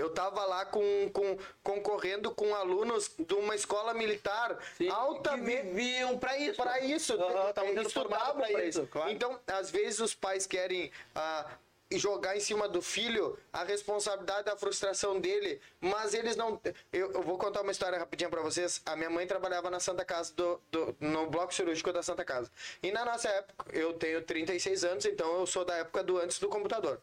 eu 0.00 0.10
tava 0.10 0.44
lá 0.46 0.64
com, 0.64 1.10
com, 1.12 1.38
concorrendo 1.62 2.30
com 2.34 2.54
alunos 2.54 3.10
de 3.18 3.34
uma 3.34 3.54
escola 3.54 3.92
militar 3.94 4.58
altamente 4.90 5.50
Que 5.56 5.62
viviam 5.62 6.18
pra 6.18 6.36
isso. 6.38 6.56
para 6.56 6.80
isso, 6.80 7.16
sendo 7.54 7.82
estudavam 7.82 8.36
pra 8.36 8.46
pra 8.48 8.64
isso, 8.64 8.86
claro. 8.86 9.10
Então, 9.10 9.38
às 9.46 9.70
vezes 9.70 10.00
os 10.00 10.14
pais 10.14 10.46
querem 10.46 10.90
ah, 11.14 11.46
jogar 11.92 12.36
em 12.36 12.40
cima 12.40 12.68
do 12.68 12.80
filho 12.80 13.36
a 13.52 13.64
responsabilidade 13.64 14.44
da 14.44 14.56
frustração 14.56 15.20
dele, 15.20 15.60
mas 15.80 16.14
eles 16.14 16.36
não. 16.36 16.60
Eu, 16.92 17.12
eu 17.12 17.22
vou 17.22 17.36
contar 17.36 17.62
uma 17.62 17.72
história 17.72 17.98
rapidinha 17.98 18.30
pra 18.30 18.40
vocês. 18.42 18.80
A 18.86 18.94
minha 18.96 19.10
mãe 19.10 19.26
trabalhava 19.26 19.68
na 19.70 19.80
Santa 19.80 20.04
Casa, 20.04 20.32
do, 20.34 20.60
do- 20.70 20.96
no 21.00 21.28
bloco 21.28 21.52
cirúrgico 21.52 21.92
da 21.92 22.02
Santa 22.02 22.24
Casa. 22.24 22.50
E 22.82 22.92
na 22.92 23.04
nossa 23.04 23.28
época, 23.28 23.76
eu 23.76 23.92
tenho 23.94 24.22
36 24.22 24.84
anos, 24.84 25.04
então 25.04 25.40
eu 25.40 25.46
sou 25.46 25.64
da 25.64 25.76
época 25.76 26.02
do 26.04 26.16
antes 26.18 26.38
do 26.38 26.48
computador. 26.48 27.00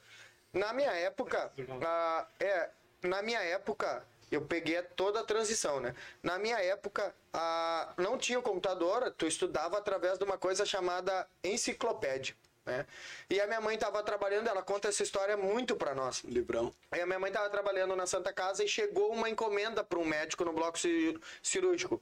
Na 0.54 0.72
minha 0.72 0.92
época, 0.92 1.52
ah, 1.84 2.26
é, 2.40 2.70
na 3.02 3.22
minha 3.22 3.40
época, 3.40 4.06
eu 4.32 4.42
peguei 4.42 4.82
toda 4.82 5.22
a 5.22 5.24
transição, 5.24 5.80
né? 5.80 5.96
Na 6.22 6.38
minha 6.38 6.60
época, 6.60 7.14
ah, 7.34 7.94
não 7.98 8.18
tinha 8.18 8.42
computador, 8.42 9.14
tu 9.18 9.26
estudava 9.26 9.78
através 9.78 10.18
de 10.18 10.24
uma 10.24 10.38
coisa 10.38 10.66
chamada 10.66 11.28
enciclopédia. 11.44 12.36
Né? 12.66 12.86
E 13.30 13.40
a 13.40 13.48
minha 13.48 13.62
mãe 13.62 13.76
estava 13.76 14.04
trabalhando, 14.04 14.50
ela 14.50 14.62
conta 14.62 14.90
essa 14.90 15.02
história 15.02 15.38
muito 15.38 15.78
para 15.78 15.96
nós. 15.96 16.22
Livrão. 16.26 16.74
Aí 16.92 17.00
a 17.00 17.06
minha 17.06 17.18
mãe 17.18 17.30
estava 17.30 17.50
trabalhando 17.50 17.96
na 17.96 18.06
Santa 18.06 18.34
Casa 18.34 18.62
e 18.62 18.68
chegou 18.68 19.14
uma 19.14 19.30
encomenda 19.30 19.86
para 19.86 19.98
um 19.98 20.04
médico 20.04 20.44
no 20.44 20.52
bloco 20.52 20.78
ci- 20.78 21.18
cirúrgico. 21.42 22.02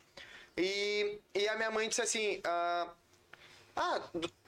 E, 0.57 1.19
e 1.35 1.47
a 1.47 1.55
minha 1.55 1.69
mãe 1.69 1.87
disse 1.87 2.01
assim: 2.01 2.41
ah, 2.43 2.89
ah, 3.75 4.01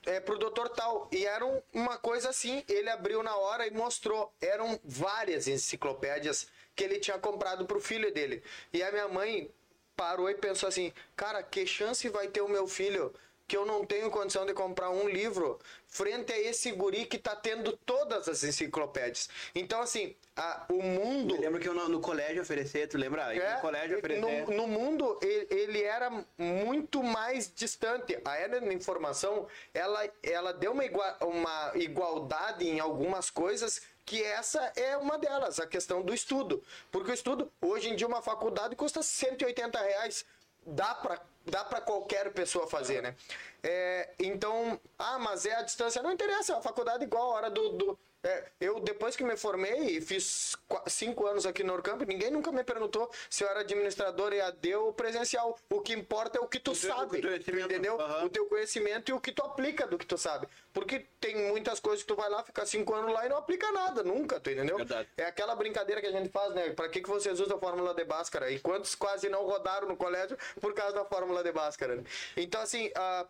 é 0.06 0.20
pro 0.20 0.38
doutor 0.38 0.70
tal. 0.70 1.10
E 1.12 1.26
era 1.26 1.46
um- 1.46 1.62
uma 1.74 1.98
coisa 1.98 2.30
assim, 2.30 2.64
ele 2.68 2.90
abriu 2.90 3.22
na 3.24 3.36
hora 3.36 3.68
e 3.68 3.72
mostrou. 3.72 4.34
Eram 4.42 4.80
várias 4.84 5.48
enciclopédias 5.48 6.48
que 6.76 6.84
ele 6.84 7.00
tinha 7.00 7.18
comprado 7.20 7.66
pro 7.66 7.80
filho 7.82 8.14
dele. 8.14 8.44
E 8.72 8.82
a 8.84 8.92
minha 8.92 9.08
mãe 9.08 9.50
parou 9.96 10.30
e 10.30 10.36
pensou 10.36 10.70
assim: 10.70 10.94
cara, 11.16 11.42
que 11.44 11.66
chance 11.66 12.08
vai 12.10 12.28
ter 12.28 12.42
o 12.42 12.48
meu 12.50 12.68
filho? 12.68 13.14
Que 13.48 13.56
eu 13.56 13.66
não 13.66 13.86
tenho 13.86 14.10
condição 14.12 14.46
de 14.46 14.54
comprar 14.54 14.90
um 14.90 15.08
livro 15.08 15.58
frente 15.88 16.34
a 16.34 16.38
esse 16.38 16.70
guri 16.74 17.06
que 17.06 17.18
tá 17.18 17.34
tendo 17.36 17.78
todas 17.78 18.28
as 18.28 18.44
enciclopédias. 18.44 19.30
Então, 19.56 19.80
assim, 19.82 20.14
a- 20.36 20.66
o 20.70 20.82
mundo. 20.84 21.36
Eu 21.36 21.42
lembro 21.42 21.60
que 21.62 21.68
eu 21.70 21.74
no, 21.74 21.88
no 21.88 22.02
colégio 22.02 22.42
oferecer, 22.42 22.88
tu 22.88 22.98
lembra? 22.98 23.34
É, 23.34 23.56
no 23.56 23.62
colégio 23.62 23.98
oferecer. 24.00 24.46
no, 24.48 24.54
no 24.54 24.68
mundo 24.68 25.18
ele, 25.22 25.48
ele 25.50 25.82
era 25.84 26.12
muito 26.38 27.02
mais 27.02 27.50
distante. 27.56 28.20
A 28.26 28.36
era 28.36 28.60
da 28.60 28.74
informação 28.74 29.48
ela, 29.74 30.08
ela 30.22 30.52
deu 30.54 30.74
uma, 30.74 30.84
igua- 30.84 31.18
uma 31.22 31.72
igualdade 31.76 32.68
em 32.68 32.80
algumas 32.82 33.30
coisas 33.30 33.82
que 34.06 34.24
essa 34.24 34.72
é 34.76 34.96
uma 34.96 35.18
delas, 35.18 35.60
a 35.60 35.68
questão 35.68 36.02
do 36.02 36.14
estudo. 36.14 36.64
Porque 36.92 37.12
o 37.12 37.14
estudo, 37.14 37.52
hoje 37.62 37.90
em 37.90 37.96
dia, 37.96 38.08
uma 38.08 38.22
faculdade 38.22 38.74
custa 38.76 39.02
180 39.02 39.80
reais. 39.82 40.26
Dá 40.68 40.94
para 40.96 41.22
dá 41.46 41.64
para 41.64 41.80
qualquer 41.80 42.34
pessoa 42.34 42.68
fazer, 42.68 43.02
né? 43.02 43.16
É, 43.64 44.10
então, 44.20 44.78
ah, 45.00 45.18
mas 45.18 45.46
é 45.46 45.56
a 45.56 45.62
distância. 45.62 46.04
Não 46.04 46.12
interessa, 46.12 46.54
é 46.54 46.58
a 46.58 46.62
faculdade 46.62 47.06
igual 47.06 47.32
a 47.32 47.36
hora 47.36 47.50
do. 47.50 47.70
do- 47.70 48.00
é, 48.24 48.44
eu, 48.60 48.80
depois 48.80 49.16
que 49.16 49.24
me 49.24 49.38
formei 49.38 49.98
e 49.98 50.02
fiz 50.02 50.56
cinco 50.88 51.28
anos 51.28 51.46
aqui 51.46 51.64
no 51.64 51.74
Orcamp, 51.74 52.02
ninguém 52.02 52.32
nunca 52.32 52.52
me 52.52 52.64
perguntou 52.64 53.10
se 53.30 53.44
eu 53.44 53.50
era 53.50 53.62
administrador 53.62 54.34
EAD 54.34 54.76
ou 54.76 54.92
presencial. 54.92 55.58
O 55.70 55.82
que 55.82 55.94
importa 55.94 56.38
é 56.38 56.42
o 56.42 56.48
que 56.48 56.60
tu 56.60 56.72
O 56.72 56.76
sabe, 56.76 57.22
teu 57.22 57.60
entendeu? 57.60 58.00
Aham. 58.00 58.26
O 58.26 58.30
teu 58.30 58.46
conhecimento 58.48 59.10
e 59.10 59.14
o 59.14 59.22
que 59.22 59.32
tu 59.32 59.44
aplica 59.44 59.86
do 59.88 59.98
que 59.98 60.06
tu 60.06 60.18
sabe. 60.18 60.48
Porque 60.74 61.06
tem 61.20 61.36
muitas 61.50 61.80
coisas 61.80 62.02
que 62.02 62.08
tu 62.08 62.16
vai 62.16 62.30
lá, 62.30 62.44
fica 62.44 62.66
cinco 62.66 62.94
anos 62.94 63.14
lá 63.14 63.26
e 63.26 63.30
não 63.30 63.38
aplica 63.38 63.72
nada, 63.72 64.04
nunca, 64.04 64.40
tu 64.40 64.50
entendeu? 64.50 64.78
Verdade. 64.78 65.08
É 65.16 65.26
aquela 65.26 65.56
brincadeira 65.56 66.02
que 66.02 66.08
a 66.08 66.12
gente 66.12 66.30
faz, 66.30 66.54
né? 66.54 66.72
Pra 66.72 66.90
que, 66.90 67.02
que 67.02 67.10
vocês 67.10 67.40
usam 67.40 67.58
a 67.58 67.60
fórmula 67.60 67.94
de 67.94 68.04
Bhaskara? 68.04 68.50
E 68.52 68.60
quantos 68.60 68.96
quase 68.96 69.30
não 69.30 69.44
rodaram 69.46 69.88
no 69.88 69.96
colégio 69.96 70.38
por 70.60 70.74
causa 70.74 70.94
da 70.96 71.06
fórmula 71.06 71.44
de 71.44 71.52
Bhaskara? 71.52 71.96
né? 71.96 72.04
Então, 72.36 72.62
assim, 72.62 72.92
ah, 72.96 73.26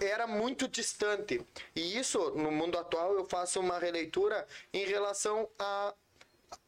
era 0.00 0.26
muito 0.26 0.68
distante. 0.68 1.44
E 1.74 1.98
isso, 1.98 2.30
no 2.30 2.50
mundo 2.50 2.78
atual, 2.78 3.14
eu 3.14 3.24
faço 3.24 3.60
uma 3.60 3.78
releitura 3.78 4.46
em 4.72 4.84
relação 4.86 5.48
a 5.58 5.94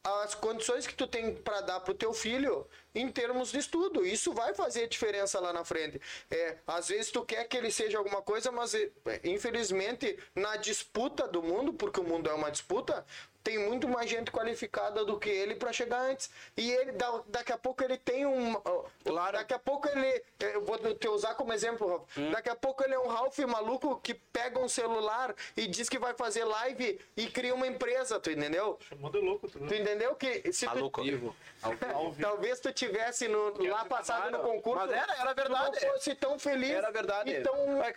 as 0.03 0.35
condições 0.35 0.87
que 0.87 0.95
tu 0.95 1.07
tem 1.07 1.35
para 1.35 1.61
dar 1.61 1.81
pro 1.81 1.95
teu 1.95 2.13
filho 2.13 2.67
em 2.95 3.11
termos 3.11 3.53
de 3.53 3.59
estudo. 3.59 4.05
Isso 4.05 4.33
vai 4.33 4.55
fazer 4.55 4.89
diferença 4.89 5.39
lá 5.39 5.53
na 5.53 5.65
frente. 5.65 6.01
É, 6.31 6.57
às 6.67 6.89
vezes 6.89 7.11
tu 7.11 7.25
quer 7.25 7.45
que 7.45 7.57
ele 7.57 7.71
seja 7.71 7.99
alguma 7.99 8.23
coisa, 8.23 8.51
mas 8.51 8.75
é, 8.75 8.91
infelizmente 9.25 10.19
na 10.35 10.57
disputa 10.57 11.29
do 11.29 11.43
mundo, 11.43 11.73
porque 11.75 12.01
o 12.01 12.05
mundo 12.05 12.31
é 12.31 12.35
uma 12.35 12.51
disputa, 12.51 13.05
tem 13.43 13.59
muito 13.59 13.89
mais 13.89 14.09
gente 14.11 14.31
qualificada 14.31 15.05
do 15.05 15.19
que 15.19 15.29
ele 15.31 15.55
para 15.55 15.73
chegar 15.73 16.01
antes. 16.01 16.31
E 16.57 16.71
ele 16.71 16.93
da- 16.93 17.23
daqui 17.27 17.53
a 17.53 17.59
pouco 17.59 17.83
ele 17.83 17.97
tem 17.97 18.27
um 18.27 18.55
Claro. 19.05 19.39
daqui 19.39 19.55
a 19.55 19.59
pouco 19.59 19.89
ele 19.89 20.23
eu 20.41 20.65
vou 20.65 20.79
te 20.95 21.09
usar 21.09 21.35
como 21.35 21.53
exemplo, 21.53 21.89
Ralf. 21.89 22.19
Hum. 22.19 22.31
Daqui 22.31 22.49
a 22.51 22.57
pouco 22.57 22.85
ele 22.85 22.95
é 22.95 22.99
um 22.99 23.07
Ralph 23.09 23.39
maluco 23.41 23.99
que 24.03 24.15
pega 24.15 24.59
um 24.59 24.69
celular 24.69 25.35
e 25.57 25.67
diz 25.67 25.89
que 25.89 25.99
vai 25.99 26.15
fazer 26.15 26.45
live 26.45 27.01
e 27.17 27.27
cria 27.29 27.55
uma 27.55 27.67
empresa, 27.67 28.21
tu 28.21 28.31
entendeu? 28.31 28.79
Chamou 28.89 29.11
de 29.11 29.19
louco, 29.19 29.49
tu 29.51 29.59
Tu 29.59 29.75
entendeu 29.75 30.15
que 30.15 30.53
se 30.53 30.67
tu, 30.67 30.75
Maluco. 30.75 31.03
Vivo. 31.03 31.35
talvez 32.21 32.61
tu 32.61 32.73
tivesse 32.73 33.29
no, 33.29 33.53
lá 33.69 33.85
passado 33.85 34.31
no 34.31 34.39
concurso, 34.41 34.87
Mas 34.87 34.93
era- 34.97 35.15
era 35.21 35.33
verdade. 35.35 35.79
tu 35.79 35.87
não 35.87 35.93
fosse 35.95 36.15
tão 36.15 36.39
feliz. 36.39 36.71
Era 36.71 36.91
verdade. 36.91 37.33
Então, 37.37 37.55
É 37.83 37.93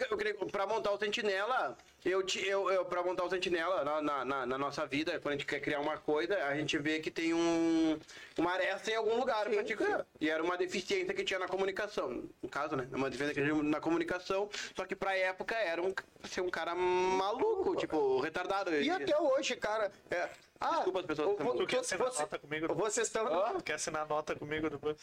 pra 0.52 0.66
montar 0.66 0.92
o 0.92 0.98
Sentinela, 0.98 1.78
eu, 2.06 2.24
eu, 2.46 2.70
eu 2.72 2.86
pra 2.86 3.02
montar 3.04 3.24
o 3.24 3.30
Sentinela 3.30 3.84
na, 4.02 4.26
na, 4.26 4.46
na- 4.46 4.58
nossa 4.58 4.86
vida, 4.86 5.20
quando 5.20 5.36
a 5.36 5.38
gente 5.38 5.46
quer 5.46 5.60
criar 5.60 5.80
uma 5.80 5.98
coisa, 5.98 6.36
a 6.46 6.56
gente 6.56 6.78
vê 6.78 7.00
que 7.00 7.10
tem 7.12 7.34
um, 7.34 7.98
uma 8.38 8.52
aresta 8.54 8.92
em 8.92 8.96
algum 8.96 9.18
lugar 9.18 9.50
pra 9.50 9.64
te 9.64 9.76
criar. 9.76 10.06
E 10.20 10.30
era 10.30 10.44
uma 10.44 10.58
deficiência 10.58 11.14
que 11.14 11.24
tinha 11.24 11.40
na 11.40 11.48
comunicação. 11.48 12.24
No 12.42 12.50
caso, 12.50 12.76
né? 12.76 12.88
Uma 12.92 13.10
deficiência 13.10 13.42
que 13.42 13.50
tinha 13.50 13.64
na 13.64 13.80
comunicação, 13.80 14.50
só 14.76 14.86
que 14.86 14.96
pra 14.96 15.16
época 15.18 15.56
era 15.56 15.82
um, 15.82 15.94
ser 16.24 16.42
um 16.42 16.50
cara 16.50 16.76
maluco, 16.76 17.76
tipo, 17.76 18.20
retardado. 18.20 18.74
e 18.76 18.90
até 18.90 19.18
hoje, 19.20 19.56
cara, 19.56 19.92
é, 20.12 20.30
ah, 20.64 20.76
Desculpa 20.76 21.00
as 21.02 21.06
pessoas 21.06 21.28
o- 21.28 21.36
que 21.36 21.44
estão- 21.44 21.58
Tu 21.58 21.68
quer 21.68 21.80
assinar 21.80 22.08
você- 22.12 22.22
nota 22.22 22.40
comigo? 22.40 22.74
vocês 22.76 23.08
estão 23.08 23.54
Tu 23.54 23.64
Quer 23.64 23.74
assinar 23.74 24.08
nota 24.08 24.36
comigo 24.36 24.70
depois? 24.70 24.98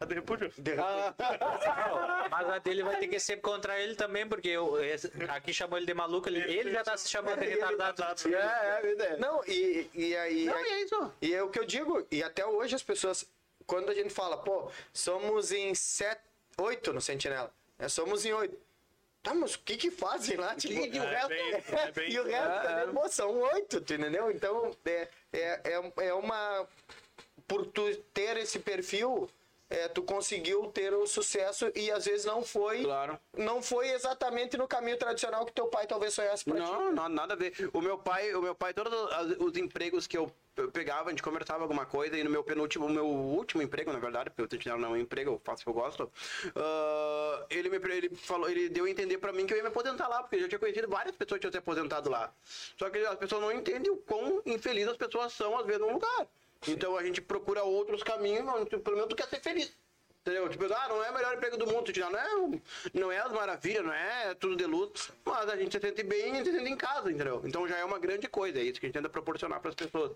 É 0.00 0.06
de 0.06 0.14
repúdio. 0.14 0.52
Mas 2.30 2.48
a 2.48 2.58
dele 2.58 2.82
vai 2.82 2.96
ter 2.98 3.08
que 3.08 3.18
ser 3.18 3.36
contra 3.38 3.78
ele 3.78 3.94
também, 3.94 4.26
porque 4.28 4.48
eu, 4.48 4.82
esse- 4.82 5.10
aqui 5.28 5.52
chamou 5.52 5.76
ele 5.78 5.86
de 5.86 5.94
maluco, 5.94 6.28
ele, 6.28 6.40
ele 6.40 6.70
já 6.72 6.82
tá 6.84 6.96
se 6.96 7.08
chamando 7.08 7.38
de 7.40 7.46
retardado. 7.48 8.02
É, 8.28 8.82
é, 8.82 9.02
é. 9.12 9.16
Não, 9.16 9.42
e, 9.46 9.90
e 9.94 10.16
aí. 10.16 10.44
Não, 10.46 10.58
e 10.58 10.68
é 10.68 10.82
isso. 10.82 11.12
E 11.20 11.34
é 11.34 11.42
o 11.42 11.48
que 11.50 11.58
eu 11.58 11.64
digo, 11.64 12.06
e 12.10 12.22
até 12.22 12.44
hoje 12.46 12.74
as 12.74 12.82
pessoas, 12.82 13.26
quando 13.66 13.90
a 13.90 13.94
gente 13.94 14.10
fala, 14.12 14.36
pô, 14.38 14.70
somos 14.92 15.52
em 15.52 15.74
sete, 15.74 16.20
oito 16.58 16.92
no 16.92 17.00
Sentinela, 17.00 17.52
né? 17.78 17.88
somos 17.88 18.24
em 18.24 18.32
oito. 18.32 18.56
Tá, 19.22 19.34
mas 19.34 19.54
o 19.54 19.58
que 19.60 19.76
que 19.76 19.90
fazem 19.90 20.36
lá? 20.36 20.54
Tipo, 20.54 20.72
E 20.74 20.98
o 20.98 21.02
É 21.02 21.10
resto... 21.10 21.28
bem- 21.28 21.52
é 21.52 21.92
bem- 21.92 22.10
e 22.12 22.18
o 22.18 22.24
resto, 22.24 22.66
É, 22.68 22.82
é. 22.82 22.86
Pô, 22.86 23.08
são 23.08 23.38
oito, 23.52 23.80
tu 23.80 23.94
entendeu? 23.94 24.30
Então, 24.30 24.70
é, 24.84 25.08
é, 25.32 25.60
é, 25.64 26.06
é 26.06 26.14
uma... 26.14 26.66
Por 27.46 27.66
tu 27.66 27.94
ter 28.14 28.36
esse 28.38 28.58
perfil, 28.60 29.28
é, 29.68 29.88
tu 29.88 30.02
conseguiu 30.02 30.68
ter 30.72 30.94
o 30.94 31.06
sucesso 31.06 31.70
e 31.74 31.90
às 31.90 32.04
vezes 32.06 32.24
não 32.24 32.42
foi... 32.42 32.82
Claro. 32.84 33.18
Não 33.36 33.60
foi 33.60 33.90
exatamente 33.90 34.56
no 34.56 34.66
caminho 34.68 34.96
tradicional 34.96 35.44
que 35.44 35.52
teu 35.52 35.66
pai 35.66 35.86
talvez 35.86 36.14
sonhasse 36.14 36.44
pra 36.44 36.54
ti. 36.54 36.60
Não, 36.60 36.92
não, 36.92 37.08
nada 37.08 37.34
a 37.34 37.36
ver. 37.36 37.52
O 37.74 37.80
meu 37.80 37.98
pai, 37.98 38.32
o 38.34 38.40
meu 38.40 38.54
pai, 38.54 38.72
todos 38.72 38.92
os 39.38 39.56
empregos 39.56 40.06
que 40.06 40.16
eu 40.16 40.32
eu 40.60 40.70
pegava, 40.70 41.08
a 41.08 41.10
gente 41.10 41.22
conversava 41.22 41.62
alguma 41.62 41.86
coisa, 41.86 42.16
e 42.16 42.24
no 42.24 42.30
meu 42.30 42.42
penúltimo, 42.42 42.88
meu 42.88 43.06
último 43.06 43.62
emprego, 43.62 43.92
na 43.92 43.98
verdade, 43.98 44.30
porque 44.30 44.42
o 44.42 44.50
Sentinela 44.50 44.80
não 44.80 44.90
é 44.90 44.92
um 44.92 44.96
emprego, 44.96 45.32
eu 45.32 45.40
faço 45.44 45.62
o 45.62 45.64
que 45.64 45.70
eu 45.70 45.74
gosto, 45.74 46.12
ah, 46.56 47.46
ele, 47.50 47.68
me, 47.68 47.76
ele 47.76 48.14
falou, 48.16 48.48
ele 48.48 48.68
deu 48.68 48.84
a 48.84 48.90
entender 48.90 49.18
pra 49.18 49.32
mim 49.32 49.46
que 49.46 49.52
eu 49.52 49.56
ia 49.56 49.62
me 49.62 49.68
aposentar 49.68 50.08
lá, 50.08 50.22
porque 50.22 50.36
eu 50.36 50.40
já 50.40 50.48
tinha 50.48 50.58
conhecido 50.58 50.88
várias 50.88 51.16
pessoas 51.16 51.38
que 51.38 51.40
tinham 51.42 51.52
se 51.52 51.58
aposentado 51.58 52.10
lá. 52.10 52.32
Só 52.78 52.90
que 52.90 52.98
as 52.98 53.16
pessoas 53.16 53.42
não 53.42 53.52
entendem 53.52 53.90
o 53.90 53.96
quão 53.96 54.42
infelizes 54.46 54.90
as 54.90 54.96
pessoas 54.96 55.32
são, 55.32 55.58
às 55.58 55.66
vezes, 55.66 55.80
num 55.80 55.92
lugar. 55.92 56.26
Então 56.68 56.96
a 56.96 57.02
gente 57.02 57.20
procura 57.20 57.62
outros 57.62 58.02
caminhos, 58.02 58.44
pelo 58.68 58.96
menos 58.96 59.08
tu 59.08 59.16
quer 59.16 59.28
ser 59.28 59.40
feliz. 59.40 59.72
Entendeu? 60.22 60.48
Tipo, 60.50 60.64
ah, 60.66 60.86
não 60.88 61.02
é 61.02 61.10
o 61.10 61.14
melhor 61.14 61.34
emprego 61.34 61.56
do 61.56 61.66
mundo, 61.66 61.90
não 62.10 62.18
é, 62.18 62.60
não 62.92 63.12
é 63.12 63.18
as 63.20 63.32
maravilhas, 63.32 63.82
não 63.84 63.92
é 63.92 64.34
tudo 64.34 64.54
de 64.54 64.66
luz, 64.66 65.10
mas 65.24 65.48
a 65.48 65.56
gente 65.56 65.72
se 65.74 65.80
sente 65.80 66.02
bem 66.02 66.38
e 66.38 66.44
se 66.44 66.52
sente 66.52 66.70
em 66.70 66.76
casa, 66.76 67.10
entendeu? 67.10 67.40
Então 67.42 67.66
já 67.66 67.78
é 67.78 67.84
uma 67.84 67.98
grande 67.98 68.28
coisa, 68.28 68.58
é 68.58 68.62
isso 68.62 68.78
que 68.78 68.84
a 68.84 68.88
gente 68.88 68.94
tenta 68.96 69.08
proporcionar 69.08 69.60
para 69.60 69.70
as 69.70 69.74
pessoas. 69.74 70.12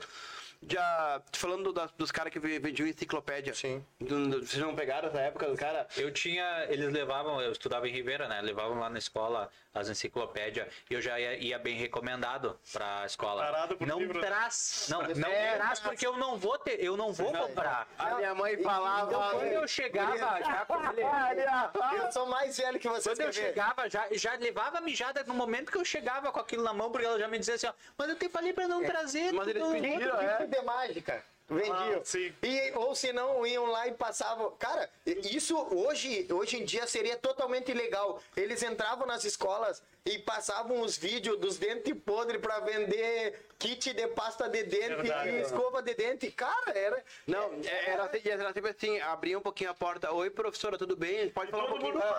Já 0.68 1.22
falando 1.32 1.72
das- 1.72 1.90
dos 1.92 2.12
caras 2.12 2.30
que 2.32 2.38
ve- 2.38 2.58
vendiam 2.58 2.86
enciclopédia. 2.86 3.54
Sim. 3.54 3.82
Do- 3.98 4.28
do- 4.28 4.46
Vocês 4.46 4.62
não 4.62 4.74
pegaram 4.76 5.08
essa 5.08 5.20
época 5.20 5.46
do 5.48 5.56
cara? 5.56 5.86
Eu 5.96 6.10
tinha, 6.12 6.66
eles 6.68 6.92
levavam, 6.92 7.40
eu 7.40 7.52
estudava 7.52 7.88
em 7.88 7.92
Ribeira, 7.92 8.28
né? 8.28 8.42
Levavam 8.42 8.78
lá 8.78 8.90
na 8.90 8.98
escola 8.98 9.50
as 9.74 9.88
enciclopédias 9.88 10.68
e 10.88 10.94
eu 10.94 11.02
já 11.02 11.18
ia, 11.18 11.34
ia 11.36 11.58
bem 11.58 11.74
recomendado 11.76 12.58
pra 12.72 13.04
escola. 13.04 13.42
Preparado 13.42 13.76
pro 13.76 13.86
não 13.86 13.98
livro. 13.98 14.20
traz, 14.20 14.86
não, 14.88 15.02
não 15.02 15.28
É, 15.28 15.56
traz 15.56 15.80
porque 15.80 16.06
eu 16.06 16.16
não 16.16 16.36
vou 16.38 16.56
ter, 16.58 16.82
eu 16.82 16.96
não 16.96 17.12
vou 17.12 17.32
comprar. 17.32 17.88
A 17.98 18.14
minha 18.14 18.34
mãe 18.34 18.56
falava. 18.62 19.10
Então 19.10 19.30
quando 19.30 19.42
eu 19.46 19.66
chegava 19.66 20.16
já 20.16 20.64
com 20.64 20.74
ele, 20.94 22.00
Eu 22.04 22.12
sou 22.12 22.26
mais 22.26 22.56
velho 22.56 22.78
que 22.78 22.88
vocês, 22.88 23.18
quando 23.18 23.26
eu 23.26 23.32
chegava 23.32 23.90
já 23.90 24.06
já 24.12 24.34
levava 24.34 24.80
mijada 24.80 25.24
no 25.24 25.34
momento 25.34 25.72
que 25.72 25.78
eu 25.78 25.84
chegava 25.84 26.30
com 26.30 26.38
aquilo 26.38 26.62
na 26.62 26.72
mão 26.72 26.90
porque 26.92 27.06
ela 27.06 27.18
já 27.18 27.26
me 27.26 27.38
dizia 27.38 27.54
assim, 27.56 27.66
ó, 27.66 27.72
mas 27.98 28.08
eu 28.08 28.16
te 28.16 28.28
falei 28.28 28.52
pra 28.52 28.68
não 28.68 28.84
trazer. 28.84 29.32
mas 29.32 29.48
eles 29.48 29.60
não- 29.62 29.72
pediram, 29.72 30.20
é. 30.20 30.46
de 30.46 30.62
mágica. 30.62 31.24
Vendiam. 31.48 32.00
Ah, 32.00 32.04
sim. 32.04 32.32
E, 32.42 32.72
ou 32.74 32.94
se 32.94 33.12
não, 33.12 33.46
iam 33.46 33.66
lá 33.66 33.86
e 33.86 33.92
passavam. 33.92 34.50
Cara, 34.52 34.88
isso 35.06 35.54
hoje, 35.74 36.26
hoje 36.32 36.56
em 36.56 36.64
dia 36.64 36.86
seria 36.86 37.16
totalmente 37.16 37.70
ilegal. 37.70 38.18
Eles 38.34 38.62
entravam 38.62 39.06
nas 39.06 39.24
escolas 39.24 39.82
e 40.06 40.18
passavam 40.20 40.80
os 40.80 40.96
vídeos 40.96 41.38
dos 41.38 41.58
dentes 41.58 41.94
podres 42.02 42.40
pra 42.40 42.60
vender 42.60 43.46
kit 43.58 43.92
de 43.92 44.06
pasta 44.08 44.48
de 44.48 44.62
dente 44.62 44.88
Verdade. 44.96 45.28
e 45.30 45.40
escova 45.42 45.82
de 45.82 45.94
dente. 45.94 46.30
Cara, 46.30 46.72
era. 46.78 47.04
Não, 47.26 47.52
é- 47.62 47.90
era, 47.90 48.10
era 48.24 48.52
sempre 48.54 48.70
assim, 48.70 48.98
abria 49.00 49.38
um 49.38 49.42
pouquinho 49.42 49.70
a 49.70 49.74
porta. 49.74 50.12
Oi, 50.12 50.30
professora, 50.30 50.78
tudo 50.78 50.96
bem? 50.96 51.28
Pode 51.30 51.50
falar 51.50 51.64
um 51.64 51.66
Todo 51.68 51.80
pouquinho. 51.80 52.02
mundo- 52.02 52.14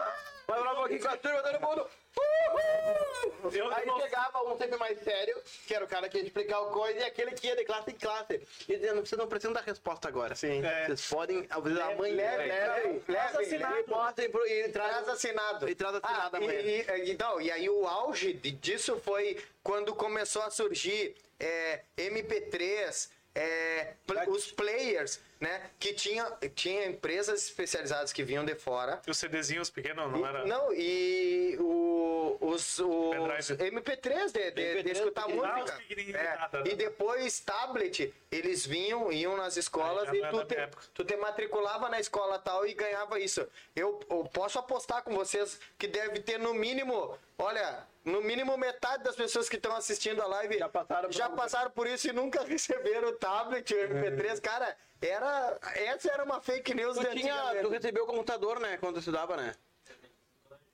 Pode 0.46 0.60
falar 0.60 0.74
um 0.74 0.76
pouquinho 0.76 1.02
com 1.02 1.08
a 1.08 1.18
turma, 1.18 1.42
todo 1.42 1.60
mundo. 1.62 1.88
Uhul! 2.20 3.52
Eu 3.54 3.72
Aí 3.74 3.86
não- 3.86 4.00
chegava 4.02 4.42
um 4.44 4.58
sempre 4.58 4.78
mais 4.78 5.00
sério, 5.04 5.40
que 5.68 5.74
era 5.76 5.86
o 5.86 5.88
cara 5.88 6.10
que 6.10 6.18
ia 6.18 6.24
explicar 6.24 6.60
o 6.62 6.72
coisa, 6.72 7.00
e 7.00 7.04
aquele 7.04 7.32
que 7.32 7.46
ia 7.48 7.56
de 7.56 7.64
classe 7.64 7.92
em 7.92 7.96
classe. 7.96 8.42
E 8.68 8.76
dizendo, 8.76 9.06
vocês 9.06 9.18
não 9.20 9.28
precisam 9.28 9.54
dar 9.54 9.62
resposta 9.62 10.08
agora. 10.08 10.36
Sim. 10.36 10.66
É. 10.66 10.86
Vocês 10.88 11.08
podem, 11.10 11.42
vezes, 11.42 11.80
amanhã. 11.80 12.16
leve, 12.16 12.46
leve, 12.48 13.02
leve, 13.08 13.38
assinado. 13.38 13.76
leve. 13.76 13.88
Botem 13.88 14.30
pro- 14.32 14.48
e 14.48 14.70
Traz 14.70 14.92
traz 14.92 15.10
assinado. 15.10 15.70
E 15.70 15.76
traz 15.76 15.96
assinado 15.96 16.36
Ah, 16.36 16.40
amanhã. 16.40 16.60
e, 16.60 16.82
e, 17.08 17.12
então, 17.12 17.40
e 17.40 17.52
aí 17.52 17.70
o 17.70 17.86
auge 17.88 18.34
disso 18.34 19.00
foi 19.04 19.38
quando 19.64 19.94
começou 19.94 20.42
a 20.42 20.50
surgir 20.50 21.16
é, 21.40 21.82
MP3, 21.98 23.10
é, 23.36 23.94
pl- 24.08 24.30
os 24.30 24.50
players, 24.52 25.20
né? 25.42 25.70
Que 25.78 25.94
tinha, 25.94 26.26
tinha 26.56 26.86
empresas 26.86 27.44
especializadas 27.44 28.14
que 28.14 28.24
vinham 28.24 28.46
de 28.46 28.56
fora. 28.56 29.02
Os 29.08 29.18
CDzinhos 29.18 29.70
pequenos, 29.70 30.10
não 30.12 30.26
era? 30.26 30.46
Não, 30.46 30.74
e 30.74 31.58
o, 31.60 32.38
os, 32.40 32.80
os 32.80 33.10
Pendrive. 33.10 33.72
MP3 33.72 34.32
de, 34.32 34.52
de, 34.52 34.84
de 34.84 34.90
MP3 34.90 34.92
escutar 34.94 35.24
pequenininho. 35.26 35.52
Ah, 35.52 35.58
música. 35.60 35.78
pequenininhos 35.80 36.20
É, 36.20 36.32
de 36.32 36.38
nada, 36.40 36.60
E 36.62 36.70
né? 36.70 36.76
depois 36.76 37.40
tablet, 37.42 38.14
eles 38.32 38.66
vinham, 38.66 39.12
iam 39.12 39.36
nas 39.36 39.58
escolas 39.58 40.04
Ah, 40.08 40.14
já 40.14 40.16
e 40.16 40.24
é 40.24 40.30
tu 40.30 40.46
te, 40.46 40.56
tu 40.94 41.04
te 41.04 41.16
matriculava 41.18 41.90
na 41.90 42.00
escola 42.00 42.40
tal 42.40 42.66
e 42.66 42.74
ganhava 42.74 43.20
isso. 43.20 43.46
Eu, 43.76 44.00
eu 44.10 44.24
posso 44.34 44.58
apostar 44.58 45.04
com 45.04 45.14
vocês 45.14 45.60
que 45.78 45.88
deve 45.88 46.22
ter 46.22 46.40
no 46.40 46.54
mínimo, 46.54 47.18
olha, 47.38 47.86
no 48.06 48.22
mínimo 48.22 48.56
metade 48.56 49.04
das 49.04 49.16
pessoas 49.16 49.50
que 49.50 49.56
estão 49.56 49.76
assistindo 49.76 50.22
a 50.22 50.28
live 50.28 50.60
Já 50.60 50.70
passaram 50.70 51.10
por 51.10 51.14
já 51.14 51.30
passaram 51.30 51.72
por 51.72 51.88
isso 51.88 52.08
e 52.08 52.14
nunca 52.14 52.44
receberam 52.46 53.10
o 53.10 53.14
tablet, 53.14 53.74
o 53.74 53.78
MP3. 53.78 54.40
Cara, 54.40 54.78
era, 55.02 55.60
essa 55.74 56.12
era 56.12 56.24
uma 56.24 56.40
fake 56.40 56.74
news 56.74 56.98
Tu, 56.98 57.10
tinha, 57.16 57.36
tu 57.62 57.70
recebeu 57.70 58.04
o 58.04 58.08
computador, 58.08 58.60
né? 58.60 58.78
Quando 58.78 58.96
tu 58.96 59.00
estudava, 59.00 59.36
né? 59.36 59.54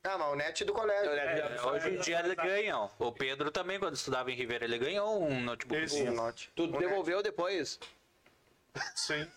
Ah, 0.04 0.18
mas 0.18 0.34
o 0.34 0.36
net 0.36 0.66
do 0.66 0.74
colégio. 0.74 1.12
É, 1.12 1.62
hoje 1.64 1.90
em 1.90 2.00
dia 2.00 2.20
eles 2.20 2.34
ganham. 2.34 2.90
O 2.98 3.12
Pedro 3.12 3.52
também, 3.52 3.80
quando 3.80 3.94
estudava 3.96 4.32
em 4.32 4.36
Ribeira, 4.36 4.66
ele 4.66 4.80
ganhou 4.80 5.22
um 5.22 5.40
notebook. 5.42 5.80
Esse. 5.80 6.02
Um 6.10 6.14
note. 6.16 6.52
Tu 6.56 6.64
O 6.64 6.68
net. 6.68 6.80
devolveu 6.80 7.22
depois. 7.22 7.80
Sim. 8.96 9.28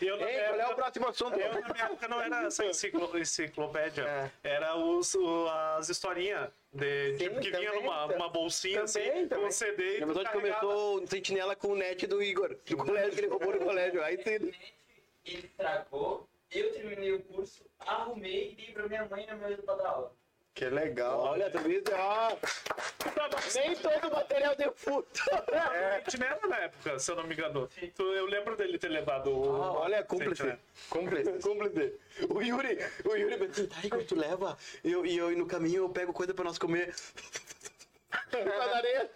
Eu, 0.00 0.16
Ei, 0.20 0.26
minha 0.26 0.48
qual 0.48 0.60
é 0.60 0.66
o 0.68 0.74
próximo 0.76 1.08
assunto? 1.08 1.34
Eu, 1.38 1.60
na 1.60 1.68
minha 1.72 1.84
época, 1.86 2.06
não 2.08 2.20
era 2.20 2.44
essa 2.46 2.64
enciclo- 2.64 3.18
enciclopédia. 3.18 4.02
É. 4.02 4.30
Era 4.44 4.76
os, 4.76 5.14
o- 5.14 5.48
as 5.76 5.88
historinhas. 5.88 6.50
De, 6.72 7.12
Sim, 7.12 7.18
tipo, 7.24 7.40
que 7.40 7.50
vinha 7.50 7.70
também, 7.70 7.82
numa 7.82 8.06
tam- 8.08 8.16
uma 8.16 8.28
bolsinha 8.28 8.84
também, 8.84 9.10
assim, 9.10 9.22
com 9.22 9.28
também. 9.28 9.46
um 9.46 9.50
CD 9.50 9.96
e 9.96 10.00
Na 10.00 10.06
verdade, 10.06 10.30
começou 10.32 11.02
o 11.02 11.06
Sentinela 11.06 11.56
com 11.56 11.68
o 11.68 11.74
net 11.76 12.06
do 12.06 12.22
Igor, 12.22 12.54
do 12.64 12.76
colégio 12.76 13.12
que 13.12 13.20
ele 13.20 13.28
roubou 13.28 13.52
no 13.54 13.60
colégio. 13.60 14.02
Aí 14.04 14.18
ele 15.24 15.48
tragou, 15.56 16.28
eu 16.50 16.72
terminei 16.72 17.12
o 17.12 17.22
curso, 17.24 17.64
arrumei 17.80 18.52
e 18.52 18.54
dei 18.56 18.72
pra 18.72 18.86
minha 18.86 19.04
mãe 19.06 19.26
na 19.26 19.34
mesa 19.36 19.62
pra 19.62 19.74
dar 19.74 19.88
aula. 19.88 20.12
Que 20.56 20.70
legal. 20.70 21.20
Olha, 21.20 21.50
tu 21.50 21.58
viu? 21.58 21.82
Ó, 21.92 22.34
nem 23.54 23.76
todo 23.76 24.10
material 24.10 24.56
deu 24.56 24.72
puta. 24.72 25.20
É. 25.52 26.00
Sentinela 26.10 26.40
na 26.48 26.56
época, 26.60 26.98
se 26.98 27.10
eu 27.10 27.16
não 27.16 27.24
me 27.24 27.34
engano. 27.34 27.68
Eu 27.98 28.24
lembro 28.24 28.56
dele 28.56 28.78
ter 28.78 28.88
levado 28.88 29.38
o. 29.38 29.62
Ah, 29.62 29.72
olha, 29.80 30.02
cúmplice. 30.02 30.36
Sentinela. 30.36 30.58
Cúmplice. 30.88 31.32
Cúmplice. 31.46 31.92
O 32.30 32.40
Yuri, 32.40 32.78
o 33.04 33.14
Yuri 33.14 33.66
tá, 33.68 33.76
Igor, 33.84 34.02
tu 34.04 34.14
leva, 34.14 34.56
e 34.82 34.92
eu, 34.92 35.04
e 35.04 35.18
eu 35.18 35.30
e 35.30 35.36
no 35.36 35.46
caminho 35.46 35.84
eu 35.84 35.90
pego 35.90 36.14
coisa 36.14 36.32
pra 36.32 36.46
nós 36.46 36.56
comer. 36.56 36.94
Padaria. 38.44 39.10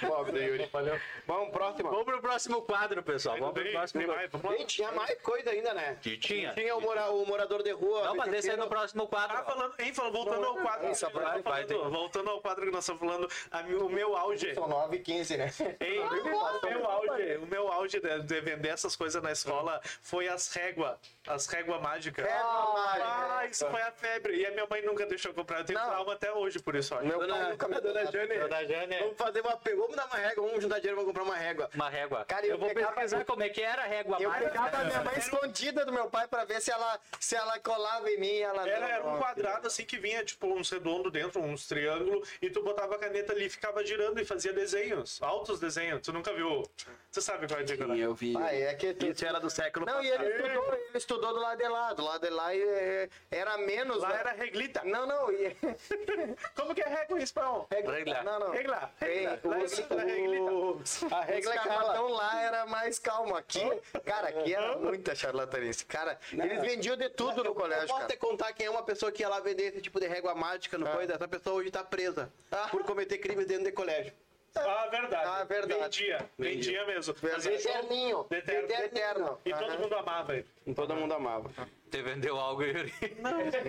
Pobre 0.00 0.44
Yuri. 0.44 0.66
Valeu. 0.72 1.00
Vamos, 1.26 1.50
próximo. 1.50 1.90
Vamos 1.90 2.04
pro 2.04 2.20
próximo 2.20 2.62
quadro, 2.62 3.02
pessoal. 3.02 3.36
Vamos 3.38 3.54
pro 3.54 3.70
próximo 3.70 4.04
quadro. 4.06 4.66
tinha 4.66 4.92
mais 4.92 5.20
coisa 5.22 5.50
ainda, 5.50 5.74
né? 5.74 5.98
Tinha? 6.00 6.52
Tinha 6.54 6.76
o, 6.76 6.80
mora, 6.80 7.10
o 7.10 7.26
morador 7.26 7.62
de 7.62 7.72
rua. 7.72 8.04
Não, 8.04 8.16
mas 8.16 8.32
esse 8.32 8.50
é 8.50 8.56
no 8.56 8.68
próximo 8.68 9.06
quadro. 9.08 9.36
Ah, 9.36 9.44
falando, 9.44 9.74
hein, 9.78 9.94
falando, 9.94 10.12
voltando 10.12 10.46
ao 10.46 10.56
quadro. 10.56 10.90
Isso, 10.90 11.06
que 11.06 11.12
nós 11.14 11.22
vai, 11.22 11.38
estamos 11.38 11.58
vai, 11.58 11.66
falando, 11.66 11.90
voltando 11.92 12.30
ao 12.30 12.40
quadro 12.40 12.64
que 12.64 12.70
nós 12.70 12.84
estamos 12.84 13.00
falando, 13.00 13.28
a 13.50 13.60
o 13.84 13.88
meu 13.88 14.16
auge. 14.16 14.54
São 14.54 14.68
9 14.68 14.96
e 14.96 15.00
15, 15.00 15.36
né? 15.36 15.52
Ei, 15.80 15.98
o, 15.98 16.22
meu 16.64 16.86
auge 16.86 17.36
o 17.36 17.46
meu 17.46 17.72
auge 17.72 18.00
de, 18.00 18.20
de 18.22 18.40
vender 18.40 18.68
essas 18.68 18.94
coisas 18.96 19.22
na 19.22 19.32
escola 19.32 19.80
foi 20.02 20.28
as 20.28 20.52
réguas. 20.52 20.96
As 21.26 21.46
réguas 21.46 21.80
mágicas. 21.80 22.26
Régua 22.26 22.40
Ah, 22.42 23.28
mágica. 23.36 23.50
isso 23.50 23.70
foi 23.70 23.82
a 23.82 23.92
febre. 23.92 24.36
E 24.36 24.46
a 24.46 24.50
minha 24.50 24.66
mãe 24.66 24.82
nunca 24.82 25.06
deixou 25.06 25.30
eu 25.30 25.34
comprar. 25.34 25.60
Eu 25.60 25.64
tenho 25.64 25.78
Não. 25.78 25.88
trauma 25.88 26.11
até 26.12 26.32
hoje 26.32 26.58
por 26.58 26.74
isso. 26.74 26.94
Meu 27.02 27.18
pai 27.18 27.28
Dona, 27.28 27.48
nunca 27.50 27.68
me 27.68 27.74
deu 27.74 27.82
dona 27.92 28.04
nada. 28.04 28.12
Jane, 28.12 28.38
Dona 28.38 28.64
Jane. 28.64 28.98
vamos 28.98 29.16
fazer 29.16 29.40
uma... 29.40 29.60
Vamos 29.76 29.96
dar 29.96 30.06
uma 30.06 30.16
régua, 30.16 30.46
vamos 30.46 30.62
juntar 30.62 30.78
dinheiro, 30.78 30.96
vamos 30.96 31.10
comprar 31.10 31.24
uma 31.24 31.36
régua. 31.36 31.70
Uma 31.74 31.88
régua. 31.88 32.24
Cara, 32.26 32.46
eu 32.46 32.52
eu 32.52 32.58
vou 32.58 32.72
pesquisar 32.72 33.24
como 33.24 33.42
é 33.42 33.48
que 33.48 33.62
era 33.62 33.82
a 33.82 33.86
régua 33.86 34.18
Eu 34.20 34.28
mágica. 34.30 34.50
pegava 34.50 34.76
a 34.78 34.84
minha 34.84 35.02
mãe 35.02 35.18
escondida 35.18 35.84
do 35.84 35.92
meu 35.92 36.06
pai 36.10 36.28
pra 36.28 36.44
ver 36.44 36.60
se 36.60 36.70
ela, 36.70 37.00
se 37.18 37.34
ela 37.34 37.58
colava 37.60 38.10
em 38.10 38.18
mim 38.20 38.38
ela 38.38 38.68
Era, 38.68 38.80
não. 38.80 38.88
era 38.88 39.06
um 39.06 39.18
quadrado 39.18 39.66
assim 39.66 39.84
que 39.84 39.98
vinha 39.98 40.22
tipo 40.24 40.46
uns 40.46 40.70
redondo 40.70 41.10
dentro, 41.10 41.40
uns 41.40 41.66
triângulos, 41.66 42.28
e 42.40 42.50
tu 42.50 42.62
botava 42.62 42.94
a 42.94 42.98
caneta 42.98 43.32
ali 43.32 43.46
e 43.46 43.50
ficava 43.50 43.84
girando 43.84 44.20
e 44.20 44.24
fazia 44.24 44.52
desenhos, 44.52 45.20
altos 45.22 45.58
desenhos. 45.58 46.02
Tu 46.02 46.12
nunca 46.12 46.32
viu? 46.32 46.62
Você 47.10 47.20
sabe 47.20 47.46
qual 47.46 47.60
é 47.60 47.62
a 47.62 47.66
dica, 47.66 47.86
né? 47.86 47.98
eu 47.98 48.14
vi. 48.14 48.34
Ah, 48.36 48.54
é 48.54 48.74
que 48.74 48.94
tu... 48.94 49.06
Isso 49.06 49.24
era 49.24 49.38
do 49.38 49.50
século 49.50 49.84
Não, 49.86 50.02
e 50.02 50.08
ele 50.08 50.28
estudou, 50.28 50.74
ele 50.74 50.98
estudou 50.98 51.34
do 51.34 51.40
lado 51.40 51.58
de 51.58 51.68
lá. 51.68 51.92
Do 51.92 52.04
lado 52.04 52.20
de 52.22 52.30
lá 52.30 52.54
é, 52.54 53.08
era 53.30 53.58
menos. 53.58 53.98
Lá 53.98 54.08
né? 54.10 54.16
era 54.20 54.32
reglita. 54.32 54.82
Não, 54.84 55.06
não. 55.06 55.30
E... 55.32 55.56
Como 56.56 56.74
que 56.74 56.80
é 56.82 56.88
régua 56.88 57.18
em 57.18 57.22
espanhol? 57.22 57.66
Regla. 57.70 58.22
Não, 58.22 58.38
não. 58.40 58.50
Regla. 58.50 58.90
Regla. 59.00 59.40
Os, 59.62 59.78
é 59.78 60.04
reglita. 60.04 60.42
os, 60.52 61.02
A 61.12 61.20
os 61.20 61.26
regra 61.26 61.54
é 61.54 61.58
cala. 61.58 61.84
cartão 61.84 62.08
lá 62.08 62.42
era 62.42 62.66
mais 62.66 62.98
calmo. 62.98 63.36
Aqui, 63.36 63.60
cara, 64.04 64.28
aqui 64.28 64.54
era 64.54 64.76
muita 64.78 65.14
charlatanice. 65.14 65.84
Cara, 65.84 66.18
eles 66.32 66.60
vendiam 66.60 66.96
de 66.96 67.08
tudo 67.10 67.42
no 67.42 67.50
Eu 67.50 67.54
colégio, 67.54 67.86
posso 67.88 68.00
cara. 68.00 68.12
te 68.12 68.16
contar 68.18 68.52
quem 68.52 68.66
é 68.66 68.70
uma 68.70 68.82
pessoa 68.82 69.10
que 69.12 69.22
ia 69.22 69.28
lá 69.28 69.40
vender 69.40 69.64
esse 69.64 69.80
tipo 69.80 69.98
de 70.00 70.06
régua 70.06 70.34
mágica 70.34 70.76
no 70.78 70.86
coisa? 70.88 71.14
Essa 71.14 71.28
pessoa 71.28 71.56
hoje 71.56 71.70
tá 71.70 71.82
presa 71.84 72.30
Ah. 72.50 72.68
por 72.70 72.82
cometer 72.84 73.18
crimes 73.18 73.46
dentro 73.46 73.64
de 73.64 73.72
colégio. 73.72 74.12
Ah, 74.54 74.86
verdade. 74.90 75.24
Ah, 75.26 75.44
verdade. 75.44 75.80
Vendia. 76.02 76.30
Vendia 76.38 76.84
mesmo. 76.86 77.14
Verdade. 77.14 77.42
Fazia 77.44 77.58
show 77.58 77.70
Eterninho. 77.70 78.26
eterno. 78.30 78.68
Eterno. 78.84 79.38
E 79.46 79.50
todo 79.54 79.78
mundo 79.78 79.94
amava 79.96 80.34
ele. 80.36 80.46
Todo 80.74 80.94
mundo 80.94 81.12
amava. 81.14 81.50
Te 81.90 82.02
vendeu 82.02 82.38
algo, 82.38 82.62
Yuri? 82.62 82.92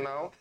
Não. 0.02 0.32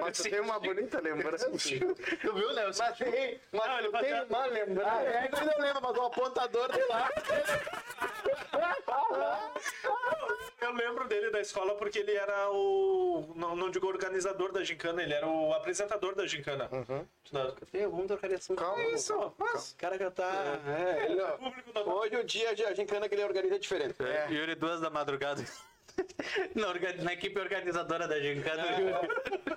Mas 0.00 0.18
tu 0.18 0.22
tem 0.30 0.40
uma 0.40 0.58
bonita 0.58 1.00
lembrança. 1.00 1.50
Tu 1.50 2.34
viu, 2.34 2.52
né? 2.54 2.64
Mas 2.66 2.78
tem, 2.98 3.40
mas 3.52 3.66
Não, 3.66 3.78
ele 3.78 3.88
tu 3.88 3.98
tem 3.98 4.22
uma 4.24 4.46
lembrança. 4.46 4.90
A 4.90 5.00
régua 5.00 5.38
eu 5.40 5.46
não 5.46 5.58
lembro, 5.66 5.82
mas 5.82 5.96
o 5.96 6.02
apontador 6.02 6.72
de 6.72 6.82
lá. 6.84 7.10
Eu 10.60 10.72
lembro 10.72 11.06
dele 11.06 11.30
da 11.30 11.40
escola 11.40 11.74
porque 11.74 11.98
ele 11.98 12.12
era 12.14 12.50
o. 12.50 13.32
Não, 13.36 13.54
não 13.54 13.70
digo 13.70 13.86
organizador 13.86 14.50
da 14.50 14.64
gincana, 14.64 15.02
ele 15.02 15.12
era 15.12 15.26
o 15.26 15.52
apresentador 15.52 16.14
da 16.14 16.26
gincana. 16.26 16.68
Na- 17.32 17.52
Tem, 17.70 17.86
de 18.28 18.34
assunto. 18.34 18.58
Calma, 18.58 18.82
Isso, 18.84 19.34
mas. 19.36 19.72
O 19.72 19.76
cara 19.76 19.98
já 19.98 20.10
tá. 20.10 20.58
É, 20.66 21.04
ele 21.04 21.16
não- 21.16 21.36
Público 21.36 21.72
da 21.72 21.82
Hoje 21.82 22.16
o 22.16 22.24
dia 22.24 22.48
a 22.50 22.74
gincana 22.74 23.08
que 23.08 23.14
ele 23.14 23.24
organiza 23.24 23.56
é 23.56 23.58
diferente. 23.58 23.94
É. 24.02 24.26
Yuri, 24.30 24.54
duas 24.54 24.80
da 24.80 24.88
madrugada. 24.88 25.44
Na, 26.54 27.02
na 27.02 27.12
equipe 27.12 27.38
organizadora 27.38 28.08
da 28.08 28.18
Gincana. 28.20 28.64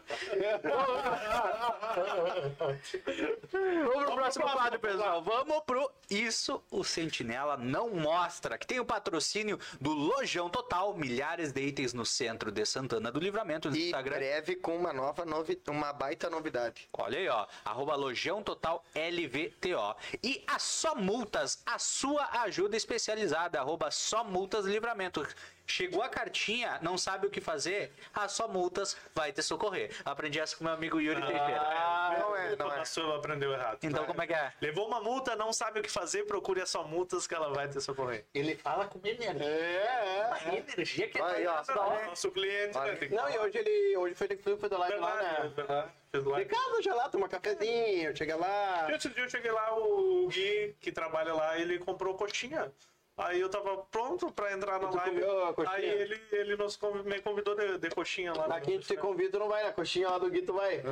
Vamos 3.52 4.06
pro 4.06 4.16
próximo 4.16 4.50
quadro, 4.50 4.80
pessoal. 4.80 5.22
Vamos 5.22 5.64
pro 5.66 5.92
Isso 6.10 6.64
o 6.72 6.84
Sentinela 6.84 7.58
Não 7.58 7.90
Mostra, 7.90 8.58
que 8.58 8.66
tem 8.68 8.80
o 8.80 8.86
patrocínio 8.86 9.60
do 9.80 9.92
Lojão 9.92 10.50
Total, 10.50 10.94
milhares 10.96 11.52
de 11.52 11.62
itens 11.62 11.94
no 11.94 12.06
centro 12.06 12.52
de 12.52 12.66
Santana 12.66 13.12
do 13.12 13.20
Livramento, 13.20 13.70
no 13.70 13.76
E 13.76 13.86
Instagram. 13.86 14.16
breve 14.18 14.56
com 14.56 14.76
uma 14.78 14.94
nova 14.94 15.26
novi... 15.26 15.62
uma 15.68 15.92
baita 15.94 16.30
novidade. 16.30 16.88
Olha 16.94 17.18
aí, 17.18 17.28
ó. 17.28 17.46
Arroba 17.66 17.96
Lojão 17.96 18.42
Total 18.44 18.84
LVTO. 18.96 19.96
E 20.24 20.44
a 20.48 20.60
Só 20.60 20.96
Multas, 20.96 21.62
a 21.66 21.80
sua 21.80 22.28
ajuda 22.42 22.76
especializada. 22.78 23.60
Arroba 23.60 23.92
Só 23.92 24.24
Multas 24.24 24.66
Livramento. 24.66 25.26
Chegou 25.68 26.02
a 26.02 26.10
cartinha, 26.10 26.80
não 26.81 26.98
sabe 26.98 27.27
o 27.27 27.30
que 27.30 27.41
fazer? 27.41 27.91
Ah, 28.14 28.27
só 28.27 28.48
multas, 28.48 28.95
vai 29.14 29.34
te 29.34 29.44
socorrer. 29.44 29.91
Aprendi 30.06 30.39
essa 30.39 30.56
com 30.56 30.64
meu 30.64 30.73
amigo 30.73 30.99
Yuri 30.99 31.19
Teixeira. 31.19 32.18
Não 32.19 32.35
é, 32.35 32.56
não 32.56 32.73
é. 32.73 32.80
A 32.80 32.85
sua 32.85 33.18
aprendeu 33.18 33.52
errado. 33.52 33.80
Então 33.84 34.06
como 34.06 34.22
é 34.22 34.27
que 34.27 34.34
é? 34.34 34.53
Levou 34.61 34.88
uma 34.88 35.02
multa, 35.02 35.35
não 35.35 35.52
sabe 35.52 35.81
o 35.81 35.84
que 35.84 35.91
fazer, 35.91 36.23
procure 36.26 36.61
a 36.61 36.65
sua 36.65 36.84
multas 36.84 37.27
que 37.27 37.35
ela 37.35 37.53
vai 37.53 37.68
te 37.68 37.81
socorrer. 37.81 38.26
Ele 38.34 38.56
fala 38.56 38.88
com 38.88 38.99
energia. 39.06 39.44
É, 39.44 40.30
A 40.31 40.56
energia 40.56 41.10
que 41.10 41.22
Aí, 41.22 41.45
ó. 41.45 41.64
Nosso 42.06 42.31
cliente, 42.31 42.77
né? 42.77 42.98
Não, 43.11 43.30
e 43.30 43.38
hoje 43.38 43.57
ele 43.57 43.98
hoje 43.98 44.15
foi 44.15 44.27
foi 44.38 44.57
foi 44.57 44.69
do 44.69 44.77
live 44.77 44.98
lá, 44.99 45.15
né? 45.15 45.89
Fez 46.11 46.23
casa 46.48 46.81
já 46.81 46.95
lá, 46.95 47.10
toma 47.10 47.27
cafezinho, 47.27 48.15
chega 48.15 48.35
lá. 48.38 48.88
E 48.89 48.94
Outro 48.94 49.10
dia 49.10 49.23
eu 49.23 49.30
cheguei 49.30 49.52
lá, 49.52 49.77
o 49.77 50.27
Gui, 50.27 50.76
que 50.80 50.91
trabalha 50.91 51.34
lá, 51.34 51.60
ele 51.60 51.80
comprou 51.80 52.15
coxinha. 52.15 52.72
Aí 53.18 53.39
eu 53.41 53.49
tava 53.49 53.77
pronto 53.77 54.31
pra 54.31 54.53
entrar 54.53 54.80
na 54.80 54.88
tu 54.89 54.95
live. 54.98 55.22
Aí 55.69 55.85
ele, 55.89 56.22
ele 56.31 56.56
nos 56.56 56.76
conv- 56.77 57.03
me 57.03 57.19
convidou 57.19 57.56
de, 57.56 57.80
de 57.80 57.89
coxinha 57.89 58.31
lá. 58.34 58.45
Aqui 58.57 58.72
a 58.72 58.73
gente 58.76 58.88
te 58.88 58.95
convida, 58.95 59.39
não 59.39 59.48
vai, 59.49 59.64
na 59.64 59.72
coxinha 59.73 60.07
lá 60.10 60.18
do 60.19 60.30
Guito 60.30 60.53
vai. 60.53 60.84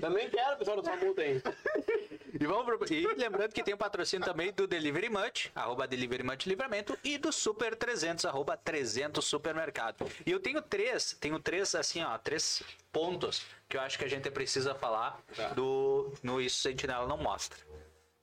Também 0.00 0.28
quero, 0.28 0.58
pessoal, 0.58 0.76
da 0.76 0.82
sua 0.84 0.96
multa 0.96 1.22
aí. 1.22 1.42
E, 2.38 2.46
vamos 2.46 2.66
pro- 2.76 2.92
e 2.92 3.06
lembrando 3.14 3.54
que 3.54 3.62
tem 3.62 3.72
o 3.72 3.78
patrocínio 3.78 4.26
também 4.26 4.52
do 4.52 4.66
Delivery 4.66 5.08
Munch, 5.08 5.50
arroba 5.54 5.86
Delivery 5.88 6.22
Munch 6.22 6.46
Livramento, 6.46 6.96
e 7.02 7.16
do 7.16 7.32
Super 7.32 7.74
300, 7.74 8.26
arroba 8.26 8.54
300 8.54 9.24
Supermercado. 9.24 10.04
E 10.26 10.30
eu 10.30 10.38
tenho 10.38 10.60
três, 10.60 11.16
tenho 11.18 11.38
três, 11.40 11.74
assim, 11.74 12.04
ó, 12.04 12.18
três 12.18 12.62
pontos 12.92 13.46
que 13.66 13.78
eu 13.78 13.80
acho 13.80 13.98
que 13.98 14.04
a 14.04 14.08
gente 14.08 14.30
precisa 14.30 14.74
falar 14.74 15.18
do 15.54 16.12
no 16.22 16.38
Isso 16.38 16.60
Sentinela 16.60 17.06
Não 17.06 17.16
Mostra. 17.16 17.58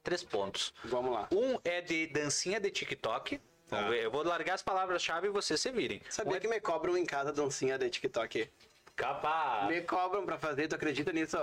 Três 0.06 0.23
pontos. 0.23 0.72
Vamos 0.84 1.11
lá. 1.11 1.27
Um 1.32 1.60
é 1.64 1.82
de 1.82 2.06
dancinha 2.06 2.60
de 2.60 2.69
TikTok. 2.69 3.41
Vamos 3.68 3.90
ver, 3.90 4.03
Eu 4.03 4.11
vou 4.11 4.23
largar 4.23 4.53
as 4.53 4.61
palavras-chave 4.61 5.26
e 5.26 5.32
vocês 5.32 5.60
se 5.60 5.72
virem. 5.72 5.98
Um 5.98 6.11
Sabia 6.11 6.38
é 6.38 6.40
que 6.40 6.48
me 6.48 6.60
cobram 6.61 6.95
em 6.95 7.03
casa 7.03 7.34
dancinha 7.34 7.76
de 7.76 7.90
TikTok? 7.90 8.48
Capaz. 8.95 9.68
Me 9.68 9.82
cobram 9.82 10.23
pra 10.23 10.38
fazer, 10.38 10.68
tu 10.68 10.76
acredita 10.76 11.11
nisso? 11.11 11.38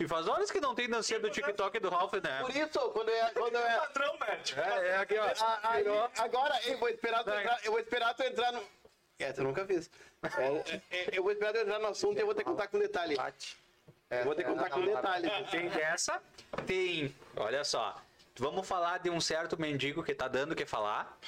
E 0.00 0.08
faz 0.08 0.26
horas 0.26 0.50
que 0.50 0.60
não 0.60 0.74
tem 0.74 0.88
dancinha 0.88 1.20
do 1.20 1.30
TikTok 1.30 1.78
do 1.78 1.88
Ralph, 1.88 2.14
né? 2.14 2.40
Por 2.40 2.50
isso, 2.50 2.90
quando 2.90 3.08
eu, 3.08 3.30
quando 3.34 3.54
eu, 3.54 3.78
Padrão, 3.80 4.18
Matt. 4.18 4.56
É, 4.56 4.88
é 4.88 4.96
aqui, 4.96 5.16
ó. 5.16 5.32
Ah, 5.40 5.60
aí, 5.62 5.84
agora, 6.18 6.60
eu 6.66 6.76
vou 6.78 6.88
esperar 6.88 7.22
tu 7.22 7.30
entrar, 7.30 7.60
eu 7.64 7.70
vou 7.70 7.80
esperar 7.80 8.14
tu 8.14 8.22
entrar 8.24 8.52
no. 8.52 8.62
É, 9.20 9.32
tu 9.32 9.44
nunca 9.44 9.64
fiz. 9.64 9.88
É, 10.22 10.80
é, 10.90 11.08
eu 11.12 11.22
vou 11.22 11.30
esperar 11.30 11.52
tu 11.52 11.60
entrar 11.60 11.78
no 11.78 11.86
assunto 11.86 12.16
e 12.16 12.20
eu 12.20 12.26
vou 12.26 12.34
ter 12.34 12.42
que 12.42 12.50
contar 12.50 12.66
com 12.66 12.80
detalhe. 12.80 13.16
Eu 14.10 14.24
vou 14.24 14.34
ter 14.34 14.42
que 14.42 14.50
contar 14.50 14.70
com 14.70 14.84
detalhe. 14.84 15.30
Tem 15.52 15.68
dessa, 15.68 16.20
tem. 16.66 17.14
Olha 17.36 17.62
só. 17.62 18.00
Vamos 18.38 18.66
falar 18.68 18.98
de 18.98 19.10
um 19.10 19.20
certo 19.20 19.60
mendigo 19.60 20.02
que 20.02 20.14
tá 20.14 20.28
dando 20.28 20.52
o 20.52 20.56
que 20.56 20.64
falar. 20.64 21.18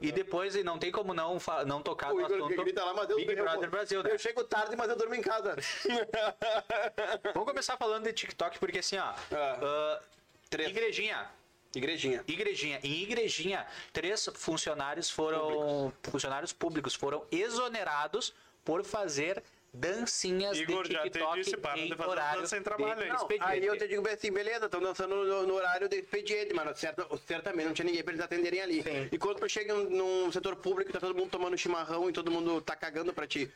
E 0.00 0.12
depois, 0.12 0.54
e 0.54 0.62
não 0.62 0.78
tem 0.78 0.92
como 0.92 1.12
não, 1.12 1.38
não 1.66 1.82
tocar 1.82 2.12
O 2.12 2.14
no 2.14 2.20
Igor 2.20 2.28
que 2.28 2.34
assunto 2.44 2.62
grita 2.62 2.84
lá, 2.84 2.94
mas 2.94 3.10
eu 3.10 3.16
Big 3.16 3.32
eu- 3.32 3.44
Brother 3.44 3.70
Brasil, 3.70 4.02
né? 4.02 4.12
Eu 4.12 4.18
chego 4.18 4.44
tarde, 4.44 4.76
mas 4.76 4.88
eu 4.88 4.96
durmo 4.96 5.14
em 5.14 5.22
casa. 5.22 5.56
Vamos 7.34 7.48
começar 7.48 7.76
falando 7.76 8.04
de 8.04 8.12
TikTok, 8.12 8.58
porque 8.58 8.78
assim, 8.78 8.98
ó. 8.98 9.12
Ah. 9.32 10.00
Três. 10.48 10.70
igrejinha. 10.70 11.28
Igrejinha. 11.74 12.24
Igrejinha. 12.26 12.80
Em 12.82 13.02
Igrejinha, 13.02 13.66
três 13.92 14.28
funcionários 14.34 15.08
foram. 15.08 15.92
Funcionários 16.02 16.52
públicos 16.52 16.94
foram 16.94 17.24
exonerados 17.30 18.34
por 18.64 18.84
fazer 18.84 19.42
dancinhas 19.72 20.58
Igor, 20.58 20.84
de 20.86 20.92
já 20.92 21.02
te 21.02 21.10
TikTok 21.10 21.38
disse, 21.40 21.56
para 21.56 21.78
em 21.78 21.88
de 21.88 21.96
fazer 21.96 22.10
horário 22.10 22.40
dança 22.40 22.56
sem 22.56 22.62
trabalho, 22.62 23.00
de 23.00 23.06
hein? 23.06 23.12
Não, 23.12 23.28
aí 23.46 23.64
eu 23.64 23.78
te 23.78 23.86
digo 23.88 24.02
bem 24.02 24.14
assim, 24.14 24.30
beleza, 24.32 24.66
estão 24.66 24.80
dançando 24.80 25.14
no, 25.24 25.46
no 25.46 25.54
horário 25.54 25.88
de 25.88 25.96
expediente, 25.96 26.52
mas 26.54 26.78
certa, 26.78 27.06
certamente 27.26 27.66
não 27.66 27.72
tinha 27.74 27.86
ninguém 27.86 28.02
pra 28.02 28.12
eles 28.12 28.24
atenderem 28.24 28.60
ali. 28.60 28.84
E 29.12 29.18
quando 29.18 29.38
tu 29.40 29.48
chega 29.48 29.72
num, 29.74 30.30
setor 30.32 30.56
público, 30.56 30.92
tá 30.92 30.98
todo 31.00 31.14
mundo 31.14 31.30
tomando 31.30 31.56
chimarrão 31.56 32.08
e 32.08 32.12
todo 32.12 32.30
mundo 32.30 32.60
tá 32.60 32.74
cagando 32.74 33.12
pra 33.12 33.26
ti. 33.26 33.50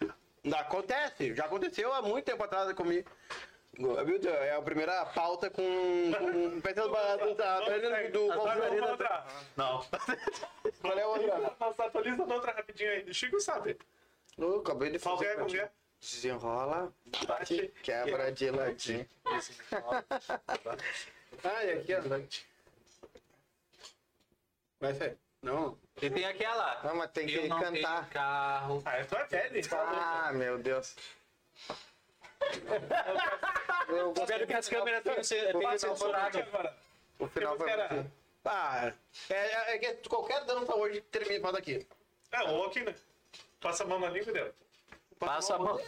Acontece, 0.57 1.35
já 1.35 1.47
aconteceu 1.47 1.93
há 1.93 2.03
muito 2.03 2.24
tempo 2.24 2.43
atrás 2.43 2.73
comigo. 2.74 3.11
Viu, 3.77 4.31
É 4.31 4.55
a 4.55 4.62
primeira 4.62 5.05
pauta 5.07 5.51
com. 5.51 5.62
com 6.16 6.61
pensando 6.62 6.91
do 6.91 7.35
do- 8.12 8.85
outra. 8.91 9.27
Não. 9.57 9.85
Qual 10.81 10.97
é 10.99 11.03
a 11.03 11.09
outra? 11.09 11.39
Nossa, 11.59 11.85
atualiza 11.86 12.23
outra 12.23 12.53
rapidinho 12.53 12.91
aí. 12.91 13.12
Chico 13.12 13.41
sabe. 13.41 13.77
Eu 14.39 14.61
acabei 14.61 14.91
de 14.91 14.99
fazer. 15.01 15.24
é? 15.27 15.35
Qual 15.35 15.49
é? 15.49 15.70
Desenrola, 16.10 16.93
bate, 17.26 17.68
quebra 17.82 18.31
de 18.31 18.51
ladinho. 18.51 19.09
E 21.44 21.72
aqui, 21.72 21.94
ó. 21.94 22.01
Vai 24.81 24.94
ser. 24.94 25.18
Não. 25.43 25.76
E 26.01 26.09
tem 26.10 26.24
aquela. 26.24 26.82
Não, 26.85 26.97
mas 26.97 27.10
tem 27.10 27.26
que 27.26 27.35
eu 27.35 27.48
não 27.48 27.59
cantar. 27.59 28.01
tenho 28.01 28.12
carro. 28.12 28.82
Ah, 28.85 28.97
é 28.97 29.05
tua 29.05 29.28
então. 29.59 29.78
Ah, 29.81 30.31
meu 30.32 30.59
Deus. 30.59 30.94
Eu 33.89 34.12
Espero 34.12 34.47
que 34.47 34.55
as 34.55 34.68
câmeras 34.68 35.02
tenham 35.02 35.60
Passa 35.62 35.90
o 35.90 35.97
agora. 36.39 36.76
Final 37.28 37.56
foi 37.56 37.70
Era- 37.70 37.94
muito... 37.94 38.12
Ah, 38.44 38.93
é, 39.31 39.35
é, 39.35 39.74
é 39.74 39.78
que 39.78 40.09
qualquer 40.09 40.44
dança 40.44 40.74
hoje 40.74 41.01
termina 41.01 41.48
aqui. 41.59 41.86
É, 42.31 42.43
ou 42.43 42.66
aqui, 42.66 42.81
né? 42.81 42.94
Passa 43.60 43.85
a 43.85 43.86
mão 43.86 43.98
na 43.98 44.10
língua 44.10 44.32
deu. 44.32 44.55
Passa 45.24 45.55
a 45.55 45.59
mão. 45.59 45.80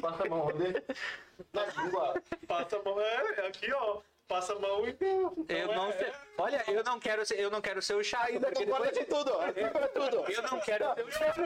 Passa 0.00 0.22
a 0.24 0.28
mão, 0.28 0.40
rodeio. 0.40 0.82
Na 1.52 1.66
língua. 1.66 2.22
Passa 2.46 2.76
a 2.78 2.82
mão, 2.82 3.00
é, 3.00 3.46
aqui, 3.46 3.72
ó. 3.72 4.00
Passa 4.28 4.54
a 4.54 4.58
mão 4.58 4.88
e 4.88 4.92
deu. 4.94 5.34
Eu 5.48 5.58
Então, 5.58 5.74
não 5.74 5.88
é- 5.88 5.92
sei. 5.92 6.12
Olha, 6.38 6.64
eu 6.68 6.82
não 6.84 6.98
quero 6.98 7.26
ser, 7.26 7.38
eu 7.38 7.50
não 7.50 7.60
quero 7.60 7.82
ser 7.82 7.94
o 7.94 8.02
chato. 8.02 8.28
Ainda 8.28 8.50
concorda 8.50 8.86
depois- 8.86 8.98
de 8.98 9.04
tudo, 9.04 9.30
ó. 9.34 9.52
Concorda 9.52 9.88
tudo. 9.88 10.32
Eu 10.32 10.42
não 10.42 10.60
quero 10.60 10.94
ser 10.94 11.02
o 11.04 11.10
chato. 11.12 11.38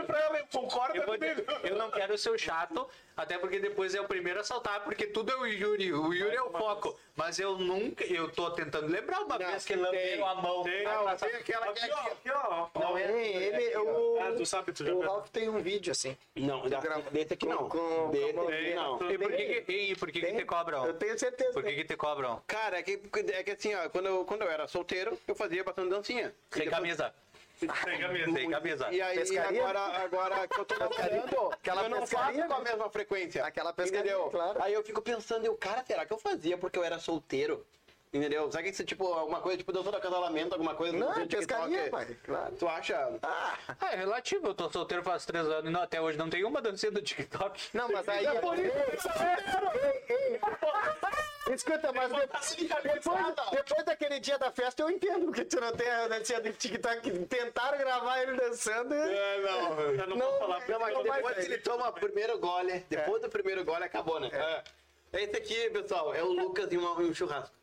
Eu, 1.65 1.71
eu 1.71 1.77
não 1.77 1.91
quero 1.91 2.17
ser 2.19 2.31
o 2.31 2.39
chato, 2.39 2.89
até 3.17 3.39
porque 3.39 3.59
depois 3.59 3.95
é 3.95 4.01
o 4.01 4.05
primeiro 4.07 4.41
a 4.41 4.45
saltar, 4.45 4.85
porque 4.85 5.07
tudo 5.07 5.33
é 5.33 5.37
o 5.37 5.47
Yuri. 5.47 5.93
O 5.93 6.13
Yuri 6.13 6.37
é 6.37 6.43
o 6.43 6.51
foco. 6.51 6.99
Mas 7.17 7.39
eu 7.39 7.57
nunca. 7.57 8.05
Eu 8.05 8.31
tô 8.31 8.51
tentando 8.51 8.89
lembrar 8.89 9.21
uma 9.21 9.39
Não, 9.39 9.47
vez 9.47 9.65
que 9.65 9.75
lembrou 9.75 10.27
a 10.29 10.35
mão. 10.35 10.63
Tem, 10.65 10.85
Não, 10.85 11.17
tem 11.17 11.35
aquela 11.35 11.73
que 11.73 11.79
aqui, 11.81 11.91
é 11.91 11.95
ó, 11.95 11.99
aqui. 11.99 12.11
aqui, 12.11 12.31
ó. 12.31 12.69
Não, 12.79 12.99
ele, 12.99 13.15
ele 13.43 13.77
o, 13.79 14.19
Ah, 14.21 14.33
tu 14.37 14.45
sabe, 14.45 14.71
tu 14.73 14.85
já 14.85 14.93
o. 14.93 15.01
Ralph 15.01 15.29
tem 15.31 15.49
um 15.49 15.63
vídeo 15.63 15.93
assim. 15.93 16.15
Não, 16.35 16.69
da- 16.69 16.81
desse 17.11 17.33
aqui 17.33 17.47
não. 17.47 17.69
Com- 17.71 17.71
com- 17.71 18.11
Desse 18.11 18.33
com- 18.35 18.49
aqui 18.49 18.75
não. 18.75 19.11
E 19.11 19.17
por 19.19 19.33
que, 19.33 19.61
que, 19.63 19.73
e 19.73 19.97
por 19.97 20.13
que, 20.13 20.21
que 20.21 20.33
te 20.35 20.45
cobram? 20.45 20.85
Eu 20.87 20.93
tenho 20.95 21.19
certeza. 21.19 21.53
Por 21.55 21.63
que, 21.63 21.73
que 21.75 21.85
te 21.85 21.97
cobram? 21.97 22.43
Cara, 22.47 22.81
é 22.81 22.83
que, 22.83 23.01
é 23.33 23.43
que 23.43 23.51
assim, 23.53 23.75
ó, 23.75 23.89
quando 23.89 24.07
eu, 24.09 24.25
quando 24.27 24.43
eu 24.43 24.51
era 24.51 24.69
solteiro, 24.69 25.19
eu 25.27 25.35
fazia 25.35 25.65
bastante 25.65 25.89
dancinha. 25.89 26.35
Sem 26.51 26.65
depois- 26.65 26.71
camisa. 26.83 27.15
Tem 27.59 27.69
camisa. 27.99 28.33
Sem 28.33 28.51
camisa. 28.51 28.89
E 28.93 29.01
aí, 29.01 29.19
Pescaria? 29.19 29.63
agora, 29.63 29.81
agora 29.81 30.49
que 30.49 30.61
eu 30.61 30.65
tô 30.65 30.79
namorando, 30.79 31.53
Aquela 31.53 31.83
eu 31.85 31.89
não 31.89 32.01
pescaria, 32.01 32.43
faço 32.43 32.55
com 32.55 32.61
a 32.61 32.65
mesma 32.65 32.91
frequência. 32.91 33.45
Aquela 33.45 33.73
pescaria, 33.73 34.13
entendeu? 34.13 34.29
claro. 34.31 34.63
Aí 34.63 34.73
eu 34.75 34.83
fico 34.85 35.01
pensando, 35.01 35.47
eu, 35.47 35.57
cara, 35.57 35.83
será 35.87 36.05
que 36.05 36.13
eu 36.13 36.19
fazia 36.19 36.59
porque 36.59 36.79
eu 36.79 36.85
era 36.85 36.99
solteiro? 36.99 37.67
Entendeu? 38.13 38.51
Sabe 38.53 38.65
que 38.65 38.71
isso, 38.71 38.85
tipo, 38.85 39.13
alguma 39.13 39.41
coisa, 39.41 39.59
tipo, 39.59 39.73
dança 39.73 39.91
do 39.91 39.97
acasalamento, 39.97 40.55
alguma 40.55 40.75
coisa 40.75 40.97
Não, 40.97 41.11
é 41.13 41.27
TikTok? 41.27 41.37
pescaria, 41.37 41.91
pai. 41.91 42.17
Claro. 42.25 42.55
Tu 42.57 42.69
acha? 42.69 43.19
Ah, 43.23 43.59
Ah, 43.81 43.93
é 43.93 43.97
relativo. 43.97 44.47
Eu 44.47 44.55
tô 44.55 44.71
solteiro 44.71 45.03
faz 45.03 45.27
três 45.27 45.45
anos 45.47 45.69
e 45.69 45.71
não- 45.73 45.83
até 45.83 46.01
hoje 46.01 46.17
não 46.17 46.31
tem 46.31 46.45
uma 46.45 46.63
dancinha 46.63 46.93
do 46.93 47.03
TikTok. 47.03 47.69
não, 47.75 47.89
mas 47.91 48.09
aí. 48.09 48.25
É 48.25 48.41
por 48.41 48.57
isso 48.59 48.73
Escuta, 51.53 51.93
mas 51.93 52.11
depois, 52.11 52.57
depois, 52.83 53.35
depois 53.53 53.85
daquele 53.85 54.19
dia 54.19 54.37
da 54.39 54.51
festa 54.51 54.83
eu 54.83 54.91
entendo 54.91 55.31
que 55.33 55.45
tu 55.45 55.61
não 55.61 55.73
tem 55.73 55.89
a 55.89 56.09
dancinha 56.09 56.41
do 56.41 56.53
TikTok. 56.53 57.27
Tentaram 57.27 57.79
gravar 57.79 58.23
ele 58.23 58.37
dançando. 58.37 58.93
e- 58.95 58.99
É, 58.99 59.41
não. 59.43 59.81
Eu 59.81 60.07
não, 60.09 60.17
Não, 60.17 60.31
vou 60.31 60.39
falar. 60.41 60.69
Não, 60.69 60.81
mas 60.81 60.95
Não 60.95 61.03
depois 61.05 61.39
ele 61.45 61.59
toma 61.59 61.89
o 61.89 61.93
primeiro 61.93 62.39
gole, 62.39 62.81
depois 62.89 63.23
do 63.23 63.29
primeiro 63.29 63.65
gole 63.65 63.85
acabou, 63.85 64.19
né? 64.19 64.29
É. 64.33 64.65
Esse 65.23 65.37
aqui, 65.37 65.71
pessoal, 65.71 66.13
é 66.15 66.23
o 66.23 66.33
Lucas 66.33 66.71
e, 66.73 66.77
um 66.79 67.15
churrasco. 67.15 67.55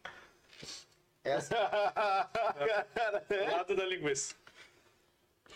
Essa, 1.23 1.55
Lado 3.51 3.76
da 3.76 3.85
linguiça. 3.85 4.35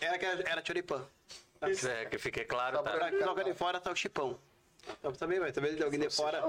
Era, 0.00 0.18
que 0.18 0.24
era 0.24 0.64
choripã. 0.64 1.06
É, 1.60 2.04
que 2.04 2.18
fique 2.18 2.44
claro, 2.44 2.82
Pra 2.82 3.10
tá? 3.10 3.42
de 3.42 3.52
fora 3.54 3.80
tá 3.80 3.90
o 3.90 3.96
chipão. 3.96 4.38
Eu 5.02 5.12
também, 5.12 5.38
vai 5.38 5.52
saber 5.52 5.74
de 5.74 5.82
alguém 5.82 6.00
de 6.00 6.10
fora. 6.10 6.40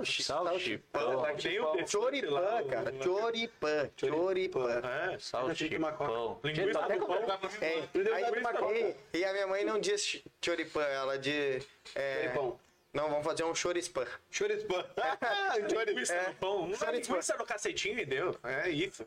Salchipão. 0.49 1.23
Tem 1.41 1.59
o 1.59 1.87
choripã, 1.87 2.63
cara. 2.69 2.93
Choripã. 3.03 3.89
Choripã. 3.97 4.81
É. 5.13 5.19
Salchipão. 5.19 6.39
Linguiça 6.43 6.79
do 6.99 7.05
pão. 7.05 7.15
É, 7.61 7.87
aí, 8.15 8.95
e, 9.13 9.17
e 9.19 9.25
a 9.25 9.33
minha 9.33 9.47
mãe 9.47 9.63
não 9.65 9.79
diz 9.79 10.01
ch- 10.05 10.23
choripã, 10.43 10.81
ela 10.83 11.17
diz. 11.17 11.67
É, 11.95 12.23
Choripão. 12.23 12.59
não, 12.93 13.09
vamos 13.09 13.25
fazer 13.25 13.43
um 13.43 13.53
chorispã. 13.55 14.05
Chorispã. 14.31 14.85
Linguiça 15.85 16.13
do 16.29 16.35
pão. 16.35 16.73
Chorispã. 16.73 16.91
linguiça 17.13 17.37
no 17.37 17.45
cacetinho 17.45 17.99
e 17.99 18.05
deu. 18.05 18.35
É 18.43 18.69
isso. 18.69 19.05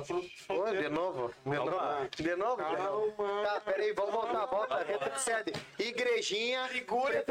Fru- 0.00 0.24
Ô, 0.48 0.64
de 0.70 0.88
novo? 0.88 1.34
De 1.44 1.50
novo? 1.56 2.08
De 2.16 2.36
novo? 2.36 3.42
Tá, 3.44 3.60
peraí, 3.60 3.92
vamos 3.92 4.10
voltar, 4.12 4.46
volta, 4.46 4.82
retrocede. 4.82 5.52
Igrejinha, 5.78 6.66
prefeitura, 6.68 7.24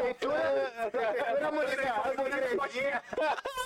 prefeitura 0.92 1.50
municipal 1.50 2.14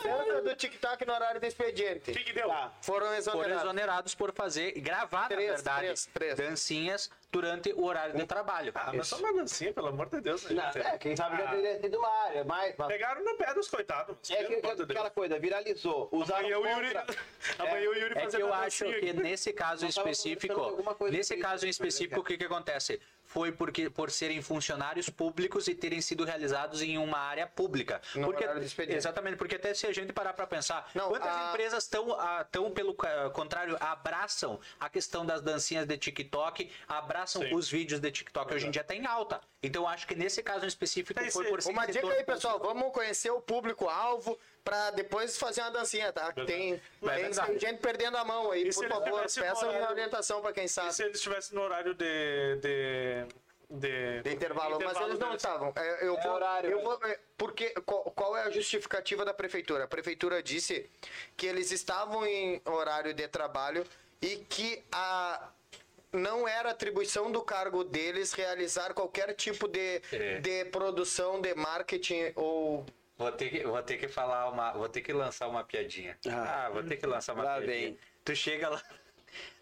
dança 0.02 0.42
do 0.42 0.56
TikTok 0.56 1.04
no 1.06 1.12
horário 1.12 1.40
do 1.40 1.46
expediente. 1.46 2.10
O 2.10 2.14
que 2.14 2.24
que 2.24 2.32
deu? 2.32 2.48
Foram 2.48 2.72
Foram 2.80 3.14
exonerados. 3.14 3.62
exonerados 3.62 4.14
por 4.14 4.32
fazer, 4.32 4.72
gravar, 4.80 5.28
Três, 5.28 5.48
na 5.50 5.54
verdade, 5.56 5.80
três, 5.86 6.06
três. 6.06 6.36
dancinhas 6.36 7.10
durante 7.36 7.70
o 7.74 7.84
horário 7.84 8.16
de 8.16 8.24
trabalho. 8.24 8.72
Ah, 8.74 8.90
mas 8.94 9.06
só 9.08 9.16
uma 9.18 9.30
dancinha, 9.34 9.70
pelo 9.72 9.88
amor 9.88 10.08
de 10.08 10.20
Deus. 10.22 10.42
né? 10.44 10.54
Não, 10.74 10.82
é, 10.82 10.96
quem 10.96 11.14
sabe 11.14 11.36
já 11.36 11.44
Ah, 11.44 11.50
teria 11.50 11.80
sido 11.80 11.98
uma 11.98 12.08
área, 12.08 12.44
mas... 12.44 12.74
mas- 12.78 12.88
Pegaram 12.88 13.22
no 13.22 13.36
pé 13.36 13.52
dos 13.52 13.68
coitados. 13.68 14.16
É 14.30 14.44
que, 14.44 14.56
de 14.60 14.66
aquela 14.66 14.84
Deus. 14.84 15.08
coisa, 15.12 15.38
viralizou. 15.38 16.08
Usaram 16.12 16.46
Amanhã 16.46 16.58
o 16.58 16.66
Yuri, 16.66 16.94
contra- 16.94 17.16
amanhã 17.58 17.90
o 17.90 17.94
Yuri 17.94 18.18
É 18.18 18.26
que 18.26 18.36
eu 18.36 18.52
a 18.54 18.58
acho 18.60 18.84
que 18.86 19.12
nesse 19.12 19.52
caso 19.52 19.86
específico, 19.86 20.82
nesse 21.10 21.36
caso 21.36 21.64
em 21.64 21.66
né? 21.66 21.70
específico, 21.70 22.20
o 22.20 22.24
que 22.24 22.38
que 22.38 22.44
acontece? 22.46 23.00
Foi 23.36 23.52
porque 23.52 23.90
por 23.90 24.10
serem 24.10 24.40
funcionários 24.40 25.10
públicos 25.10 25.68
e 25.68 25.74
terem 25.74 26.00
sido 26.00 26.24
realizados 26.24 26.80
em 26.80 26.96
uma 26.96 27.18
área 27.18 27.46
pública. 27.46 28.00
No 28.14 28.24
porque, 28.28 28.42
horário 28.42 28.62
de 28.62 28.66
expediente. 28.66 28.96
exatamente, 28.96 29.36
porque 29.36 29.56
até 29.56 29.74
se 29.74 29.86
a 29.86 29.92
gente 29.92 30.10
parar 30.10 30.32
para 30.32 30.46
pensar, 30.46 30.90
Não, 30.94 31.10
quantas 31.10 31.36
a- 31.36 31.50
empresas 31.50 31.84
estão 31.84 32.16
tão 32.50 32.70
pelo 32.70 32.94
ca- 32.94 33.28
contrário 33.28 33.76
abraçam 33.78 34.58
a 34.80 34.88
questão 34.88 35.26
das 35.26 35.42
dancinhas 35.42 35.86
de 35.86 35.98
TikTok, 35.98 36.72
abraçam 36.88 37.42
Sim. 37.42 37.54
os 37.54 37.70
vídeos 37.70 38.00
de 38.00 38.10
TikTok 38.10 38.54
hoje 38.54 38.68
em 38.68 38.70
dia 38.70 38.82
tá 38.82 38.94
em 38.94 39.04
alta. 39.04 39.38
Então 39.62 39.86
acho 39.86 40.06
que 40.06 40.14
nesse 40.14 40.42
caso 40.42 40.64
em 40.64 40.68
específico 40.68 41.20
foi 41.30 41.44
por 41.50 41.60
ser 41.60 41.68
Uma 41.72 41.84
dica 41.84 42.08
aí, 42.08 42.24
pessoal. 42.24 42.58
Vamos 42.58 42.90
conhecer 42.90 43.30
o 43.30 43.42
público-alvo 43.42 44.38
pra 44.66 44.90
depois 44.90 45.38
fazer 45.38 45.60
uma 45.62 45.70
dancinha, 45.70 46.12
tá? 46.12 46.32
Tem, 46.32 46.44
tem, 46.44 46.80
verdade. 47.00 47.50
tem 47.52 47.58
gente 47.60 47.78
perdendo 47.78 48.16
a 48.18 48.24
mão 48.24 48.50
aí. 48.50 48.64
E 48.68 48.74
Por 48.74 48.88
favor, 48.88 49.22
peçam 49.22 49.68
horário- 49.68 49.90
orientação 49.90 50.42
pra 50.42 50.52
quem 50.52 50.64
E 50.64 50.68
sabe. 50.68 50.92
se 50.92 51.04
eles 51.04 51.16
estivessem 51.16 51.54
no 51.56 51.62
horário 51.62 51.94
de. 51.94 52.56
de, 52.56 53.26
de, 53.70 54.22
De 54.22 54.32
intervalo, 54.34 54.78
mas 54.84 55.00
eles 55.00 55.18
não 55.18 55.34
estavam. 55.34 55.72
É, 55.76 56.04
Eu 56.06 56.16
vou, 56.20 56.32
horário, 56.32 56.70
eu 56.70 56.82
vou, 56.82 56.98
é, 57.04 57.18
porque 57.38 57.70
qual, 57.86 58.02
qual 58.10 58.36
é 58.36 58.42
a 58.42 58.50
justificativa 58.50 59.24
da 59.24 59.32
prefeitura? 59.32 59.84
A 59.84 59.88
prefeitura 59.88 60.42
disse 60.42 60.90
que 61.36 61.46
eles 61.46 61.70
estavam 61.70 62.26
em 62.26 62.60
horário 62.64 63.14
de 63.14 63.26
trabalho 63.28 63.84
e 64.20 64.36
que 64.48 64.82
a 64.90 65.48
não 66.12 66.46
era 66.48 66.70
atribuição 66.70 67.30
do 67.30 67.42
cargo 67.42 67.84
deles 67.84 68.32
realizar 68.32 68.94
qualquer 68.94 69.34
tipo 69.34 69.68
de, 69.68 70.00
É. 70.12 70.38
de 70.40 70.64
produção 70.66 71.40
de 71.40 71.54
marketing 71.54 72.32
ou 72.34 72.84
Vou 73.18 73.32
ter 73.32 73.48
que, 73.50 73.64
vou 73.64 73.82
ter 73.82 73.96
que 73.96 74.08
falar 74.08 74.48
uma. 74.50 74.72
Vou 74.72 74.88
ter 74.88 75.00
que 75.00 75.12
lançar 75.12 75.48
uma 75.48 75.64
piadinha. 75.64 76.18
Ah. 76.28 76.66
Ah, 76.66 76.70
vou 76.70 76.82
ter 76.82 76.96
que 76.96 77.06
lançar 77.06 77.32
uma 77.34 77.44
Lá 77.44 77.56
piadinha. 77.58 77.76
vem. 77.88 77.98
Tu 78.24 78.34
chega 78.36 78.68
lá. 78.68 78.82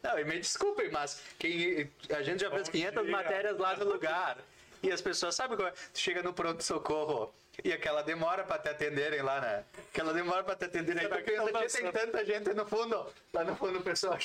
Não, 0.03 0.19
e 0.19 0.25
me 0.25 0.39
desculpem, 0.39 0.91
mas 0.91 1.21
quem, 1.39 1.91
a 2.11 2.23
gente 2.23 2.41
já 2.41 2.51
fez 2.51 2.69
Bom 2.69 2.73
500 2.73 3.03
dia. 3.03 3.13
matérias 3.13 3.59
lá 3.59 3.77
no 3.77 3.85
lugar. 3.85 4.39
E 4.83 4.91
as 4.93 5.01
pessoas, 5.01 5.35
sabe 5.35 5.57
qual 5.57 5.69
é? 5.69 5.71
Tu 5.71 5.99
chega 5.99 6.23
no 6.23 6.33
pronto-socorro 6.33 7.33
e 7.65 7.73
aquela 7.73 8.03
demora 8.03 8.45
pra 8.45 8.59
te 8.59 8.69
atenderem 8.69 9.23
lá, 9.23 9.41
né? 9.41 9.65
Aquela 9.91 10.13
demora 10.13 10.45
pra 10.45 10.55
te 10.57 10.67
atenderem. 10.67 11.03
Aí 11.03 11.09
Será 11.09 11.17
tu 11.17 11.25
que 11.25 11.31
pensa, 11.31 11.43
tão 11.43 11.53
"Tia, 11.53 11.69
tem 11.71 11.83
dançando?" 11.83 11.93
tanta 12.13 12.25
gente 12.27 12.55
no 12.55 12.67
fundo. 12.67 13.07
Lá 13.33 13.45
no 13.45 13.57
fundo, 13.57 13.79
o 13.79 13.83
pessoal. 13.83 14.19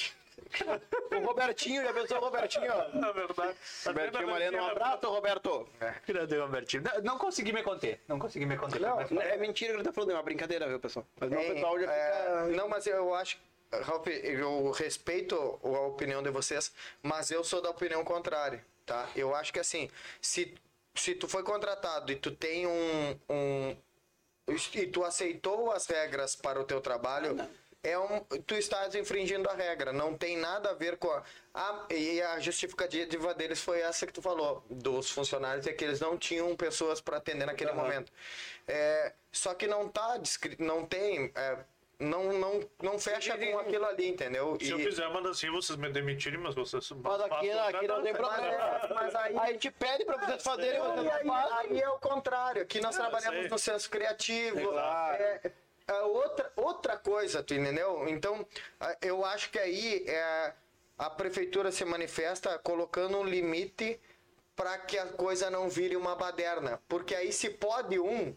O 1.11 1.26
Robertinho, 1.26 1.84
já 1.84 1.94
pensou 1.94 2.18
o 2.18 2.22
Robertinho? 2.22 2.72
ó? 2.72 2.98
Na 2.98 3.11
verdade. 3.11 3.57
Robertinho 3.86 4.28
Moreno, 4.28 4.57
um 4.57 4.66
abraço, 4.66 5.10
Roberto. 5.10 5.68
Cadê 6.06 6.38
o 6.38 6.44
Albertinho? 6.44 6.84
Não, 6.84 7.02
não 7.02 7.18
consegui 7.18 7.52
me 7.53 7.64
conter. 7.64 8.02
Não 8.07 8.18
consegui 8.20 8.45
me 8.45 8.57
conter. 8.57 8.80
Não, 8.82 8.95
Mas- 8.98 9.11
é 9.11 9.38
mentira 9.38 9.72
que 9.72 9.78
ele 9.78 9.84
tá 9.84 9.91
falando, 9.94 10.11
é 10.11 10.14
uma 10.16 10.24
brincadeira, 10.24 10.68
viu, 10.68 10.80
pessoal? 10.80 11.06
Mas 11.20 11.30
não, 11.30 11.38
o 11.38 11.41
Tem, 11.41 11.53
pessoal 11.53 11.80
já 11.80 11.91
é, 11.91 12.11
fica... 12.48 12.57
não, 12.57 12.70
mas 12.70 12.88
eu 12.88 13.14
acho, 13.14 13.38
Ralf, 13.72 14.07
eu 14.07 14.72
respeito 14.72 15.36
a 15.64 15.68
opinião 15.88 16.24
de 16.24 16.30
vocês, 16.30 16.72
mas 17.03 17.30
eu 17.32 17.44
sou 17.44 17.61
da 17.61 17.70
opinião 17.70 18.03
contrária, 18.03 18.66
tá? 18.86 19.07
Eu 19.16 19.36
acho 19.36 19.52
que 19.53 19.60
assim, 19.60 19.90
se, 20.22 20.56
se 20.95 21.14
tu 21.16 21.28
foi 21.28 21.44
contratado 21.44 22.11
e 22.11 22.16
tu 22.16 22.32
tem 22.32 22.66
um, 22.66 23.20
um 23.30 23.76
e 24.74 24.88
tu 24.88 25.03
aceitou 25.03 25.72
as 25.72 25.86
regras 25.86 26.36
para 26.36 26.60
o 26.60 26.64
teu 26.64 26.82
trabalho, 26.82 27.38
é 27.84 27.97
um, 27.97 28.19
tu 28.45 28.56
estás 28.56 28.93
infringindo 28.95 29.49
a 29.49 29.53
regra. 29.53 29.93
Não 29.93 30.18
tem 30.18 30.38
nada 30.38 30.72
a 30.72 30.73
ver 30.73 30.97
com 30.97 31.10
a, 31.11 31.23
a- 31.53 31.88
e 31.93 32.22
a 32.22 32.39
justificativa 32.39 33.34
deles 33.34 33.61
foi 33.61 33.80
essa 33.81 34.06
que 34.06 34.14
tu 34.14 34.22
falou 34.22 34.64
dos 34.69 35.10
funcionários 35.10 35.65
é 35.68 35.73
que 35.73 35.84
eles 35.85 35.99
não 35.99 36.18
tinham 36.18 36.56
pessoas 36.56 36.99
para 36.99 37.18
atender 37.18 37.45
naquele 37.45 37.72
momento. 37.72 38.11
É, 38.68 39.14
só 39.31 39.53
que 39.53 39.65
não 39.68 39.88
tá 39.88 40.18
descrito, 40.18 40.61
não 40.64 40.85
tem 40.85 41.31
é, 41.35 41.57
não, 41.99 42.31
não, 42.34 42.60
não 42.81 42.97
fecha 42.99 43.38
com 43.38 43.60
aquilo 43.60 43.85
ali, 43.85 44.07
entendeu? 44.10 44.57
Se 44.61 44.69
eu 44.72 44.80
E- 44.80 44.84
fizer 44.85 45.06
uma 45.07 45.22
dancinha, 45.22 45.51
vocês 45.51 45.77
me 45.77 45.89
demitirem, 45.91 46.39
mas 46.39 46.56
vocês. 46.56 46.89
Mas 46.91 47.22
aqui, 47.22 47.51
aqui 47.51 47.88
não 47.88 48.01
tem 48.03 48.14
problema. 48.14 48.81
mas 48.93 49.15
aí 49.15 49.38
A 49.38 49.47
gente 49.47 49.69
pede 49.72 50.06
pra 50.06 50.18
vocês 50.18 50.41
fazerem, 50.43 50.80
vocês 50.80 50.99
E 51.01 51.03
não 51.03 51.14
aí, 51.14 51.49
fazem. 51.49 51.72
aí 51.77 51.81
é 51.81 51.89
o 51.89 51.99
contrário. 51.99 52.61
Aqui 52.61 52.80
nós 52.81 52.95
trabalhamos 52.95 53.39
sei. 53.41 53.49
no 53.49 53.57
senso 53.60 53.89
criativo. 53.89 54.60
Exato. 54.60 55.22
É, 55.23 55.51
é 55.90 56.02
outra, 56.03 56.52
outra 56.56 56.98
coisa, 56.98 57.41
tu 57.44 57.53
entendeu? 57.53 58.07
Então, 58.07 58.45
eu 59.02 59.26
acho 59.26 59.49
que 59.49 59.57
aí 59.60 60.06
é, 60.07 60.53
a 60.98 61.10
prefeitura 61.10 61.72
se 61.72 61.84
manifesta 61.84 62.57
colocando 62.60 63.18
um 63.18 63.24
limite 63.24 63.99
para 64.56 64.78
que 64.78 64.98
a 64.98 65.06
coisa 65.07 65.49
não 65.49 65.70
vire 65.70 65.95
uma 65.95 66.16
baderna. 66.16 66.82
Porque 66.88 67.16
aí 67.16 67.32
se 67.32 67.49
pode 67.49 67.98
um, 67.99 68.36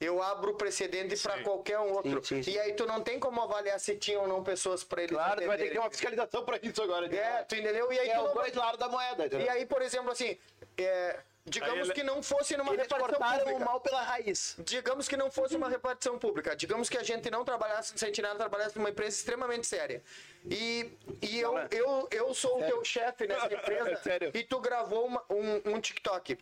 eu 0.00 0.22
abro 0.22 0.52
o 0.52 0.54
precedente 0.54 1.16
para 1.20 1.42
qualquer 1.42 1.78
um 1.78 1.92
outro. 1.92 2.24
Sim, 2.24 2.36
sim, 2.36 2.42
sim. 2.44 2.50
E 2.52 2.58
aí 2.58 2.72
tu 2.74 2.86
não 2.86 3.00
tem 3.00 3.18
como 3.18 3.40
avaliar 3.42 3.78
se 3.80 3.96
tinha 3.96 4.18
ou 4.20 4.28
não 4.28 4.42
pessoas 4.42 4.84
para 4.84 5.02
eles 5.02 5.14
Claro, 5.16 5.44
vai 5.46 5.56
ter 5.58 5.64
que 5.66 5.70
ter 5.72 5.78
uma 5.78 5.90
fiscalização 5.90 6.44
pra 6.44 6.58
isso 6.62 6.82
agora. 6.82 7.06
É, 7.14 7.42
tu 7.44 7.56
entendeu? 7.56 7.92
E 7.92 7.98
aí 7.98 8.08
É 8.08 8.14
tu 8.14 8.20
os 8.20 8.26
não 8.28 8.34
vai- 8.34 8.44
dois 8.44 8.54
lados 8.56 8.78
da 8.78 8.88
moeda, 8.88 9.26
entendeu? 9.26 9.46
E 9.46 9.48
aí, 9.48 9.66
por 9.66 9.82
exemplo, 9.82 10.10
assim, 10.10 10.38
é, 10.78 11.18
digamos 11.46 11.88
ele- 11.88 11.94
que 11.94 12.02
não 12.02 12.22
fosse 12.22 12.56
numa 12.56 12.72
Eles 12.72 12.82
repartição 12.88 13.20
pública. 13.20 13.56
o 13.56 13.60
mal 13.64 13.80
pela 13.80 14.02
raiz. 14.02 14.56
Digamos 14.58 15.06
que 15.08 15.16
não 15.16 15.30
fosse 15.30 15.54
uma 15.56 15.68
repartição 15.68 16.18
pública. 16.18 16.56
Digamos 16.56 16.88
que 16.88 16.96
a 16.96 17.02
gente 17.02 17.30
não 17.30 17.44
trabalhasse 17.44 17.92
no 17.92 17.98
Sentinela, 17.98 18.34
trabalhasse 18.36 18.76
numa 18.78 18.90
empresa 18.90 19.16
extremamente 19.16 19.66
séria. 19.66 20.02
E, 20.50 20.90
e 21.22 21.38
eu, 21.40 21.56
eu, 21.70 22.08
eu 22.10 22.34
sou 22.34 22.60
o 22.60 22.64
teu 22.64 22.84
chefe 22.84 23.26
nessa 23.26 23.46
empresa 23.54 23.96
Sério. 23.96 24.30
e 24.34 24.42
tu 24.42 24.58
gravou 24.60 25.06
uma- 25.06 25.24
um, 25.30 25.74
um 25.74 25.80
TikTok. 25.80 26.38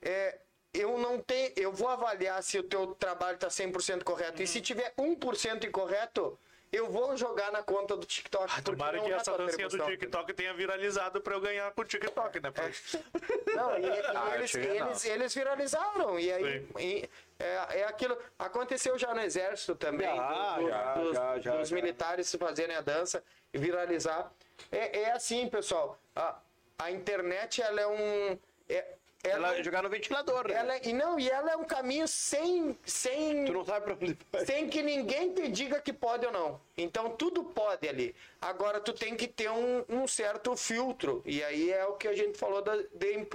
É, 0.00 0.38
eu 0.74 0.98
não 0.98 1.20
tenho, 1.20 1.52
eu 1.56 1.72
vou 1.72 1.88
avaliar 1.88 2.42
se 2.42 2.58
o 2.58 2.62
teu 2.62 2.94
trabalho 2.94 3.36
está 3.36 3.48
100% 3.48 4.02
correto. 4.04 4.42
E 4.42 4.46
se 4.46 4.60
tiver 4.60 4.92
1% 4.98 5.64
incorreto, 5.66 6.38
eu 6.72 6.90
vou 6.90 7.16
jogar 7.16 7.52
na 7.52 7.62
conta 7.62 7.96
do 7.96 8.06
TikTok. 8.06 8.46
porque 8.46 8.62
Tomara 8.62 8.98
que 9.00 9.12
é 9.12 9.14
essa 9.14 9.36
dancinha 9.36 9.68
do. 9.68 9.78
TikTok 9.84 10.32
tenha 10.32 10.54
viralizado 10.54 11.20
pra 11.20 11.34
eu 11.34 11.40
ganhar 11.40 11.70
com 11.72 11.82
o 11.82 11.84
TikTok, 11.84 12.40
né? 12.40 12.50
Pra- 12.50 12.64
Não, 13.54 13.78
e, 13.78 13.82
e 13.86 14.00
Ah, 14.16 14.32
eles, 14.36 14.54
eles, 14.54 15.04
eles 15.04 15.34
viralizaram. 15.34 16.18
E 16.18 16.32
aí 16.32 16.66
e, 16.78 17.10
é, 17.38 17.80
é 17.80 17.84
aquilo. 17.84 18.16
Aconteceu 18.38 18.98
já 18.98 19.12
no 19.14 19.20
exército 19.20 19.74
também. 19.74 20.06
Já, 20.16 20.54
do- 20.56 20.62
do- 20.62 20.68
já, 20.68 20.94
dos, 20.94 21.14
já, 21.14 21.38
já, 21.40 21.56
dos 21.58 21.68
já. 21.68 21.74
militares 21.76 22.34
fazerem 22.34 22.74
a 22.76 22.80
dança 22.80 23.22
e 23.52 23.58
viralizar. 23.58 24.32
É, 24.70 25.00
é 25.02 25.12
assim, 25.12 25.48
pessoal. 25.48 25.98
A, 26.16 26.38
a 26.78 26.90
internet, 26.90 27.60
ela 27.60 27.80
é 27.80 27.86
um. 27.86 28.38
É, 28.68 28.84
ela, 29.24 29.54
Ela 29.54 29.62
jogar 29.62 29.82
no 29.82 29.88
ventilador, 29.88 30.48
né? 30.48 30.54
ela- 30.54 30.78
e 30.78 30.92
não, 30.92 31.18
e 31.18 31.30
ela 31.30 31.52
é 31.52 31.56
um 31.56 31.64
caminho 31.64 32.08
sem. 32.08 32.76
sem 32.84 33.44
Tu 33.44 33.52
não 33.52 33.64
sabe 33.64 33.84
pra 33.86 33.94
onde 33.94 34.18
vai. 34.32 34.44
sem 34.44 34.68
que 34.68 34.82
ninguém 34.82 35.32
te 35.32 35.48
diga 35.48 35.80
que 35.80 35.92
pode 35.92 36.26
ou 36.26 36.32
não. 36.32 36.60
Então 36.76 37.10
tudo 37.10 37.44
pode 37.44 37.88
ali. 37.88 38.14
Agora 38.40 38.80
tu 38.80 38.92
tem 38.92 39.16
que 39.16 39.28
ter 39.28 39.48
um, 39.50 39.84
um 39.88 40.08
certo 40.08 40.56
filtro. 40.56 41.22
E 41.24 41.42
aí 41.44 41.70
é 41.70 41.84
o 41.86 41.92
que 41.94 42.08
a 42.08 42.14
gente 42.14 42.36
falou 42.36 42.60
da- 42.62 42.76
de 42.76 43.26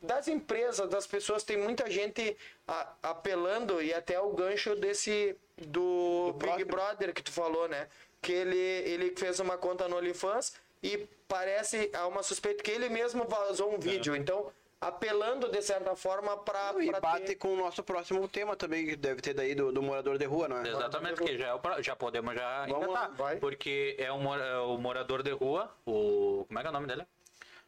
das 0.00 0.26
empresas, 0.28 0.88
das 0.88 1.06
pessoas. 1.06 1.42
Tem 1.42 1.56
muita 1.58 1.90
gente 1.90 2.34
a- 2.66 2.94
apelando 3.02 3.82
e 3.82 3.92
até 3.92 4.18
o 4.18 4.30
gancho 4.30 4.74
desse 4.74 5.36
do, 5.58 6.32
Big 6.32 6.38
próximo. 6.38 6.66
Brother 6.70 7.12
que 7.14 7.22
tu 7.22 7.32
falou, 7.32 7.68
né? 7.68 7.88
Que 8.22 8.32
ele, 8.32 8.56
ele 8.56 9.14
fez 9.16 9.38
uma 9.40 9.58
conta 9.58 9.86
no 9.88 9.96
OnlyFans 9.96 10.54
e 10.82 11.06
parece 11.28 11.90
há 11.92 12.06
uma 12.06 12.22
suspeita 12.22 12.62
que 12.62 12.70
ele 12.70 12.88
mesmo 12.88 13.24
vazou 13.26 13.74
um 13.74 13.78
vídeo. 13.78 14.16
Então 14.16 14.50
apelando 14.80 15.48
de 15.50 15.62
certa 15.62 15.94
forma 15.96 16.36
para 16.36 16.74
E 16.82 16.90
bate 17.00 17.34
com 17.36 17.54
o 17.54 17.56
nosso 17.56 17.82
próximo 17.82 18.28
tema 18.28 18.56
também, 18.56 18.86
que 18.86 18.96
deve 18.96 19.20
ter 19.20 19.34
daí 19.34 19.54
do, 19.54 19.72
do 19.72 19.82
morador 19.82 20.18
de 20.18 20.24
rua, 20.26 20.48
não 20.48 20.58
é? 20.58 20.68
Exatamente, 20.68 21.22
que 21.22 21.38
já, 21.38 21.48
é 21.48 21.54
o 21.54 21.82
já 21.82 21.96
podemos 21.96 22.34
já 22.34 22.66
Vamos 22.66 22.88
lá, 22.88 22.88
engatar. 22.88 23.10
vai. 23.16 23.36
Porque 23.36 23.96
é, 23.98 24.12
um, 24.12 24.34
é 24.34 24.58
o 24.60 24.76
morador 24.78 25.22
de 25.22 25.30
rua, 25.32 25.72
o. 25.86 26.44
Como 26.46 26.58
é 26.58 26.62
que 26.62 26.66
é 26.66 26.70
o 26.70 26.72
nome 26.72 26.86
dele? 26.86 27.06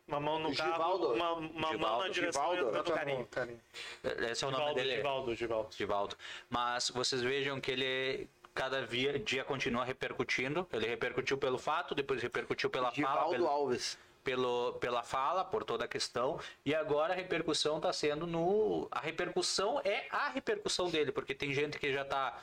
Uma 0.07 0.21
mão 0.21 0.39
no 0.39 0.51
Givaldo. 0.55 0.79
carro, 0.79 1.15
uma, 1.15 1.33
uma 1.33 1.51
mão 1.51 1.61
na 1.61 1.73
Givaldo. 1.73 2.11
direção 2.11 2.57
Givaldo. 2.57 2.79
no 2.79 2.85
carinho. 2.85 3.27
Carinho. 3.27 3.61
Esse 4.31 4.43
é 4.45 4.47
o 4.47 4.51
nome 4.51 4.63
Givaldo, 4.63 4.81
dele. 4.81 4.97
Givaldo, 4.97 5.35
Givaldo. 5.35 5.69
Givaldo. 5.77 6.17
Mas 6.49 6.89
vocês 6.91 7.21
vejam 7.21 7.61
que 7.61 7.71
ele 7.71 8.29
cada 8.55 8.81
via- 8.87 9.19
dia 9.19 9.45
continua 9.45 9.85
repercutindo. 9.85 10.67
Ele 10.73 10.87
repercutiu 10.87 11.37
pelo 11.37 11.59
fato, 11.59 11.95
depois 11.95 12.23
repercutiu 12.23 12.71
pela 12.71 12.87
fala, 12.91 12.95
Givaldo 12.97 13.31
pelo, 13.33 13.47
Alves. 13.49 13.99
Pelo- 14.25 14.75
pela 14.75 15.03
fala, 15.03 15.45
por 15.45 15.65
toda 15.65 15.85
a 15.85 15.89
questão. 15.89 16.39
E 16.65 16.75
agora 16.75 17.13
a 17.13 17.17
repercussão 17.17 17.77
está 17.77 17.93
sendo 17.93 18.27
no. 18.27 18.89
A 18.91 19.01
repercussão 19.01 19.81
é 19.85 20.07
a 20.11 20.29
repercussão 20.29 20.89
dele, 20.91 21.13
porque 21.13 21.35
tem 21.35 21.53
gente 21.53 21.79
que 21.79 21.93
já 21.93 22.03
está 22.03 22.39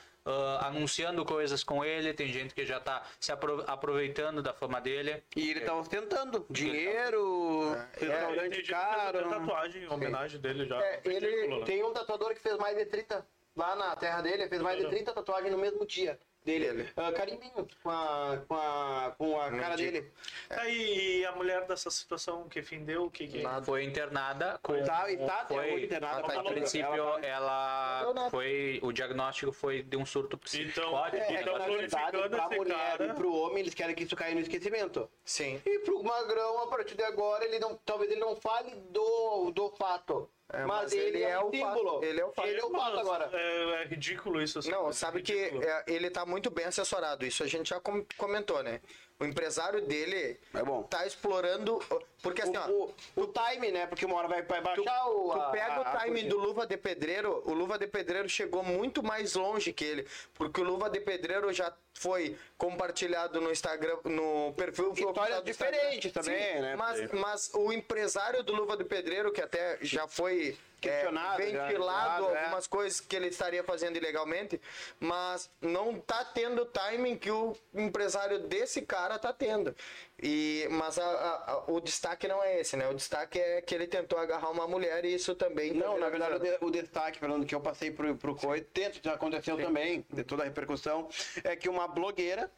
anunciando 0.60 1.24
coisas 1.24 1.62
com 1.62 1.84
ele, 1.84 2.12
tem 2.12 2.26
gente 2.32 2.52
que 2.52 2.66
já 2.66 2.78
está 2.78 3.04
se 3.20 3.30
apro- 3.30 3.62
aproveitando 3.66 4.42
da 4.42 4.52
fama 4.52 4.80
dele. 4.80 5.22
E 5.36 5.50
ele 5.50 5.60
tá 5.60 5.74
ostentando 5.74 6.44
dinheiro, 6.50 7.76
Tem 7.98 8.08
restaurante 8.08 8.54
gente 8.56 8.62
que 8.62 8.66
fez 8.66 8.68
caro. 8.68 9.18
até 9.20 9.28
tatuagem 9.28 9.82
em 9.84 9.88
homenagem 9.88 10.40
dele 10.40 10.66
já. 10.66 10.80
É, 10.82 11.00
ele 11.04 11.26
Ridículo, 11.30 11.60
né? 11.60 11.64
Tem 11.66 11.84
um 11.84 11.92
tatuador 11.92 12.34
que 12.34 12.40
fez 12.40 12.56
mais 12.58 12.76
de 12.76 12.86
30 12.86 13.24
lá 13.56 13.76
na 13.76 13.94
terra 13.96 14.20
dele, 14.20 14.48
fez 14.48 14.60
mais 14.60 14.78
de 14.78 14.88
30 14.88 15.12
tatuagens 15.12 15.52
no 15.52 15.58
mesmo 15.58 15.86
dia. 15.86 16.18
Dele. 16.46 16.66
Dele. 16.72 16.88
Ah, 16.96 17.12
carimbinho 17.12 17.68
com 17.82 17.90
a, 17.90 18.38
com 18.48 18.54
a, 18.54 19.14
com 19.18 19.40
a 19.40 19.50
cara 19.50 19.68
Mendigo. 19.76 19.92
dele. 19.92 20.12
Tá, 20.48 20.68
e 20.68 21.24
a 21.26 21.32
mulher 21.32 21.66
dessa 21.66 21.90
situação, 21.90 22.48
que 22.48 22.62
fim 22.62 22.84
deu? 22.84 23.04
O 23.06 23.10
que 23.10 23.26
que... 23.26 23.42
Nada. 23.42 23.66
Foi 23.66 23.84
internada 23.84 24.58
com. 24.62 24.72
Tá, 24.84 25.10
e 25.10 25.16
tá 25.18 25.40
até 25.40 25.54
foi, 25.54 25.84
internada, 25.84 26.22
tá 26.22 26.28
A 26.28 26.34
falou, 26.36 26.52
princípio, 26.52 26.86
ela 26.94 27.20
tá- 27.20 27.26
ela, 27.26 28.30
foi. 28.30 28.78
O 28.82 28.92
diagnóstico 28.92 29.50
foi 29.52 29.82
de 29.82 29.96
um 29.96 30.06
surto 30.06 30.38
psicótico. 30.38 30.80
Então, 30.80 30.96
É, 31.36 31.40
Então, 31.40 31.52
verdade, 31.58 31.70
glorificando 31.70 32.28
pra 32.36 32.46
esse 32.46 32.56
mulher 32.56 32.96
cara- 32.98 33.06
e 33.06 33.14
pro 33.14 33.34
homem, 33.34 33.58
eles 33.58 33.74
querem 33.74 33.94
que 33.94 34.04
isso 34.04 34.14
caia 34.16 34.34
no 34.34 34.40
esquecimento. 34.40 35.10
Sim. 35.24 35.60
E 35.66 35.78
pro 35.80 36.02
magrão, 36.02 36.62
a 36.62 36.66
partir 36.68 36.94
de 36.94 37.02
agora, 37.02 37.44
ele 37.44 37.58
não, 37.58 37.74
talvez 37.84 38.10
ele 38.10 38.20
não 38.20 38.36
fale 38.36 38.74
do, 38.90 39.50
do 39.50 39.70
fato. 39.70 40.30
É, 40.52 40.64
mas, 40.64 40.68
mas 40.82 40.92
ele, 40.92 41.04
ele 41.08 41.22
é, 41.24 41.30
é 41.30 41.38
o 41.40 41.48
o 41.48 41.52
fato. 41.52 41.76
símbolo. 41.78 42.04
Ele 42.04 42.20
é 42.20 42.24
o 42.24 42.32
fato. 42.32 42.48
Ele 42.48 42.60
é 42.60 42.64
o 42.64 42.70
fato 42.70 42.98
agora. 43.00 43.30
É, 43.32 43.82
é 43.82 43.84
ridículo 43.86 44.40
isso. 44.40 44.60
assim, 44.60 44.70
Não, 44.70 44.88
é 44.88 44.92
sabe 44.92 45.20
que 45.22 45.32
é, 45.32 45.84
ele 45.88 46.08
tá 46.08 46.24
muito 46.24 46.50
bem 46.50 46.66
assessorado. 46.66 47.26
Isso 47.26 47.42
a 47.42 47.46
gente 47.48 47.70
já 47.70 47.80
com- 47.80 48.04
comentou, 48.16 48.62
né? 48.62 48.80
O 49.18 49.24
empresário 49.24 49.80
dele 49.80 50.38
É 50.54 50.62
bom. 50.62 50.82
tá 50.84 51.04
explorando. 51.06 51.80
Porque 52.22 52.42
assim, 52.42 52.56
ó. 52.56 52.68
O, 52.68 52.94
o, 53.16 53.22
o 53.22 53.26
time, 53.32 53.72
né? 53.72 53.86
Porque 53.86 54.04
uma 54.04 54.16
hora 54.16 54.28
vai, 54.28 54.42
vai 54.42 54.60
baixar 54.60 55.08
o. 55.08 55.32
Tu 55.32 55.50
pega 55.50 55.74
a- 55.74 55.80
o 55.94 55.98
time 56.04 56.22
do 56.24 56.38
Luva 56.38 56.66
de 56.66 56.76
Pedreiro, 56.76 57.42
o 57.44 57.52
Luva 57.52 57.76
de 57.78 57.86
Pedreiro 57.86 58.28
chegou 58.28 58.62
muito 58.62 59.02
mais 59.02 59.34
longe 59.34 59.72
que 59.72 59.84
ele, 59.84 60.06
porque 60.34 60.60
o 60.60 60.64
Luva 60.64 60.88
de 60.90 61.00
Pedreiro 61.00 61.52
já 61.52 61.74
foi 61.98 62.36
compartilhado 62.58 63.40
no 63.40 63.50
Instagram, 63.50 63.96
no 64.04 64.52
perfil 64.54 64.92
Histórias 64.92 65.38
do 65.38 65.44
diferentes 65.44 66.12
também, 66.12 66.60
né? 66.60 66.76
Mas, 66.76 67.10
mas 67.12 67.50
o 67.54 67.72
empresário 67.72 68.42
do 68.42 68.54
Luva 68.54 68.76
de 68.76 68.84
Pedreiro, 68.84 69.32
que 69.32 69.40
até 69.40 69.78
já 69.80 70.06
foi 70.06 70.56
é, 70.86 70.88
Questionado, 70.88 71.42
já, 71.42 71.66
ventilado 71.66 72.24
já, 72.24 72.30
é. 72.30 72.38
algumas 72.38 72.66
coisas 72.66 73.00
que 73.00 73.16
ele 73.16 73.28
estaria 73.28 73.64
fazendo 73.64 73.96
ilegalmente, 73.96 74.60
mas 75.00 75.50
não 75.60 75.98
tá 75.98 76.24
tendo 76.24 76.62
o 76.62 76.66
timing 76.66 77.16
que 77.16 77.30
o 77.30 77.56
empresário 77.74 78.40
desse 78.40 78.82
cara 78.82 79.18
tá 79.18 79.32
tendo. 79.32 79.74
E, 80.22 80.66
mas 80.70 80.98
a- 80.98 81.04
a- 81.04 81.64
o 81.70 81.78
destaque 81.80 82.26
não 82.26 82.42
é 82.42 82.60
esse, 82.60 82.74
né? 82.76 82.88
O 82.88 82.94
destaque 82.94 83.38
é 83.38 83.60
que 83.60 83.74
ele 83.74 83.86
tentou 83.86 84.18
agarrar 84.18 84.48
uma 84.50 84.66
mulher 84.66 85.04
e 85.04 85.14
isso 85.14 85.34
também. 85.34 85.74
tá 85.74 85.86
Não, 85.86 85.98
na 85.98 86.08
verdade, 86.08 86.34
o, 86.34 86.38
de- 86.38 86.58
o 86.62 86.70
destaque, 86.70 87.18
Fernando, 87.18 87.44
que 87.44 87.54
eu 87.54 87.60
passei 87.60 87.90
pro, 87.90 88.16
pro 88.16 88.34
coito, 88.34 88.68
dentro 88.72 89.00
já 89.02 89.12
aconteceu 89.14 89.56
também, 89.58 90.06
de 90.10 90.24
toda 90.24 90.42
a 90.42 90.46
repercussão, 90.46 91.08
é 91.44 91.54
que 91.54 91.68
uma 91.68 91.86
blogueira, 91.86 92.50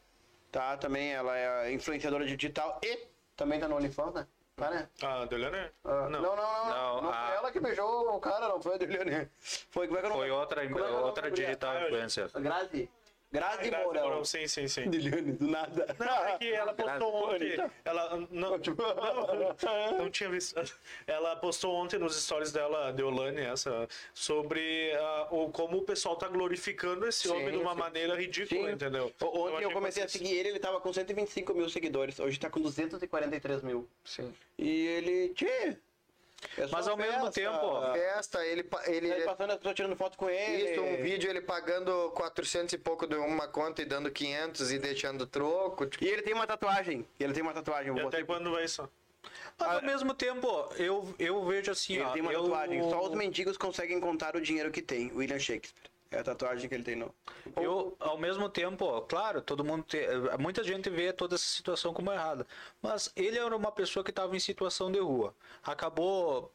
tá? 0.53 0.77
Também 0.77 1.13
ela 1.13 1.37
é 1.37 1.73
influenciadora 1.73 2.25
digital 2.25 2.81
e 2.85 3.09
também 3.37 3.59
tá 3.59 3.67
no 3.67 3.75
OnlyFans, 3.77 4.15
né? 4.15 4.27
Tá, 4.55 4.71
né? 4.71 4.89
Ah, 5.03 5.25
Deliane? 5.25 5.71
Ah, 5.85 6.09
não. 6.11 6.21
Não, 6.21 6.37
não, 6.37 6.37
não. 6.37 6.65
Não, 6.65 6.95
Não, 6.97 7.03
não 7.03 7.11
a- 7.11 7.27
foi 7.29 7.37
ela 7.37 7.53
que 7.53 7.61
beijou 7.61 8.17
o 8.17 8.21
cara, 8.21 8.49
não 8.49 8.61
foi 8.61 8.73
a 8.73 8.75
Adriane. 8.75 9.29
Foi, 9.71 9.87
como 9.87 9.99
é 9.99 10.03
que 10.03 10.09
é? 10.09 10.11
Foi 10.11 10.31
outra, 10.33 10.63
Como 10.69 10.79
é 10.79 10.83
que 10.83 10.87
é 10.87 10.91
o 10.91 10.93
nome 10.95 11.05
outra 11.07 11.23
da 11.23 11.29
mulher? 11.31 11.45
digital 11.47 11.71
Ah, 11.73 11.81
eu- 11.81 11.87
influencer. 11.87 12.31
Grazi. 12.41 12.91
Graças 13.31 13.71
Mourão. 13.71 14.03
Mourão, 14.03 14.25
Sim, 14.25 14.47
sim, 14.49 14.67
sim. 14.67 14.85
Adriane, 14.85 15.33
do 15.33 15.47
nada. 15.47 15.95
Não, 15.99 16.27
é 16.27 16.39
que 16.39 16.51
ela 16.51 16.73
postou 16.73 17.15
ontem. 17.15 17.57
Ela 17.85 18.17
não, 18.17 18.29
não, 18.31 19.99
não 19.99 20.11
tinha 20.11 20.31
visto. 20.31 20.59
Ela 21.07 21.37
postou 21.37 21.75
ontem 21.75 21.99
nos 21.99 22.17
stories 22.17 22.53
dela, 22.53 22.91
Deolane, 22.93 23.41
essa, 23.41 23.87
sobre 24.15 24.93
ah, 24.95 25.29
o, 25.31 25.51
como 25.51 25.79
o 25.79 25.83
pessoal 25.83 26.17
tá 26.17 26.27
glorificando 26.27 27.07
esse 27.07 27.29
Sim, 27.29 27.35
homem 27.35 27.51
de 27.51 27.57
uma 27.59 27.73
sim. 27.73 27.79
maneira 27.79 28.15
ridícula, 28.17 28.69
Sim. 28.69 28.75
entendeu? 28.75 29.13
Ontem 29.21 29.39
eu, 29.39 29.57
achei 29.57 29.73
comecei 29.73 30.03
a 30.03 30.09
seguir 30.09 30.35
ele, 30.35 30.49
ele 30.51 30.59
tava 30.59 30.81
com 30.81 30.93
125 30.93 31.55
mil 31.55 31.69
seguidores. 31.69 32.19
Hoje 32.19 32.41
tá 32.41 32.49
com 32.49 32.61
243 32.61 33.63
mil. 33.63 33.87
Sim. 34.05 34.33
E 34.57 34.87
ele. 34.87 35.29
Tchê! 35.35 35.77
É 36.57 36.67
Mas 36.71 36.87
ao 36.89 36.97
mesmo 36.97 37.27
festa. 37.33 37.41
tempo- 37.41 37.93
Festa, 37.93 38.47
ele, 38.47 38.69
ele, 38.87 39.11
Ele 39.11 39.25
passando 39.25 39.51
as 39.51 39.57
pessoas 39.59 39.75
tirando 39.75 39.97
foto 39.97 40.17
com 40.17 40.29
ele. 40.31 40.73
Isso, 40.73 40.83
um 40.83 40.97
vídeo 41.03 41.29
ele 41.31 41.41
pagando 41.41 42.11
400 42.13 42.73
e 42.73 42.79
pouco 42.79 43.07
de 43.07 43.17
uma 43.17 43.49
conta 43.49 43.83
e 43.83 43.85
dando 43.85 44.11
500 44.11 44.73
e 44.73 44.79
deixando 44.79 45.27
troco. 45.27 45.87
Tipo, 45.87 46.05
E 46.05 46.09
ele 46.09 46.23
tem 46.23 46.35
uma 46.35 46.47
tatuagem. 46.47 47.07
Ele 47.19 47.33
tem 47.33 47.43
uma 47.43 47.53
tatuagem. 47.55 47.97
E 47.97 48.01
até 48.01 48.23
quando 48.25 48.51
vai 48.53 48.65
isso? 48.65 48.89
Mas 49.59 49.69
ao 49.69 49.83
mesmo 49.83 50.15
tempo, 50.15 50.47
eu, 50.77 51.15
eu 51.19 51.45
vejo 51.45 51.71
assim, 51.73 51.95
Ele 51.95 52.05
ó. 52.05 52.11
tem 52.13 52.23
uma 52.23 52.33
eu... 52.33 52.43
tatuagem. 52.43 52.83
Só 52.89 53.03
os 53.03 53.15
mendigos 53.15 53.57
conseguem 53.57 54.01
contar 54.01 54.37
o 54.37 54.41
dinheiro 54.41 54.71
que 54.71 54.81
tem. 54.81 55.11
William 55.13 55.39
Shakespeare. 55.39 55.89
É 56.11 56.21
a 56.21 56.25
tatuagem 56.25 56.69
que 56.69 56.75
ele 56.75 56.85
tem 56.85 56.97
no. 56.97 57.15
Eu, 57.57 57.95
ao 58.01 58.17
mesmo 58.17 58.49
tempo, 58.49 59.03
claro, 59.03 59.43
todo 59.43 59.63
mundo 59.63 59.85
tem, 59.85 60.01
muita 60.39 60.65
gente 60.65 60.89
vê 60.89 61.13
toda 61.13 61.35
essa 61.35 61.45
situação 61.45 61.93
como 61.93 62.11
errada, 62.11 62.47
mas 62.81 63.13
ele 63.15 63.39
era 63.39 63.55
uma 63.55 63.71
pessoa 63.71 64.03
que 64.03 64.11
estava 64.11 64.35
em 64.35 64.41
situação 64.41 64.91
de 64.91 64.99
rua. 64.99 65.35
Acabou 65.63 66.51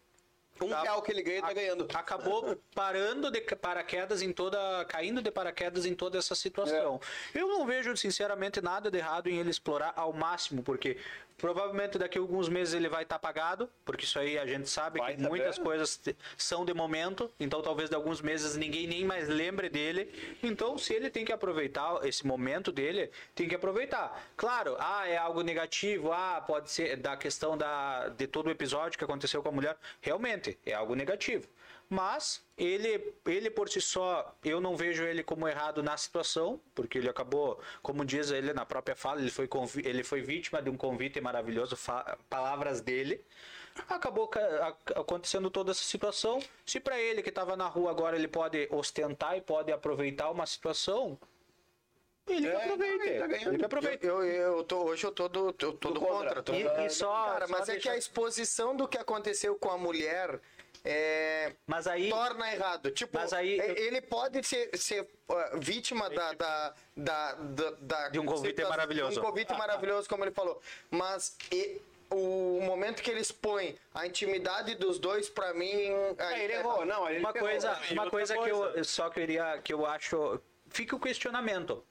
Um 0.62 0.70
Tá. 0.70 0.82
real 0.82 1.02
que 1.02 1.12
ele 1.12 1.24
ganha, 1.24 1.38
ele 1.38 1.48
tá 1.48 1.54
ganhando. 1.54 1.88
acabou 1.94 2.56
parando 2.76 3.30
de 3.32 3.42
paraquedas 3.42 4.22
em 4.22 4.32
toda 4.32 4.86
caindo 4.86 5.22
de 5.22 5.32
paraquedas 5.32 5.86
em 5.86 5.94
toda 5.96 6.18
essa 6.18 6.36
situação. 6.36 7.00
É. 7.34 7.40
Eu 7.40 7.48
não 7.48 7.66
vejo 7.66 7.96
sinceramente 7.98 8.62
nada 8.62 8.90
de 8.90 8.98
errado 8.98 9.28
em 9.28 9.40
ele 9.40 9.50
explorar 9.50 9.94
ao 9.96 10.14
máximo, 10.14 10.62
porque 10.64 10.98
provavelmente 11.38 11.98
daqui 11.98 12.18
a 12.18 12.22
alguns 12.22 12.50
meses 12.50 12.74
ele 12.74 12.90
vai 12.90 13.04
estar 13.04 13.20
pagado, 13.20 13.70
porque 13.86 14.06
isso 14.06 14.20
aí 14.20 14.38
a 14.38 14.46
gente 14.46 14.70
sabe 14.70 15.00
Vai 15.00 15.16
que 15.16 15.22
muitas 15.22 15.58
coisas 15.58 16.02
são 16.38 16.66
de 16.66 16.74
momento, 16.74 17.32
então 17.40 17.62
talvez 17.62 17.90
de 17.90 17.96
alguns 17.96 18.22
meses 18.22 18.56
ninguém 18.56 18.88
nem 18.88 19.04
mais 19.06 19.28
lembre 19.28 19.70
dele. 19.70 20.12
Então, 20.42 20.78
se 20.78 20.94
ele 20.94 21.10
tem 21.10 21.26
que 21.26 21.32
aproveitar 21.32 22.06
esse 22.06 22.26
momento 22.26 22.72
dele, 22.72 23.12
tem 23.36 23.48
que 23.48 23.56
aproveitar. 23.56 24.24
Claro, 24.36 24.76
ah, 24.80 25.08
é 25.08 25.18
algo 25.18 25.42
negativo, 25.42 26.12
ah, 26.12 26.44
pode 26.46 26.72
ser 26.72 26.98
da 26.98 27.16
questão 27.18 27.58
da 27.58 28.10
de 28.10 28.28
todo 28.28 28.48
o 28.48 28.52
episódio 28.52 28.98
que 28.98 29.04
aconteceu 29.04 29.42
com 29.42 29.50
a 29.50 29.52
mulher, 29.52 29.78
realmente 30.02 30.58
é 30.66 30.74
algo 30.74 30.96
negativo. 30.96 31.48
Mas 31.90 32.42
ele, 32.58 33.14
ele 33.26 33.50
por 33.52 33.70
si 33.70 33.80
só, 33.80 34.34
eu 34.44 34.60
não 34.60 34.76
vejo 34.76 35.04
ele 35.04 35.24
como 35.24 35.48
errado 35.48 35.84
na 35.84 35.96
situação, 35.96 36.60
porque 36.74 36.98
ele 36.98 37.10
acabou, 37.10 37.60
como 37.84 38.04
diz 38.04 38.32
ele 38.32 38.52
na 38.52 38.66
própria 38.66 38.96
fala, 38.96 39.22
ele 39.22 39.30
foi, 39.30 39.48
convi- 39.48 39.86
ele 39.88 40.04
foi 40.04 40.22
vítima 40.22 40.62
de 40.62 40.70
um 40.70 40.78
convite 40.78 41.22
maravilhoso, 41.22 41.76
fa- 41.76 42.18
palavras 42.30 42.82
dele. 42.82 43.24
Acabou 43.90 44.28
ca- 44.28 44.40
a- 44.96 45.00
acontecendo 45.02 45.50
toda 45.52 45.72
essa 45.72 45.84
situação. 45.84 46.40
Se 46.66 46.80
para 46.80 47.00
ele 47.00 47.22
que 47.22 47.30
estava 47.30 47.56
na 47.56 47.68
rua 47.68 47.92
agora 47.92 48.16
ele 48.16 48.28
pode 48.28 48.68
ostentar 48.72 49.38
e 49.38 49.42
pode 49.42 49.72
aproveitar 49.72 50.30
uma 50.32 50.46
situação, 50.48 51.18
ele 52.28 52.42
que 52.42 52.48
É, 52.48 52.56
aproveite. 52.64 53.08
ele 53.08 53.20
tá 53.20 53.28
ganhando. 53.28 53.48
ele 53.50 53.58
que 53.60 53.66
aproveite. 53.66 54.06
eu, 54.06 54.24
eu, 54.24 54.58
eu 54.58 54.64
tô, 54.64 54.84
hoje 54.86 55.04
eu 55.06 55.12
tô 55.12 55.28
do, 55.28 55.48
eu 55.48 55.54
tô 55.54 55.72
Do 55.74 55.94
do 55.96 56.00
contra. 56.00 56.28
contra. 56.36 56.44
tô- 56.44 56.54
E- 56.54 56.86
e 56.86 56.90
só- 56.90 57.26
Cara, 57.26 57.48
só 57.48 57.52
mas 57.54 57.70
é 57.70 57.78
que 57.78 57.90
a 57.90 57.98
exposição 57.98 58.76
do 58.76 58.88
que 58.88 58.98
aconteceu 58.98 59.56
com 59.56 59.70
a 59.70 59.78
mulher 59.78 60.40
é, 60.84 61.54
Mas 61.66 61.88
aí 61.88 62.10
torna 62.10 62.52
errado. 62.54 62.92
Tipo, 62.92 63.18
Mas 63.18 63.32
aí 63.34 63.60
é- 63.60 63.72
eu- 63.72 63.76
ele 63.78 64.02
pode 64.02 64.44
ser, 64.44 64.70
ser 64.78 65.02
uh, 65.30 65.60
vítima 65.60 66.10
da, 66.10 66.34
da, 66.34 66.74
da, 66.96 67.34
da, 67.36 67.72
da- 67.80 68.10
De 68.10 68.20
um 68.20 68.26
convite 68.26 68.62
maravilhoso. 68.64 69.14
de 69.14 69.20
Um 69.20 69.24
convite 69.24 69.54
maravilhoso, 69.54 70.10
como 70.10 70.24
ele 70.24 70.32
falou. 70.32 70.62
Mas 70.92 71.36
e- 71.52 71.82
o 72.12 72.60
momento 72.62 73.02
que 73.02 73.10
ele 73.10 73.22
expõe 73.22 73.76
a 73.94 74.06
intimidade 74.06 74.76
dos 74.76 75.00
dois, 75.00 75.30
pra 75.30 75.54
mim. 75.54 75.92
aí 76.20 76.42
É, 76.42 76.44
ele 76.44 76.54
tá 76.54 76.60
errou, 76.60 76.86
não. 76.86 77.10
Ele 77.10 77.20
uma 77.20 77.34
coisa, 77.34 77.72
uma 77.92 78.04
outra 78.04 78.10
coisa 78.12 78.34
que 78.38 78.50
eu 78.50 78.60
coisa. 78.60 78.84
só 78.84 79.10
queria 79.10 79.58
que 79.64 79.74
eu 79.74 79.86
acho, 79.86 80.40
fica 80.70 80.96
o 80.96 81.00
questionamento. 81.00 81.84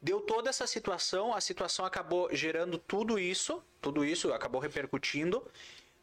Deu 0.00 0.20
toda 0.20 0.50
essa 0.50 0.66
situação, 0.66 1.34
a 1.34 1.40
situação 1.40 1.84
acabou 1.84 2.28
gerando 2.34 2.76
tudo 2.78 3.18
isso, 3.18 3.62
tudo 3.80 4.04
isso 4.04 4.32
acabou 4.32 4.60
repercutindo, 4.60 5.48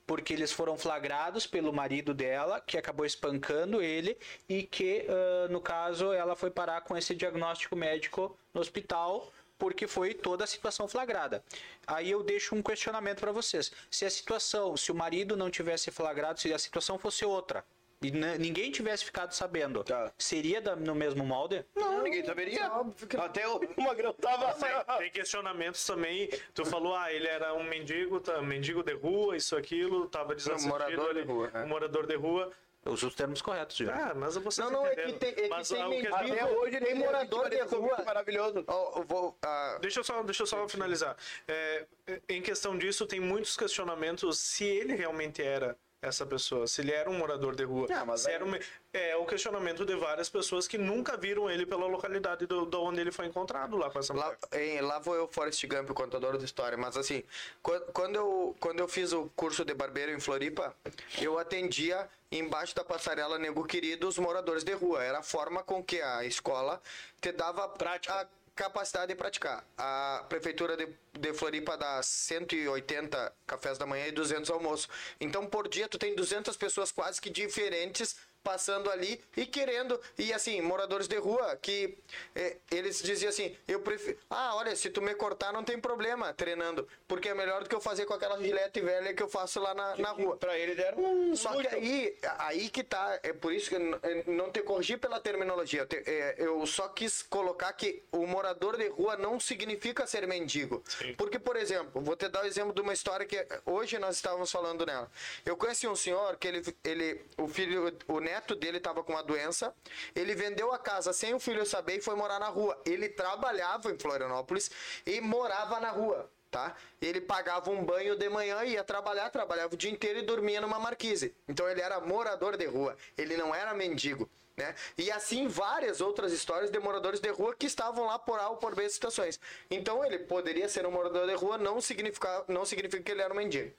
porque 0.06 0.34
eles 0.34 0.52
foram 0.52 0.78
flagrados 0.78 1.48
pelo 1.48 1.72
marido 1.74 2.14
dela, 2.14 2.60
que 2.60 2.78
acabou 2.78 3.06
espancando 3.06 3.82
ele 3.82 4.18
e 4.48 4.64
que, 4.64 5.06
ah, 5.10 5.48
no 5.50 5.62
caso, 5.62 6.12
ela 6.12 6.36
foi 6.36 6.52
parar 6.52 6.82
com 6.82 6.98
esse 6.98 7.16
diagnóstico 7.16 7.76
médico 7.76 8.38
no 8.54 8.62
hospital 8.62 9.32
porque 9.58 9.88
foi 9.88 10.14
toda 10.14 10.44
a 10.44 10.48
situação 10.48 10.88
flagrada. 10.88 11.44
Aí 11.88 12.12
eu 12.12 12.22
deixo 12.22 12.54
um 12.54 12.62
questionamento 12.62 13.20
para 13.20 13.32
vocês. 13.32 13.72
Se 13.90 14.04
a 14.04 14.10
situação, 14.10 14.76
se 14.76 14.92
o 14.92 14.96
marido 14.96 15.38
não 15.38 15.50
tivesse 15.50 15.90
flagrado, 15.90 16.40
se 16.40 16.54
a 16.54 16.60
situação 16.60 16.98
fosse 17.00 17.24
outra 17.24 17.64
e 18.04 18.12
ninguém 18.12 18.70
tivesse 18.72 19.06
ficado 19.06 19.32
sabendo, 19.34 19.84
Tá. 19.84 20.12
seria 20.18 20.62
da- 20.62 20.76
no 20.76 20.94
mesmo 20.94 21.24
molde? 21.26 21.66
Não, 21.76 22.02
ninguém 22.04 22.24
saberia. 22.26 22.70
Óbvio 22.72 23.08
que 23.08 23.16
não. 23.18 23.24
Até 23.24 23.48
o 23.48 23.60
Magrão 23.78 24.14
tava 24.14 24.50
assim. 24.50 24.66
Tem 25.00 25.12
questionamentos 25.12 25.86
também. 25.86 26.30
Tu 26.54 26.66
falou, 26.66 26.96
ah, 26.96 27.12
ele 27.14 27.28
era 27.28 27.54
um 27.54 27.64
mendigo, 27.64 28.20
tá, 28.20 28.42
mendigo 28.42 28.84
de 28.84 28.94
rua, 28.94 29.36
isso, 29.38 29.56
aquilo, 29.56 30.08
tava 30.08 30.36
desassistido. 30.36 30.72
morador 30.72 31.14
de 31.14 31.22
rua, 31.22 31.52
é. 31.54 31.60
Um 31.64 31.68
morador 31.68 32.06
de 32.08 32.16
rua. 32.16 32.52
Eu 32.86 32.92
uso 32.92 33.08
os 33.08 33.16
termos 33.16 33.42
corretos, 33.42 33.78
já. 33.78 34.10
Ah, 34.10 34.14
mas 34.14 34.36
você 34.36 34.60
Não, 34.62 34.70
não, 34.70 34.86
é 34.86 34.94
que 34.94 35.14
tem, 35.14 35.30
é 35.30 35.32
que 35.32 35.48
mas, 35.48 35.70
tem 35.70 35.78
que- 35.82 35.88
mendigo, 35.90 36.14
Até 36.16 36.46
hoje 36.46 36.80
tem 36.82 36.92
é 36.92 36.96
morador 36.96 37.50
de 37.50 37.58
convite 37.60 37.76
rua. 37.96 38.04
maravilhoso. 38.06 38.64
Ó, 38.68 39.00
eu 39.00 39.04
vou, 39.06 39.38
ah, 39.42 39.78
Deixa 39.80 40.02
eu 40.02 40.04
só, 40.04 40.22
deixa 40.22 40.44
eu 40.44 40.48
só 40.48 40.68
finalizar. 40.68 41.16
É, 41.48 41.86
em 42.28 42.42
questão 42.42 42.78
disso, 42.78 43.08
tem 43.08 43.22
muitos 43.22 43.56
questionamentos 43.56 44.38
se 44.38 44.66
ele 44.66 44.96
realmente 44.96 45.42
era 45.42 45.78
essa 46.04 46.26
pessoa, 46.26 46.68
se 46.68 46.82
ele 46.82 46.92
era 46.92 47.10
um 47.10 47.18
morador 47.18 47.56
de 47.56 47.64
rua. 47.64 47.88
Ah, 47.92 48.04
mas 48.06 48.26
aí- 48.26 48.34
era 48.34 48.46
um- 48.46 48.54
é 48.94 49.16
o 49.16 49.26
questionamento 49.26 49.86
de 49.86 49.96
várias 49.96 50.30
pessoas 50.30 50.68
que 50.68 50.78
nunca 50.78 51.16
viram 51.18 51.50
ele 51.50 51.66
pela 51.66 51.86
localidade 51.88 52.46
do, 52.46 52.66
do 52.66 52.82
onde 52.84 53.00
ele 53.00 53.12
foi 53.12 53.26
encontrado 53.26 53.78
lá 53.78 53.90
com 53.90 54.00
essa 54.00 54.14
Lá, 54.14 54.36
em- 54.54 54.82
lá 54.82 55.00
vou 55.00 55.16
eu, 55.16 55.28
Forrest 55.28 55.66
Gump, 55.66 55.90
o 55.90 55.94
contador 55.94 56.38
de 56.38 56.46
história. 56.46 56.78
Mas 56.78 56.98
assim, 56.98 57.24
quan- 57.62 57.80
quando 57.94 58.16
eu, 58.16 58.56
quando 58.60 58.80
eu 58.80 58.88
fiz 58.88 59.14
o 59.14 59.32
curso 59.36 59.64
de 59.64 59.74
barbeiro 59.74 60.12
em 60.12 60.20
Floripa, 60.20 60.76
eu 61.22 61.40
atendia 61.40 62.08
embaixo 62.32 62.76
da 62.76 62.84
passarela 62.84 63.38
Nego 63.40 63.64
Querido 63.64 64.08
os 64.08 64.18
moradores 64.18 64.64
de 64.64 64.74
rua. 64.74 65.04
Era 65.04 65.20
a 65.20 65.24
forma 65.24 65.64
com 65.64 65.84
que 65.84 66.02
a 66.02 66.26
escola 66.26 66.82
te 67.22 67.32
dava 67.32 67.68
Prática. 67.70 68.14
a 68.14 68.28
capacidade 68.56 69.08
de 69.08 69.16
praticar. 69.16 69.66
A 69.78 70.26
prefeitura 70.30 70.78
de, 70.78 70.88
de 71.18 71.34
Floripa 71.34 71.78
dá 71.78 72.02
180 72.02 73.34
cafés 73.48 73.78
da 73.78 73.86
manhã 73.86 74.08
e 74.08 74.12
200 74.12 74.50
almoço. 74.50 74.88
Então, 75.20 75.48
por 75.48 75.68
dia, 75.68 75.88
tu 75.88 75.98
tem 75.98 76.16
200 76.16 76.56
pessoas 76.58 76.92
quase 76.92 77.20
que 77.20 77.30
diferentes 77.30 78.16
passando 78.44 78.90
ali 78.92 79.20
e 79.38 79.46
querendo. 79.46 80.00
E 80.18 80.34
assim, 80.34 80.62
moradores 80.62 81.08
de 81.08 81.18
rua 81.18 81.56
que 81.56 81.98
eh, 82.36 82.58
eles 82.72 83.02
diziam 83.02 83.30
assim: 83.30 83.56
eu 83.68 83.80
prefiro. 83.80 84.18
Ah, 84.30 84.56
olha, 84.56 84.76
se 84.76 84.90
tu 84.90 85.02
me 85.02 85.16
cortar, 85.16 85.54
não 85.54 85.64
tem 85.64 85.80
problema 85.80 86.34
treinando. 86.34 86.88
Porque 87.08 87.30
é 87.30 87.34
melhor 87.34 87.64
do 87.64 87.70
que 87.70 87.76
eu 87.76 87.82
fazer 87.82 88.06
com 88.06 88.14
aquela 88.14 88.38
gilete 88.42 88.82
velha 88.82 89.14
que 89.14 89.24
eu 89.24 89.30
faço 89.30 89.60
lá 89.60 89.74
na, 89.74 89.96
na 89.98 90.10
rua. 90.10 90.36
Pra 90.38 90.58
eles 90.58 90.78
era 90.78 90.96
um. 90.98 91.36
Só 91.36 91.50
que 91.62 91.68
aí, 91.76 92.18
aí 92.40 92.70
que 92.70 92.84
tá, 92.84 93.20
é 93.24 93.32
por 93.34 93.54
isso 93.54 93.70
que 93.70 93.76
eu 93.76 94.00
não 94.28 94.52
te 94.52 94.62
corrigi 94.62 94.98
pela 94.98 95.20
terminologia. 95.20 95.82
Eu, 95.82 95.86
te- 95.88 96.04
é, 96.06 96.36
eu 96.38 96.66
só 96.66 96.88
quis 96.90 97.22
colocar 97.24 97.72
que 97.74 98.04
o 98.12 98.26
morador 98.28 98.78
de 98.78 98.88
rua 98.90 99.16
não 99.16 99.40
significa 99.40 100.06
ser 100.06 100.28
mendigo. 100.28 100.84
Porque, 101.18 101.40
por 101.40 101.56
exemplo, 101.56 102.02
vou 102.02 102.16
te 102.16 102.28
dar 102.28 102.44
o 102.44 102.48
exemplo 102.48 102.74
de 102.74 102.82
uma 102.82 102.94
história 102.94 103.26
que 103.26 103.46
hoje 103.66 103.98
nós 104.00 104.16
estávamos 104.18 104.52
falando 104.52 104.86
nela. 104.86 105.10
Eu 105.46 105.56
conheci 105.56 105.88
um 105.88 105.96
senhor 105.96 106.36
que 106.38 106.48
ele, 106.48 106.76
ele 106.84 107.22
o 107.38 107.48
filho, 107.48 107.96
o 108.08 108.20
neto 108.20 108.33
dele 108.56 108.78
estava 108.78 109.04
com 109.04 109.14
uma 109.14 109.24
doença, 109.24 109.74
ele 110.16 110.36
vendeu 110.36 110.74
a 110.74 110.80
casa 110.80 111.14
sem 111.14 111.34
o 111.34 111.40
filho 111.40 111.66
saber 111.66 111.98
e 111.98 112.02
foi 112.02 112.16
morar 112.16 112.40
na 112.40 112.48
rua. 112.48 112.80
Ele 112.86 113.10
trabalhava 113.10 113.92
em 113.92 113.98
Florianópolis 113.98 114.70
e 115.06 115.20
morava 115.22 115.80
na 115.80 115.90
rua 115.90 116.30
tá? 116.54 116.76
Ele 117.02 117.20
pagava 117.20 117.72
um 117.72 117.84
banho 117.84 118.16
de 118.16 118.30
manhã, 118.30 118.64
ia 118.64 118.84
trabalhar, 118.84 119.32
trabalhava 119.32 119.74
o 119.74 119.78
dia 119.78 119.90
inteiro 119.90 120.20
e 120.20 120.22
dormia 120.22 120.62
numa 120.62 120.80
marquise. 120.80 121.36
Então 121.50 121.68
ele 121.68 121.82
era 121.82 122.00
morador 122.00 122.56
de 122.56 122.68
rua, 122.68 122.96
ele 123.18 123.36
não 123.36 123.56
era 123.56 123.74
mendigo. 123.74 124.30
Né? 124.56 124.76
E 125.00 125.12
assim 125.12 125.48
várias 125.48 126.00
outras 126.00 126.32
histórias 126.32 126.70
de 126.70 126.78
moradores 126.80 127.20
de 127.20 127.30
rua 127.30 127.56
que 127.56 127.66
estavam 127.66 128.06
lá 128.06 128.20
por 128.20 128.40
A 128.40 128.50
ou 128.50 128.58
por 128.58 128.76
B 128.76 128.88
situações. 128.88 129.40
Então 129.70 130.06
ele 130.06 130.20
poderia 130.20 130.70
ser 130.70 130.86
um 130.86 130.92
morador 130.92 131.26
de 131.28 131.34
rua, 131.34 131.58
não 131.58 131.82
significa, 131.82 132.46
não 132.48 132.64
significa 132.64 133.02
que 133.02 133.12
ele 133.12 133.24
era 133.24 133.34
um 133.34 133.38
mendigo. 133.38 133.74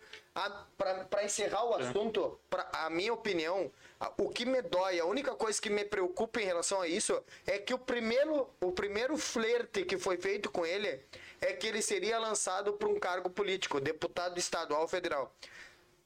Para 0.77 1.23
encerrar 1.25 1.65
o 1.65 1.75
assunto, 1.75 2.41
pra, 2.51 2.69
a 2.73 2.91
minha 2.91 3.13
opinião, 3.15 3.71
a- 4.01 4.13
o 4.19 4.29
que 4.29 4.45
me 4.45 4.61
dói, 4.63 4.99
a 4.99 5.05
única 5.05 5.37
coisa 5.37 5.63
que 5.63 5.71
me 5.71 5.85
preocupa 5.85 6.41
em 6.41 6.45
relação 6.45 6.81
a 6.81 6.89
isso 6.89 7.23
é 7.47 7.57
que 7.57 7.73
o 7.73 7.79
primeiro, 7.79 8.51
o 8.61 8.73
primeiro 8.73 9.17
flerte 9.17 9.85
que 9.85 9.97
foi 9.97 10.17
feito 10.17 10.51
com 10.51 10.67
ele 10.67 11.01
é 11.41 11.53
que 11.53 11.69
ele 11.69 11.83
seria 11.83 12.19
lançado 12.19 12.73
para 12.73 12.89
um 12.89 12.99
cargo 12.99 13.31
político, 13.31 13.81
deputado 13.81 14.39
estadual 14.39 14.83
ou 14.83 14.89
federal. 14.89 15.33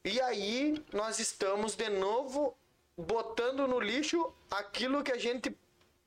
E 0.04 0.20
aí 0.20 0.84
nós 0.92 1.18
estamos 1.18 1.74
de 1.74 1.88
novo 1.88 2.54
botando 2.98 3.66
no 3.68 3.78
lixo 3.78 4.32
aquilo 4.50 5.02
que 5.04 5.12
a 5.12 5.18
gente. 5.18 5.56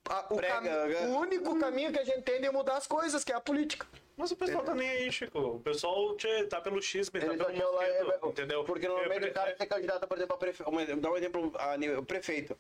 a- 0.10 0.26
o, 0.30 0.36
Prega, 0.36 0.54
cami- 0.56 0.70
né? 0.70 1.08
o 1.08 1.18
único 1.20 1.58
caminho 1.60 1.92
que 1.94 2.00
a 2.00 2.04
gente 2.04 2.22
tem 2.24 2.42
de 2.42 2.50
mudar 2.52 2.76
as 2.78 2.86
coisas, 2.86 3.24
que 3.24 3.32
é 3.32 3.36
a 3.36 3.42
política. 3.42 3.88
Mas 4.18 4.30
o 4.30 4.36
pessoal 4.36 4.64
tá 4.64 4.76
nem 4.76 4.88
aí, 4.90 5.12
Chico. 5.12 5.40
O 5.40 5.60
pessoal 5.62 6.16
tchê, 6.18 6.44
tá 6.44 6.60
pelo 6.62 6.82
X, 6.82 7.08
tá 7.10 7.18
pelo 7.20 7.38
lá, 7.38 7.50
mosquito, 7.50 7.82
é, 7.82 8.28
entendeu? 8.28 8.64
Porque 8.66 8.88
normalmente 8.88 9.26
É, 9.26 9.30
o 9.30 9.34
cara 9.34 9.54
que 9.54 9.64
é 9.64 9.66
candidato, 9.66 10.08
por 10.08 10.18
exemplo, 10.18 10.36
a 10.36 10.38
prefe... 10.38 10.64
um- 10.64 11.00
Dá 11.00 11.10
um 11.12 11.18
exemplo, 11.18 11.52
a 11.58 11.78
nível- 11.78 12.04
prefeito. 12.04 12.56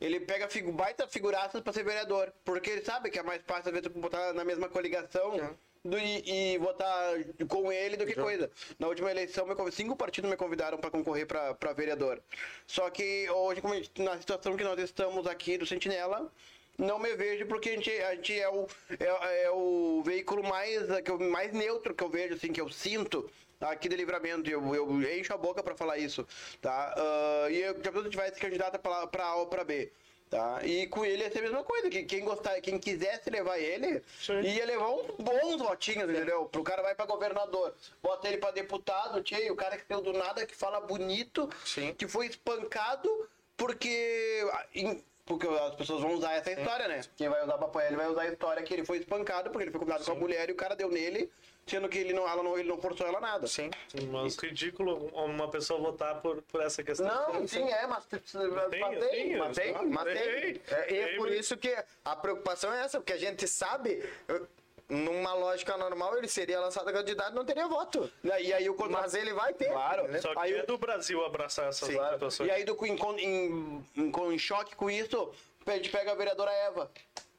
Ele 0.00 0.20
pega 0.20 0.48
figu... 0.48 0.72
baita 0.72 1.06
figuraças 1.06 1.60
pra 1.60 1.72
ser 1.72 1.84
vereador. 1.84 2.32
Porque 2.44 2.70
ele 2.70 2.84
sabe 2.84 3.10
que 3.10 3.18
é 3.18 3.22
mais 3.22 3.42
fácil, 3.46 3.68
às 3.68 3.72
vezes, 3.74 3.88
botar 3.88 4.32
na 4.32 4.44
mesma 4.44 4.68
coligação 4.68 5.36
do- 5.84 5.98
e, 5.98 6.54
e 6.54 6.58
votar 6.58 7.14
com 7.48 7.72
ele 7.72 7.96
do 7.96 8.06
que 8.06 8.14
coisa. 8.14 8.50
Na 8.78 8.88
última 8.88 9.10
eleição, 9.10 9.46
cinco 9.70 9.96
partidos 9.96 10.30
me 10.30 10.36
convidaram 10.36 10.78
para 10.78 10.90
concorrer 10.90 11.26
para 11.26 11.72
vereador. 11.72 12.22
Só 12.66 12.88
que 12.90 13.28
hoje, 13.30 13.60
na 13.98 14.18
situação 14.20 14.56
que 14.56 14.64
nós 14.64 14.78
estamos 14.80 15.26
aqui 15.26 15.58
do 15.58 15.66
Sentinela, 15.66 16.30
não 16.78 16.98
me 16.98 17.14
vejo 17.14 17.46
porque 17.46 17.70
a 17.70 17.72
gente, 17.74 17.90
a 17.90 18.14
gente 18.14 18.38
é, 18.38 18.48
o, 18.48 18.66
é, 18.98 19.44
é 19.44 19.50
o 19.50 20.02
veículo 20.04 20.42
mais, 20.42 20.86
que 21.02 21.10
eu- 21.10 21.18
mais 21.18 21.52
neutro 21.52 21.94
que 21.94 22.02
eu 22.02 22.08
vejo, 22.08 22.34
assim, 22.34 22.52
que 22.52 22.60
eu 22.60 22.68
sinto 22.70 23.30
aqui 23.60 23.88
de 23.88 23.96
livramento. 23.96 24.48
Eu, 24.50 24.74
eu 24.74 25.18
encho 25.18 25.32
a 25.34 25.36
boca 25.36 25.62
para 25.62 25.76
falar 25.76 25.98
isso, 25.98 26.26
tá? 26.60 26.94
Ah, 26.96 27.50
e 27.50 27.58
eu, 27.60 27.74
se 27.74 28.10
tivesse 28.10 28.40
candidato 28.40 28.78
para 28.80 29.24
A 29.26 29.36
ou 29.36 29.46
para 29.48 29.64
B. 29.64 29.92
Tá? 30.32 30.60
E 30.64 30.86
com 30.86 31.04
ele 31.04 31.22
ia 31.24 31.30
ser 31.30 31.40
a 31.40 31.42
mesma 31.42 31.62
coisa, 31.62 31.90
que 31.90 32.04
quem 32.04 32.24
gostar, 32.24 32.58
quem 32.62 32.78
quisesse 32.78 33.28
levar 33.28 33.58
ele, 33.58 34.02
Sim. 34.18 34.40
ia 34.40 34.64
levar 34.64 34.88
uns 34.88 35.08
bons 35.18 35.58
votinhos, 35.58 36.08
entendeu? 36.08 36.46
Pro 36.46 36.62
cara 36.64 36.80
vai 36.80 36.94
pra 36.94 37.04
governador, 37.04 37.74
bota 38.02 38.28
ele 38.28 38.38
pra 38.38 38.50
deputado, 38.50 39.22
tchê, 39.22 39.50
o 39.50 39.54
cara 39.56 39.76
que 39.76 39.84
saiu 39.86 40.00
do 40.00 40.14
nada, 40.14 40.46
que 40.46 40.56
fala 40.56 40.80
bonito, 40.80 41.50
Sim. 41.66 41.92
que 41.92 42.08
foi 42.08 42.28
espancado 42.28 43.28
porque. 43.58 44.48
ah, 44.54 44.64
Porque 45.26 45.46
as 45.46 45.74
pessoas 45.74 46.00
vão 46.00 46.14
usar 46.14 46.32
essa 46.32 46.50
história, 46.50 46.88
né? 46.88 47.02
Quem 47.14 47.28
vai 47.28 47.42
usar 47.44 47.58
pra 47.58 47.66
apoiar 47.66 47.88
ele 47.88 47.96
vai 47.96 48.08
usar 48.08 48.22
a 48.22 48.28
história 48.28 48.62
que 48.62 48.72
ele 48.72 48.86
foi 48.86 48.98
espancado 49.00 49.50
porque 49.50 49.64
ele 49.64 49.70
foi 49.70 49.80
combinado 49.80 50.02
com 50.02 50.12
a 50.12 50.14
mulher 50.14 50.48
e 50.48 50.52
o 50.52 50.56
cara 50.56 50.74
deu 50.74 50.88
nele, 50.88 51.30
sendo 51.66 51.88
que 51.88 51.98
ele 51.98 52.12
não, 52.12 52.28
ela 52.28 52.42
não, 52.42 52.58
ele 52.58 52.68
não 52.68 52.78
forçou 52.80 53.06
ela 53.06 53.20
nada. 53.20 53.46
Sim. 53.46 53.70
Mas 54.10 54.36
ridículo 54.36 55.06
uma 55.14 55.48
pessoa 55.48 55.80
votar 55.80 56.20
por, 56.20 56.42
por 56.42 56.60
essa 56.62 56.82
questão. 56.82 57.06
Não, 57.06 57.46
sim, 57.46 57.68
é, 57.70 57.86
mas, 57.86 58.04
mas 58.10 58.70
Tem, 58.70 58.80
tem, 58.90 59.08
tem, 59.08 59.36
mas 59.36 59.56
tem, 59.56 59.70
exato. 59.70 59.86
mas 59.86 60.04
tem. 60.04 60.60
É, 60.70 60.92
e 60.92 60.98
é 60.98 61.16
por 61.16 61.30
isso 61.30 61.56
que 61.56 61.74
a 62.04 62.16
preocupação 62.16 62.72
é 62.72 62.80
essa, 62.82 62.98
porque 62.98 63.12
a 63.12 63.18
gente 63.18 63.46
sabe, 63.46 64.02
numa 64.88 65.32
lógica 65.34 65.76
normal, 65.76 66.18
ele 66.18 66.28
seria 66.28 66.60
lançado 66.60 66.92
candidato 66.92 67.32
e 67.32 67.34
não 67.34 67.44
teria 67.44 67.66
voto. 67.66 68.10
E 68.22 68.30
aí 68.30 68.68
o. 68.68 68.76
Mas 68.90 69.14
ele 69.14 69.32
vai 69.32 69.54
ter. 69.54 69.70
Claro. 69.70 70.08
né? 70.08 70.20
Só 70.20 70.32
que 70.34 70.38
Aí 70.40 70.52
é 70.54 70.66
do 70.66 70.76
Brasil 70.76 71.24
abraçar 71.24 71.68
essas 71.68 71.88
Sim. 71.88 71.94
situações. 72.12 72.48
E 72.48 72.50
aí, 72.52 72.64
do, 72.64 72.76
em, 72.84 72.96
em, 73.18 73.86
em, 73.96 74.10
com- 74.10 74.32
em 74.32 74.38
choque 74.38 74.74
com 74.76 74.90
isso, 74.90 75.32
a 75.66 75.70
gente 75.72 75.88
pega 75.90 76.12
a 76.12 76.14
vereadora 76.14 76.50
Eva. 76.52 76.90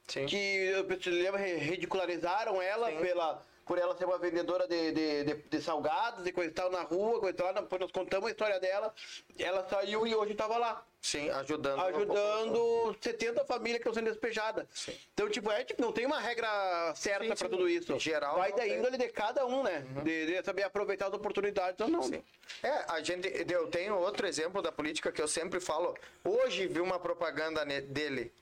Sim. 0.08 0.26
Que 0.26 0.36
eu 0.66 0.86
lembro, 1.06 1.38
ridicularizaram 1.40 2.60
ela 2.60 2.90
pela, 2.92 3.42
por 3.64 3.78
ela 3.78 3.96
ser 3.96 4.04
uma 4.04 4.18
vendedora 4.18 4.66
de, 4.68 4.92
de, 4.92 5.24
de, 5.24 5.34
de 5.34 5.62
salgados 5.62 6.26
e 6.26 6.32
coisa 6.32 6.50
e 6.50 6.54
tal 6.54 6.70
na 6.70 6.82
rua, 6.82 7.20
coisa 7.20 7.34
e 7.34 7.36
tal. 7.36 7.54
Depois 7.54 7.80
nós 7.80 7.92
contamos 7.92 8.28
a 8.28 8.30
história 8.30 8.60
dela. 8.60 8.94
Ela 9.38 9.66
saiu 9.68 10.06
e 10.06 10.14
hoje 10.14 10.32
estava 10.32 10.56
lá. 10.56 10.84
Sim, 11.00 11.28
ajudando. 11.28 11.80
Ajudando 11.80 12.96
70 12.98 13.44
famílias 13.44 13.82
que 13.82 13.88
estão 13.88 13.92
sendo 13.92 14.10
despejadas. 14.10 14.66
Então, 15.12 15.28
tipo, 15.28 15.50
é, 15.50 15.62
tipo, 15.62 15.82
não 15.82 15.92
tem 15.92 16.06
uma 16.06 16.18
regra 16.18 16.94
certa 16.94 17.36
Sim, 17.36 17.36
sim. 17.36 17.48
tudo 17.50 17.68
isso. 17.68 17.98
Geral, 17.98 18.38
Vai 18.38 18.52
da 18.52 18.58
tem. 18.58 18.72
Uhum. 18.72 18.78
índole 18.78 18.96
de 18.96 19.08
cada 19.08 19.44
um, 19.44 19.62
né? 19.62 19.84
De, 20.02 20.26
de 20.26 20.42
saber 20.42 20.62
aproveitar 20.62 21.08
as 21.08 21.12
oportunidades 21.12 21.78
ou 21.80 21.88
não. 21.88 22.02
Sim. 22.02 22.22
É, 22.62 22.84
a 22.88 23.02
gente. 23.02 23.28
Eu 23.50 23.66
tenho 23.68 23.98
outro 23.98 24.26
exemplo 24.26 24.62
da 24.62 24.72
política 24.72 25.12
que 25.12 25.20
eu 25.20 25.28
sempre 25.28 25.60
falo. 25.60 25.94
Hoje 26.24 26.66
vi 26.66 26.80
uma 26.80 26.98
propaganda 26.98 27.64
dele. 27.66 28.32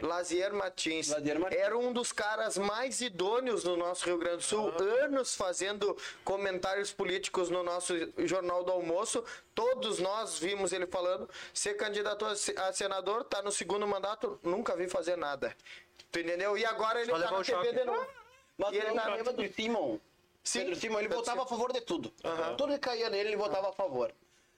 Lazier 0.00 0.52
Martins. 0.52 1.08
Lazier 1.08 1.38
Martins. 1.38 1.60
Era 1.62 1.78
um 1.78 1.92
dos 1.92 2.12
caras 2.12 2.58
mais 2.58 3.00
idôneos 3.00 3.64
no 3.64 3.76
nosso 3.76 4.04
Rio 4.06 4.18
Grande 4.18 4.38
do 4.38 4.42
Sul, 4.42 4.68
anos 5.02 5.34
fazendo 5.36 5.96
comentários 6.24 6.92
políticos 6.92 7.48
no 7.48 7.62
nosso 7.62 7.94
Jornal 8.18 8.64
do 8.64 8.72
Almoço. 8.72 9.24
Todos 9.54 9.98
nós 10.00 10.38
vimos 10.38 10.72
ele 10.72 10.86
falando. 10.86 11.28
Se 11.52 11.72
candidatou 11.74 12.28
a 12.28 12.36
se- 12.36 12.54
a 12.58 12.72
senador, 12.72 13.24
tá 13.24 13.40
no 13.40 13.52
segundo 13.52 13.86
mandato, 13.86 14.38
nunca 14.42 14.74
vi 14.76 14.88
fazer 14.88 15.16
nada. 15.16 15.56
Tu 16.10 16.20
entendeu? 16.20 16.58
E 16.58 16.64
agora 16.64 17.00
ele 17.00 17.10
Só 17.10 17.18
tá 17.18 17.30
na 17.30 17.36
TV 17.38 17.44
choque. 17.44 17.72
de 17.72 17.84
novo. 17.84 18.06
Mas 18.58 18.72
E 18.72 18.76
ele 18.76 18.86
ele 18.88 18.94
tá- 19.00 19.14
lembra 19.14 19.32
do 19.32 19.52
Simon. 19.52 19.98
Sim. 20.42 20.58
Pedro 20.60 20.76
Simon, 20.76 20.98
ele 20.98 21.08
Pedro 21.08 21.18
votava 21.18 21.38
Simon. 21.40 21.44
a 21.44 21.48
favor 21.48 21.72
de 21.72 21.80
tudo. 21.80 22.12
Tudo 22.58 22.72
que 22.74 22.78
caía 22.80 23.08
nele, 23.08 23.30
ele 23.30 23.36
votava 23.36 23.70
a 23.70 23.72
favor. 23.72 24.12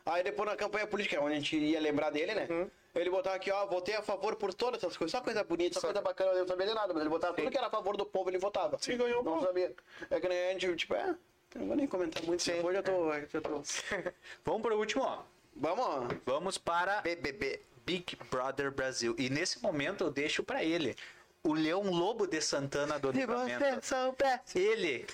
Aí 0.04 0.22
depois 0.22 0.48
na 0.48 0.56
campanha 0.56 0.86
política, 0.86 1.20
onde 1.20 1.32
a 1.32 1.36
gente 1.36 1.56
ia 1.56 1.80
lembrar 1.80 2.10
dele, 2.10 2.34
né? 2.34 2.46
Uhum. 2.50 2.70
Ele 2.96 3.10
botava 3.10 3.36
aqui, 3.36 3.50
ó, 3.50 3.66
votei 3.66 3.94
a 3.94 4.02
favor 4.02 4.36
por 4.36 4.52
todas 4.54 4.82
essas 4.82 4.96
coisas. 4.96 5.12
Só 5.12 5.20
coisa 5.20 5.44
bonita, 5.44 5.74
só, 5.74 5.80
Só- 5.80 5.86
coisa 5.88 6.00
bacana, 6.02 6.32
eu 6.32 6.40
não 6.40 6.48
sabia 6.48 6.66
de 6.66 6.74
nada, 6.74 6.92
mas 6.94 7.00
ele 7.02 7.10
botava 7.10 7.34
tudo 7.34 7.50
que 7.50 7.56
era 7.58 7.66
a 7.66 7.70
favor 7.70 7.96
do 7.96 8.06
povo, 8.06 8.30
ele 8.30 8.38
votava. 8.38 8.78
Sim, 8.80 8.96
ganhou 8.96 9.20
o 9.20 9.24
Não 9.24 9.32
povo. 9.34 9.46
sabia. 9.46 9.74
É 10.10 10.20
que 10.20 10.28
nem 10.28 10.48
a 10.48 10.52
gente, 10.58 10.76
tipo, 10.76 10.94
é, 10.94 11.14
não 11.54 11.66
vou 11.66 11.76
nem 11.76 11.86
comentar 11.86 12.22
muito, 12.24 12.42
Sim. 12.42 12.52
depois 12.54 12.74
eu 12.76 12.82
tô, 12.82 13.12
eu 13.12 13.42
tô... 13.42 13.62
Vamos 14.44 14.62
pro 14.62 14.78
último, 14.78 15.02
ó. 15.04 15.22
Vamos, 15.54 15.84
ó. 15.86 16.08
Vamos 16.24 16.58
para 16.58 17.00
BBB. 17.02 17.60
Big 17.86 18.16
Brother 18.30 18.72
Brasil. 18.72 19.14
E 19.16 19.30
nesse 19.30 19.62
momento 19.62 20.02
eu 20.02 20.10
deixo 20.10 20.42
pra 20.42 20.64
ele. 20.64 20.96
O 21.44 21.54
Leão 21.54 21.82
Lobo 21.88 22.26
de 22.26 22.40
Santana 22.40 22.98
do 22.98 23.12
Livramento. 23.12 23.62
Ele, 24.54 25.06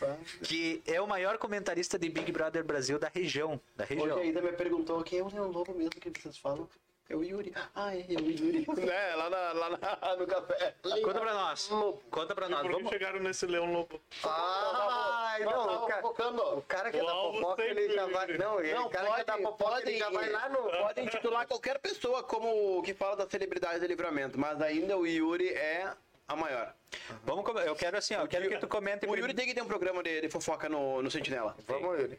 que 0.43 0.83
é 0.87 0.99
o 0.99 1.07
maior 1.07 1.37
comentarista 1.37 1.99
de 1.99 2.09
Big 2.09 2.33
Brother 2.33 2.65
Brasil 2.65 2.99
da 2.99 3.09
região. 3.09 3.61
Da 3.77 3.85
Hoje 3.85 3.95
região. 3.95 4.17
a 4.19 4.25
Isa 4.25 4.41
me 4.41 4.53
perguntou 4.53 5.03
quem 5.03 5.19
é 5.19 5.23
o 5.23 5.29
Leão 5.29 5.51
Lobo 5.51 5.75
mesmo 5.75 5.91
que 5.91 6.11
vocês 6.21 6.39
falam. 6.39 6.67
É 7.11 7.17
o 7.17 7.23
Yuri. 7.23 7.53
Ah, 7.75 7.95
é, 7.95 8.01
é 8.01 8.17
o 8.17 8.31
Yuri. 8.31 8.67
né, 8.87 9.15
lá, 9.17 9.29
na, 9.29 9.53
lá 9.53 9.71
na- 9.71 10.17
no 10.17 10.27
café. 10.27 10.75
Conta 11.03 11.21
pra 11.21 11.35
nós. 11.35 11.69
Conta 12.11 12.35
pra 12.35 12.49
nós. 12.49 12.61
Por 12.63 12.69
que 12.71 12.77
Vamos. 12.77 12.91
chegaram 12.91 13.21
nesse 13.21 13.47
leão 13.47 13.71
lobo? 13.73 14.01
Ai, 14.25 15.45
Nós 15.45 15.55
não, 15.55 15.67
tava 15.67 15.85
o 15.85 15.87
cara, 16.15 16.57
o 16.57 16.63
cara 16.63 16.91
que 16.91 16.99
é 16.99 17.05
da 17.05 17.13
fofoca, 17.13 17.63
ele 17.65 17.93
já 17.95 18.07
vai. 18.07 18.27
Não, 18.39 18.61
ele, 18.61 18.75
Não, 18.75 18.87
o 18.87 18.91
cara 18.91 19.07
pode, 19.07 19.15
que 19.17 19.21
é 19.21 19.25
da 19.25 19.39
fofoca, 19.43 19.81
ele 19.83 19.99
já 19.99 20.11
vai 20.11 20.31
lá 20.31 20.49
no. 20.49 20.59
Podem 20.71 21.07
titular 21.07 21.47
qualquer 21.47 21.79
pessoa 21.79 22.23
como 22.23 22.83
que 22.83 22.95
fala 22.95 23.17
das 23.17 23.29
celebridades 23.29 23.81
de 23.81 23.87
livramento, 23.87 24.39
mas 24.39 24.61
ainda 24.63 24.97
o 24.97 25.07
Yuri 25.07 25.49
é 25.51 25.93
a 26.29 26.37
maior. 26.37 26.75
Vamos 27.25 27.45
Eu 27.67 27.75
quero 27.75 27.97
assim, 27.99 28.15
ó. 28.15 28.23
Eu 28.23 28.29
quero 28.29 28.49
que 28.49 28.59
tu 28.59 28.69
comente. 28.69 29.07
O 29.07 29.15
Yuri 29.17 29.35
tem 29.35 29.47
que 29.47 29.55
ter 29.55 29.63
um 29.63 29.67
programa 29.67 30.03
de, 30.03 30.21
de 30.21 30.29
fofoca 30.29 30.69
no, 30.69 31.03
no 31.03 31.11
Sentinela. 31.11 31.57
Vamos, 31.67 31.99
Yuri. 32.01 32.19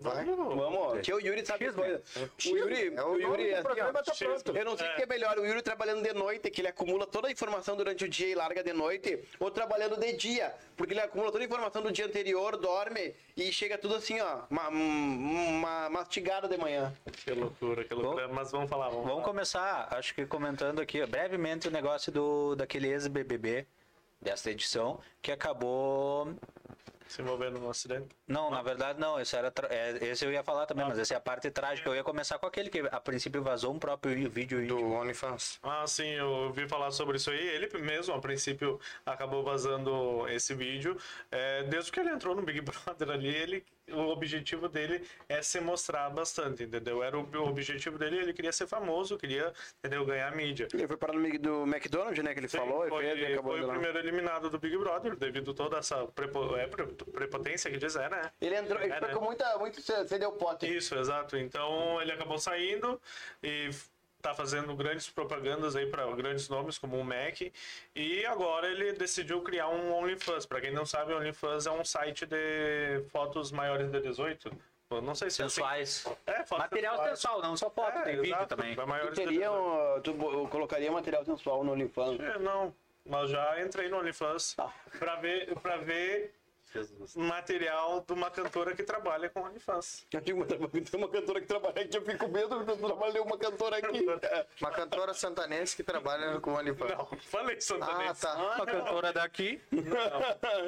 Vai. 0.00 0.24
Vamos, 0.24 1.00
que 1.02 1.12
o 1.12 1.18
Yuri 1.20 1.44
sabe 1.44 1.66
as 1.66 1.74
coisas. 1.74 2.02
O 2.46 2.56
Yuri, 2.56 2.94
É 2.96 3.02
o 3.02 3.08
o 3.12 3.20
Yuri 3.20 3.50
é 3.50 3.54
assim, 3.54 3.62
programa 3.62 4.02
tá 4.02 4.12
pronto. 4.18 4.56
Eu 4.56 4.64
não 4.64 4.76
sei 4.76 4.88
o 4.88 4.96
que 4.96 5.02
é 5.02 5.06
melhor, 5.06 5.38
o 5.38 5.44
Yuri 5.46 5.60
trabalhando 5.62 6.02
de 6.02 6.12
noite, 6.14 6.50
que 6.50 6.60
ele 6.62 6.68
acumula 6.68 7.06
toda 7.06 7.28
a 7.28 7.30
informação 7.30 7.76
durante 7.76 8.04
o 8.04 8.08
dia 8.08 8.28
e 8.28 8.34
larga 8.34 8.62
de 8.62 8.72
noite, 8.72 9.22
ou 9.38 9.50
trabalhando 9.50 9.96
de 10.00 10.12
dia, 10.14 10.54
porque 10.76 10.94
ele 10.94 11.00
acumula 11.00 11.30
toda 11.30 11.44
a 11.44 11.46
informação 11.46 11.82
do 11.82 11.92
dia 11.92 12.06
anterior, 12.06 12.56
dorme 12.56 13.14
e 13.36 13.52
chega 13.52 13.76
tudo 13.76 13.94
assim, 13.96 14.18
ó, 14.20 14.40
uma, 14.50 14.68
uma 14.68 15.90
mastigada 15.90 16.48
de 16.48 16.56
manhã. 16.56 16.92
Que 17.24 17.32
loucura, 17.32 17.84
que 17.84 17.92
loucura. 17.94 18.28
Mas 18.28 18.50
vamos 18.50 18.70
falar, 18.70 18.88
vamos, 18.88 19.04
Vamos 19.04 19.20
falar. 19.20 19.24
começar, 19.26 19.88
acho 19.92 20.14
que 20.14 20.24
comentando 20.24 20.80
aqui 20.80 21.02
ó, 21.02 21.06
brevemente 21.06 21.68
o 21.68 21.70
negócio 21.70 22.10
do 22.10 22.54
daquele 22.56 22.88
ex-BBB 22.88 23.66
desta 24.20 24.50
edição, 24.50 25.00
que 25.22 25.32
acabou 25.32 26.34
Se 27.10 27.20
envolvendo 27.22 27.58
no 27.58 27.68
acidente. 27.68 28.06
Não, 28.28 28.50
na 28.52 28.62
verdade 28.62 29.00
não, 29.00 29.18
esse, 29.20 29.34
era 29.34 29.50
tra- 29.50 29.66
é, 29.68 29.98
esse 30.00 30.24
eu 30.24 30.30
ia 30.30 30.44
falar 30.44 30.64
também, 30.64 30.86
mas 30.86 30.96
essa 30.96 31.12
é 31.14 31.16
a 31.16 31.20
parte 31.20 31.50
trágica. 31.50 31.88
Eu 31.90 31.96
ia 31.96 32.04
começar 32.04 32.38
com 32.38 32.46
aquele 32.46 32.70
que 32.70 32.78
a 32.78 33.00
princípio 33.00 33.42
vazou 33.42 33.74
um 33.74 33.80
próprio 33.80 34.30
vídeo 34.30 34.58
Do 34.58 34.74
íntimo. 34.74 34.92
OnlyFans. 34.94 35.58
Ah, 35.60 35.84
sim, 35.88 36.06
eu 36.10 36.28
ouvi 36.30 36.68
falar 36.68 36.92
sobre 36.92 37.16
isso 37.16 37.30
aí. 37.32 37.48
Ele 37.48 37.68
mesmo, 37.80 38.14
a 38.14 38.20
princípio, 38.20 38.78
acabou 39.04 39.42
vazando 39.42 40.28
esse 40.28 40.54
vídeo. 40.54 40.96
É, 41.32 41.64
desde 41.64 41.90
que 41.90 41.98
ele 41.98 42.10
entrou 42.10 42.36
no 42.36 42.42
Big 42.42 42.60
Brother 42.60 43.10
ali, 43.10 43.26
ele, 43.26 43.64
o 43.92 44.08
objetivo 44.08 44.68
dele 44.68 45.06
é 45.28 45.42
se 45.42 45.60
mostrar 45.60 46.08
bastante, 46.10 46.62
entendeu? 46.64 47.02
Era 47.02 47.18
o, 47.18 47.22
o 47.22 47.48
objetivo 47.48 47.98
dele, 47.98 48.18
ele 48.18 48.32
queria 48.32 48.52
ser 48.52 48.66
famoso, 48.66 49.16
queria, 49.18 49.52
entendeu, 49.78 50.04
ganhar 50.04 50.34
mídia. 50.34 50.68
Ele 50.72 50.86
foi 50.86 50.96
parar 50.96 51.12
no 51.14 51.20
meio 51.20 51.38
do 51.38 51.62
McDonald's, 51.62 52.22
né, 52.24 52.32
que 52.32 52.40
ele 52.40 52.48
Sim, 52.48 52.58
falou, 52.58 52.88
foi, 52.88 53.04
e 53.04 53.20
e 53.20 53.26
acabou 53.32 53.52
foi 53.52 53.60
o 53.60 53.66
lá. 53.66 53.72
primeiro 53.74 53.98
eliminado 53.98 54.50
do 54.50 54.58
Big 54.58 54.76
Brother, 54.76 55.16
devido 55.16 55.54
toda 55.54 55.78
essa 55.78 56.06
prepo, 56.06 56.56
é, 56.56 56.66
pre- 56.66 56.86
prepotência 56.86 57.70
que 57.70 57.76
diz, 57.76 57.96
é, 57.96 58.08
né? 58.08 58.30
Ele 58.40 58.56
entrou, 58.56 58.80
ele 58.80 58.92
É, 58.92 58.98
foi 58.98 59.08
né? 59.08 59.14
com 59.14 59.24
muita, 59.24 59.58
muito, 59.58 59.80
você 59.80 60.18
deu 60.18 60.32
pote. 60.32 60.66
Isso, 60.66 60.94
exato. 60.96 61.36
Então 61.36 62.00
ele 62.00 62.12
acabou 62.12 62.38
saindo 62.38 63.00
e 63.42 63.70
tá 64.20 64.34
fazendo 64.34 64.74
grandes 64.74 65.08
propagandas 65.08 65.74
aí 65.76 65.86
para 65.86 66.06
grandes 66.14 66.48
nomes 66.48 66.76
como 66.78 66.98
o 66.98 67.04
Mac 67.04 67.40
e 67.94 68.26
agora 68.26 68.68
ele 68.68 68.92
decidiu 68.92 69.40
criar 69.42 69.68
um 69.68 69.92
OnlyFans. 69.94 70.46
Para 70.46 70.60
quem 70.60 70.72
não 70.72 70.84
sabe, 70.86 71.12
o 71.12 71.16
OnlyFans 71.18 71.66
é 71.66 71.70
um 71.70 71.84
site 71.84 72.26
de 72.26 73.02
fotos 73.10 73.50
maiores 73.50 73.90
de 73.90 74.00
18. 74.00 74.50
Eu 74.90 75.00
não 75.00 75.14
sei 75.14 75.30
se 75.30 75.40
é 75.40 75.44
assim. 75.44 75.54
Sensuais. 75.54 76.04
É, 76.26 76.44
fotos 76.44 76.58
Material 76.64 76.94
sensuais. 76.96 77.18
sensual, 77.18 77.42
não 77.42 77.56
só 77.56 77.70
foto, 77.70 77.96
É, 77.98 78.02
tem 78.02 78.16
vídeo 78.16 78.34
exato, 78.34 78.56
também. 78.56 78.74
Tu 78.74 79.12
teria, 79.14 79.48
18. 79.48 79.52
um, 79.52 80.00
tu 80.02 80.48
colocaria 80.50 80.90
material 80.90 81.24
sensual 81.24 81.62
no 81.62 81.72
OnlyFans. 81.72 82.18
É, 82.20 82.38
não, 82.40 82.74
mas 83.06 83.30
já 83.30 83.62
entrei 83.62 83.88
no 83.88 83.98
OnlyFans 83.98 84.56
Ah. 84.58 84.70
para 84.98 85.14
ver 85.16 85.54
para 85.60 85.76
ver 85.76 86.34
material 87.16 88.04
de 88.06 88.12
uma 88.12 88.30
cantora 88.30 88.74
que 88.74 88.82
trabalha 88.82 89.28
com 89.30 89.40
OnlyFans. 89.42 90.06
Eu 90.12 90.20
digo, 90.20 90.38
mas 90.38 90.90
tem 90.90 91.00
uma 91.00 91.08
cantora 91.08 91.40
que 91.40 91.46
trabalha 91.46 91.82
aqui, 91.82 91.96
eu 91.96 92.02
fico 92.02 92.18
com 92.26 92.28
medo 92.28 92.64
de 92.64 92.76
trabalhar 92.76 93.22
uma 93.22 93.38
cantora 93.38 93.76
aqui. 93.78 94.06
É. 94.22 94.46
Uma 94.60 94.70
cantora 94.70 95.14
santanense 95.14 95.74
que 95.74 95.82
trabalha 95.82 96.38
com 96.40 96.52
OnlyFans. 96.54 96.90
Não, 96.90 97.06
falei 97.22 97.56
Ah, 97.56 97.60
santanense. 97.60 98.20
tá. 98.22 98.34
Uma 98.34 98.66
cantora 98.66 99.12
daqui. 99.12 99.60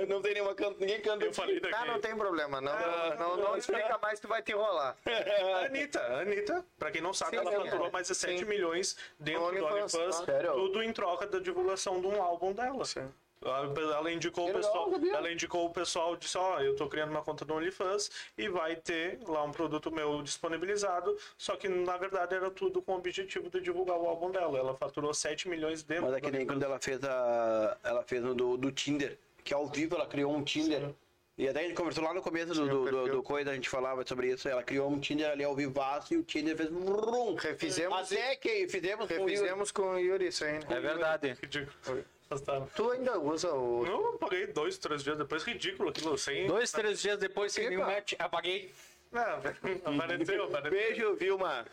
Não 0.09 0.20
tem 0.23 0.35
nenhuma 0.35 0.55
cantora, 0.55 0.81
ninguém 0.81 1.01
canta. 1.01 1.24
Eu 1.24 1.33
falei 1.35 1.61
daqui. 1.61 1.74
Ah, 1.74 1.85
não 1.85 2.01
tem 2.01 2.16
problema. 2.16 2.61
Não, 2.61 2.73
Ah, 2.73 3.16
não, 3.19 3.37
não, 3.37 3.45
não 3.45 3.57
explica 3.57 3.99
mais, 3.99 4.19
tu 4.20 4.29
vai 4.29 4.43
te 4.43 4.53
enrolar. 4.53 4.97
A 5.05 5.65
Anitta, 5.66 6.01
a 6.01 6.20
Anitta, 6.20 6.65
pra 6.79 6.91
quem 6.91 7.01
não 7.03 7.12
sabe, 7.12 7.33
Sim, 7.33 7.37
ela 7.47 7.51
sim, 7.51 7.65
faturou 7.65 7.87
é. 7.89 7.91
mais 7.91 8.09
de 8.09 8.15
7 8.15 8.39
Sim. 8.39 8.45
milhões 8.47 8.97
dentro 9.19 9.51
do 9.57 9.65
OnlyFans, 9.66 10.20
tá. 10.20 10.53
Tudo 10.53 10.83
em 10.83 10.93
troca 10.93 11.27
da 11.27 11.39
divulgação 11.39 12.01
de 12.01 12.07
um 12.07 12.23
álbum 12.23 12.53
dela. 12.53 12.83
Ela- 12.97 13.12
Ela 13.44 14.12
indicou, 14.12 14.48
o 14.48 14.52
pessoal, 14.52 14.90
ela 15.12 15.32
indicou 15.32 15.66
o 15.66 15.70
pessoal, 15.70 16.16
disse, 16.16 16.39
ó, 16.39 16.60
eu 16.60 16.77
tô 16.77 16.89
criando 16.89 17.10
uma 17.10 17.23
conta 17.23 17.44
do 17.44 17.55
OnlyFans 17.55 18.10
e 18.39 18.48
vai 18.48 18.77
ter 18.77 19.19
lá 19.27 19.43
um 19.43 19.51
produto 19.51 19.90
meu 19.90 20.23
disponibilizado, 20.23 21.16
só 21.36 21.56
que 21.56 21.69
na 21.69 21.97
verdade 21.97 22.35
era 22.35 22.51
tudo 22.51 22.81
com 22.81 22.93
o 22.93 22.97
objetivo 22.97 23.51
de 23.51 23.60
divulgar 23.60 23.98
o 23.98 24.06
álbum 24.06 24.31
dela. 24.31 24.59
Ela 24.59 24.74
faturou 24.74 25.12
7 25.12 25.48
milhões 25.48 25.82
dentro 25.82 26.05
Mas 26.05 26.14
é 26.14 26.20
que 26.20 26.31
nem 26.31 26.47
quando 26.47 26.62
ela 26.62 26.78
fez 26.78 27.02
a. 27.02 27.77
Ela 27.82 28.02
fez 28.02 28.23
do, 28.23 28.56
do 28.56 28.73
Tinder, 28.73 29.19
que 29.43 29.52
ao 29.52 29.66
vivo 29.66 29.97
ela 29.97 30.06
criou 30.06 30.35
um 30.35 30.43
Tinder. 30.43 30.90
E 31.36 31.48
até 31.48 31.60
a 31.60 31.62
gente 31.62 31.74
conversou 31.74 32.05
lá 32.05 32.12
no 32.12 32.20
começo 32.20 32.48
do, 32.48 32.55
Sim, 32.55 32.69
do, 32.69 32.90
do, 32.90 33.09
do 33.09 33.23
coisa, 33.23 33.51
a 33.51 33.55
gente 33.55 33.69
falava 33.69 34.06
sobre 34.06 34.28
isso. 34.28 34.48
Ela 34.48 34.62
criou 34.62 34.90
um 34.90 35.01
Tinder 35.01 35.31
ali 35.31 35.43
ao 35.43 35.56
vivaço 35.56 36.12
e 36.12 36.19
o 36.19 36.23
Tinder 36.23 36.56
fez. 36.56 36.69
Brum. 36.69 37.35
Refizemos, 37.35 38.12
Até 38.12 38.36
que 38.36 38.69
fizemos 38.69 39.09
com 39.09 39.14
o 39.14 39.16
Yuri. 39.16 39.32
refizemos 39.32 39.73
com 39.73 39.82
o 39.82 39.98
Yuri 39.98 40.27
isso 40.27 40.44
aí, 40.44 40.52
né? 40.52 40.66
É 40.69 40.81
verdade. 40.81 41.36
Ridículo. 41.40 42.05
Tá. 42.41 42.61
Tu 42.75 42.91
ainda 42.91 43.19
usa 43.19 43.53
o... 43.53 43.85
Não, 43.85 44.13
eu 44.13 44.19
paguei 44.19 44.47
dois, 44.47 44.79
três 44.79 45.03
dias 45.03 45.19
depois, 45.19 45.43
ridículo 45.43 45.91
aquilo, 45.91 46.17
sem... 46.17 46.47
Dois, 46.47 46.73
três 46.73 47.01
dias 47.01 47.19
depois, 47.19 47.53
sem 47.53 47.69
nenhum 47.69 47.85
match, 47.85 48.15
apaguei. 48.19 48.73
Não, 49.12 49.93
apareceu, 49.94 50.44
apareceu. 50.44 50.70
Beijo, 50.70 51.14
Vilma. 51.16 51.66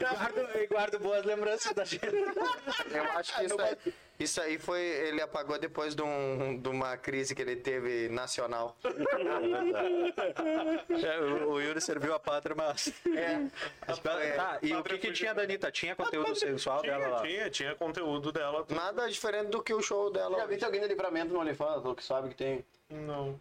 Guardo, 0.00 0.58
e 0.58 0.66
guardo 0.66 0.98
boas 0.98 1.24
lembranças 1.24 1.72
da 1.74 1.84
gente. 1.84 2.06
Eu 2.06 3.04
acho 3.14 3.36
que 3.36 3.44
isso 3.44 3.60
aí, 3.60 3.76
isso 4.18 4.40
aí 4.40 4.58
foi... 4.58 4.80
Ele 4.80 5.20
apagou 5.20 5.58
depois 5.58 5.94
de, 5.94 6.02
um, 6.02 6.58
de 6.58 6.68
uma 6.68 6.96
crise 6.96 7.34
que 7.34 7.42
ele 7.42 7.56
teve 7.56 8.08
nacional. 8.08 8.76
É, 11.02 11.18
o, 11.20 11.52
o 11.52 11.60
Yuri 11.60 11.80
serviu 11.80 12.14
a 12.14 12.18
pátria, 12.20 12.54
mas. 12.54 12.92
É. 13.16 13.48
Tá, 14.36 14.58
e 14.62 14.74
o 14.74 14.82
que, 14.82 14.98
que 14.98 15.12
tinha 15.12 15.34
da 15.34 15.42
Anitta? 15.42 15.70
Tinha 15.70 15.96
conteúdo 15.96 16.34
sensual 16.36 16.82
dela 16.82 16.98
Tinha, 16.98 17.10
lá? 17.10 17.22
tinha, 17.22 17.50
tinha 17.50 17.74
conteúdo 17.74 18.30
dela. 18.30 18.64
tudo. 18.64 18.74
Nada 18.76 19.08
diferente 19.08 19.48
do 19.48 19.62
que 19.62 19.72
o 19.74 19.82
show 19.82 20.10
dela. 20.10 20.38
Já 20.38 20.46
vi 20.46 20.64
alguém 20.64 20.80
no 20.80 20.86
livramento 20.86 21.32
no 21.32 21.40
OnlyFans, 21.40 21.82
que 21.96 22.04
sabe 22.04 22.28
que 22.28 22.34
tem. 22.36 22.64
Não. 22.90 23.38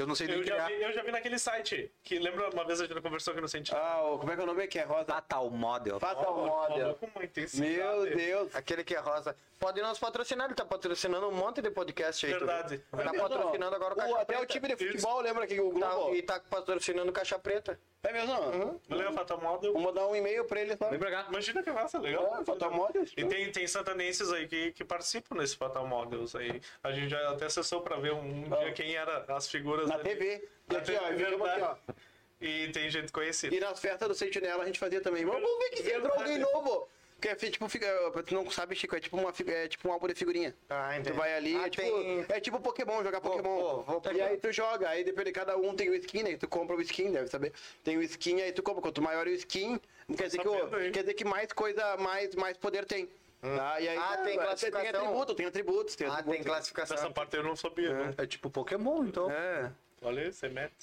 Eu 0.00 0.06
não 0.06 0.14
sei 0.14 0.26
nem 0.28 0.36
Eu 0.38 0.44
já, 0.44 0.52
criar. 0.54 0.66
vi, 0.68 0.82
eu 0.82 0.92
já 0.92 1.02
vi 1.02 1.12
naquele 1.12 1.38
site. 1.38 1.92
Que 2.02 2.18
lembra 2.18 2.48
uma 2.50 2.64
vez 2.64 2.80
a 2.80 2.86
gente 2.86 3.00
conversou 3.00 3.32
aqui 3.32 3.40
no 3.40 3.48
Sentinela? 3.48 3.84
Ah, 3.84 4.02
o- 4.10 4.18
como 4.18 4.32
é 4.32 4.34
que 4.34 4.40
é 4.40 4.44
o 4.44 4.46
nome? 4.46 4.66
Que 4.66 4.78
é 4.78 4.82
Rosa. 4.84 5.04
Fatal 5.04 5.50
Model. 5.50 6.00
Fatal 6.00 6.34
Model. 6.34 6.94
Com 6.94 7.06
uma 7.14 7.24
intensidade. 7.24 7.70
Meu 7.76 8.16
Deus. 8.16 8.54
Aquele 8.56 8.82
que 8.82 8.94
é 8.94 8.98
rosa. 8.98 9.36
Pode 9.58 9.82
nos 9.82 9.98
patrocinar, 9.98 10.46
ele 10.46 10.54
tá 10.54 10.64
patrocinando 10.64 11.28
um 11.28 11.32
monte 11.32 11.60
de 11.60 11.70
podcast 11.70 12.24
aí. 12.24 12.32
tu? 12.32 12.38
Verdade. 12.38 12.78
Tá 12.78 13.12
patrocinando 13.12 13.76
agora 13.76 13.92
o 13.92 13.96
O- 13.96 14.00
Caixa 14.00 14.14
até 14.20 14.34
o 14.34 14.38
Preta. 14.38 14.46
time 14.54 14.68
de 14.68 14.76
futebol, 14.86 15.20
lembra 15.20 15.46
que 15.46 15.60
o 15.60 15.78
Tá, 15.78 16.10
e 16.14 16.22
tá 16.22 16.40
patrocinando 16.40 17.12
Caixa 17.12 17.38
Preta. 17.38 17.78
É 18.02 18.10
mesmo? 18.10 18.32
Uhum. 18.32 18.80
Lembra 18.88 19.12
Fatal 19.12 19.38
Model? 19.42 19.72
Vou 19.74 19.82
mandar 19.82 20.06
um 20.06 20.16
e-mail 20.16 20.46
pra 20.46 20.58
ele. 20.62 20.74
Só. 20.78 20.88
Vem 20.88 20.98
pra 20.98 21.10
cá. 21.10 21.26
Imagina 21.28 21.62
que 21.62 21.70
massa, 21.70 21.98
legal. 21.98 22.32
Ah, 22.32 22.42
Fatal 22.42 22.70
Model. 22.72 23.04
E 23.14 23.24
tem, 23.26 23.52
tem 23.52 23.66
santanenses 23.66 24.32
aí 24.32 24.48
que, 24.48 24.72
que 24.72 24.82
participam 24.82 25.34
nesse 25.36 25.54
Fatal 25.54 25.86
Models 25.86 26.34
aí. 26.34 26.62
A 26.82 26.90
gente 26.92 27.10
já 27.10 27.30
até 27.30 27.44
acessou 27.44 27.82
pra 27.82 27.96
ver 27.96 28.14
um 28.14 28.44
dia 28.44 28.72
quem 28.72 28.96
era 28.96 29.26
as 29.28 29.46
figuras 29.46 29.89
Na 29.90 29.94
ali. 29.96 30.04
TV. 30.04 30.48
E 30.68 30.72
Na 30.72 30.78
aqui, 30.78 30.92
ó, 30.96 31.10
viramos 31.12 31.48
aqui, 31.48 31.60
ó. 31.62 31.76
E 32.40 32.68
tem 32.72 32.90
gente 32.90 33.12
conhecida. 33.12 33.54
E 33.54 33.60
nas 33.60 33.78
festas 33.80 34.08
do 34.08 34.14
Sentinela 34.14 34.62
a 34.62 34.66
gente 34.66 34.78
fazia 34.78 35.00
também. 35.00 35.24
Vamos 35.24 35.58
ver 35.58 35.70
que 35.70 35.90
entrou 35.92 36.12
alguém 36.14 36.38
novo. 36.38 36.88
Que 37.20 37.28
é 37.28 37.34
tipo, 37.34 37.68
fica, 37.68 37.86
tu 38.24 38.32
não 38.34 38.50
sabe, 38.50 38.74
Chico, 38.74 38.96
é 38.96 39.00
tipo, 39.00 39.14
uma, 39.14 39.30
é 39.46 39.68
tipo 39.68 39.86
um 39.86 39.92
álbum 39.92 40.06
de 40.08 40.14
figurinha. 40.14 40.56
Ah, 40.70 40.92
Tu 40.94 41.00
entendi. 41.00 41.18
vai 41.18 41.34
ali, 41.34 41.54
Ah, 41.54 41.66
é, 41.66 41.68
tipo, 41.68 41.82
tem- 41.86 42.24
é 42.30 42.40
tipo 42.40 42.58
Pokémon, 42.60 43.02
jogar 43.04 43.20
Pokémon. 43.20 43.84
e 44.14 44.22
aí 44.22 44.38
tu 44.38 44.50
joga, 44.50 44.88
aí 44.88 45.04
depende 45.04 45.26
de 45.26 45.32
cada 45.32 45.54
um 45.58 45.74
tem 45.76 45.90
o 45.90 45.94
skin, 45.96 46.22
né? 46.22 46.38
Tu 46.38 46.48
compra 46.48 46.74
o 46.74 46.80
skin, 46.80 47.12
deve 47.12 47.28
saber. 47.28 47.52
Tem 47.84 47.98
o 47.98 48.02
skin, 48.02 48.40
aí 48.40 48.52
tu 48.52 48.62
compra. 48.62 48.80
Quanto 48.80 49.02
maior 49.02 49.26
o 49.26 49.30
skin, 49.32 49.78
quer 50.16 50.24
dizer, 50.28 50.38
que, 50.38 50.48
o- 50.48 50.58
sabendo, 50.60 50.80
hein? 50.82 50.92
quer 50.92 51.00
dizer 51.00 51.12
que 51.12 51.24
mais 51.26 51.52
coisa, 51.52 51.94
mais, 51.98 52.34
mais 52.36 52.56
poder 52.56 52.86
tem. 52.86 53.06
Tá? 53.40 53.80
E 53.80 53.88
aí, 53.88 53.96
Ah, 53.96 54.16
tem 54.18 54.24
tem 54.26 54.36
classificação. 54.38 54.88
atributo, 55.00 55.34
tem 55.34 55.46
atributos, 55.46 55.96
tem 55.96 56.06
Ah, 56.06 56.10
atributos. 56.12 56.36
tem 56.36 56.44
classificação. 56.44 56.96
Essa 56.96 57.10
parte 57.10 57.36
eu 57.36 57.42
não 57.42 57.56
sabia. 57.56 57.94
né? 57.94 58.14
É 58.18 58.26
tipo 58.26 58.50
Pokémon, 58.50 59.04
então. 59.04 59.30
É. 59.30 59.70
Olha 60.02 60.22
aí, 60.22 60.32
você 60.32 60.48
mete. 60.48 60.74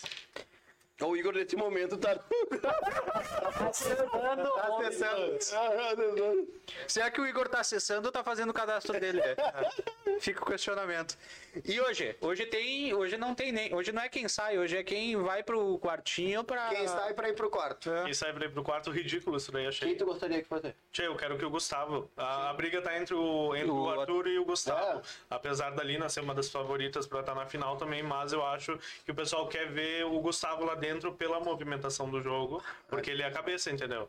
O 1.02 1.16
Igor 1.16 1.34
nesse 1.34 1.56
momento 1.56 1.96
tá. 1.98 2.16
Tá 2.16 3.70
acessando. 4.80 5.38
Será 6.88 7.12
que 7.12 7.22
o 7.22 7.28
Igor 7.28 7.48
tá 7.48 7.60
acessando 7.60 8.08
ou 8.08 8.12
tá 8.12 8.24
fazendo 8.24 8.50
o 8.50 8.54
cadastro 8.54 9.00
dele? 9.00 9.22
É. 9.22 9.36
Fica 10.20 10.42
o 10.42 10.46
questionamento. 10.48 11.16
E 11.64 11.80
hoje? 11.80 12.16
Hoje 12.20 12.48
tem. 12.48 12.94
Hoje 12.96 13.16
não 13.16 13.36
tem 13.36 13.52
nem. 13.52 13.74
Hoje 13.76 13.92
não 13.92 14.02
é 14.02 14.10
quem 14.10 14.28
sai, 14.28 14.58
hoje 14.58 14.76
é 14.76 14.84
quem 14.84 15.16
vai 15.16 15.44
pro 15.44 15.78
quartinho 15.78 16.44
pra. 16.44 16.70
Quem 16.70 16.88
sai 16.88 17.14
pra 17.14 17.30
ir 17.30 17.34
pro 17.34 17.50
quarto? 17.50 17.92
Quem 18.04 18.14
sai 18.14 18.34
pra 18.34 18.46
ir 18.46 18.52
pro 18.52 18.64
quarto, 18.64 18.90
ridículo 18.90 19.38
isso 19.38 19.52
daí, 19.52 19.68
achei. 19.68 19.90
Quem 19.90 19.98
tu 19.98 20.06
gostaria 20.06 20.42
que 20.42 20.48
fosse? 20.48 20.74
Tchê, 20.92 21.06
eu 21.06 21.16
quero 21.16 21.38
que 21.38 21.46
o 21.46 21.50
Gustavo. 21.50 22.10
A, 22.18 22.50
a 22.50 22.54
briga 22.54 22.82
tá 22.82 22.98
entre 22.98 23.14
o, 23.14 23.56
entre 23.56 23.70
o, 23.70 23.84
O 23.84 24.00
Arthur 24.00 24.28
e 24.28 24.40
o 24.40 24.46
Gustavo. 24.46 25.00
É. 25.00 25.02
Apesar 25.30 25.72
da 25.72 25.84
Lina 25.84 26.10
ser 26.10 26.22
uma 26.22 26.34
das 26.34 26.50
favoritas 26.50 27.06
pra 27.06 27.20
estar 27.20 27.36
na 27.36 27.46
final 27.46 27.78
também, 27.78 28.02
mas 28.02 28.34
eu 28.34 28.44
acho 28.44 28.80
que 29.06 29.12
o 29.12 29.16
pessoal 29.16 29.48
quer 29.48 29.70
ver 29.70 30.04
o 30.06 30.20
Gustavo 30.20 30.66
lá 30.66 30.74
dentro 30.74 30.87
pela 31.14 31.40
movimentação 31.40 32.10
do 32.10 32.22
jogo, 32.22 32.64
porque 32.88 33.12
ele 33.12 33.22
é 33.22 33.26
a 33.26 33.32
cabeça, 33.32 33.72
entendeu? 33.72 34.08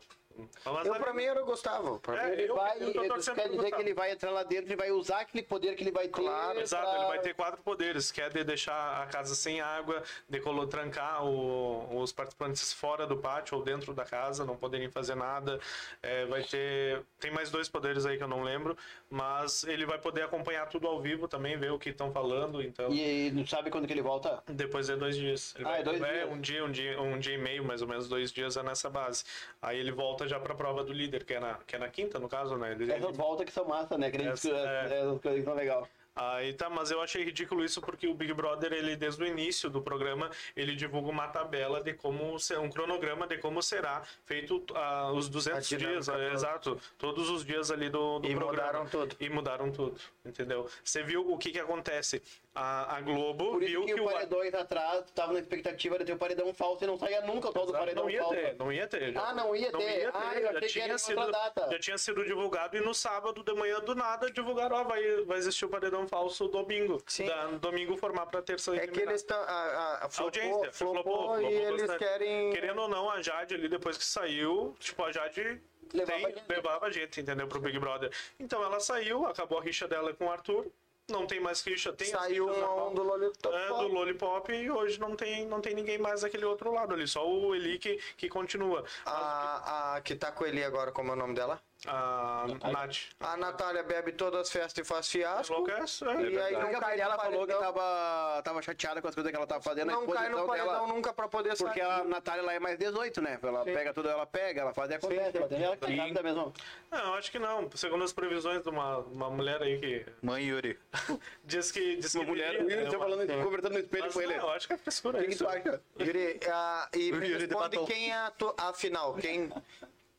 Mas 0.65 0.85
Eu, 0.87 0.95
pra 0.95 1.13
mim, 1.13 1.23
era 1.23 1.41
o 1.41 1.45
Gustavo. 1.45 1.99
Pra 1.99 2.21
É, 2.23 2.25
mim, 2.27 2.31
Ele 2.41 2.51
eu- 2.51 2.55
vai, 2.55 2.77
eu 2.81 2.89
isso 2.89 3.07
torcendo 3.07 3.35
quer 3.35 3.49
dizer 3.49 3.71
que 3.71 3.81
ele 3.81 3.93
vai 3.93 4.11
entrar 4.11 4.31
lá 4.31 4.43
dentro, 4.43 4.65
ele 4.67 4.75
vai 4.75 4.91
usar 4.91 5.21
aquele 5.21 5.43
poder 5.43 5.75
que 5.75 5.83
ele 5.83 5.91
vai 5.91 6.07
ter. 6.07 6.21
Claro, 6.21 6.59
Exato, 6.59 6.83
pra- 6.89 6.95
ele 6.99 7.07
vai 7.07 7.19
ter 7.19 7.33
quatro 7.33 7.61
poderes, 7.61 8.11
que 8.11 8.21
é 8.21 8.29
de 8.29 8.43
deixar 8.43 9.03
a 9.03 9.05
casa 9.07 9.35
sem 9.35 9.61
água, 9.61 10.03
de 10.27 10.39
trancar 10.69 11.25
o- 11.25 11.99
os 12.01 12.11
participantes 12.11 12.73
fora 12.73 13.05
do 13.07 13.17
pátio 13.17 13.57
ou 13.57 13.63
dentro 13.63 13.93
da 13.93 14.03
casa, 14.05 14.45
não 14.45 14.55
poderem 14.55 14.89
fazer 14.89 15.15
nada. 15.15 15.59
É, 16.01 16.25
vai 16.25 16.43
ter. 16.43 17.01
Tem 17.19 17.31
mais 17.31 17.49
dois 17.49 17.69
poderes 17.69 18.05
aí 18.05 18.17
que 18.17 18.23
eu 18.23 18.27
não 18.27 18.43
lembro, 18.43 18.77
mas 19.09 19.63
ele 19.63 19.85
vai 19.85 19.97
poder 19.97 20.23
acompanhar 20.23 20.67
tudo 20.67 20.87
ao 20.87 20.99
vivo 21.01 21.27
também, 21.27 21.57
ver 21.57 21.71
o 21.71 21.79
que 21.79 21.89
estão 21.89 22.11
falando. 22.11 22.61
Então, 22.61 22.91
E, 22.91 23.31
não 23.31 23.45
sabe 23.45 23.69
quando 23.69 23.87
que 23.87 23.93
ele 23.93 24.01
volta? 24.01 24.43
depois 24.47 24.89
é 24.89 24.95
dois 24.95 25.15
dias. 25.15 25.53
Ele 25.55 25.65
Ah, 25.65 25.69
vai- 25.69 25.79
é 25.79 25.83
dois 25.83 26.01
é, 26.01 26.13
dias. 26.13 26.29
um 26.31 26.41
dia, 26.41 26.65
um 26.65 26.71
dia, 26.71 27.01
um 27.01 27.19
dia 27.19 27.33
e 27.35 27.37
meio, 27.37 27.63
mais 27.63 27.81
ou 27.81 27.87
menos, 27.87 28.07
dois 28.07 28.31
dias 28.31 28.57
é 28.57 28.63
nessa 28.63 28.89
base. 28.89 29.23
Aí 29.61 29.77
ele 29.79 29.91
volta 29.91 30.27
já 30.29 30.39
pra 30.39 30.55
prova 30.55 30.83
do 30.83 30.93
líder, 30.93 31.23
que 31.25 31.33
é 31.33 31.39
na, 31.39 31.55
que 31.67 31.75
é 31.75 31.79
na 31.79 31.89
quinta, 31.89 32.19
no 32.19 32.29
caso, 32.29 32.55
né? 32.55 32.71
Ele- 32.71 32.91
Essas 32.91 33.17
voltas 33.17 33.45
que 33.45 33.51
são 33.51 33.65
massa, 33.65 33.97
né? 33.97 34.09
Que 34.11 34.17
Essa- 34.21 34.49
é, 34.49 34.53
é. 34.53 34.99
essas 35.01 35.19
coisas 35.21 35.39
que 35.39 35.45
são 35.45 35.53
legal. 35.55 35.87
Aí 36.15 36.51
tá, 36.53 36.69
mas 36.69 36.91
eu 36.91 37.01
achei 37.01 37.23
ridículo 37.23 37.63
isso 37.63 37.79
porque 37.79 38.05
o 38.05 38.13
Big 38.13 38.33
Brother, 38.33 38.73
ele 38.73 38.93
desde 38.97 39.23
o 39.23 39.25
início 39.25 39.69
do 39.69 39.81
programa, 39.81 40.29
ele 40.53 40.75
divulga 40.75 41.07
uma 41.09 41.29
tabela 41.29 41.81
de 41.81 41.93
como 41.93 42.37
ser, 42.37 42.59
um 42.59 42.69
cronograma 42.69 43.25
de 43.25 43.37
como 43.37 43.61
será 43.63 44.01
feito 44.25 44.61
ah, 44.75 45.13
os 45.13 45.29
200 45.29 45.59
A 45.59 45.77
dinâmica 45.77 45.91
dias, 45.93 46.05
toda. 46.07 46.33
exato, 46.33 46.81
todos 46.97 47.29
os 47.29 47.45
dias 47.45 47.71
ali 47.71 47.89
do, 47.89 48.19
do 48.19 48.27
E 48.27 48.35
programa. 48.35 48.51
mudaram 48.67 48.85
tudo. 48.87 49.15
E 49.17 49.29
mudaram 49.29 49.71
tudo, 49.71 49.97
entendeu? 50.25 50.67
Você 50.83 51.01
viu 51.03 51.31
o 51.31 51.37
que 51.37 51.51
que 51.51 51.59
acontece? 51.59 52.21
A, 52.55 52.97
a 52.97 53.01
Globo 53.01 53.51
Por 53.51 53.61
isso 53.63 53.71
viu 53.71 53.85
que, 53.85 53.93
que 53.93 54.01
o 54.01 54.05
o 54.05 54.11
paredões 54.11 54.53
atrás 54.55 55.05
tava 55.11 55.33
na 55.33 55.39
expectativa 55.39 55.99
de 55.99 56.05
ter 56.05 56.13
o 56.13 56.17
paredão 56.17 56.51
falso 56.53 56.83
e 56.83 56.87
não 56.87 56.97
saía 56.97 57.21
nunca 57.21 57.49
o 57.49 57.53
tal 57.53 57.65
do 57.67 57.71
paredão 57.71 58.03
não 58.05 58.09
ia 58.09 58.19
falso. 58.23 58.35
ter, 58.35 58.55
não 58.57 58.73
ia 58.73 58.87
ter. 58.87 59.13
já. 59.13 59.21
Ah, 59.29 59.33
não 59.35 59.55
ia 59.55 59.71
ter. 59.71 60.09
Ah, 60.13 60.33
eu 60.35 60.41
já 60.41 60.49
achei 60.49 60.59
que 60.61 60.67
tinha 60.67 60.97
sido, 60.97 61.19
outra 61.19 61.31
data. 61.31 61.69
Já 61.71 61.79
tinha 61.79 61.97
sido 61.97 62.25
divulgado 62.25 62.75
e 62.75 62.81
no 62.81 62.93
sábado 62.93 63.43
de 63.43 63.53
manhã 63.53 63.79
do 63.81 63.93
nada 63.93 64.31
divulgaram, 64.31 64.77
ó, 64.77 64.83
vai, 64.83 65.01
vai 65.25 65.37
existir 65.37 65.65
o 65.65 65.69
paredão 65.69 66.07
falso 66.07 66.47
domingo. 66.47 67.01
Sim. 67.05 67.25
Da, 67.27 67.45
domingo 67.51 67.95
formar 67.97 68.25
pra 68.25 68.41
terça 68.41 68.75
É 68.75 68.87
que 68.87 68.99
eles 68.99 69.21
estão. 69.21 69.37
A, 69.39 69.43
a, 69.43 69.95
a 70.05 70.09
audiência, 70.21 70.71
flopou, 70.73 71.03
flopou, 71.03 71.23
flopou 71.35 71.41
e 71.51 71.53
eles 71.53 71.81
bastante. 71.81 71.99
querem. 71.99 72.51
Querendo 72.51 72.81
ou 72.81 72.87
não, 72.89 73.09
a 73.11 73.21
Jade 73.21 73.53
ali, 73.53 73.69
depois 73.69 73.95
que 73.95 74.03
saiu, 74.03 74.75
tipo, 74.79 75.03
a 75.03 75.11
Jade 75.11 75.61
Levava 75.93 76.19
tem- 76.19 76.35
gente. 76.35 76.43
levava 76.49 76.91
gente, 76.91 77.21
entendeu? 77.21 77.47
Pro 77.47 77.59
Big 77.61 77.77
Brother. 77.79 78.11
Então 78.39 78.63
ela 78.63 78.79
saiu, 78.79 79.25
acabou 79.27 79.59
a 79.59 79.61
rixa 79.63 79.87
dela 79.87 80.13
com 80.13 80.25
o 80.25 80.31
Arthur. 80.31 80.65
Não 81.09 81.25
tem 81.25 81.39
mais 81.39 81.61
rixa, 81.61 81.91
tem 81.91 82.13
as 82.13 82.21
Saiu 82.21 82.47
um 82.47 82.89
um 82.89 82.93
do 82.93 83.03
Lollipop. 83.03 83.55
É, 83.55 83.67
do 83.67 83.87
Lollipop 83.87 84.51
e 84.51 84.69
hoje 84.69 84.99
não 84.99 85.15
tem, 85.15 85.45
não 85.45 85.61
tem 85.61 85.73
ninguém 85.73 85.97
mais 85.97 86.21
daquele 86.21 86.45
outro 86.45 86.71
lado 86.71 86.93
ali, 86.93 87.07
só 87.07 87.27
o 87.27 87.55
Eli 87.55 87.79
que, 87.79 87.97
que 88.17 88.29
continua. 88.29 88.83
A, 89.05 89.95
a 89.95 90.01
que 90.01 90.15
tá 90.15 90.31
com 90.31 90.45
ele 90.45 90.63
agora, 90.63 90.91
como 90.91 91.11
é 91.11 91.13
o 91.13 91.17
nome 91.17 91.33
dela? 91.33 91.61
A 91.87 92.45
Nath. 92.71 92.97
A 93.21 93.37
Natália 93.37 93.83
bebe 93.83 94.11
todas 94.11 94.41
as 94.41 94.51
festas 94.51 94.85
e 94.85 94.87
faz 94.87 95.09
fiasco. 95.09 95.53
Enlouquece, 95.53 96.03
é. 96.05 96.21
E 96.29 96.37
aí 96.39 96.55
A 96.55 96.59
não 96.59 96.65
cai 96.71 96.79
Gabriela 96.81 97.17
falou 97.17 97.47
que 97.47 97.53
tava, 97.53 98.41
tava 98.43 98.61
chateada 98.61 99.01
com 99.01 99.07
as 99.07 99.15
coisas 99.15 99.31
que 99.31 99.35
ela 99.37 99.47
tava 99.47 99.61
fazendo. 99.63 99.87
Não 99.89 100.05
cai 100.07 100.27
no 100.27 100.45
paredão 100.45 100.73
dela, 100.73 100.87
nunca 100.87 101.13
pra 101.13 101.29
poder 101.29 101.55
sair. 101.55 101.67
Porque 101.67 101.81
a 101.81 102.03
Natália 102.03 102.43
lá 102.43 102.53
é 102.53 102.59
mais 102.59 102.77
18, 102.77 103.21
né? 103.21 103.39
Ela 103.41 103.63
pega 103.63 103.93
tudo, 103.93 104.09
ela 104.09 104.25
pega, 104.25 104.61
ela 104.61 104.73
faz 104.73 104.89
e 104.91 104.95
acontece. 104.95 105.37
Ela 105.37 105.47
tem 105.47 105.63
ela 105.63 105.77
que 105.77 106.13
tá 106.13 106.21
mesmo. 106.23 106.53
Não, 106.91 107.13
acho 107.13 107.31
que 107.31 107.39
não. 107.39 107.69
Segundo 107.75 108.03
as 108.03 108.11
previsões 108.11 108.61
de 108.61 108.69
uma, 108.69 108.97
uma 108.97 109.29
mulher 109.29 109.61
aí 109.61 109.79
que 109.79 110.05
Mãe 110.21 110.43
Yuri. 110.45 110.77
diz 111.45 111.71
que. 111.71 111.95
Diz 111.95 112.13
Uma 112.13 112.23
que 112.25 112.29
mulher, 112.29 112.51
o 112.55 112.63
Yuri 112.63 112.75
né, 112.75 112.85
tá 112.89 112.97
uma- 112.97 112.99
falando, 113.07 113.43
conversando 113.43 113.73
no 113.73 113.79
espelho 113.79 114.03
Mas 114.03 114.13
com 114.13 114.21
ele. 114.21 114.35
não, 114.35 114.43
eu 114.47 114.51
acho 114.51 114.67
que 114.67 114.73
é 114.73 114.77
frescura 114.77 115.19
O 115.19 115.21
que, 115.21 115.27
que 115.29 115.35
tu 115.37 115.47
acha? 115.47 115.81
Yuri, 115.99 116.39
a, 116.51 116.89
e 116.93 117.07
Yuri 117.09 117.27
de 117.27 117.45
responde 117.45 117.85
quem 117.85 118.11
é 118.11 118.15
a, 118.17 118.31
tu, 118.31 118.53
a 118.57 118.73
final. 118.73 119.13
Quem, 119.15 119.49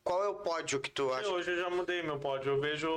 qual 0.03 0.23
é 0.23 0.27
o 0.27 0.35
pódio 0.35 0.79
que 0.79 0.89
tu 0.89 1.11
acha? 1.13 1.29
Hoje 1.29 1.51
eu 1.51 1.57
já 1.57 1.69
mudei 1.69 2.01
meu 2.01 2.19
pódio. 2.19 2.53
Eu 2.53 2.59
vejo. 2.59 2.87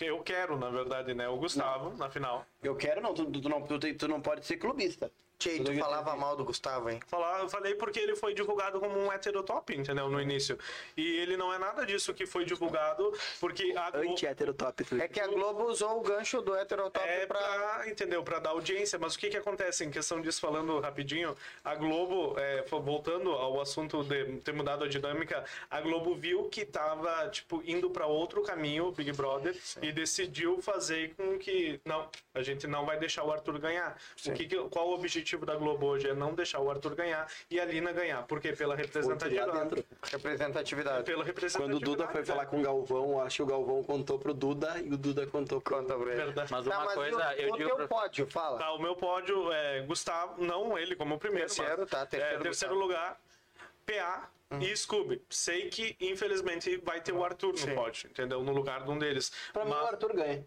Eu 0.00 0.20
quero, 0.20 0.58
na 0.58 0.68
verdade, 0.68 1.14
né? 1.14 1.28
O 1.28 1.36
Gustavo 1.36 1.96
na 1.96 2.10
final. 2.10 2.44
Eu 2.62 2.74
quero 2.76 3.00
não, 3.00 3.14
tu, 3.14 3.30
tu 3.30 3.48
não, 3.48 3.62
tu, 3.62 3.78
tu 3.78 4.08
não 4.08 4.20
pode 4.20 4.44
ser 4.44 4.56
clubista. 4.56 5.10
Tchê, 5.38 5.60
tu 5.62 5.72
falava 5.78 6.16
mal 6.16 6.34
do 6.34 6.44
Gustavo, 6.44 6.90
hein? 6.90 6.98
Falar, 7.06 7.38
eu 7.40 7.48
falei 7.48 7.72
porque 7.76 8.00
ele 8.00 8.16
foi 8.16 8.34
divulgado 8.34 8.80
como 8.80 8.98
um 8.98 9.12
heterotop, 9.12 9.72
entendeu? 9.72 10.08
No 10.10 10.20
início. 10.20 10.58
E 10.96 11.16
ele 11.18 11.36
não 11.36 11.54
é 11.54 11.58
nada 11.58 11.86
disso 11.86 12.12
que 12.12 12.26
foi 12.26 12.44
divulgado, 12.44 13.12
porque 13.38 13.72
a 13.76 13.88
Globo- 13.92 14.10
Anti-heterotop. 14.14 14.84
É 15.00 15.06
que 15.06 15.20
a 15.20 15.28
Globo 15.28 15.64
usou 15.66 15.98
o 15.98 16.02
gancho 16.02 16.42
do 16.42 16.56
heterotop 16.56 17.06
É 17.08 17.24
pra... 17.24 17.38
pra, 17.38 17.88
entendeu? 17.88 18.24
Pra 18.24 18.40
dar 18.40 18.50
audiência. 18.50 18.98
Mas 18.98 19.14
o 19.14 19.18
que 19.18 19.30
que 19.30 19.36
acontece 19.36 19.84
em 19.84 19.90
questão 19.92 20.20
disso, 20.20 20.40
falando 20.40 20.80
rapidinho, 20.80 21.36
a 21.62 21.76
Globo, 21.76 22.34
é, 22.36 22.62
voltando 22.62 23.30
ao 23.30 23.60
assunto 23.60 24.02
de 24.02 24.40
ter 24.40 24.52
mudado 24.52 24.82
a 24.82 24.88
dinâmica, 24.88 25.44
a 25.70 25.80
Globo 25.80 26.16
viu 26.16 26.48
que 26.48 26.64
tava, 26.64 27.28
tipo, 27.28 27.62
indo 27.64 27.90
pra 27.90 28.06
outro 28.06 28.42
caminho, 28.42 28.86
o 28.86 28.92
Big 28.92 29.12
Brother, 29.12 29.56
e 29.82 29.92
decidiu 29.92 30.60
fazer 30.60 31.14
com 31.14 31.38
que, 31.38 31.80
não, 31.84 32.08
a 32.34 32.42
gente 32.42 32.66
não 32.66 32.84
vai 32.84 32.98
deixar 32.98 33.22
o 33.22 33.30
Arthur 33.30 33.56
ganhar. 33.60 33.96
O 34.26 34.32
que 34.32 34.44
que- 34.44 34.68
qual 34.68 34.88
o 34.88 34.94
objetivo 34.94 35.27
da 35.36 35.56
Globo 35.56 35.86
hoje? 35.86 36.08
É 36.08 36.14
não 36.14 36.34
deixar 36.34 36.60
o 36.60 36.70
Arthur 36.70 36.94
ganhar 36.94 37.26
e 37.50 37.60
a 37.60 37.64
Lina 37.64 37.92
ganhar. 37.92 38.22
Por 38.26 38.40
quê? 38.40 38.52
Pela 38.52 38.74
representatividade. 38.74 39.84
Representatividade. 40.10 41.04
Pela 41.04 41.16
Quando 41.18 41.26
representatividade. 41.26 41.76
o 41.76 41.80
Duda 41.80 42.08
foi 42.08 42.24
falar 42.24 42.46
com 42.46 42.60
o 42.60 42.62
Galvão, 42.62 43.20
acho 43.20 43.36
que 43.36 43.42
o 43.42 43.46
Galvão 43.46 43.82
contou 43.82 44.18
pro 44.18 44.32
Duda 44.34 44.80
e 44.80 44.92
o 44.92 44.96
Duda 44.96 45.26
contou 45.26 45.60
pro... 45.60 45.76
Conta 45.78 45.94
pra 45.96 46.06
ele. 46.12 46.16
Verdade. 46.24 46.50
Mas 46.52 46.64
Tá, 46.66 46.76
uma 46.76 46.84
mas 46.86 46.94
coisa, 46.94 47.16
o, 47.28 47.32
eu 47.32 47.52
o 47.52 47.56
digo. 47.56 47.68
teu 47.68 47.76
pra- 47.76 47.88
pódio, 47.88 48.26
fala. 48.26 48.58
Tá, 48.58 48.72
o 48.72 48.78
meu 48.78 48.94
pódio 48.96 49.52
é 49.52 49.80
Gustavo, 49.82 50.42
não 50.44 50.76
ele 50.78 50.94
como 50.96 51.18
primeiro, 51.18 51.46
Terceiro, 51.48 51.80
mas, 51.82 51.90
tá, 51.90 52.06
terceiro 52.06 52.36
é, 52.36 52.42
terceiro 52.42 52.74
lugar, 52.74 53.18
PA 53.86 54.28
e 54.60 54.76
Scooby. 54.76 55.22
Sei 55.30 55.68
que, 55.68 55.96
infelizmente, 56.00 56.76
vai 56.78 57.00
ter 57.00 57.12
o 57.12 57.24
Arthur 57.24 57.54
no 57.58 57.74
pódio, 57.74 58.08
entendeu? 58.10 58.42
No 58.42 58.52
lugar 58.52 58.82
de 58.84 58.90
um 58.90 58.98
deles. 58.98 59.30
Pra 59.52 59.64
mim, 59.64 59.70
o 59.72 59.74
Mas, 59.74 59.88
Arthur 59.88 60.14
ganha. 60.14 60.44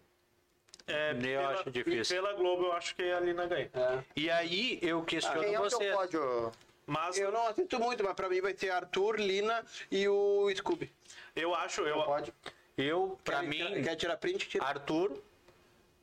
É, 0.87 1.11
Eu 1.11 1.17
pela, 1.21 1.49
acho 1.51 1.71
difícil. 1.71 2.15
Pela 2.15 2.33
Globo, 2.33 2.65
eu 2.65 2.73
acho 2.73 2.95
que 2.95 3.03
a 3.03 3.19
Lina 3.19 3.45
ganha. 3.47 3.69
E 4.15 4.29
aí 4.29 4.79
eu 4.81 5.03
questiono 5.03 5.41
Quem 5.41 5.53
é 5.53 5.59
o 5.59 5.63
você. 5.63 5.91
pódio? 5.91 6.51
Mas 6.87 7.17
Eu 7.17 7.31
não 7.31 7.47
assisto 7.47 7.79
muito, 7.79 8.03
mas 8.03 8.13
pra 8.13 8.27
mim 8.27 8.41
vai 8.41 8.55
ser 8.57 8.69
Arthur, 8.71 9.19
Lina 9.19 9.63
e 9.89 10.07
o 10.07 10.49
Scooby. 10.55 10.91
eu 11.35 11.53
acho... 11.55 11.81
Eu, 11.81 12.03
Pódio. 12.03 12.33
Eu, 12.77 13.17
pra 13.23 13.39
Quer 13.41 13.47
mim, 13.47 13.57
tirar- 13.57 13.81
Quer 13.83 13.95
tirar 13.95 14.17
print? 14.17 14.47
Tira. 14.49 14.65
Arthur, 14.65 15.21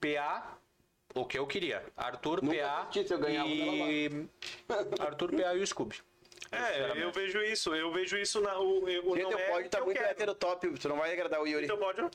PA, 0.00 0.56
o 1.14 1.24
que 1.24 1.38
eu 1.38 1.46
queria. 1.46 1.84
Arthur, 1.96 2.42
Nunca 2.42 2.56
PA 2.56 2.82
assisti, 2.88 3.12
eu 3.12 3.18
ganhava, 3.18 3.48
e... 3.48 4.26
Arthur, 5.00 5.32
PA 5.34 5.54
e 5.54 5.60
o 5.62 5.66
Scooby. 5.66 5.96
é, 6.52 7.02
eu 7.02 7.10
vejo 7.10 7.42
isso. 7.42 7.74
Eu 7.74 7.90
vejo 7.92 8.16
isso 8.16 8.40
na... 8.40 8.58
O, 8.58 8.88
eu, 8.88 9.02
Gente, 9.16 9.22
não 9.32 9.38
é 9.38 9.50
pódio 9.50 9.66
o 9.66 9.70
tá 9.70 9.80
muito 9.80 9.96
quero. 9.98 10.10
heterotop, 10.10 10.68
você 10.68 10.88
não 10.88 10.96
vai 10.96 11.12
agradar 11.12 11.40
o 11.40 11.46
Yuri. 11.46 11.66
Teu 11.66 11.76
pódio? 11.78 12.10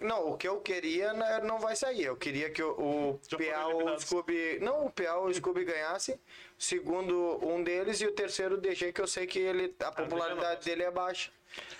Não, 0.00 0.30
o 0.32 0.36
que 0.36 0.46
eu 0.48 0.60
queria 0.60 1.12
né, 1.12 1.40
não 1.44 1.58
vai 1.60 1.76
sair. 1.76 2.04
Eu 2.04 2.16
queria 2.16 2.50
que 2.50 2.62
o, 2.62 2.72
o 3.12 3.20
PA 3.30 3.66
ou 3.68 3.94
o. 3.94 4.00
Scooby. 4.00 4.58
Não, 4.60 4.86
o 4.86 4.90
PA 4.90 5.14
ou 5.16 5.26
o 5.26 5.34
Scooby 5.34 5.64
ganhasse. 5.64 6.20
Segundo 6.58 7.38
um 7.46 7.62
deles 7.62 8.00
e 8.00 8.06
o 8.06 8.12
terceiro 8.12 8.54
o 8.56 8.58
DG, 8.58 8.92
que 8.92 9.00
eu 9.00 9.06
sei 9.06 9.26
que 9.26 9.38
ele, 9.38 9.74
a 9.80 9.92
popularidade 9.92 10.64
dele 10.64 10.82
é 10.82 10.90
baixa. 10.90 11.30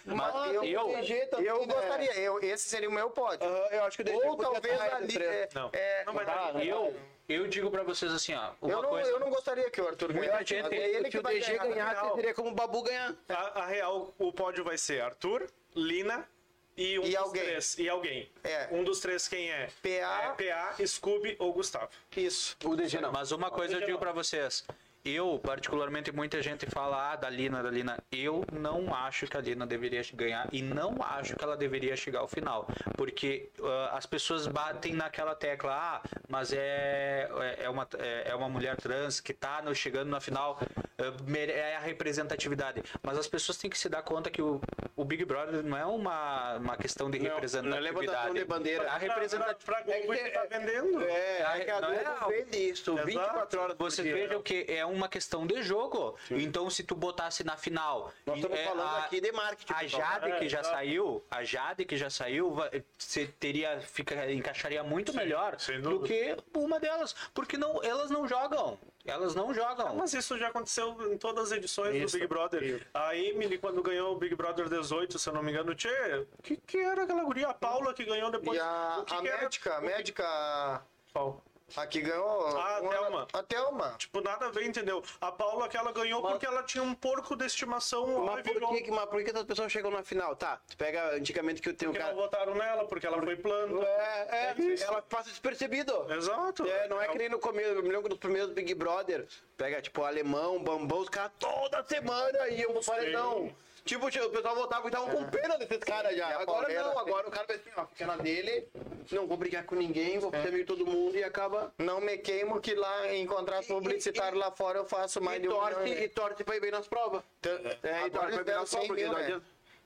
Mas 0.05 0.33
Ah, 0.35 0.49
eu, 0.53 0.87
o 0.89 0.95
DG 0.97 1.27
também, 1.27 1.47
eu 1.47 1.67
né? 1.67 1.75
gostaria, 1.75 2.15
eu, 2.21 2.39
esse 2.41 2.69
seria 2.69 2.89
o 2.89 2.93
meu 2.93 3.11
pódio. 3.11 3.45
Aham, 3.49 3.69
eu 3.73 3.85
acho 3.85 3.97
que 3.97 4.03
o 4.03 4.05
DG 4.05 4.17
Ou 4.29 4.37
talvez 4.37 4.81
ali. 4.81 5.17
É, 5.19 5.49
Não, 5.53 5.71
é, 5.73 6.05
não 6.05 6.13
vai 6.15 6.25
Ah, 6.25 6.53
dar. 6.53 6.65
Eu, 6.65 6.95
eu 7.29 7.49
digo 7.49 7.69
pra 7.71 7.83
vocês 7.83 8.13
assim, 8.13 8.35
ó. 8.35 8.53
Uma 8.61 8.73
eu, 8.73 8.83
não, 8.83 8.89
coisa... 8.91 9.11
eu 9.11 9.19
não 9.19 9.31
gostaria 9.31 9.69
que 9.71 9.81
o 9.81 9.89
Arthur 9.89 10.13
ganhasse. 10.13 10.45
gente- 10.45 10.63
mas 10.63 10.73
é 10.73 10.89
ele 10.91 11.05
Se 11.07 11.11
que 11.11 11.19
o 11.19 11.23
DG 11.23 11.59
ganhar. 11.59 12.15
seria 12.15 12.35
como 12.35 12.51
o 12.51 12.55
Babu 12.55 12.83
ganhar. 12.83 13.15
A, 13.29 13.63
a 13.63 13.67
real, 13.67 14.15
o 14.19 14.33
pódio 14.33 14.63
vai 14.63 14.79
ser 14.79 15.01
Arthur, 15.03 15.49
Lina 15.75 16.29
e 16.77 16.99
um 16.99 17.05
E 17.05 17.11
dos 17.11 17.17
alguém. 17.17 17.43
três. 17.43 17.79
E 17.79 17.89
alguém. 17.89 18.31
É. 18.43 18.69
Um 18.71 18.85
dos 18.85 19.01
três 19.01 19.29
quem 19.29 19.51
é? 19.51 19.69
PA. 19.83 19.89
É 19.89 20.53
PA, 20.53 20.87
Scooby 20.87 21.37
ou 21.39 21.53
Gustavo. 21.53 21.89
Isso. 22.17 22.57
O 22.65 22.77
DG 22.77 23.01
não. 23.01 23.13
Mas 23.13 23.33
uma 23.33 23.51
coisa 23.51 23.75
eu 23.75 23.87
digo 23.87 23.99
pra 23.99 24.13
vocês. 24.13 24.65
Eu, 25.05 25.39
particularmente, 25.39 26.11
muita 26.11 26.41
gente 26.41 26.65
fala 26.65 27.13
ah, 27.13 27.17
da 27.17 27.29
Lina, 27.29 27.63
da 27.63 27.71
Lina. 27.71 28.03
Eu 28.11 28.43
não 28.51 28.95
acho 28.95 29.27
que 29.27 29.37
a 29.37 29.41
Lina 29.41 29.67
deveria 29.67 30.01
ganhar 30.15 30.49
e 30.51 30.63
não 30.63 30.97
acho 31.03 31.37
que 31.37 31.45
ela 31.45 31.59
deveria 31.59 31.95
chegar 31.95 32.21
ao 32.21 32.27
final. 32.27 32.67
Porque 32.97 33.51
ah, 33.63 33.91
as 33.99 34.07
pessoas 34.07 34.47
batem 34.47 34.95
naquela 34.95 35.35
tecla, 35.35 35.75
ah, 35.75 36.09
mas 36.27 36.55
é, 36.55 37.29
é, 37.39 37.65
é 37.65 37.69
uma, 37.69 37.87
é, 37.99 38.31
é 38.31 38.35
uma 38.35 38.49
mulher 38.49 38.77
trans 38.79 39.21
que 39.21 39.35
tá 39.35 39.61
no, 39.61 39.75
chegando 39.75 40.09
na 40.09 40.23
final, 40.23 40.59
ah, 40.99 41.39
é 41.51 41.77
a 41.77 41.81
representatividade. 41.81 42.83
Mas 43.03 43.19
as 43.19 43.29
pessoas 43.29 43.59
têm 43.59 43.69
que 43.69 43.77
se 43.77 43.91
dar 43.91 44.03
conta 44.03 44.31
que 44.31 44.41
o, 44.41 44.59
o 44.97 45.05
Big 45.05 45.25
Brother 45.25 45.63
não 45.63 45.77
é 45.77 45.85
uma, 45.85 46.57
uma 46.57 46.77
questão 46.77 47.11
de 47.11 47.19
Não, 47.19 47.25
não 47.25 47.31
é 47.33 47.35
representatividade. 47.35 47.83
levantação 47.83 48.35
de 48.35 48.45
bandeira. 48.45 48.91
A 48.91 48.97
representatividade. 48.99 49.65
Pra, 49.65 49.75
pra 49.83 49.83
Globo 49.99 50.15
É 50.15 50.19
que- 50.19 50.31
tá 50.31 50.45
vendendo. 50.45 51.03
É, 51.05 51.39
é 51.41 51.71
a 51.73 51.81
Não 51.81 51.93
é 51.93 52.05
Globo 52.05 52.27
fez 52.29 52.49
isso, 52.79 52.93
Exato. 52.93 53.07
24 53.07 53.61
horas 53.61 53.77
por 53.77 53.91
Vocês 53.91 54.07
dia. 54.07 54.15
vejam 54.17 54.43
que 54.43 54.65
é 54.69 54.85
uma 54.87 55.09
questão 55.09 55.47
de 55.47 55.63
jogo. 55.63 56.17
Então, 56.31 56.69
se 56.71 56.83
tu 56.85 56.95
botasse 56.95 57.43
na 57.45 57.57
final. 57.57 58.13
Nós 58.25 58.37
estamos 58.37 58.59
é, 58.59 58.65
falando 58.65 58.87
a- 58.87 59.05
aqui 59.05 59.21
de 59.21 59.33
marketing. 59.33 59.73
A. 59.73 59.87
Jade 59.87 60.31
É, 60.33 60.39
que 60.39 60.49
já 60.49 60.61
exato. 60.61 60.75
saiu, 60.77 61.25
a 61.31 61.45
Jade 61.45 61.85
que 61.85 61.97
já 61.97 62.09
saiu, 62.11 62.57
você 62.97 63.27
teria, 63.27 63.81
fica, 63.81 64.31
encaixaria 64.33 64.83
muito 64.83 65.13
melhor 65.15 65.59
sem 65.59 65.81
do 65.81 66.01
que 66.03 66.37
uma 66.55 66.79
delas, 66.79 67.15
porque 67.35 67.57
não, 67.59 67.83
elas 67.83 68.11
não 68.11 68.27
jogam. 68.29 68.79
Elas 69.05 69.35
não 69.35 69.53
jogam. 69.53 69.97
Mas 69.97 70.15
isso 70.15 70.39
já 70.39 70.49
aconteceu 70.49 71.13
em 71.13 71.19
todas 71.19 71.53
as 71.53 71.59
edições 71.59 71.95
Isso. 71.95 72.17
do 72.17 72.21
Big 72.21 72.27
Brother. 72.27 72.87
A 72.95 73.15
Emily, 73.15 73.59
quando 73.59 73.83
ganhou 73.83 74.15
o 74.15 74.19
Big 74.19 74.35
Brother 74.35 74.69
18, 74.69 75.19
se 75.19 75.29
eu 75.29 75.35
não 75.35 75.43
me 75.43 75.53
engano, 75.53 75.75
tchê, 75.75 76.27
o 76.39 76.43
que, 76.43 76.57
que 76.57 76.79
era 76.79 77.05
aquela 77.05 77.23
guria? 77.23 77.49
A 77.49 77.55
Paula 77.55 77.93
que 77.93 78.05
ganhou 78.05 78.31
depois. 78.31 78.59
E 78.59 78.63
a, 78.63 79.05
que 79.07 79.13
a 79.13 79.17
que 79.19 79.23
médica, 79.23 79.75
a 79.75 79.81
médica. 79.83 80.83
Qual? 81.13 81.43
A 81.77 81.87
que 81.87 82.01
ganhou. 82.01 82.47
Ah, 82.57 82.77
a 82.77 82.81
uma- 82.81 82.91
Thelma. 82.91 83.29
A 83.33 83.43
Thelma. 83.43 83.95
Tipo, 83.99 84.21
nada 84.21 84.47
a 84.47 84.51
ver, 84.51 84.65
entendeu? 84.67 85.03
A 85.21 85.33
Paula 85.33 85.69
que 85.69 85.77
ela 85.77 85.91
ganhou 85.93 86.23
Mas- 86.23 86.33
porque 86.33 86.47
ela 86.47 86.63
tinha 86.63 86.83
um 86.85 86.95
porco 86.95 87.35
de 87.35 87.45
estimação. 87.47 88.25
Mas 88.25 88.43
por 88.43 88.53
virou- 88.55 88.69
que, 88.75 88.83
que- 88.83 88.91
mas 88.91 89.07
por 89.07 89.23
que 89.25 89.31
essas 89.31 89.45
pessoas 89.45 89.73
chegam 89.73 89.91
na 89.91 90.03
final? 90.05 90.37
Tá, 90.37 90.61
tu 90.69 90.77
pega 90.77 91.15
antigamente 91.17 91.61
que 91.61 91.69
eu 91.69 91.75
tenho 91.75 91.91
um 91.91 91.95
Porque 91.95 92.05
cara. 92.05 92.15
não 92.15 92.23
votaram 92.23 92.55
nela, 92.55 92.85
porque 92.87 93.07
ela 93.07 93.21
foi 93.21 93.37
planta. 93.37 93.85
É, 93.85 94.55
é, 94.57 94.83
ela 94.83 95.03
passa 95.03 95.31
despercebido. 95.31 96.13
Exato. 96.13 96.65
É, 96.67 96.87
não 96.89 97.01
é 97.03 97.09
que 97.09 97.19
nem 97.19 97.29
no 97.29 97.39
começo, 97.39 97.71
eu 97.71 97.83
me 97.83 97.89
lembro 97.89 98.09
dos 98.09 98.19
primeiros 98.19 98.51
Big 98.53 98.73
Brother, 98.75 99.27
pega 99.57 99.83
tipo 99.83 100.03
alemão, 100.05 100.63
bambão, 100.63 100.99
os 101.01 101.09
caras 101.09 101.33
toda 101.39 101.83
semana 101.85 102.49
iam 102.49 102.73
pro 102.73 102.85
paredão. 102.85 103.55
Tipo, 103.85 104.07
o 104.07 104.31
pessoal 104.31 104.55
votava 104.55 104.87
e 104.87 104.89
estavam 104.89 105.11
com 105.11 105.25
pena 105.29 105.59
desses 105.59 105.79
caras 105.81 106.17
já. 106.17 106.41
Agora 106.41 106.73
não, 106.73 106.99
agora 106.99 107.29
o 107.29 107.31
cara 107.31 107.47
vai 107.47 107.57
assim, 107.57 107.71
ó, 107.77 107.85
fica 107.87 108.07
na 108.07 108.17
dele, 108.17 108.67
não 109.13 109.27
vou 109.27 109.37
brigar 109.37 109.65
com 109.65 109.75
ninguém, 109.75 110.19
vou 110.19 110.31
ser 110.31 110.39
amigo 110.39 110.57
de 110.57 110.65
todo 110.65 110.87
mundo 110.87 111.15
e 111.17 111.23
acaba. 111.23 111.71
Não 111.79 112.01
me 112.01 112.17
queimo 112.17 112.61
que 112.63 112.75
lá 112.75 113.13
em 113.13 113.27
contrato 113.27 113.67
publicitário 113.67 114.37
e- 114.37 114.41
lá 114.41 114.51
fora 114.51 114.79
eu 114.79 114.87
faço 114.87 115.21
mais 115.21 115.39
E 115.39 115.43
de 115.43 115.49
um 115.49 115.53
torce, 115.53 115.81
milhão, 115.81 115.97
né? 115.99 116.05
e 116.05 116.09
torce 116.09 116.43
pra 116.45 116.57
ir 116.57 116.61
bem 116.61 116.71
nas 116.71 116.89
provas. 116.89 117.23
Então, 117.41 117.53
É, 117.83 118.07
e 118.07 118.11
torce 118.11 118.27
pra 118.33 118.41
ir 118.41 118.45
bem 118.45 118.55
nas 118.55 118.69
100 118.71 118.87
provas, 118.87 119.07
porque. 119.27 119.41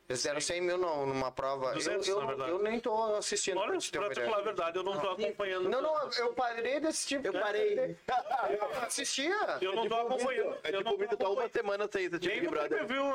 Eles 0.08 0.22
deram 0.22 0.40
100 0.40 0.60
mil 0.62 0.78
no- 0.78 1.04
numa 1.04 1.30
prova. 1.30 1.72
200, 1.74 2.08
eu, 2.08 2.14
eu, 2.14 2.20
na 2.22 2.26
verdade. 2.28 2.50
eu 2.50 2.58
nem 2.60 2.80
tô 2.80 3.14
assistindo. 3.16 3.58
Olha, 3.58 3.72
pra 3.72 4.08
te 4.08 4.20
falar 4.22 4.38
a 4.38 4.40
verdade, 4.42 4.78
eu 4.78 4.82
não 4.82 4.98
tô 4.98 5.10
acompanhando. 5.10 5.68
Não, 5.68 5.82
não, 5.82 6.10
eu 6.12 6.32
parei 6.32 6.80
desse 6.80 7.06
tipo. 7.08 7.26
Eu 7.26 7.32
parei. 7.34 7.94
Eu 8.48 8.82
assistia. 8.86 9.58
Eu 9.60 9.74
não 9.74 9.86
tô 9.86 9.94
acompanhando. 9.94 10.56
É 10.64 10.70
Eu 10.70 10.78
tipo, 10.78 10.90
não 10.90 10.96
tô 11.08 11.16
tá 11.16 11.24
uma 11.24 11.44
acompanhando. 11.44 11.52
semana 11.52 11.88
sem 11.92 12.08
tipo 12.08 12.26
Nem 12.26 12.40
de 12.40 12.46
no 12.46 12.52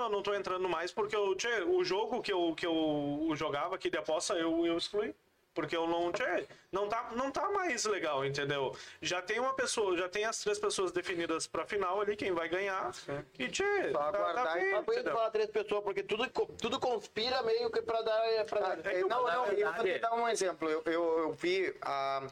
eu 0.04 0.10
não 0.10 0.22
tô 0.22 0.36
entrando 0.36 0.70
mais, 0.70 0.92
porque 0.92 1.16
eu, 1.16 1.34
tchê, 1.34 1.64
o 1.64 1.84
jogo 1.84 2.22
que 2.22 2.32
eu, 2.32 2.54
que 2.56 2.66
eu 2.68 3.32
jogava 3.34 3.74
aqui 3.74 3.90
de 3.90 3.98
aposta, 3.98 4.36
eu, 4.36 4.64
eu 4.68 4.78
excluí. 4.78 5.16
Porque 5.54 5.78
eu 5.78 5.88
não, 5.88 6.12
tchê, 6.12 6.48
não 6.72 6.90
tá, 6.90 7.12
não 7.16 7.32
tá 7.32 7.50
mais 7.52 7.86
legal, 7.86 8.26
entendeu? 8.26 8.76
Já 9.02 9.22
tem 9.22 9.40
uma 9.40 9.54
pessoa, 9.54 9.96
já 9.96 10.10
tem 10.10 10.26
as 10.26 10.40
três 10.40 10.58
pessoas 10.58 10.92
definidas 10.92 11.46
pra 11.46 11.66
final 11.66 12.02
ali, 12.02 12.16
quem 12.16 12.32
vai 12.32 12.50
ganhar. 12.50 12.92
E, 13.38 13.48
tchê, 13.48 13.92
Só 13.92 14.00
tá, 14.00 14.08
aguardar 14.08 14.46
tá 14.46 14.58
e 14.58 14.62
bem, 14.62 14.80
entendeu? 14.80 15.14
falar 15.14 15.30
três 15.30 15.50
pessoas, 15.52 15.84
porque 15.84 16.02
tudo, 16.02 16.28
tudo 16.58 16.80
conspira 16.80 17.44
meio 17.44 17.70
que 17.70 17.82
pra 17.84 18.02
dar. 18.02 18.46
Pra 18.46 18.60
dar. 18.76 18.86
É, 18.92 19.02
não, 19.02 19.24
não, 19.24 19.46
eu 19.46 19.74
vou 19.74 19.86
te 19.86 20.00
dar 20.00 20.14
um 20.16 20.28
exemplo. 20.28 20.70
Eu, 20.70 20.82
eu, 20.86 21.20
eu 21.20 21.34
vi 21.34 21.76
ah, 21.84 22.26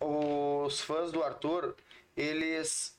os 0.00 0.80
fãs 0.82 1.10
do 1.10 1.22
Arthur, 1.22 1.74
eles, 2.16 2.94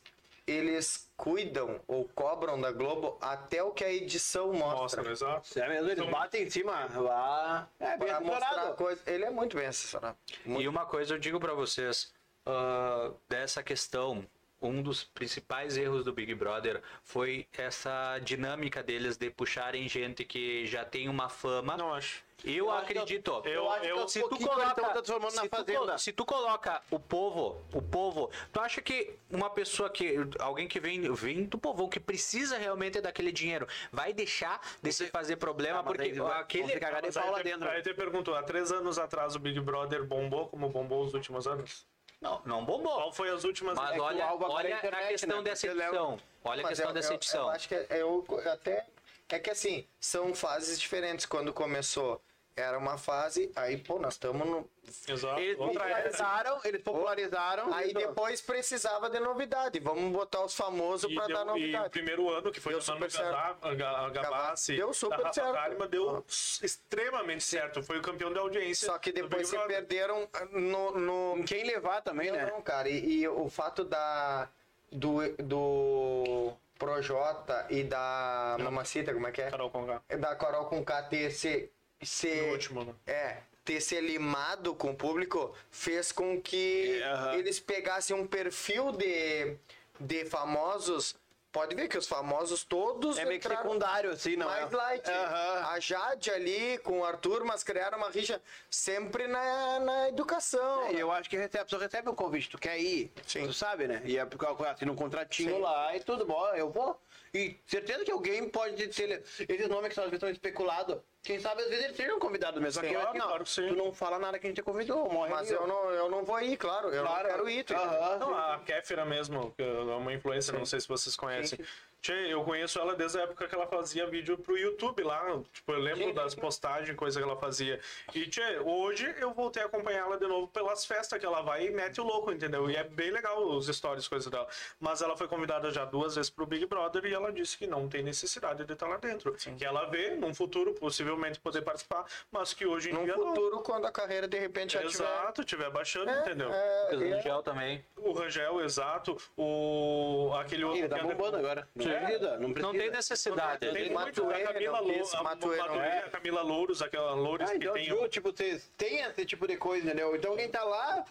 eles 0.46 1.10
cuidam 1.16 1.80
ou 1.88 2.08
cobram 2.10 2.60
da 2.60 2.72
Globo 2.72 3.18
até 3.22 3.64
o 3.64 3.72
que 3.72 3.84
a 3.84 3.92
edição 3.92 4.54
mostra. 4.54 5.02
Mostra, 5.04 5.12
exato. 5.12 5.60
É 5.60 5.70
mesmo, 5.70 5.90
eles 5.90 6.10
batem 6.10 6.44
em 6.44 6.50
cima 6.50 6.90
lá. 6.96 7.70
É 7.80 7.98
bem 7.98 8.08
Pra 8.08 8.22
mostrar 8.22 8.74
coisa. 8.74 9.02
Ele 9.08 9.26
é 9.26 9.30
muito 9.30 9.58
bem 9.58 9.68
assessorado. 9.68 10.18
E 10.46 10.68
uma 10.68 10.86
coisa 10.86 11.14
eu 11.14 11.20
digo 11.20 11.40
pra 11.40 11.54
vocês, 11.54 12.14
ah, 12.46 13.12
dessa 13.30 13.64
questão, 13.64 14.28
um 14.62 14.82
dos 14.82 15.04
principais 15.04 15.78
erros 15.78 16.04
do 16.04 16.14
Big 16.14 16.34
Brother 16.36 16.82
foi 17.04 17.48
essa 17.58 18.20
dinâmica 18.20 18.82
deles 18.82 19.18
de 19.18 19.30
puxarem 19.30 19.88
gente 19.88 20.24
que 20.24 20.66
já 20.66 20.86
tem 20.86 21.10
uma 21.10 21.30
fama. 21.30 21.78
Não 21.78 21.94
acho. 21.94 22.23
Eu, 22.44 22.66
que 22.66 22.72
acredito. 22.98 23.42
eu 23.46 23.70
acho 23.72 23.82
que 23.82 23.90
aos 23.90 24.12
se 24.12 24.20
tu 24.22 24.38
coloca, 24.38 24.74
transformando 24.92 25.36
na 25.36 25.42
se 25.44 25.50
tu 25.50 25.56
fazenda. 25.56 25.80
colo- 25.80 25.98
se 25.98 26.12
tu 26.12 26.26
coloca 26.26 26.82
o 26.92 27.00
povo, 27.00 27.62
o 27.74 27.82
povo, 27.82 28.30
tu 28.52 28.60
acha 28.60 28.82
que 28.82 29.16
uma 29.32 29.50
pessoa 29.50 29.90
que 29.90 30.16
alguém 30.40 30.68
que 30.68 30.80
vem, 30.80 31.12
vem 31.14 31.46
do 31.46 31.58
povão 31.58 31.88
que 31.88 32.00
precisa 32.00 32.58
realmente 32.58 33.00
daquele 33.00 33.32
dinheiro, 33.32 33.68
vai 33.92 34.12
deixar 34.14 34.60
de 34.82 34.92
se 34.92 35.08
fazer 35.08 35.38
problema 35.38 35.80
Ah, 35.80 35.84
porque 35.84 36.02
aquele 36.04 36.80
cagar 36.80 37.02
de 37.02 37.12
pau 37.12 37.32
lá 37.32 37.42
dentro. 37.42 37.70
aí 37.70 37.82
te 37.82 37.94
perguntou, 37.94 38.36
há 38.36 38.44
três 38.44 38.72
anos 38.72 39.00
atrás 39.00 39.36
o 39.36 39.40
Big 39.40 39.60
Brother 39.62 40.04
bombou 40.04 40.48
como 40.48 40.68
bombou 40.70 41.04
os 41.06 41.14
últimos 41.14 41.48
anos? 41.48 41.86
não, 42.20 42.42
não 42.46 42.64
bombou. 42.66 42.94
Qual 42.96 43.12
foi 43.14 43.30
as 43.30 43.44
últimas 43.44 43.78
Mas 43.78 43.92
que 43.92 44.00
o 44.00 44.04
olha, 44.04 44.24
é 44.24 44.26
olha 44.34 44.76
a 44.76 44.78
internet, 44.78 45.04
a 45.04 45.08
questão 45.10 45.38
né? 45.38 45.44
dessa 45.44 45.68
edição. 45.68 46.20
Olha 46.46 46.64
a 46.66 46.68
questão 46.70 46.88
eu- 46.90 46.94
dessa 46.94 47.12
eu- 47.12 47.16
edição. 47.16 47.42
Eu 47.44 47.50
acho 47.50 47.68
que 47.68 47.76
é- 47.76 47.88
eu 47.92 48.26
até. 48.52 48.86
É 49.34 49.40
que 49.40 49.50
assim, 49.50 49.88
são 50.00 50.34
fases 50.36 50.80
diferentes. 50.80 51.26
Quando 51.26 51.52
começou, 51.52 52.22
era 52.56 52.78
uma 52.78 53.00
fase, 53.00 53.52
aí, 53.56 53.78
pô, 53.78 53.98
nós 53.98 54.14
estamos 54.14 54.48
no. 54.48 54.70
Exato. 55.08 55.40
Ele- 55.40 55.56
Outra 55.56 55.86
era. 55.86 55.96
Popularizaram, 56.04 56.62
eles 56.64 56.82
popularizaram. 56.84 57.74
Aí 57.74 57.94
depois 57.96 58.42
precisava 58.42 59.10
de 59.10 59.20
novidade. 59.20 59.80
Vamos 59.80 60.12
botar 60.12 60.44
os 60.46 60.54
famosos 60.56 61.12
pra 61.12 61.26
deu, 61.26 61.36
dar 61.36 61.42
e 61.42 61.44
o 61.44 61.48
novidade. 61.48 61.90
primeiro 61.90 62.30
ano, 62.30 62.52
que 62.52 62.60
foi 62.60 62.74
Deu 62.74 62.80
o 62.80 62.84
ano 62.84 62.94
super 62.94 63.10
certo. 63.12 63.32
Gazá- 63.32 63.74
Ga- 63.74 64.10
Gavassi, 64.10 64.76
Deu 64.76 64.94
super 64.94 65.18
da 65.18 65.24
Rafa 65.24 65.34
certo. 65.34 65.54
Kalimann, 65.54 65.90
deu 65.90 66.24
extremamente 66.62 67.44
certo. 67.44 67.82
Foi 67.82 67.98
o 67.98 68.02
campeão 68.04 68.32
da 68.32 68.42
audiência. 68.42 68.86
Só 68.88 69.00
que 69.00 69.12
depois 69.12 69.48
se 69.48 69.56
Brother. 69.56 69.78
perderam 69.78 70.30
no. 70.52 70.92
no... 71.36 71.44
Quem 71.46 71.64
levar 71.64 72.02
também, 72.02 72.32
né? 72.32 72.52
Não, 72.52 72.62
cara, 72.62 72.88
e, 72.88 73.22
e 73.22 73.28
o 73.28 73.50
fato 73.50 73.84
da. 73.84 74.48
Do, 74.92 75.28
do 75.40 76.54
Projota 76.78 77.66
e 77.70 77.84
da 77.84 78.58
Mamacita, 78.60 79.14
como 79.14 79.28
é 79.28 79.32
que 79.32 79.42
é? 79.42 79.50
Carol 79.50 79.70
Conká. 79.70 80.02
Da 80.20 80.36
Carol 80.36 80.66
com 80.66 80.84
K 80.84 81.04
ter 81.04 81.32
se. 81.32 81.70
se 82.02 82.36
No 82.42 82.52
último, 82.52 82.84
né? 82.84 82.94
É, 83.06 83.38
ter 83.64 83.80
se 83.82 84.00
limado 84.02 84.76
com 84.76 84.92
o 84.92 84.96
público 84.96 85.56
fez 85.72 86.12
com 86.12 86.42
que 86.42 87.00
É, 87.02 87.04
aham. 87.06 87.34
eles 87.36 87.60
pegassem 87.60 88.16
um 88.16 88.28
perfil 88.28 88.92
de, 88.92 89.56
de 90.00 90.26
famosos. 90.26 91.16
Pode 91.54 91.76
ver 91.76 91.88
que 91.88 92.00
os 92.00 92.08
famosos 92.08 92.64
todos 92.64 93.16
É 93.16 93.26
meio 93.26 93.40
que 93.40 93.48
secundário, 93.48 94.10
assim, 94.10 94.36
não 94.36 94.48
mais 94.48 94.74
é? 94.74 94.76
light. 94.76 95.08
Aham. 95.08 95.68
A 95.68 95.80
Jade 95.80 96.32
ali 96.32 96.80
com 96.80 97.02
o 97.02 97.06
Arthur, 97.06 97.46
mas 97.46 97.64
criaram 97.64 98.00
uma 98.00 98.10
rixa 98.10 98.42
sempre 98.72 99.28
na, 99.28 99.80
na 99.80 100.10
educação. 100.10 100.92
E 100.92 101.00
eu 101.00 101.12
acho 101.12 101.30
que 101.30 101.38
recebe, 101.38 101.60
a 101.60 101.64
pessoa 101.66 101.80
recebe 101.84 102.10
um 102.10 102.16
convite, 102.16 102.50
tu 102.50 102.58
quer 102.58 102.80
ir, 102.80 103.12
Sim. 103.28 103.46
tu 103.46 103.54
sabe, 103.54 103.88
né? 103.88 104.02
E 104.04 104.18
é 104.18 104.26
porque 104.26 104.44
assina 104.66 104.92
um 104.92 104.96
contratinho 104.96 105.54
Sim. 105.54 105.62
lá 105.62 105.96
e 105.96 106.00
tudo 106.00 106.26
bom, 106.26 106.44
eu 106.56 106.72
vou. 106.72 107.00
E 107.32 107.56
certeza 107.68 108.04
que 108.04 108.12
alguém 108.12 108.50
pode 108.50 108.88
ter. 108.88 109.24
Esses 109.48 109.68
nomes 109.70 109.94
que 109.94 110.00
às 110.00 110.06
vezes 110.08 110.20
são 110.20 110.30
especulados, 110.30 110.98
quem 111.24 111.40
sabe 111.40 111.62
às 111.62 111.70
vezes 111.70 111.86
eles 111.86 111.96
sejam 111.98 112.20
convidados 112.20 112.62
mesmo. 112.62 112.74
Só 112.74 112.82
que 112.88 112.94
Claro, 112.94 113.10
assim, 113.10 113.20
ó, 113.20 113.24
claro 113.28 113.44
que 113.46 113.50
sim. 113.50 113.68
tu 113.70 113.76
não 113.76 113.94
fala 113.94 114.20
nada 114.20 114.38
que 114.38 114.46
a 114.46 114.50
gente 114.50 114.58
te 114.58 114.64
convidou, 114.64 115.10
morre 115.10 115.32
Mas 115.32 115.50
eu 115.50 115.66
não, 115.66 115.90
eu 115.92 116.10
não 116.10 116.24
vou 116.26 116.40
ir, 116.42 116.58
claro. 116.58 116.90
Eu 116.90 117.04
Claro. 117.04 117.24
não 117.24 117.30
quero 117.36 117.50
ir. 117.50 117.64
tu 117.64 117.74
entendeu? 117.74 117.92
Aham. 118.04 118.18
Não, 118.20 118.36
a 118.38 118.60
Kéfera 118.60 119.06
mesmo, 119.06 119.52
que 119.56 119.64
é 119.64 119.72
uma 119.72 120.14
influencer, 120.14 120.54
não 120.58 120.66
sei 120.66 120.80
se 120.82 120.88
vocês 120.88 121.16
conhecem. 121.16 121.58
Tchê, 122.04 122.34
eu 122.34 122.44
conheço 122.44 122.78
ela 122.82 122.96
desde 122.98 123.18
a 123.18 123.22
época 123.22 123.48
que 123.48 123.56
ela 123.56 123.66
fazia 123.66 124.06
vídeo 124.06 124.38
pro 124.38 124.58
YouTube 124.58 125.02
lá. 125.04 125.24
Tipo, 125.54 125.72
eu 125.72 125.80
lembro 125.80 126.04
Sim. 126.04 126.14
das 126.14 126.36
postagens, 126.36 126.98
coisa 126.98 127.18
que 127.18 127.26
ela 127.26 127.38
fazia. 127.38 127.80
E, 128.14 128.28
tchê, 128.28 128.60
hoje 128.60 129.16
eu 129.22 129.34
voltei 129.34 129.64
a 129.64 129.68
acompanhar 129.68 130.00
ela 130.08 130.18
de 130.18 130.28
novo 130.28 130.50
pelas 130.50 130.86
festas 130.86 131.18
que 131.18 131.26
ela 131.26 131.42
vai 131.42 131.66
e 131.68 131.72
mete 131.72 132.02
o 132.02 132.04
louco, 132.04 132.30
entendeu? 132.30 132.70
E 132.70 132.76
é 132.76 132.84
bem 132.84 133.10
legal 133.10 133.42
os 133.48 133.68
stories, 133.68 134.06
coisa 134.10 134.30
dela. 134.30 134.46
Mas 134.82 135.02
ela 135.02 135.16
foi 135.16 135.30
convidada 135.30 135.72
já 135.72 135.86
duas 135.86 136.16
vezes 136.16 136.30
pro 136.30 136.46
Big 136.46 136.66
Brother 136.66 137.06
e 137.06 137.14
ela 137.14 137.32
disse 137.32 137.58
que 137.58 137.66
não 137.68 137.88
tem 137.88 138.04
necessidade 138.04 138.66
de 138.66 138.74
estar 138.74 138.86
lá 138.90 138.98
dentro. 138.98 139.32
Que 139.58 139.64
ela 139.64 139.86
vê, 139.86 140.10
num 140.10 140.34
futuro, 140.34 140.74
possivelmente 140.74 141.40
poder 141.40 141.62
participar, 141.62 142.04
mas 142.30 142.54
que 142.54 142.66
hoje 142.66 142.90
em 142.90 142.94
Num 142.94 143.06
dia 143.06 143.16
não. 143.16 143.28
futuro, 143.28 143.62
quando 143.62 143.86
a 143.88 143.92
carreira 143.94 144.28
de 144.28 144.38
repente 144.38 144.74
já 144.74 144.80
tiver. 144.80 144.90
Exato, 145.06 145.46
tiver 145.46 145.70
baixando, 145.72 146.10
É, 146.10 146.20
entendeu? 146.20 146.52
é, 146.52 146.84
Lucas 146.92 147.02
é. 147.02 147.16
Rangel 147.16 147.44
também. 147.44 147.86
O 147.96 148.12
Rangel, 148.12 148.60
exato. 148.60 149.16
O. 149.38 150.34
aquele 150.38 150.66
outro. 150.66 150.80
Ele 150.80 150.90
tá 150.90 150.98
é- 150.98 151.02
bombando 151.04 151.38
agora. 151.38 151.66
Não 151.74 151.93
precisa, 152.00 152.38
não 152.38 152.54
precisa. 152.54 152.62
Não 152.74 152.80
tem 152.80 152.92
necessidade. 152.92 153.60
Tem 153.72 153.90
muito. 153.92 153.94
Matuê, 154.26 154.44
A 154.44 154.54
Camila, 154.54 154.78
não 154.82 154.88
Lou, 154.88 155.10
a, 155.14 155.24
Matuê 155.24 155.58
não 155.58 155.66
Matuê, 155.68 155.80
é. 155.80 155.98
a 156.00 156.10
Camila 156.10 156.42
Louros, 156.42 156.82
aquela 156.82 157.14
Louros 157.14 157.50
Ah, 157.50 157.52
que 157.54 157.58
então, 157.60 157.74
tem. 157.74 157.86
viu, 157.86 158.08
tipo, 158.10 158.32
vocês 158.32 158.70
têm 158.78 159.00
esse 159.02 159.26
tipo 159.26 159.48
de 159.48 159.58
coisa, 159.58 159.86
entendeu? 159.86 160.16
Então 160.16 160.36
quem 160.36 160.50
tá 160.50 160.64
lá 160.64 161.04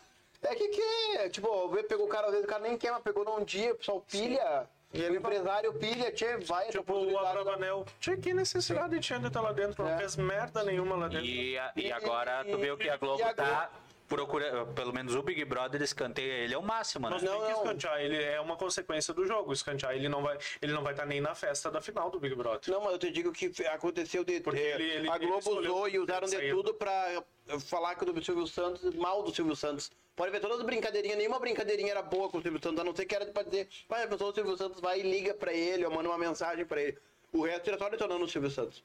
é 0.43 0.55
que 0.55 0.69
quer. 0.69 1.29
Tipo, 1.31 1.69
vê, 1.69 1.83
pegou 1.83 2.07
o 2.07 2.09
cara, 2.09 2.27
às 2.27 2.33
vezes 2.33 2.47
o 2.47 2.49
cara 2.49 2.63
nem 2.63 2.77
quer, 2.77 2.91
mas 2.93 3.03
pegou 3.03 3.25
num 3.25 3.45
dia, 3.45 3.73
o 3.73 3.77
pessoal 3.77 4.01
pilha. 4.11 4.67
E 4.95 5.01
o 5.01 5.17
empresário 5.17 5.73
pilha, 5.73 6.13
tchê, 6.13 6.37
vai, 6.37 6.69
Tipo, 6.69 6.93
o. 6.93 7.19
Abravanel. 7.19 7.87
Tinha 7.99 8.15
que 8.15 8.35
necessidade 8.35 9.01
tinha 9.01 9.19
de 9.19 9.27
estar 9.29 9.41
lá 9.41 9.51
dentro. 9.51 9.83
Não 9.83 9.91
É. 9.91 9.97
fez 9.97 10.17
merda 10.17 10.63
nenhuma 10.65 10.97
lá 10.97 11.09
dentro. 11.09 11.25
E, 11.25 11.57
a- 11.57 11.73
e 11.75 11.91
agora 11.91 12.45
tu 12.45 12.59
vê 12.59 12.71
o 12.71 12.77
que 12.77 12.91
a 12.91 12.99
Globo 12.99 13.19
E 13.19 13.23
a 13.23 13.33
tá 13.33 13.71
procurando, 14.15 14.73
pelo 14.75 14.93
menos 14.93 15.15
o 15.15 15.23
Big 15.23 15.45
Brother 15.45 15.81
escanteia 15.83 16.33
ele 16.45 16.55
ao 16.55 16.63
máximo, 16.63 17.09
né? 17.09 17.15
Mas 17.15 17.23
Não, 17.23 17.39
tem 17.39 17.47
que 17.47 17.53
não. 17.53 17.63
escantear, 17.63 18.01
ele 18.01 18.23
é 18.23 18.41
uma 18.41 18.57
consequência 18.57 19.13
do 19.15 19.27
jogo. 19.27 19.53
Escantear, 19.53 19.95
ele 19.95 20.09
não 20.09 20.23
vai, 20.23 20.39
ele 20.61 20.73
não 20.73 20.83
vai 20.83 20.93
estar 20.93 21.07
nem 21.07 21.21
na 21.21 21.35
festa 21.35 21.71
da 21.71 21.81
final 21.81 22.11
do 22.11 22.21
Big 22.21 22.35
Brother. 22.35 22.73
Não, 22.73 22.81
mas 22.83 22.93
eu 22.93 22.99
te 22.99 23.11
digo 23.11 23.33
que 23.33 23.51
aconteceu 23.67 24.25
de. 24.25 24.41
Porque 24.41 24.61
é, 24.61 24.75
ele- 24.75 24.91
ele- 24.91 25.11
a 25.11 25.19
Globo 25.19 25.59
usou 25.61 25.89
e 25.89 25.99
usaram 25.99 26.27
de 26.29 26.51
tudo 26.51 26.75
pra 26.75 27.13
eh, 27.49 27.59
falar 27.61 27.95
que 27.95 28.05
o 28.05 28.25
Silvio 28.25 28.47
Santos, 28.47 28.95
mal 28.95 29.23
do 29.23 29.35
Silvio 29.35 29.57
Santos. 29.57 29.91
Pode 30.15 30.31
ver 30.31 30.41
todas 30.41 30.59
as 30.59 30.67
brincadeirinhas, 30.67 31.17
nenhuma 31.17 31.39
brincadeirinha 31.39 31.91
era 31.93 32.03
boa 32.03 32.29
com 32.29 32.37
o 32.37 32.43
Silvio 32.43 32.61
Santos, 32.63 32.79
a 32.81 32.85
não 32.85 32.95
ser 32.95 33.07
que 33.07 33.15
era 33.15 33.25
pra 33.27 33.43
dizer, 33.43 33.67
vai, 33.89 34.03
a 34.05 34.07
pessoa 34.07 34.31
do 34.31 34.35
Silvio 34.35 34.57
Santos 34.59 34.79
vai 34.81 35.01
e 35.01 35.03
liga 35.03 35.33
pra 35.33 35.55
ele, 35.55 35.87
ou 35.87 35.91
manda 35.91 36.07
uma 36.09 36.19
mensagem 36.19 36.67
pra 36.67 36.83
ele. 36.83 36.99
O 37.33 37.43
resto 37.45 37.69
era 37.69 37.79
só 37.79 37.89
detonando 37.89 38.25
o 38.25 38.29
Silvio 38.29 38.51
Santos. 38.51 38.83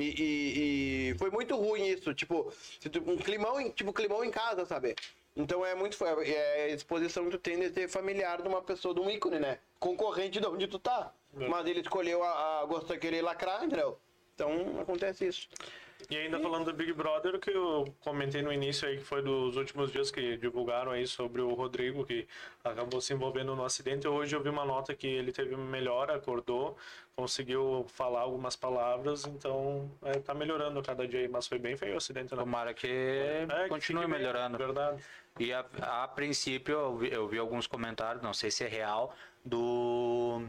E, 0.00 0.08
e- 0.22 1.10
e 1.10 1.18
foi 1.18 1.30
muito 1.30 1.54
ruim 1.56 1.86
isso, 1.86 2.14
tipo, 2.14 2.52
um 3.06 3.16
climão, 3.18 3.60
em- 3.60 3.70
tipo, 3.70 3.92
climão 3.92 4.24
em 4.24 4.30
casa, 4.30 4.64
sabe? 4.64 4.96
Então 5.36 5.64
é 5.64 5.74
muito. 5.74 5.96
É 6.04 6.30
é 6.30 6.64
a 6.64 6.68
exposição 6.68 7.24
que 7.26 7.30
tu 7.32 7.38
tem 7.38 7.58
de 7.60 7.70
ter 7.70 7.88
familiar 7.88 8.40
de 8.40 8.48
uma 8.48 8.62
pessoa, 8.62 8.94
de 8.94 9.00
um 9.00 9.10
ícone, 9.10 9.38
né? 9.38 9.58
Concorrente 9.78 10.40
de 10.40 10.46
onde 10.46 10.66
tu 10.66 10.78
tá. 10.78 11.12
Mas 11.48 11.66
ele 11.66 11.80
escolheu 11.80 12.22
a, 12.24 12.62
a 12.62 12.64
gostou 12.66 12.96
de 12.96 13.00
querer 13.00 13.22
lacrar, 13.22 13.62
entendeu? 13.64 13.98
Então 14.34 14.80
acontece 14.80 15.26
isso. 15.26 15.48
E 16.08 16.16
ainda 16.16 16.38
falando 16.40 16.66
do 16.66 16.72
Big 16.72 16.92
Brother, 16.92 17.38
que 17.38 17.50
eu 17.50 17.92
comentei 18.00 18.42
no 18.42 18.52
início 18.52 18.88
aí, 18.88 18.98
que 18.98 19.04
foi 19.04 19.22
dos 19.22 19.56
últimos 19.56 19.92
dias 19.92 20.10
que 20.10 20.36
divulgaram 20.36 20.92
aí 20.92 21.06
sobre 21.06 21.40
o 21.42 21.52
Rodrigo, 21.54 22.04
que 22.04 22.26
acabou 22.64 23.00
se 23.00 23.12
envolvendo 23.12 23.54
no 23.54 23.64
acidente. 23.64 24.08
Hoje 24.08 24.34
eu 24.34 24.42
vi 24.42 24.48
uma 24.48 24.64
nota 24.64 24.94
que 24.94 25.06
ele 25.06 25.32
teve 25.32 25.56
melhora, 25.56 26.16
acordou, 26.16 26.76
conseguiu 27.14 27.84
falar 27.88 28.20
algumas 28.20 28.56
palavras, 28.56 29.24
então 29.26 29.90
é, 30.02 30.18
tá 30.18 30.32
melhorando 30.32 30.82
cada 30.82 31.06
dia 31.06 31.20
aí, 31.20 31.28
mas 31.28 31.46
foi 31.46 31.58
bem 31.58 31.76
feio 31.76 31.94
o 31.94 31.98
acidente, 31.98 32.34
né? 32.34 32.40
Tomara 32.40 32.72
que 32.72 32.88
É, 32.88 33.46
que 33.64 33.68
continue 33.68 34.06
bem, 34.06 34.18
melhorando. 34.18 34.56
Verdade. 34.56 35.02
E 35.38 35.52
a, 35.52 35.64
a 35.82 36.08
princípio 36.08 36.74
eu 36.74 36.96
vi, 36.96 37.12
eu 37.12 37.28
vi 37.28 37.38
alguns 37.38 37.66
comentários, 37.66 38.22
não 38.22 38.34
sei 38.34 38.50
se 38.50 38.64
é 38.64 38.68
real, 38.68 39.14
do 39.44 40.42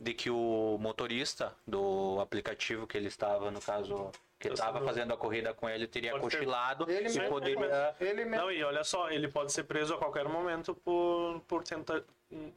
de 0.00 0.14
que 0.14 0.30
o 0.30 0.78
motorista 0.80 1.56
do 1.66 2.20
aplicativo 2.20 2.86
que 2.86 2.96
ele 2.96 3.08
estava, 3.08 3.50
no 3.50 3.60
caso, 3.60 4.12
que 4.38 4.48
estava 4.48 4.80
fazendo 4.80 5.12
a 5.12 5.16
corrida 5.16 5.52
com 5.52 5.68
ele, 5.68 5.86
teria 5.86 6.12
Pode 6.12 6.22
cochilado 6.22 6.88
Ele 6.88 7.00
e 7.00 7.02
mesmo, 7.02 7.28
poderia. 7.28 7.96
Ele 8.00 8.24
mesmo. 8.24 8.44
Não, 8.44 8.52
e 8.52 8.62
olha 8.62 8.84
só, 8.84 9.10
ele 9.10 9.26
pode 9.26 9.52
ser 9.52 9.64
preso 9.64 9.94
a 9.94 9.98
qualquer 9.98 10.28
momento 10.28 10.74
por, 10.74 11.40
por 11.48 11.64
tentar. 11.64 12.02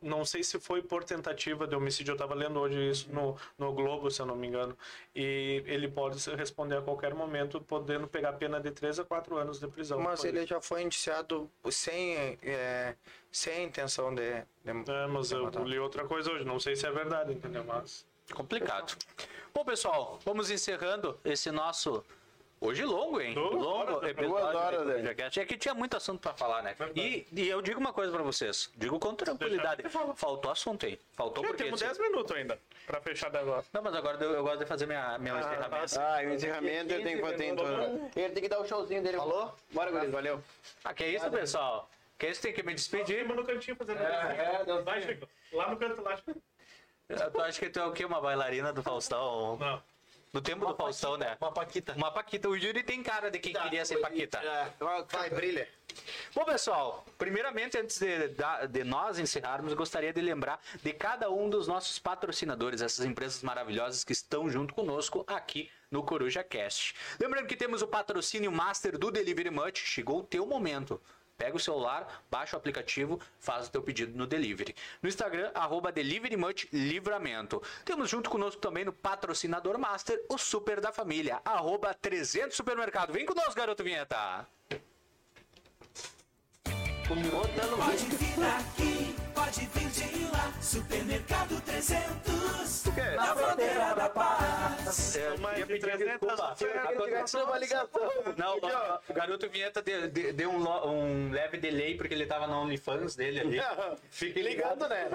Não 0.02 0.26
sei 0.26 0.44
se 0.44 0.60
foi 0.60 0.82
por 0.82 1.04
tentativa 1.04 1.66
de 1.66 1.74
homicídio, 1.74 2.12
eu 2.12 2.16
estava 2.16 2.36
lendo 2.36 2.60
hoje 2.60 2.90
isso 2.90 3.10
no, 3.12 3.38
no 3.58 3.72
Globo, 3.74 4.12
se 4.12 4.22
eu 4.22 4.26
não 4.26 4.36
me 4.36 4.46
engano. 4.46 4.78
E 5.16 5.64
ele 5.66 5.88
pode 5.88 6.20
responder 6.36 6.78
a 6.78 6.82
qualquer 6.82 7.14
momento, 7.14 7.62
podendo 7.62 8.06
pegar 8.06 8.34
pena 8.34 8.60
de 8.60 8.70
3 8.70 9.00
a 9.00 9.06
4 9.06 9.38
anos 9.38 9.60
de 9.60 9.68
prisão. 9.70 10.00
Mas 10.02 10.26
ele 10.26 10.40
isso. 10.40 10.48
já 10.48 10.62
foi 10.62 10.84
indiciado 10.84 11.50
sem, 11.70 12.38
é, 12.44 12.96
sem 13.32 13.64
intenção 13.64 14.14
de. 14.14 14.42
de 14.64 14.92
É, 14.92 15.08
mas 15.08 15.30
de 15.30 15.36
eu 15.36 15.44
matar. 15.46 15.64
li 15.66 15.80
outra 15.80 16.06
coisa 16.06 16.32
hoje, 16.32 16.44
não 16.44 16.60
sei 16.60 16.76
se 16.76 16.86
é 16.86 16.92
verdade, 16.92 17.32
entendeu? 17.32 17.64
Mas. 17.64 18.06
Complicado. 18.34 18.98
Bom, 19.54 19.66
pessoal, 19.66 20.20
vamos 20.24 20.50
encerrando 20.50 21.20
esse 21.26 21.52
nosso. 21.52 22.04
Hoje 22.64 22.86
longo, 22.86 23.20
hein? 23.20 23.34
Duas 23.34 23.54
longo 23.54 23.66
horas, 23.66 24.02
né? 24.04 24.10
episódio. 24.12 24.40
Duas 24.40 24.56
horas, 24.56 24.82
do 24.82 24.88
né? 25.00 25.16
É 25.36 25.46
que 25.46 25.58
tinha 25.58 25.74
muito 25.74 25.98
assunto 25.98 26.22
pra 26.22 26.32
falar, 26.36 26.62
né? 26.62 26.76
E, 26.96 27.26
e 27.34 27.50
eu 27.50 27.60
digo 27.60 27.80
uma 27.80 27.92
coisa 27.92 28.12
pra 28.14 28.22
vocês. 28.22 28.72
Digo 28.76 29.00
com 29.00 29.16
tranquilidade. 29.16 29.84
Faltou 30.16 30.52
assunto, 30.52 30.86
hein? 30.86 31.00
Faltou 31.14 31.44
Já 31.44 31.50
porque. 31.50 31.64
temos 31.64 31.80
10 31.82 31.98
minutos 31.98 32.36
ainda 32.36 32.60
para 32.86 33.02
fechar 33.02 33.36
agora. 33.36 33.66
Não, 33.74 33.82
mas 33.82 33.96
agora 33.96 34.24
eu, 34.24 34.34
eu 34.34 34.44
gosto 34.44 34.60
de 34.60 34.66
fazer 34.66 34.86
minha, 34.86 35.18
minha 35.18 35.40
encerramento. 35.40 36.00
Ah, 36.00 36.24
e 36.24 36.28
o 36.28 36.34
encerramento 36.36 36.94
ele 36.94 37.04
tem 37.04 37.18
que 37.20 37.34
ter 37.34 37.46
em 37.46 37.56
tudo. 37.56 38.12
Ele 38.16 38.30
tem 38.30 38.44
que 38.44 38.50
dar 38.50 38.60
o 38.60 38.68
showzinho 38.68 39.02
dele. 39.02 39.18
Falou? 39.18 39.56
Bora, 39.72 39.90
Guriz, 39.90 40.12
valeu. 40.12 40.44
Ah, 40.84 40.94
que 40.94 41.04
é 41.04 41.10
isso, 41.10 41.32
pessoal? 41.32 41.90
Que 42.20 42.28
é 42.28 42.30
isso? 42.30 42.44
Tem 42.44 42.54
que 42.54 42.62
me 42.62 42.76
despedir. 42.76 43.18
Firma 43.18 43.34
no 43.34 43.44
cantinho 43.44 43.76
fazendo. 43.76 44.04
é, 44.04 44.64
Deus 44.64 44.84
Vai, 44.86 45.02
Chico. 45.02 45.28
Lá 45.52 45.72
no 45.72 45.78
canto, 45.78 46.00
lá. 46.04 46.16
Tu 47.32 47.42
acha 47.42 47.60
que 47.60 47.70
tu 47.70 47.80
é 47.80 47.86
o 47.86 47.92
quê? 47.92 48.06
Uma 48.06 48.22
bailarina 48.22 48.72
do 48.72 48.82
Faustão? 48.84 49.58
Não. 49.58 49.84
No 50.34 50.40
tempo 50.40 50.66
do 50.66 50.74
Faustão, 50.74 51.18
né? 51.18 51.36
Uma 51.42 51.52
paquita. 51.52 51.94
Uma 51.94 52.10
Paquita. 52.10 52.48
O 52.48 52.56
Yuri 52.56 52.84
tem 52.84 53.04
cara 53.04 53.30
de 53.30 53.38
quem 53.38 53.54
queria 53.54 53.84
ser 53.84 53.98
Paquita. 53.98 54.40
Vai, 55.10 55.30
brilha. 55.30 55.68
Bom, 56.34 56.46
pessoal, 56.46 57.06
primeiramente, 57.18 57.78
antes 57.78 58.00
de, 58.00 58.30
de 58.70 58.84
nós 58.86 59.20
encerrarmos, 59.20 59.72
eu 59.72 59.78
gostaria 59.78 60.14
de 60.14 60.22
lembrar 60.22 60.62
de 60.82 60.94
cada 60.94 61.30
um 61.30 61.50
dos 61.50 61.68
nossos 61.68 62.00
patrocinadores, 62.00 62.82
essas 62.82 63.06
empresas 63.06 63.44
maravilhosas 63.44 64.06
que 64.06 64.14
estão 64.14 64.50
junto 64.50 64.74
conosco 64.74 65.26
aqui 65.28 65.70
no 65.90 66.02
Coruja 66.02 66.46
Cast. 66.46 66.96
Lembrando 67.20 67.48
que 67.48 67.58
temos 67.58 67.82
o 67.82 67.88
patrocínio 67.88 68.54
master 68.54 68.98
do 68.98 69.12
Delivery 69.12 69.50
Much, 69.50 69.80
chegou 69.80 70.20
o 70.20 70.24
teu 70.24 70.46
momento. 70.46 71.02
Pega 71.42 71.58
o 71.58 71.60
celular, 71.60 72.24
baixa 72.30 72.56
o 72.56 72.60
aplicativo, 72.60 73.20
faz 73.40 73.68
o 73.68 73.72
teu 73.72 73.82
pedido 73.82 74.16
no 74.16 74.28
delivery. 74.28 74.76
No 75.02 75.10
Instagram, 75.10 75.50
arroba 75.56 75.92
Livramento. 76.72 77.64
Temos 77.84 78.12
junto 78.12 78.30
conosco 78.30 78.62
também 78.62 78.86
no 78.86 78.94
patrocinador 78.94 79.80
master, 79.80 80.24
o 80.30 80.38
Super 80.38 80.80
da 80.80 80.92
Família, 80.92 81.42
arroba 81.44 81.96
300 81.96 82.56
Supermercado. 82.56 83.12
Vem 83.12 83.26
conosco, 83.26 83.56
garoto 83.56 83.84
vinheta. 83.84 84.46
Pode 87.08 88.06
vir 88.06 88.44
aqui, 88.46 89.16
pode 89.34 89.66
vir 89.68 89.90
de 89.90 90.26
lá. 90.32 90.52
Supermercado 90.62 91.62
300. 91.62 92.82
Na 93.16 93.36
fronteira 93.36 93.94
da 93.96 94.10
paz. 94.10 95.16
É, 95.16 95.38
Mais 95.38 95.60
ia 95.60 95.66
de 95.66 95.74
pedir 95.74 95.82
300 95.98 96.20
desculpa. 96.30 96.90
Aconteceu 96.90 97.44
uma 97.46 97.58
ligação. 97.58 97.90
Não, 98.38 98.56
o, 98.58 99.00
o 99.10 99.14
garoto 99.14 99.50
vinheta 99.50 99.82
deu, 99.82 100.08
deu- 100.10 100.50
um, 100.50 100.88
um 100.90 101.32
leve 101.32 101.58
delay 101.58 101.96
porque 101.96 102.14
ele 102.14 102.26
tava 102.26 102.48
no 102.48 102.62
OnlyFans 102.62 103.16
dele 103.16 103.40
ali. 103.40 103.60
Fique 104.10 104.42
ligado, 104.42 104.88
né? 104.88 105.10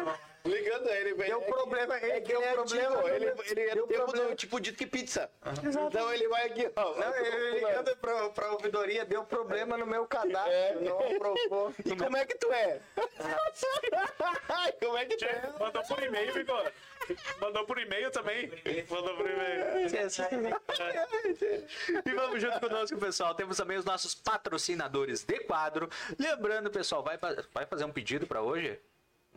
Ligando 0.44 0.88
ele. 0.90 1.14
Deu 1.14 1.40
problema, 1.42 1.96
ele 1.98 2.12
É 2.12 2.20
que 2.20 2.28
deu 2.28 2.40
ele 2.40 2.48
é 2.48 2.54
problema. 2.54 3.02
Ele, 3.10 3.32
ele 3.46 3.60
é 3.62 3.74
do 3.74 3.86
tempo 3.88 4.04
problema. 4.04 4.28
do 4.30 4.34
tipo 4.36 4.60
disque 4.60 4.86
pizza. 4.86 5.28
Então 5.88 6.12
ele 6.12 6.28
vai 6.28 6.46
aqui, 6.46 6.70
ó. 6.76 6.94
Não, 6.94 7.16
ele 7.16 7.50
ligando 7.58 7.96
pra, 7.96 8.28
pra 8.30 8.52
ouvidoria, 8.52 9.04
deu 9.04 9.24
problema 9.24 9.76
no 9.76 9.84
meu 9.86 10.06
cadastro, 10.06 10.52
É. 10.52 10.74
não 10.80 10.98
aprovou. 11.00 11.74
E 11.84 11.96
como 11.96 12.16
é 12.16 12.24
que 12.24 12.36
tu 12.36 12.50
é? 12.52 12.78
Como 14.80 14.98
é 14.98 15.04
que 15.04 15.24
é? 15.24 15.52
Mandou 15.58 15.82
por 15.84 16.02
e-mail, 16.02 16.32
Vigor. 16.32 16.72
Mandou 17.40 17.64
por 17.64 17.78
e-mail 17.78 18.10
também. 18.10 18.50
Mandou 18.90 19.16
por 19.16 19.30
e-mail. 19.30 19.86
E 22.04 22.12
vamos 22.12 22.40
junto 22.40 22.60
conosco, 22.60 22.98
pessoal. 22.98 23.34
Temos 23.34 23.56
também 23.56 23.78
os 23.78 23.84
nossos 23.84 24.14
patrocinadores 24.14 25.24
de 25.24 25.38
quadro. 25.40 25.88
Lembrando, 26.18 26.70
pessoal, 26.70 27.02
vai, 27.02 27.18
vai 27.52 27.66
fazer 27.66 27.84
um 27.84 27.92
pedido 27.92 28.26
para 28.26 28.42
hoje? 28.42 28.78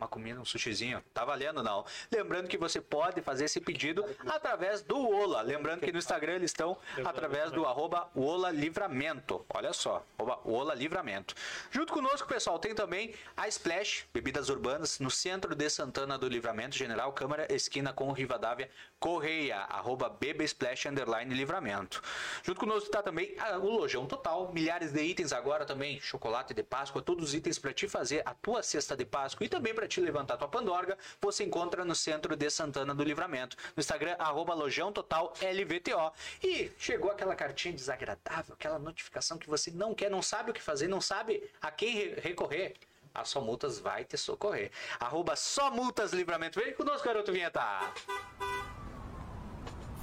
Uma 0.00 0.08
comida, 0.08 0.40
um 0.40 0.46
sushizinho? 0.46 1.04
Tá 1.12 1.26
valendo, 1.26 1.62
não. 1.62 1.84
Lembrando 2.10 2.48
que 2.48 2.56
você 2.56 2.80
pode 2.80 3.20
fazer 3.20 3.44
esse 3.44 3.60
pedido 3.60 4.02
através 4.26 4.80
do 4.80 4.96
Ola. 4.96 5.42
Lembrando 5.42 5.80
que 5.80 5.92
no 5.92 5.98
Instagram 5.98 6.36
eles 6.36 6.50
estão 6.50 6.74
através 7.04 7.50
do 7.52 7.66
arroba 7.66 8.08
Ola 8.14 8.50
Livramento. 8.50 9.44
Olha 9.52 9.74
só, 9.74 10.02
arroba 10.18 10.40
Ola 10.42 10.74
Livramento. 10.74 11.34
Junto 11.70 11.92
conosco, 11.92 12.26
pessoal, 12.26 12.58
tem 12.58 12.74
também 12.74 13.14
a 13.36 13.46
Splash, 13.46 14.06
bebidas 14.10 14.48
urbanas, 14.48 14.98
no 15.00 15.10
centro 15.10 15.54
de 15.54 15.68
Santana 15.68 16.16
do 16.16 16.26
Livramento, 16.28 16.76
General 16.76 17.12
Câmara, 17.12 17.46
esquina 17.52 17.92
com 17.92 18.08
o 18.08 18.12
Rivadavia 18.12 18.70
Correia, 19.00 19.60
arroba 19.60 20.10
Beba 20.10 20.44
Splash 20.44 20.84
Underline 20.86 21.34
Livramento. 21.34 22.02
Junto 22.42 22.60
conosco 22.60 22.84
está 22.84 23.02
também 23.02 23.34
ah, 23.38 23.56
o 23.56 23.70
Lojão 23.70 24.04
Total, 24.04 24.52
milhares 24.52 24.92
de 24.92 25.02
itens 25.02 25.32
agora 25.32 25.64
também, 25.64 25.98
chocolate 25.98 26.52
de 26.52 26.62
Páscoa, 26.62 27.00
todos 27.00 27.24
os 27.30 27.34
itens 27.34 27.58
para 27.58 27.72
te 27.72 27.88
fazer 27.88 28.22
a 28.26 28.34
tua 28.34 28.62
cesta 28.62 28.94
de 28.94 29.06
Páscoa 29.06 29.46
e 29.46 29.48
também 29.48 29.74
para 29.74 29.88
te 29.88 30.02
levantar 30.02 30.36
tua 30.36 30.48
pandorga, 30.48 30.98
você 31.18 31.44
encontra 31.44 31.82
no 31.82 31.94
centro 31.94 32.36
de 32.36 32.50
Santana 32.50 32.94
do 32.94 33.02
Livramento. 33.02 33.56
No 33.74 33.80
Instagram, 33.80 34.16
arroba 34.18 34.52
Lojão 34.52 34.92
Total 34.92 35.32
LVTO. 35.40 36.12
E 36.42 36.70
chegou 36.78 37.10
aquela 37.10 37.34
cartinha 37.34 37.72
desagradável, 37.72 38.54
aquela 38.54 38.78
notificação 38.78 39.38
que 39.38 39.48
você 39.48 39.70
não 39.70 39.94
quer, 39.94 40.10
não 40.10 40.20
sabe 40.20 40.50
o 40.50 40.54
que 40.54 40.60
fazer, 40.60 40.88
não 40.88 41.00
sabe 41.00 41.42
a 41.62 41.70
quem 41.70 41.90
re- 41.94 42.20
recorrer. 42.20 42.74
A 43.14 43.24
Só 43.24 43.40
Multas 43.40 43.78
vai 43.80 44.04
te 44.04 44.16
socorrer. 44.18 44.70
Arroba 45.00 45.34
Só 45.34 45.70
Multas 45.70 46.12
Livramento. 46.12 46.60
Vem 46.60 46.74
conosco, 46.74 47.06
garoto 47.06 47.32
vinheta. 47.32 47.60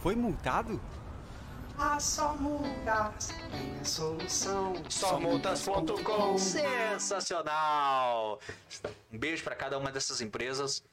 Foi 0.02 0.16
multado? 0.16 0.80
A 1.78 2.00
só 2.00 2.34
multas 2.36 3.28
tem 3.52 3.80
a 3.80 3.86
solução. 3.86 4.74
Somultas.com 4.90 6.38
Sensacional! 6.38 8.40
Um 9.12 9.18
beijo 9.18 9.44
para 9.44 9.56
cada 9.56 9.78
uma 9.78 9.92
dessas 9.92 10.22
empresas. 10.22 10.84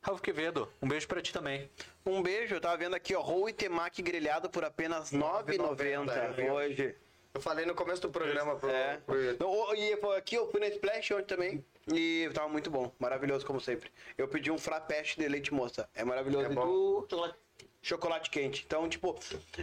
Raul 0.00 0.18
Quevedo, 0.18 0.68
um 0.80 0.88
beijo 0.88 1.06
para 1.06 1.20
ti 1.22 1.32
também. 1.32 1.70
Um 2.04 2.20
beijo, 2.22 2.54
eu 2.56 2.60
tava 2.60 2.76
vendo 2.76 2.94
aqui, 2.96 3.14
ó, 3.14 3.20
roll 3.20 3.48
e 3.48 3.52
temaki 3.52 4.02
grelhado 4.02 4.50
por 4.50 4.64
apenas 4.64 5.10
R$ 5.12 5.18
9,90 5.18 6.32
viu? 6.34 6.54
hoje. 6.54 6.96
Eu 7.34 7.40
falei 7.40 7.64
no 7.64 7.74
começo 7.74 8.02
do 8.02 8.10
programa 8.10 8.56
pro, 8.56 8.68
É. 8.68 8.96
pro- 8.98 9.74
e 9.76 9.96
foi 9.98 10.18
aqui 10.18 10.34
eu 10.34 10.50
fui 10.50 10.60
na 10.60 10.66
Splash 10.68 11.12
ontem 11.12 11.24
também 11.24 11.64
e 11.94 12.28
tava 12.34 12.48
muito 12.48 12.68
bom, 12.70 12.90
maravilhoso 12.98 13.46
como 13.46 13.60
sempre. 13.60 13.90
Eu 14.18 14.26
pedi 14.28 14.50
um 14.50 14.58
frappeste 14.58 15.18
de 15.20 15.28
leite 15.28 15.54
moça, 15.54 15.88
é 15.94 16.04
maravilhoso. 16.04 16.46
É 16.46 16.48
bom. 16.48 16.66
do 16.66 17.06
chocolate- 17.82 18.30
quente. 18.30 18.62
Então, 18.66 18.88
tipo, 18.88 19.18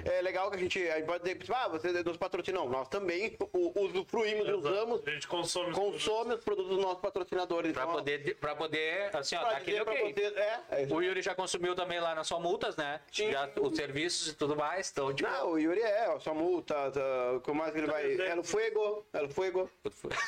é 0.06 0.22
legal 0.22 0.52
que 0.52 0.58
a 0.58 0.60
gente, 0.60 0.78
a 0.90 0.98
gente 0.98 1.06
pode 1.06 1.24
dizer, 1.24 1.54
ah, 1.56 1.68
você 1.70 1.92
nos 2.04 2.18
patrocinam. 2.18 2.68
Nós 2.70 2.88
também 2.90 3.36
u- 3.54 3.82
usufruímos 3.86 4.48
e 4.48 4.52
usamos, 4.52 5.02
A 5.08 5.12
gente 5.12 5.28
consome. 5.28 5.70
os 5.72 5.76
consome 5.76 6.34
os 6.36 6.44
produtos 6.44 6.70
dos 6.76 6.84
nossos 6.84 7.00
patrocinadores. 7.02 7.72
Pra 7.72 7.84
Então, 7.84 7.96
poder, 7.96 8.36
pra 8.36 8.56
poder, 8.56 9.16
assim, 9.16 9.36
ó, 9.36 9.40
pra 9.40 9.50
tá 9.52 9.58
aquele 9.58 9.72
dizer 9.80 9.86
pra 9.86 9.94
ok. 9.94 10.14
vocês, 10.14 10.34
é, 10.38 10.62
é. 10.84 10.88
O 10.94 11.02
Yuri 11.02 11.22
já 11.22 11.34
consumiu 11.34 11.74
também 11.76 12.00
lá 12.00 12.14
na 12.14 12.24
sua 12.24 12.40
multas, 12.40 12.76
né? 12.76 13.00
Sim. 13.12 13.32
Já 13.32 13.50
os 13.60 13.76
serviços 13.76 14.28
e 14.30 14.36
tudo 14.36 14.56
mais. 14.56 14.90
Então, 14.92 15.14
tipo, 15.14 15.30
Não, 15.30 15.52
o 15.52 15.58
Yuri 15.58 15.82
é, 15.82 16.10
ó, 16.10 16.20
sua 16.20 16.34
multa, 16.34 16.92
tá, 16.92 17.40
como 17.44 17.60
mais 17.62 17.72
que 17.74 17.80
ele 17.80 17.88
vai. 17.88 18.06
El 18.30 18.44
Fuego, 18.44 19.06
El 19.14 19.30
Fuego, 19.30 19.70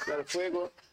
El 0.07 0.25
Fuego. 0.25 0.71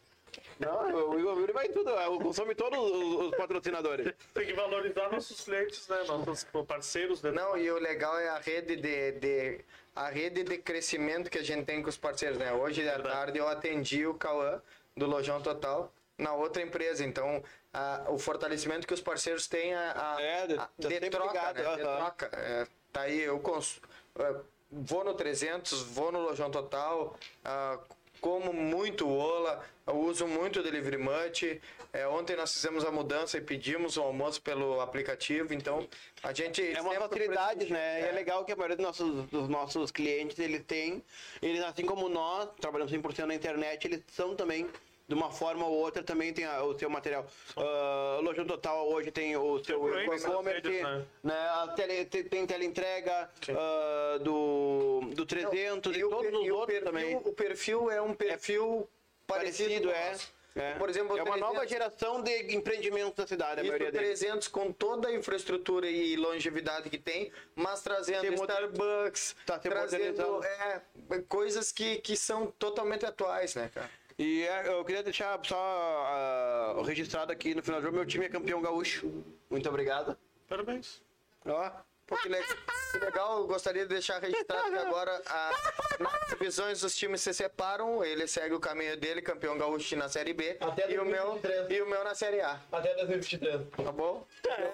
Não, 0.59 1.09
o 1.11 1.17
Yuri 1.19 1.53
vai 1.53 1.67
em 1.67 1.71
tudo, 1.71 1.89
é, 1.91 2.05
consome 2.21 2.53
todos 2.53 2.77
os, 2.77 3.27
os 3.27 3.35
patrocinadores. 3.37 4.13
Tem 4.33 4.45
que 4.45 4.53
valorizar 4.53 5.09
nossos 5.09 5.41
clientes, 5.41 5.87
né? 5.87 6.03
Nossos 6.05 6.45
parceiros. 6.67 7.21
Né? 7.21 7.31
Não, 7.31 7.57
e 7.57 7.71
o 7.71 7.79
legal 7.79 8.17
é 8.19 8.27
a 8.29 8.39
rede 8.39 8.75
de, 8.75 9.11
de- 9.13 9.61
a 9.95 10.09
rede 10.09 10.43
de 10.43 10.57
crescimento 10.57 11.29
que 11.29 11.37
a 11.37 11.43
gente 11.43 11.65
tem 11.65 11.81
com 11.81 11.87
os 11.89 11.97
parceiros, 11.97 12.37
né? 12.37 12.51
Hoje 12.53 12.87
à 12.89 12.99
tarde 13.01 13.37
eu 13.39 13.47
atendi 13.47 14.05
o 14.05 14.13
Cauã 14.13 14.61
do 14.97 15.05
Lojão 15.05 15.41
Total 15.41 15.91
na 16.17 16.33
outra 16.33 16.61
empresa. 16.61 17.05
Então, 17.05 17.41
a- 17.73 18.05
o 18.09 18.19
fortalecimento 18.19 18.85
que 18.85 18.93
os 18.93 19.01
parceiros 19.01 19.47
têm 19.47 19.73
a, 19.73 20.15
a, 20.17 20.21
É, 20.21 20.47
de- 20.47 20.53
a- 20.55 20.57
tá 20.57 20.87
de 20.89 21.09
troca, 21.09 21.27
ligado, 21.31 21.55
né? 21.63 21.75
De 21.77 21.81
troca. 21.81 22.29
É, 22.33 22.67
tá 22.91 23.01
aí, 23.01 23.21
eu 23.21 23.39
cons... 23.39 23.81
é, 24.17 24.35
vou 24.71 25.03
no 25.03 25.13
300, 25.13 25.81
vou 25.83 26.11
no 26.11 26.19
Lojão 26.19 26.51
Total, 26.51 27.15
ah, 27.45 27.79
como 28.19 28.53
muito 28.53 29.07
Ola, 29.07 29.63
eu 29.87 29.97
uso 29.97 30.27
muito 30.27 30.59
o 30.59 30.63
Delivery 30.63 30.97
Much. 30.97 31.59
É, 31.91 32.07
ontem 32.07 32.35
nós 32.35 32.53
fizemos 32.53 32.85
a 32.85 32.91
mudança 32.91 33.37
e 33.37 33.41
pedimos 33.41 33.97
o 33.97 34.01
almoço 34.03 34.39
pelo 34.41 34.79
aplicativo, 34.79 35.53
então 35.53 35.87
a 36.21 36.31
gente 36.31 36.61
É 36.61 36.79
uma 36.81 36.93
facilidade, 36.93 37.71
né? 37.71 38.01
E 38.01 38.03
é 38.05 38.11
legal 38.11 38.45
que 38.45 38.51
a 38.51 38.55
maioria 38.55 38.77
dos 38.77 38.85
nossos, 38.85 39.25
dos 39.29 39.47
nossos 39.47 39.89
clientes, 39.89 40.37
eles 40.37 40.63
têm, 40.67 41.03
eles 41.41 41.63
assim 41.63 41.85
como 41.85 42.07
nós, 42.07 42.47
trabalhamos 42.61 42.93
100% 42.93 43.25
na 43.25 43.33
internet, 43.33 43.85
eles 43.85 44.03
são 44.11 44.35
também, 44.35 44.67
de 45.09 45.15
uma 45.15 45.31
forma 45.31 45.65
ou 45.65 45.73
outra, 45.73 46.03
também 46.03 46.31
tem 46.31 46.45
a- 46.45 46.63
o 46.63 46.77
seu 46.77 46.87
material. 46.87 47.25
Uh, 47.57 48.21
Lojão 48.21 48.45
Total 48.45 48.87
hoje 48.87 49.09
tem 49.09 49.35
o 49.35 49.61
seu 49.63 49.79
e-commerce, 50.03 50.69
né? 50.69 51.05
né? 51.23 51.73
Tele, 51.75 52.05
tem, 52.05 52.23
tem 52.25 52.45
teleentrega 52.45 53.27
uh, 53.49 54.19
do, 54.19 55.01
do 55.15 55.25
300 55.25 55.97
e, 55.97 56.03
o 56.03 56.09
todos 56.11 56.25
per- 56.29 56.35
os 56.39 56.45
e 56.45 56.51
o 56.51 56.55
outros 56.55 56.79
perfil, 56.79 56.85
também. 56.85 57.15
O 57.15 57.33
perfil 57.33 57.89
é 57.91 57.99
um 57.99 58.13
perfil 58.13 58.87
parecido, 59.25 59.87
Parecido, 59.87 59.89
com 59.89 59.95
é. 59.95 60.39
É. 60.55 60.73
Por 60.75 60.89
exemplo, 60.89 61.17
é 61.17 61.21
uma 61.23 61.31
300 61.33 61.53
nova 61.53 61.67
geração 61.67 62.21
de 62.21 62.55
empreendimentos 62.55 63.13
da 63.15 63.25
cidade, 63.25 63.61
a 63.61 63.63
Isso 63.63 63.67
maioria 63.71 63.91
deles. 63.91 64.19
300 64.19 64.47
com 64.47 64.71
toda 64.73 65.07
a 65.07 65.13
infraestrutura 65.15 65.87
e 65.89 66.15
longevidade 66.17 66.89
que 66.89 66.97
tem, 66.97 67.31
mas 67.55 67.81
trazendo 67.81 68.21
Tem 68.21 68.31
moder- 68.31 68.55
Starbucks, 68.57 69.35
Tá 69.45 69.57
trazendo 69.57 70.43
é, 70.43 70.81
coisas 71.27 71.71
que, 71.71 71.97
que 71.97 72.15
são 72.17 72.47
totalmente 72.47 73.05
atuais, 73.05 73.55
né, 73.55 73.71
cara? 73.73 73.89
E 74.19 74.43
é, 74.43 74.67
eu 74.67 74.83
queria 74.83 75.01
deixar 75.01 75.39
só 75.45 75.55
ah, 75.57 76.81
registrado 76.85 77.31
aqui 77.31 77.55
no 77.55 77.63
final 77.63 77.79
do 77.79 77.85
jogo, 77.85 77.95
meu 77.95 78.05
time 78.05 78.25
é 78.25 78.29
campeão 78.29 78.61
gaúcho. 78.61 79.23
Muito 79.49 79.69
obrigado. 79.69 80.17
Parabéns. 80.45 81.01
Ó, 81.45 81.71
Pô, 82.09 82.17
que, 82.17 82.27
le- 82.29 82.43
que 82.91 82.97
legal, 82.99 83.37
eu 83.39 83.47
gostaria 83.47 83.83
de 83.83 83.89
deixar 83.93 84.19
registrado 84.19 84.69
que 84.71 84.77
agora 84.77 85.21
a, 85.27 85.51
nas 85.99 86.29
divisões 86.29 86.83
os 86.83 86.95
times 86.95 87.21
se 87.21 87.33
separam, 87.33 88.03
ele 88.03 88.27
segue 88.27 88.55
o 88.55 88.59
caminho 88.59 88.97
dele, 88.97 89.21
campeão 89.21 89.57
gaúcho 89.57 89.95
na 89.95 90.09
Série 90.09 90.33
B, 90.33 90.57
Até 90.59 90.91
e 90.91 90.97
o, 90.97 91.05
meu, 91.05 91.33
2023. 91.39 91.71
e 91.77 91.81
o 91.83 91.85
meu 91.87 92.03
na 92.03 92.15
Série 92.15 92.41
A, 92.41 92.59
até 92.71 92.95
2023. 92.95 93.61
tá 93.85 93.91
bom? 93.91 94.25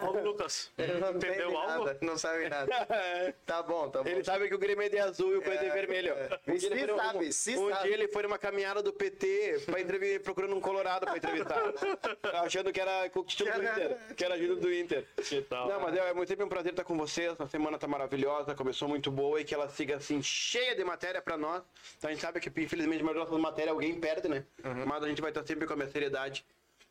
Ô, 0.01 0.11
Lucas, 0.21 0.71
Ele 0.79 0.93
não 0.93 1.09
entendeu 1.11 1.49
entende 1.49 1.55
algo? 1.71 1.85
nada, 1.85 1.97
não 2.01 2.17
sabe 2.17 2.47
nada. 2.49 2.71
Tá 3.45 3.61
bom, 3.61 3.89
tá 3.89 4.01
bom. 4.01 4.09
Ele 4.09 4.23
sabe 4.23 4.47
que 4.47 4.55
o 4.55 4.57
Grêmio 4.57 4.85
é 4.85 4.89
de 4.89 4.97
azul 4.97 5.33
e 5.33 5.37
o 5.37 5.41
coisa 5.41 5.63
é, 5.63 5.69
vermelho. 5.69 6.13
Um 6.47 6.57
Se 6.57 6.65
ele 6.67 6.95
sabe, 6.95 7.31
se 7.33 7.57
um 7.57 7.69
sabe. 7.69 7.83
dia 7.83 7.93
ele 7.93 8.07
foi 8.07 8.23
numa 8.23 8.37
caminhada 8.39 8.81
do 8.81 8.91
PT 8.93 9.63
pra 9.65 9.79
entrevistar, 9.81 10.23
procurando 10.23 10.55
um 10.55 10.61
colorado 10.61 11.05
pra 11.05 11.17
entrevistar. 11.17 11.61
achando 12.43 12.71
que 12.71 12.79
era 12.81 13.09
com 13.09 13.19
o 13.19 13.25
título 13.25 13.51
do 13.51 13.59
Que 13.59 13.65
era- 13.67 13.83
Inter. 13.85 13.97
Que 14.15 14.25
era 14.25 14.33
ajuda 14.35 14.55
do 14.61 14.73
Inter. 14.73 15.05
Que 15.17 15.41
tal? 15.43 15.67
Não, 15.67 15.79
mas 15.79 15.95
é, 15.95 15.99
é 15.99 16.25
sempre 16.25 16.45
um 16.45 16.49
prazer 16.49 16.71
estar 16.71 16.83
com 16.83 16.95
vocês. 17.25 17.41
A 17.41 17.47
semana 17.47 17.77
tá 17.77 17.87
maravilhosa, 17.87 18.53
começou 18.53 18.87
muito 18.87 19.11
boa 19.11 19.41
e 19.41 19.43
que 19.43 19.53
ela 19.53 19.67
siga 19.69 19.97
assim, 19.97 20.21
cheia 20.21 20.75
de 20.75 20.83
matéria 20.83 21.21
pra 21.21 21.37
nós. 21.37 21.63
Então 21.97 22.09
a 22.09 22.13
gente 22.13 22.21
sabe 22.21 22.39
que, 22.39 22.49
infelizmente, 22.61 23.01
a 23.01 23.03
maioria 23.03 23.25
das 23.25 23.39
matérias 23.39 23.73
alguém 23.73 23.99
perde, 23.99 24.27
né? 24.27 24.45
Uhum. 24.63 24.85
Mas 24.85 25.03
a 25.03 25.07
gente 25.07 25.21
vai 25.21 25.31
estar 25.31 25.45
sempre 25.45 25.65
com 25.65 25.73
a 25.73 25.75
minha 25.75 25.89
seriedade 25.89 26.45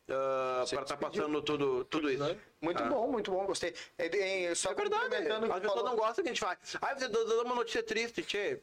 ah, 0.09 0.65
pra 0.69 0.83
estar 0.83 0.97
passando 0.97 1.41
tudo, 1.43 1.85
tudo 1.85 2.11
isso. 2.11 2.37
Muito 2.61 2.85
bom, 2.85 3.11
muito 3.11 3.31
bom, 3.31 3.47
gostei. 3.47 3.75
É, 3.97 4.45
é, 4.47 4.55
só 4.55 4.71
É 4.71 4.75
verdade, 4.75 5.17
as 5.17 5.61
pessoas 5.61 5.85
não 5.85 5.97
gostam 5.97 6.25
que 6.25 6.31
a 6.31 6.33
gente 6.33 6.41
faz. 6.41 6.59
Ai, 6.81 6.99
você 6.99 7.09
dá 7.09 7.43
uma 7.43 7.55
notícia 7.55 7.83
triste, 7.83 8.23
tchê. 8.23 8.61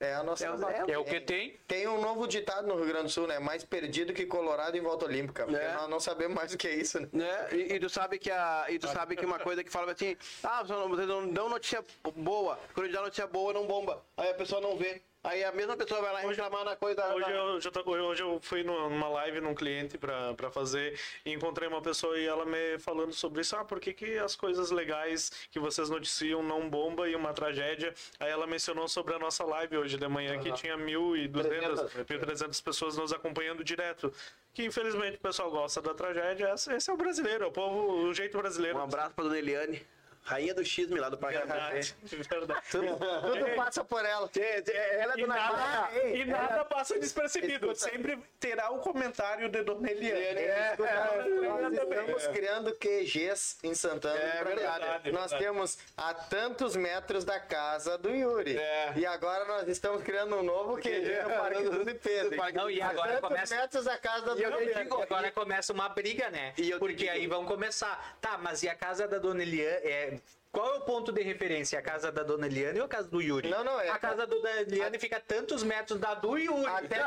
É 0.00 0.14
a 0.14 0.22
nossa. 0.22 0.44
É- 0.46 0.92
É 0.92 0.98
o 0.98 1.04
que 1.04 1.20
tem. 1.20 1.58
Tem 1.66 1.86
um 1.88 2.00
novo 2.00 2.26
ditado 2.26 2.66
no 2.66 2.76
Rio 2.76 2.86
Grande 2.86 3.04
do 3.04 3.10
Sul, 3.10 3.26
né? 3.26 3.38
Mais 3.38 3.64
perdido 3.64 4.12
que 4.12 4.26
Colorado 4.26 4.76
em 4.76 4.80
volta 4.80 5.04
olímpica. 5.04 5.44
Porque 5.44 5.60
É. 5.60 5.72
nós 5.74 5.88
não 5.88 6.00
sabemos 6.00 6.34
mais 6.34 6.52
o 6.52 6.58
que 6.58 6.68
é 6.68 6.74
isso, 6.74 7.00
né? 7.00 7.08
né? 7.12 7.48
E, 7.52 7.74
e 7.74 7.80
tu 7.80 7.88
sabe 7.88 8.18
que 8.18 8.30
a, 8.30 8.66
e 8.68 8.78
tu 8.78 8.88
sabe 8.88 9.16
que 9.16 9.24
uma 9.24 9.38
coisa 9.38 9.62
que 9.64 9.70
fala 9.70 9.92
assim, 9.92 10.16
ah, 10.42 10.62
vocês 10.62 11.08
não, 11.08 11.28
dão 11.32 11.48
notícia 11.48 11.84
boa, 12.16 12.58
quando 12.74 12.90
dá 12.92 13.00
notícia 13.02 13.26
boa 13.26 13.52
não 13.52 13.66
bomba. 13.66 14.02
Aí 14.16 14.30
a 14.30 14.34
pessoa 14.34 14.60
não 14.60 14.76
vê. 14.76 15.02
Aí 15.28 15.44
a 15.44 15.52
mesma 15.52 15.76
pessoa 15.76 16.00
vai 16.00 16.12
lá 16.12 16.20
reclamar 16.20 16.64
na 16.64 16.74
coisa 16.74 17.14
Hoje 17.14 17.24
da- 17.26 17.30
eu, 17.30 17.60
já 17.60 17.70
hoje 17.84 18.22
eu 18.22 18.38
fui 18.40 18.62
numa 18.62 19.08
live 19.08 19.40
num 19.40 19.54
cliente 19.54 19.98
pra 19.98 20.32
pra 20.34 20.50
fazer 20.50 20.98
e 21.24 21.32
encontrei 21.32 21.68
uma 21.68 21.82
pessoa 21.82 22.18
e 22.18 22.26
ela 22.26 22.46
me 22.46 22.78
falando 22.78 23.12
sobre 23.12 23.42
isso. 23.42 23.54
Ah, 23.56 23.64
por 23.64 23.78
que, 23.78 23.92
que 23.92 24.16
as 24.18 24.34
coisas 24.34 24.70
legais 24.70 25.30
que 25.50 25.58
vocês 25.58 25.90
noticiam 25.90 26.42
não 26.42 26.68
bomba 26.68 27.08
e 27.08 27.14
uma 27.14 27.32
tragédia? 27.34 27.92
Aí 28.18 28.30
ela 28.30 28.46
mencionou 28.46 28.88
sobre 28.88 29.14
a 29.14 29.18
nossa 29.18 29.44
live 29.44 29.76
hoje 29.76 29.96
de 29.98 30.08
manhã 30.08 30.38
que 30.38 30.50
tinha 30.52 30.76
1.200, 30.76 32.04
1.300 32.06 32.62
pessoas 32.62 32.96
nos 32.96 33.12
acompanhando 33.12 33.62
direto. 33.62 34.12
Que 34.54 34.64
infelizmente 34.64 35.16
o 35.16 35.20
pessoal 35.20 35.50
gosta 35.50 35.80
da 35.82 35.94
tragédia. 35.94 36.52
Esse 36.54 36.90
é 36.90 36.92
o 36.92 36.96
brasileiro, 36.96 37.44
é 37.44 37.46
o 37.46 37.52
povo, 37.52 38.06
o 38.08 38.14
jeito 38.14 38.36
brasileiro. 38.38 38.78
Um 38.78 38.82
abraço 38.82 39.14
pra 39.14 39.24
dona 39.24 39.38
Eliane, 39.38 39.86
rainha 40.28 40.54
do 40.54 40.64
xisme 40.64 41.00
lá 41.00 41.08
do 41.08 41.16
Parque 41.16 41.38
Verdade, 41.38 41.94
verdade. 42.02 42.62
Tudo 42.70 43.56
passa 43.56 43.82
por 43.84 44.04
ela. 44.04 44.30
Ela 44.36 45.14
é 45.14 45.18
E 45.18 45.20
dona 45.22 45.34
nada, 45.34 45.88
e 46.04 46.24
nada 46.26 46.64
passa 46.64 46.98
despercebido. 46.98 47.74
Sempre 47.74 48.18
terá 48.38 48.70
o 48.70 48.78
comentário 48.80 49.48
de 49.48 49.62
Dona 49.62 49.90
Eliane. 49.90 50.40
É, 50.40 50.76
Nós 50.78 51.72
estamos 51.72 52.26
criando 52.28 52.74
QGs 52.74 53.58
em 53.62 53.74
Santana. 53.74 54.18
É 54.18 54.38
do 54.38 54.44
verdade, 54.44 55.10
Nós 55.12 55.30
verdade. 55.30 55.38
temos 55.38 55.78
a 55.96 56.12
tantos 56.14 56.76
metros 56.76 57.24
da 57.24 57.40
casa 57.40 57.96
do 57.96 58.10
Yuri. 58.10 58.56
É. 58.58 58.92
E 58.96 59.06
agora 59.06 59.44
nós 59.46 59.66
estamos 59.68 60.02
criando 60.02 60.36
um 60.36 60.42
novo 60.42 60.76
QG 60.76 61.22
no 61.24 61.30
Parque 61.30 61.62
do 61.62 61.94
Pedro. 61.96 62.36
Não, 62.54 62.70
e 62.70 62.80
A 62.82 62.88
agora 62.88 63.12
tantos 63.14 63.28
começa- 63.28 63.56
metros 63.56 63.84
da 63.84 63.96
casa 63.98 64.34
do 64.34 64.40
E 64.40 64.42
eu 64.42 64.50
Yuri. 64.50 64.74
Agora 65.02 65.30
começa 65.30 65.72
uma 65.72 65.88
briga, 65.88 66.30
né? 66.30 66.52
E 66.58 66.72
Porque 66.78 67.08
aí 67.08 67.26
vão 67.26 67.44
começar. 67.44 68.16
Tá, 68.20 68.36
mas 68.38 68.62
e 68.62 68.68
a 68.68 68.74
casa 68.74 69.06
da 69.08 69.18
Dona 69.18 69.42
Eliane? 69.42 70.17
Qual 70.58 70.74
é 70.74 70.78
o 70.78 70.80
ponto 70.80 71.12
de 71.12 71.22
referência? 71.22 71.78
A 71.78 71.82
casa 71.82 72.10
da 72.10 72.24
Dona 72.24 72.46
Eliane 72.46 72.80
ou 72.80 72.86
a 72.86 72.88
casa 72.88 73.06
do 73.08 73.22
Yuri? 73.22 73.48
Não, 73.48 73.62
não, 73.62 73.80
é- 73.80 73.90
A 73.90 73.98
casa 73.98 74.16
da 74.16 74.24
Dona 74.26 74.50
Eliane 74.62 74.98
fica 74.98 75.18
a 75.18 75.20
tantos 75.20 75.62
metros 75.62 76.00
da 76.00 76.14
do 76.14 76.36
Yuri. 76.36 76.66
Até, 76.66 76.96
é, 76.96 77.02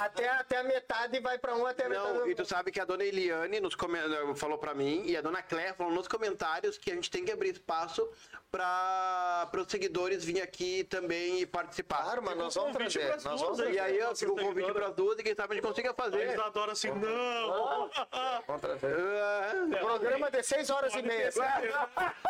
até, 0.00 0.28
até 0.30 0.56
a 0.58 0.64
metade 0.64 1.20
vai 1.20 1.38
pra 1.38 1.54
um, 1.54 1.64
até 1.64 1.84
a 1.86 1.88
metade 1.88 2.08
Não, 2.12 2.24
do 2.24 2.30
e 2.30 2.34
tu 2.34 2.44
sabe 2.44 2.72
que 2.72 2.80
a 2.80 2.84
dona 2.84 3.04
Eliane 3.04 3.60
nos 3.60 3.76
come- 3.76 4.00
falou 4.34 4.58
pra 4.58 4.74
mim 4.74 5.04
e 5.06 5.16
a 5.16 5.20
dona 5.20 5.42
Cléia 5.42 5.74
falou 5.74 5.92
nos 5.92 6.08
comentários 6.08 6.76
que 6.76 6.90
a 6.90 6.94
gente 6.96 7.08
tem 7.08 7.24
que 7.24 7.30
abrir 7.30 7.50
espaço 7.50 8.08
para 8.50 9.48
os 9.54 9.70
seguidores 9.70 10.24
virem 10.24 10.42
aqui 10.42 10.82
também 10.84 11.40
e 11.42 11.46
participar. 11.46 12.02
Claro, 12.02 12.22
mas 12.22 12.36
nós 12.36 12.54
vamos 12.54 12.76
trazer. 12.76 13.06
pras 13.06 13.24
Nós 13.24 13.40
vamos. 13.40 13.58
E 13.60 13.78
aí 13.78 13.96
eu 13.98 14.16
fico 14.16 14.32
o 14.32 14.36
convite 14.36 14.72
para 14.72 14.88
as 14.88 14.94
duas 14.94 15.18
e 15.18 15.22
quem 15.22 15.34
sabe 15.36 15.52
a 15.52 15.56
gente 15.56 15.64
consiga 15.66 15.94
fazer. 15.94 16.20
Eles 16.20 16.38
adoram 16.40 16.72
assim, 16.72 16.90
não! 16.90 17.90
Vamos 18.46 18.60
trazer. 18.60 18.96
Ah, 18.96 19.78
Programa 19.80 20.30
de 20.30 20.42
6 20.42 20.70
horas 20.70 20.94
e 20.94 21.02
meia. 21.02 21.30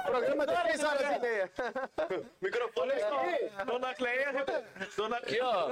Programa 0.04 0.25
de 0.34 0.72
6 0.72 0.84
horas 0.84 1.16
e 1.16 1.18
meia. 1.20 1.50
Microfone 2.40 2.92
aqui. 2.92 3.64
Dona 3.66 3.94
Cleia. 3.94 4.30
rep- 4.30 4.64
Dona, 4.96 5.16
Aqui, 5.16 5.40
ó. 5.40 5.68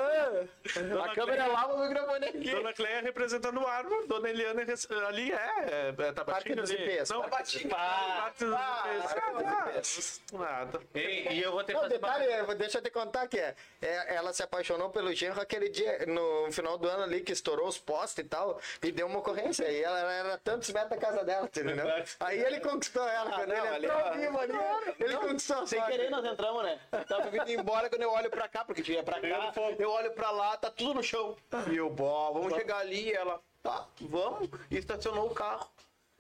Dona 0.89 1.05
A 1.05 1.15
câmera 1.15 1.47
lá, 1.47 1.67
o 1.67 1.79
microfone 1.87 2.27
aqui. 2.27 2.51
Dona 2.51 2.73
Cleia 2.73 3.01
representando 3.03 3.61
o 3.61 3.67
Árvore, 3.67 4.07
Dona 4.07 4.29
Eliane 4.31 4.65
res- 4.65 4.89
ali 5.09 5.33
é, 5.33 5.37
é, 5.37 5.95
é 6.09 6.13
Parque 6.13 6.55
dos 6.55 6.71
ali. 6.71 6.83
IPs. 6.85 7.11
Não, 7.11 7.23
Tabatinga. 7.23 7.75
Parque 7.75 8.45
dos 8.45 8.55
Ah, 8.55 9.69
IPs. 9.75 10.23
Nada. 10.33 10.81
E, 10.95 11.41
eu 11.43 11.53
vou 11.53 11.65
ter 11.65 11.75
que 11.75 11.79
fazer 11.81 11.95
detalhe, 11.95 12.27
é, 12.27 12.55
deixa 12.55 12.79
eu 12.79 12.83
te 12.83 12.91
contar 12.91 13.27
que 13.29 13.39
é, 13.39 13.55
é, 13.83 14.15
ela 14.15 14.33
se 14.33 14.43
apaixonou 14.43 14.91
pelo 14.91 15.13
genro 15.13 15.41
aquele 15.41 15.69
dia, 15.69 16.05
no 16.07 16.51
final 16.53 16.79
do 16.79 16.89
ano 16.89 17.03
ali, 17.05 17.21
que 17.21 17.33
estourou 17.33 17.69
os 17.69 17.79
postes 17.79 18.25
e 18.25 18.29
tal, 18.29 18.61
e 18.83 18.91
deu 18.93 19.07
uma 19.07 19.19
ocorrência. 19.19 19.71
E 19.71 19.83
ela 19.83 20.01
era 20.13 20.39
tantos 20.39 20.71
metros 20.71 20.91
da 20.91 20.97
casa 20.97 21.25
dela, 21.25 21.47
entendeu? 21.47 21.87
Aí 22.21 22.41
ele 22.41 22.61
conquistou 22.61 23.07
ela, 23.09 23.31
quando 23.31 23.49
não, 23.49 23.57
ele 23.57 23.69
ali, 23.69 23.87
entrou 23.87 24.01
ó. 24.01 24.11
Ali, 24.39 24.53
ele 25.01 25.17
conquistou 25.17 25.67
Sem 25.67 25.79
só. 25.81 25.87
querer 25.87 26.11
nós 26.11 26.25
entramos, 26.25 26.63
né? 26.63 26.81
Tava 27.09 27.31
vindo 27.31 27.51
embora 27.51 27.89
quando 27.89 28.03
eu 28.03 28.11
olho 28.11 28.31
pra 28.31 28.49
cá, 28.49 28.65
porque 28.65 28.83
tinha 28.83 29.03
pra 29.03 29.21
cá, 29.21 29.53
eu 29.79 29.91
olho 29.91 30.11
pra 30.13 30.31
lá, 30.31 30.57
tá 30.57 30.71
tudo 30.71 30.95
no 30.95 31.03
chão. 31.03 31.37
E 31.71 31.77
eu, 31.77 31.89
bó, 31.91 32.33
vamos 32.33 32.55
chegar 32.55 32.79
ali, 32.79 33.09
e 33.09 33.13
ela, 33.13 33.41
tá, 33.63 33.87
vamos, 34.01 34.49
e 34.71 34.77
estacionou 34.79 35.27
o 35.27 35.35
carro. 35.35 35.69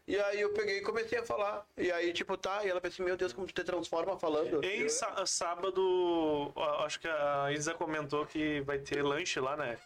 E 0.06 0.20
aí 0.20 0.38
eu 0.38 0.52
peguei 0.52 0.78
e 0.78 0.82
comecei 0.82 1.18
a 1.18 1.24
falar. 1.24 1.66
E 1.78 1.90
aí, 1.90 2.12
tipo, 2.12 2.36
tá, 2.36 2.62
e 2.62 2.68
ela 2.68 2.78
pensou, 2.80 3.06
meu 3.06 3.16
Deus, 3.16 3.32
como 3.32 3.46
tu 3.46 3.54
te 3.54 3.64
transforma 3.64 4.18
falando. 4.18 4.62
Em 4.62 4.86
sá- 4.86 5.24
sábado, 5.24 6.52
acho 6.84 7.00
que 7.00 7.08
a 7.08 7.50
Isa 7.52 7.72
comentou 7.72 8.26
que 8.26 8.60
vai 8.60 8.78
ter 8.78 9.02
lanche 9.02 9.40
lá, 9.40 9.56
né? 9.56 9.78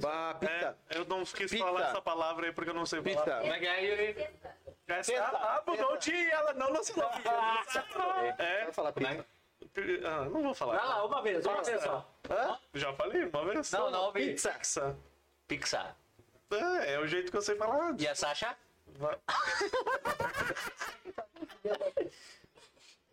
Bah, 0.00 0.34
pizza. 0.40 0.76
É, 0.88 0.96
eu 0.96 1.04
não 1.04 1.22
quis 1.24 1.50
Pizza. 1.50 1.58
falar 1.58 1.90
essa 1.90 2.00
palavra 2.00 2.46
aí 2.46 2.52
porque 2.52 2.70
eu 2.70 2.74
não 2.74 2.86
sei 2.86 3.02
falar. 3.02 3.42
Pizza. 3.42 3.42
É 5.08 5.12
é. 5.14 5.18
Ah, 5.18 5.62
mudou 5.66 5.92
o 5.94 5.96
dia 5.98 6.14
e 6.14 6.30
ela 6.30 6.52
não 6.54 6.70
lançou. 6.72 7.02
É. 8.38 8.64
Vai 8.64 8.72
falar. 8.72 8.92
Ah, 10.04 10.24
não 10.26 10.42
vou 10.42 10.54
falar. 10.54 10.76
Vai 10.78 10.86
lá, 10.88 11.04
uma 11.04 11.22
vez, 11.22 11.46
uma 11.46 11.62
vez 11.62 11.82
só. 11.82 12.06
Já 12.74 12.92
falei 12.94 13.24
uma 13.24 13.44
vez. 13.44 13.70
Não, 13.72 13.90
não 13.90 14.02
ouvi. 14.04 14.26
Pizza. 14.30 14.52
Pizza. 14.52 14.96
Pixar. 15.48 15.96
É, 16.50 16.94
é 16.94 16.98
o 16.98 17.06
jeito 17.06 17.30
que 17.30 17.36
eu 17.36 17.42
sei 17.42 17.56
falar. 17.56 17.94
E 17.98 18.06
a 18.08 18.14
Sasha? 18.14 18.56
Vai. 18.98 19.16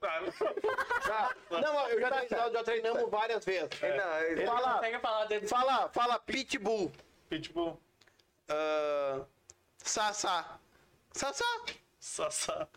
Ah, 0.01 1.33
Não, 1.51 1.89
eu 1.89 1.99
já, 1.99 2.25
já 2.49 2.63
treinamos 2.63 3.09
várias 3.09 3.43
vezes. 3.43 3.69
Não, 3.81 4.17
ele- 4.21 4.45
Fala, 4.45 4.73
Consegue 4.75 4.99
falar 4.99 5.25
dele. 5.25 5.47
fala, 5.47 5.89
fala 5.89 6.19
pitbull. 6.19 6.91
Pitbull. 7.29 7.77
Ah, 8.47 9.21
Sassá. 9.77 10.57
Sassá. 11.11 11.45
Sassá. 11.99 12.67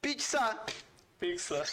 Pizza. 0.00 0.58
Pixar. 1.18 1.66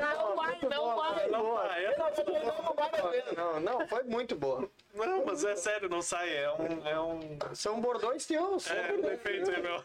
Não 0.00 0.36
vai, 0.36 0.58
não 0.62 0.96
vai. 0.96 1.28
Não, 1.28 1.54
vai, 1.54 1.84
é- 1.84 3.34
Não, 3.36 3.60
não, 3.60 3.88
foi 3.88 4.02
muito 4.04 4.36
boa. 4.36 4.70
não, 4.94 5.24
mas 5.24 5.44
é 5.44 5.56
sério, 5.56 5.88
não 5.88 6.02
sai. 6.02 6.32
É 6.36 6.50
um. 6.52 6.86
É 6.88 7.00
um. 7.00 7.38
São 7.54 7.80
bordões 7.80 8.26
teus. 8.26 8.68
É 8.70 8.92
um 8.92 9.00
bordões. 9.00 9.18
defeito, 9.18 9.50
é 9.50 9.60
meu. 9.60 9.84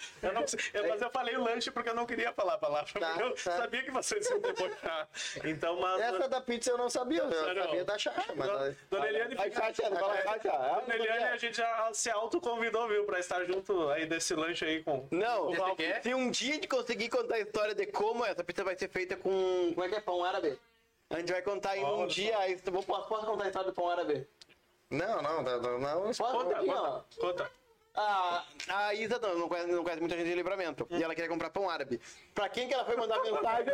Eu 0.22 0.32
não, 0.32 0.44
eu, 0.74 0.88
mas 0.88 1.00
eu 1.00 1.10
falei 1.10 1.36
lanche 1.36 1.70
porque 1.70 1.88
eu 1.88 1.94
não 1.94 2.04
queria 2.06 2.32
falar 2.32 2.54
a 2.54 2.58
palavra. 2.58 3.00
Tá, 3.00 3.16
eu 3.18 3.34
tá. 3.34 3.56
sabia 3.56 3.82
que 3.82 3.90
vocês 3.90 4.28
iam 4.28 4.38
debochar. 4.38 5.08
Então, 5.44 5.80
mas. 5.80 6.00
Essa 6.00 6.28
da 6.28 6.40
pizza 6.40 6.70
eu 6.70 6.78
não 6.78 6.90
sabia, 6.90 7.22
eu 7.22 7.30
Sério? 7.30 7.62
sabia 7.64 7.84
da 7.84 7.98
chacha, 7.98 8.34
mas... 8.34 8.48
Dona, 8.48 8.76
Dona 8.90 9.08
Eliane 9.08 9.36
fica- 9.36 9.72
fala, 9.74 10.18
Kátia. 10.18 10.52
Ah, 10.52 10.80
Dona 10.80 10.94
Eliane, 10.94 11.24
a 11.24 11.36
gente 11.36 11.56
já 11.56 11.90
se 11.92 12.10
autoconvidou, 12.10 12.88
viu, 12.88 13.04
pra 13.04 13.18
estar 13.18 13.44
junto 13.44 13.88
aí 13.90 14.06
desse 14.06 14.34
lanche 14.34 14.64
aí 14.64 14.82
com. 14.82 15.06
Não, 15.10 15.52
aqui 15.66 15.84
é? 15.84 16.00
se 16.00 16.14
um 16.14 16.30
dia 16.30 16.52
a 16.52 16.54
gente 16.54 16.68
conseguir 16.68 17.08
contar 17.08 17.36
a 17.36 17.40
história 17.40 17.74
de 17.74 17.86
como 17.86 18.24
essa 18.24 18.44
pizza 18.44 18.64
vai 18.64 18.76
ser 18.76 18.88
feita 18.88 19.16
com. 19.16 19.72
Como 19.74 19.84
é 19.84 19.88
que 19.88 19.94
é 19.94 20.00
pão 20.00 20.24
árabe? 20.24 20.58
A 21.08 21.18
gente 21.18 21.32
vai 21.32 21.42
contar 21.42 21.70
aí 21.70 21.84
um 21.84 22.06
dia. 22.06 22.38
Aí, 22.38 22.56
posso, 22.58 22.86
posso 22.86 23.26
contar 23.26 23.44
a 23.44 23.46
história 23.48 23.70
do 23.70 23.74
pão 23.74 23.88
árabe? 23.88 24.26
Não, 24.90 25.22
não, 25.22 25.42
não, 25.42 25.60
não, 25.60 25.78
não. 25.78 26.02
Posso? 26.02 26.22
Conta, 26.22 26.54
conta, 26.56 27.04
conta. 27.18 27.59
A, 27.94 28.44
a 28.68 28.94
Isa 28.94 29.18
não, 29.18 29.36
não, 29.38 29.48
conhece, 29.48 29.68
não 29.68 29.82
conhece 29.82 30.00
muita 30.00 30.16
gente 30.16 30.28
de 30.28 30.34
livramento. 30.34 30.86
E 30.90 31.02
ela 31.02 31.14
queria 31.14 31.28
comprar 31.28 31.50
pão 31.50 31.68
árabe. 31.68 32.00
Pra 32.34 32.48
quem 32.48 32.68
que 32.68 32.74
ela 32.74 32.84
foi 32.84 32.96
mandar 32.96 33.20
mensagem? 33.20 33.64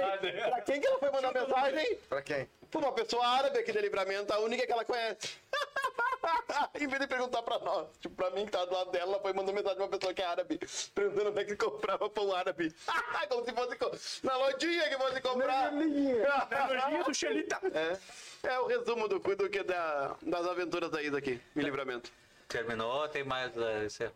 pra 0.49 0.61
quem 0.63 0.81
que 0.81 0.87
ela 0.87 0.99
foi 0.99 1.11
mandar 1.11 1.33
mensagem? 1.35 1.97
Pra 2.09 2.23
quem? 2.23 2.49
Pra 2.71 2.81
uma 2.81 2.93
pessoa 2.93 3.27
árabe 3.27 3.59
aqui 3.59 3.73
de 3.73 3.81
livramento, 3.81 4.33
a 4.33 4.39
única 4.41 4.67
que 4.67 4.73
ela 4.73 4.85
conhece. 4.85 5.37
em 6.81 6.87
vez 6.89 7.01
de 7.01 7.07
perguntar 7.07 7.43
pra 7.43 7.59
nós, 7.59 7.87
tipo, 8.01 8.15
pra 8.17 8.31
mim 8.31 8.45
que 8.47 8.51
tá 8.53 8.65
do 8.65 8.75
lado 8.75 8.91
dela, 8.91 9.13
ela 9.13 9.21
foi 9.23 9.33
mandar 9.33 9.53
mensagem 9.53 9.77
pra 9.77 9.85
uma 9.85 9.91
pessoa 9.91 10.13
que 10.15 10.23
é 10.23 10.27
árabe, 10.27 10.59
perguntando 10.95 11.31
onde 11.31 11.41
é 11.41 11.45
que 11.45 11.57
comprava 11.57 12.09
pão 12.11 12.35
árabe. 12.35 12.75
Como 13.29 13.45
se 13.45 13.53
fosse 13.53 13.77
co- 13.77 13.93
na 14.27 14.37
lojinha 14.37 14.89
que 14.89 14.97
fosse 14.97 15.21
comprar. 15.21 15.73
Elogio 15.73 17.05
do 17.05 17.15
Xelita. 17.15 17.61
É, 17.73 18.49
é 18.49 18.59
o 18.61 18.67
resumo 18.67 19.07
do, 19.09 19.19
do 19.19 19.49
que 19.51 19.63
da, 19.63 20.17
das 20.23 20.47
aventuras 20.47 20.91
da 20.91 21.03
Isa 21.03 21.19
aqui, 21.19 21.41
em 21.55 21.61
livramento. 21.61 22.11
Terminou 22.49 23.03
ou 23.03 23.09
tem 23.09 23.25
mais? 23.25 23.57
eh, 23.57 23.85
esse 23.87 24.05
é- 24.05 24.13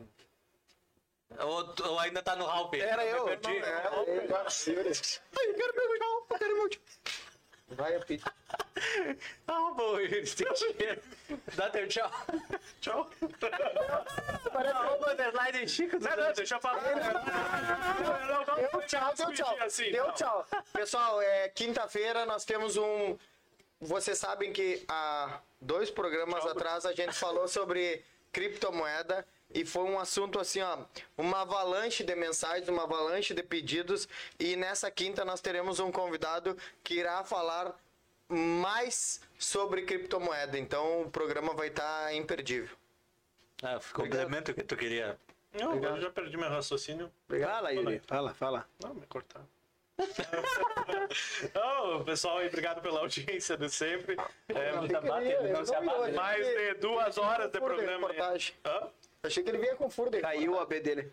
Ou, 1.45 1.75
ou 1.85 1.99
ainda 1.99 2.23
tá 2.23 2.35
no 2.37 2.47
Halp? 2.49 2.75
Era 2.75 3.05
eu. 3.05 3.25
perdi. 3.25 3.59
Não, 3.61 3.67
é, 3.67 3.83
Ai, 3.83 5.47
eu 5.47 5.55
quero 5.55 5.75
meu 5.75 5.99
tchau, 5.99 6.27
eu 6.31 6.39
quero 6.39 6.69
tchau. 6.69 6.83
Vai 7.69 7.95
a 7.95 8.01
pizza. 8.05 8.33
Ah, 9.47 9.71
bom, 9.77 10.01
Iris, 10.01 10.35
tem 10.35 10.53
que... 10.55 10.99
Dá 11.55 11.71
teu 11.71 11.87
tchau. 11.87 12.11
Tchau. 12.81 13.09
Arroba 14.55 15.13
underline 15.13 15.69
Chico. 15.69 15.99
Não, 16.01 16.17
não, 16.17 16.33
deixa 16.33 16.57
eu 16.57 16.61
falar. 16.61 16.81
Deu 18.57 18.83
tchau, 18.87 19.15
deu 19.15 19.33
tchau. 19.35 19.57
Assim, 19.61 19.91
Deu 19.93 20.07
não. 20.07 20.15
tchau. 20.15 20.47
Pessoal, 20.73 21.21
é 21.23 21.49
quinta-feira 21.51 22.25
nós 22.27 22.45
temos 22.45 22.77
um. 22.77 23.17
Vocês 23.81 24.19
sabem 24.19 24.53
que 24.53 24.85
há 24.89 25.41
dois 25.61 25.91
programas 25.91 26.45
atrás 26.47 26.85
a 26.87 26.93
gente 26.93 27.13
falou 27.13 27.47
sobre 27.47 28.03
criptomoeda 28.33 29.27
e 29.53 29.65
foi 29.65 29.83
um 29.83 29.99
assunto 29.99 30.39
assim, 30.39 30.61
ó, 30.61 30.79
uma 31.17 31.43
avalanche 31.43 32.05
de 32.05 32.15
mensagens, 32.15 32.69
uma 32.69 32.85
avalanche 32.85 33.35
de 33.35 33.43
pedidos 33.43 34.09
e 34.39 34.57
nessa 34.57 34.91
quinta 34.91 35.25
nós 35.25 35.41
teremos 35.41 35.81
um 35.81 35.91
convidado 35.91 36.57
que 36.85 36.95
irá 36.95 37.25
falar 37.25 37.75
mais 38.29 39.21
sobre 39.39 39.83
criptomoeda. 39.83 40.59
Então 40.59 41.03
o 41.03 41.11
programa 41.11 41.53
vai 41.53 41.69
estar 41.69 42.15
imperdível. 42.15 42.77
Ah, 43.63 43.79
complemento 43.93 44.53
o 44.53 44.55
que 44.55 44.63
tu 44.63 44.77
queria. 44.77 45.19
Não, 45.53 45.75
eu 45.75 46.01
já 46.01 46.11
perdi 46.11 46.37
meu 46.37 46.49
raciocínio. 46.49 47.11
Fala, 47.29 47.73
Yuri. 47.73 48.01
Fala, 48.07 48.33
fala. 48.35 48.69
Não, 48.81 48.95
me 48.95 49.07
cortaram. 49.07 49.47
Oh, 51.55 52.05
pessoal, 52.05 52.45
obrigado 52.45 52.81
pela 52.81 53.01
audiência 53.01 53.57
de 53.57 53.69
sempre. 53.69 54.17
É, 54.49 54.69
ele 54.71 55.53
não 55.53 55.65
se 55.65 55.75
abate. 55.75 56.13
mais 56.13 56.47
de 56.47 56.75
duas 56.75 57.19
horas 57.19 57.51
de 57.51 57.59
programa. 57.61 58.09
Hã? 58.65 58.89
Achei 59.23 59.43
que 59.43 59.51
ele 59.51 59.59
vinha 59.59 59.77
com 59.77 59.91
furo 59.91 60.11
de 60.11 60.19
Caiu 60.19 60.55
o 60.55 60.59
AB 60.61 60.81
dele. 60.81 61.13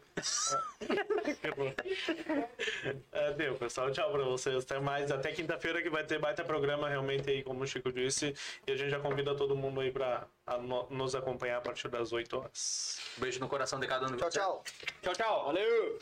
É, 3.11 3.33
deu, 3.33 3.55
pessoal. 3.55 3.91
Tchau 3.91 4.09
pra 4.11 4.23
vocês. 4.23 4.63
Até 4.63 4.79
mais. 4.79 5.11
Até 5.11 5.33
quinta-feira 5.33 5.81
que 5.81 5.89
vai 5.89 6.05
ter 6.05 6.17
baita 6.17 6.41
programa 6.41 6.87
realmente 6.87 7.29
aí, 7.29 7.43
como 7.43 7.63
o 7.63 7.67
Chico 7.67 7.91
disse. 7.91 8.33
E 8.65 8.71
a 8.71 8.75
gente 8.77 8.91
já 8.91 8.99
convida 8.99 9.35
todo 9.35 9.57
mundo 9.57 9.81
aí 9.81 9.91
pra 9.91 10.25
a 10.45 10.57
no- 10.57 10.87
nos 10.89 11.15
acompanhar 11.15 11.57
a 11.57 11.61
partir 11.61 11.89
das 11.89 12.13
8 12.13 12.37
horas. 12.37 12.99
Beijo 13.17 13.41
no 13.41 13.49
coração 13.49 13.77
de 13.77 13.87
cada 13.87 14.05
um 14.07 14.15
Tchau, 14.15 14.29
tchau. 14.29 14.63
Tchau, 15.01 15.13
tchau. 15.13 15.45
Valeu. 15.47 15.99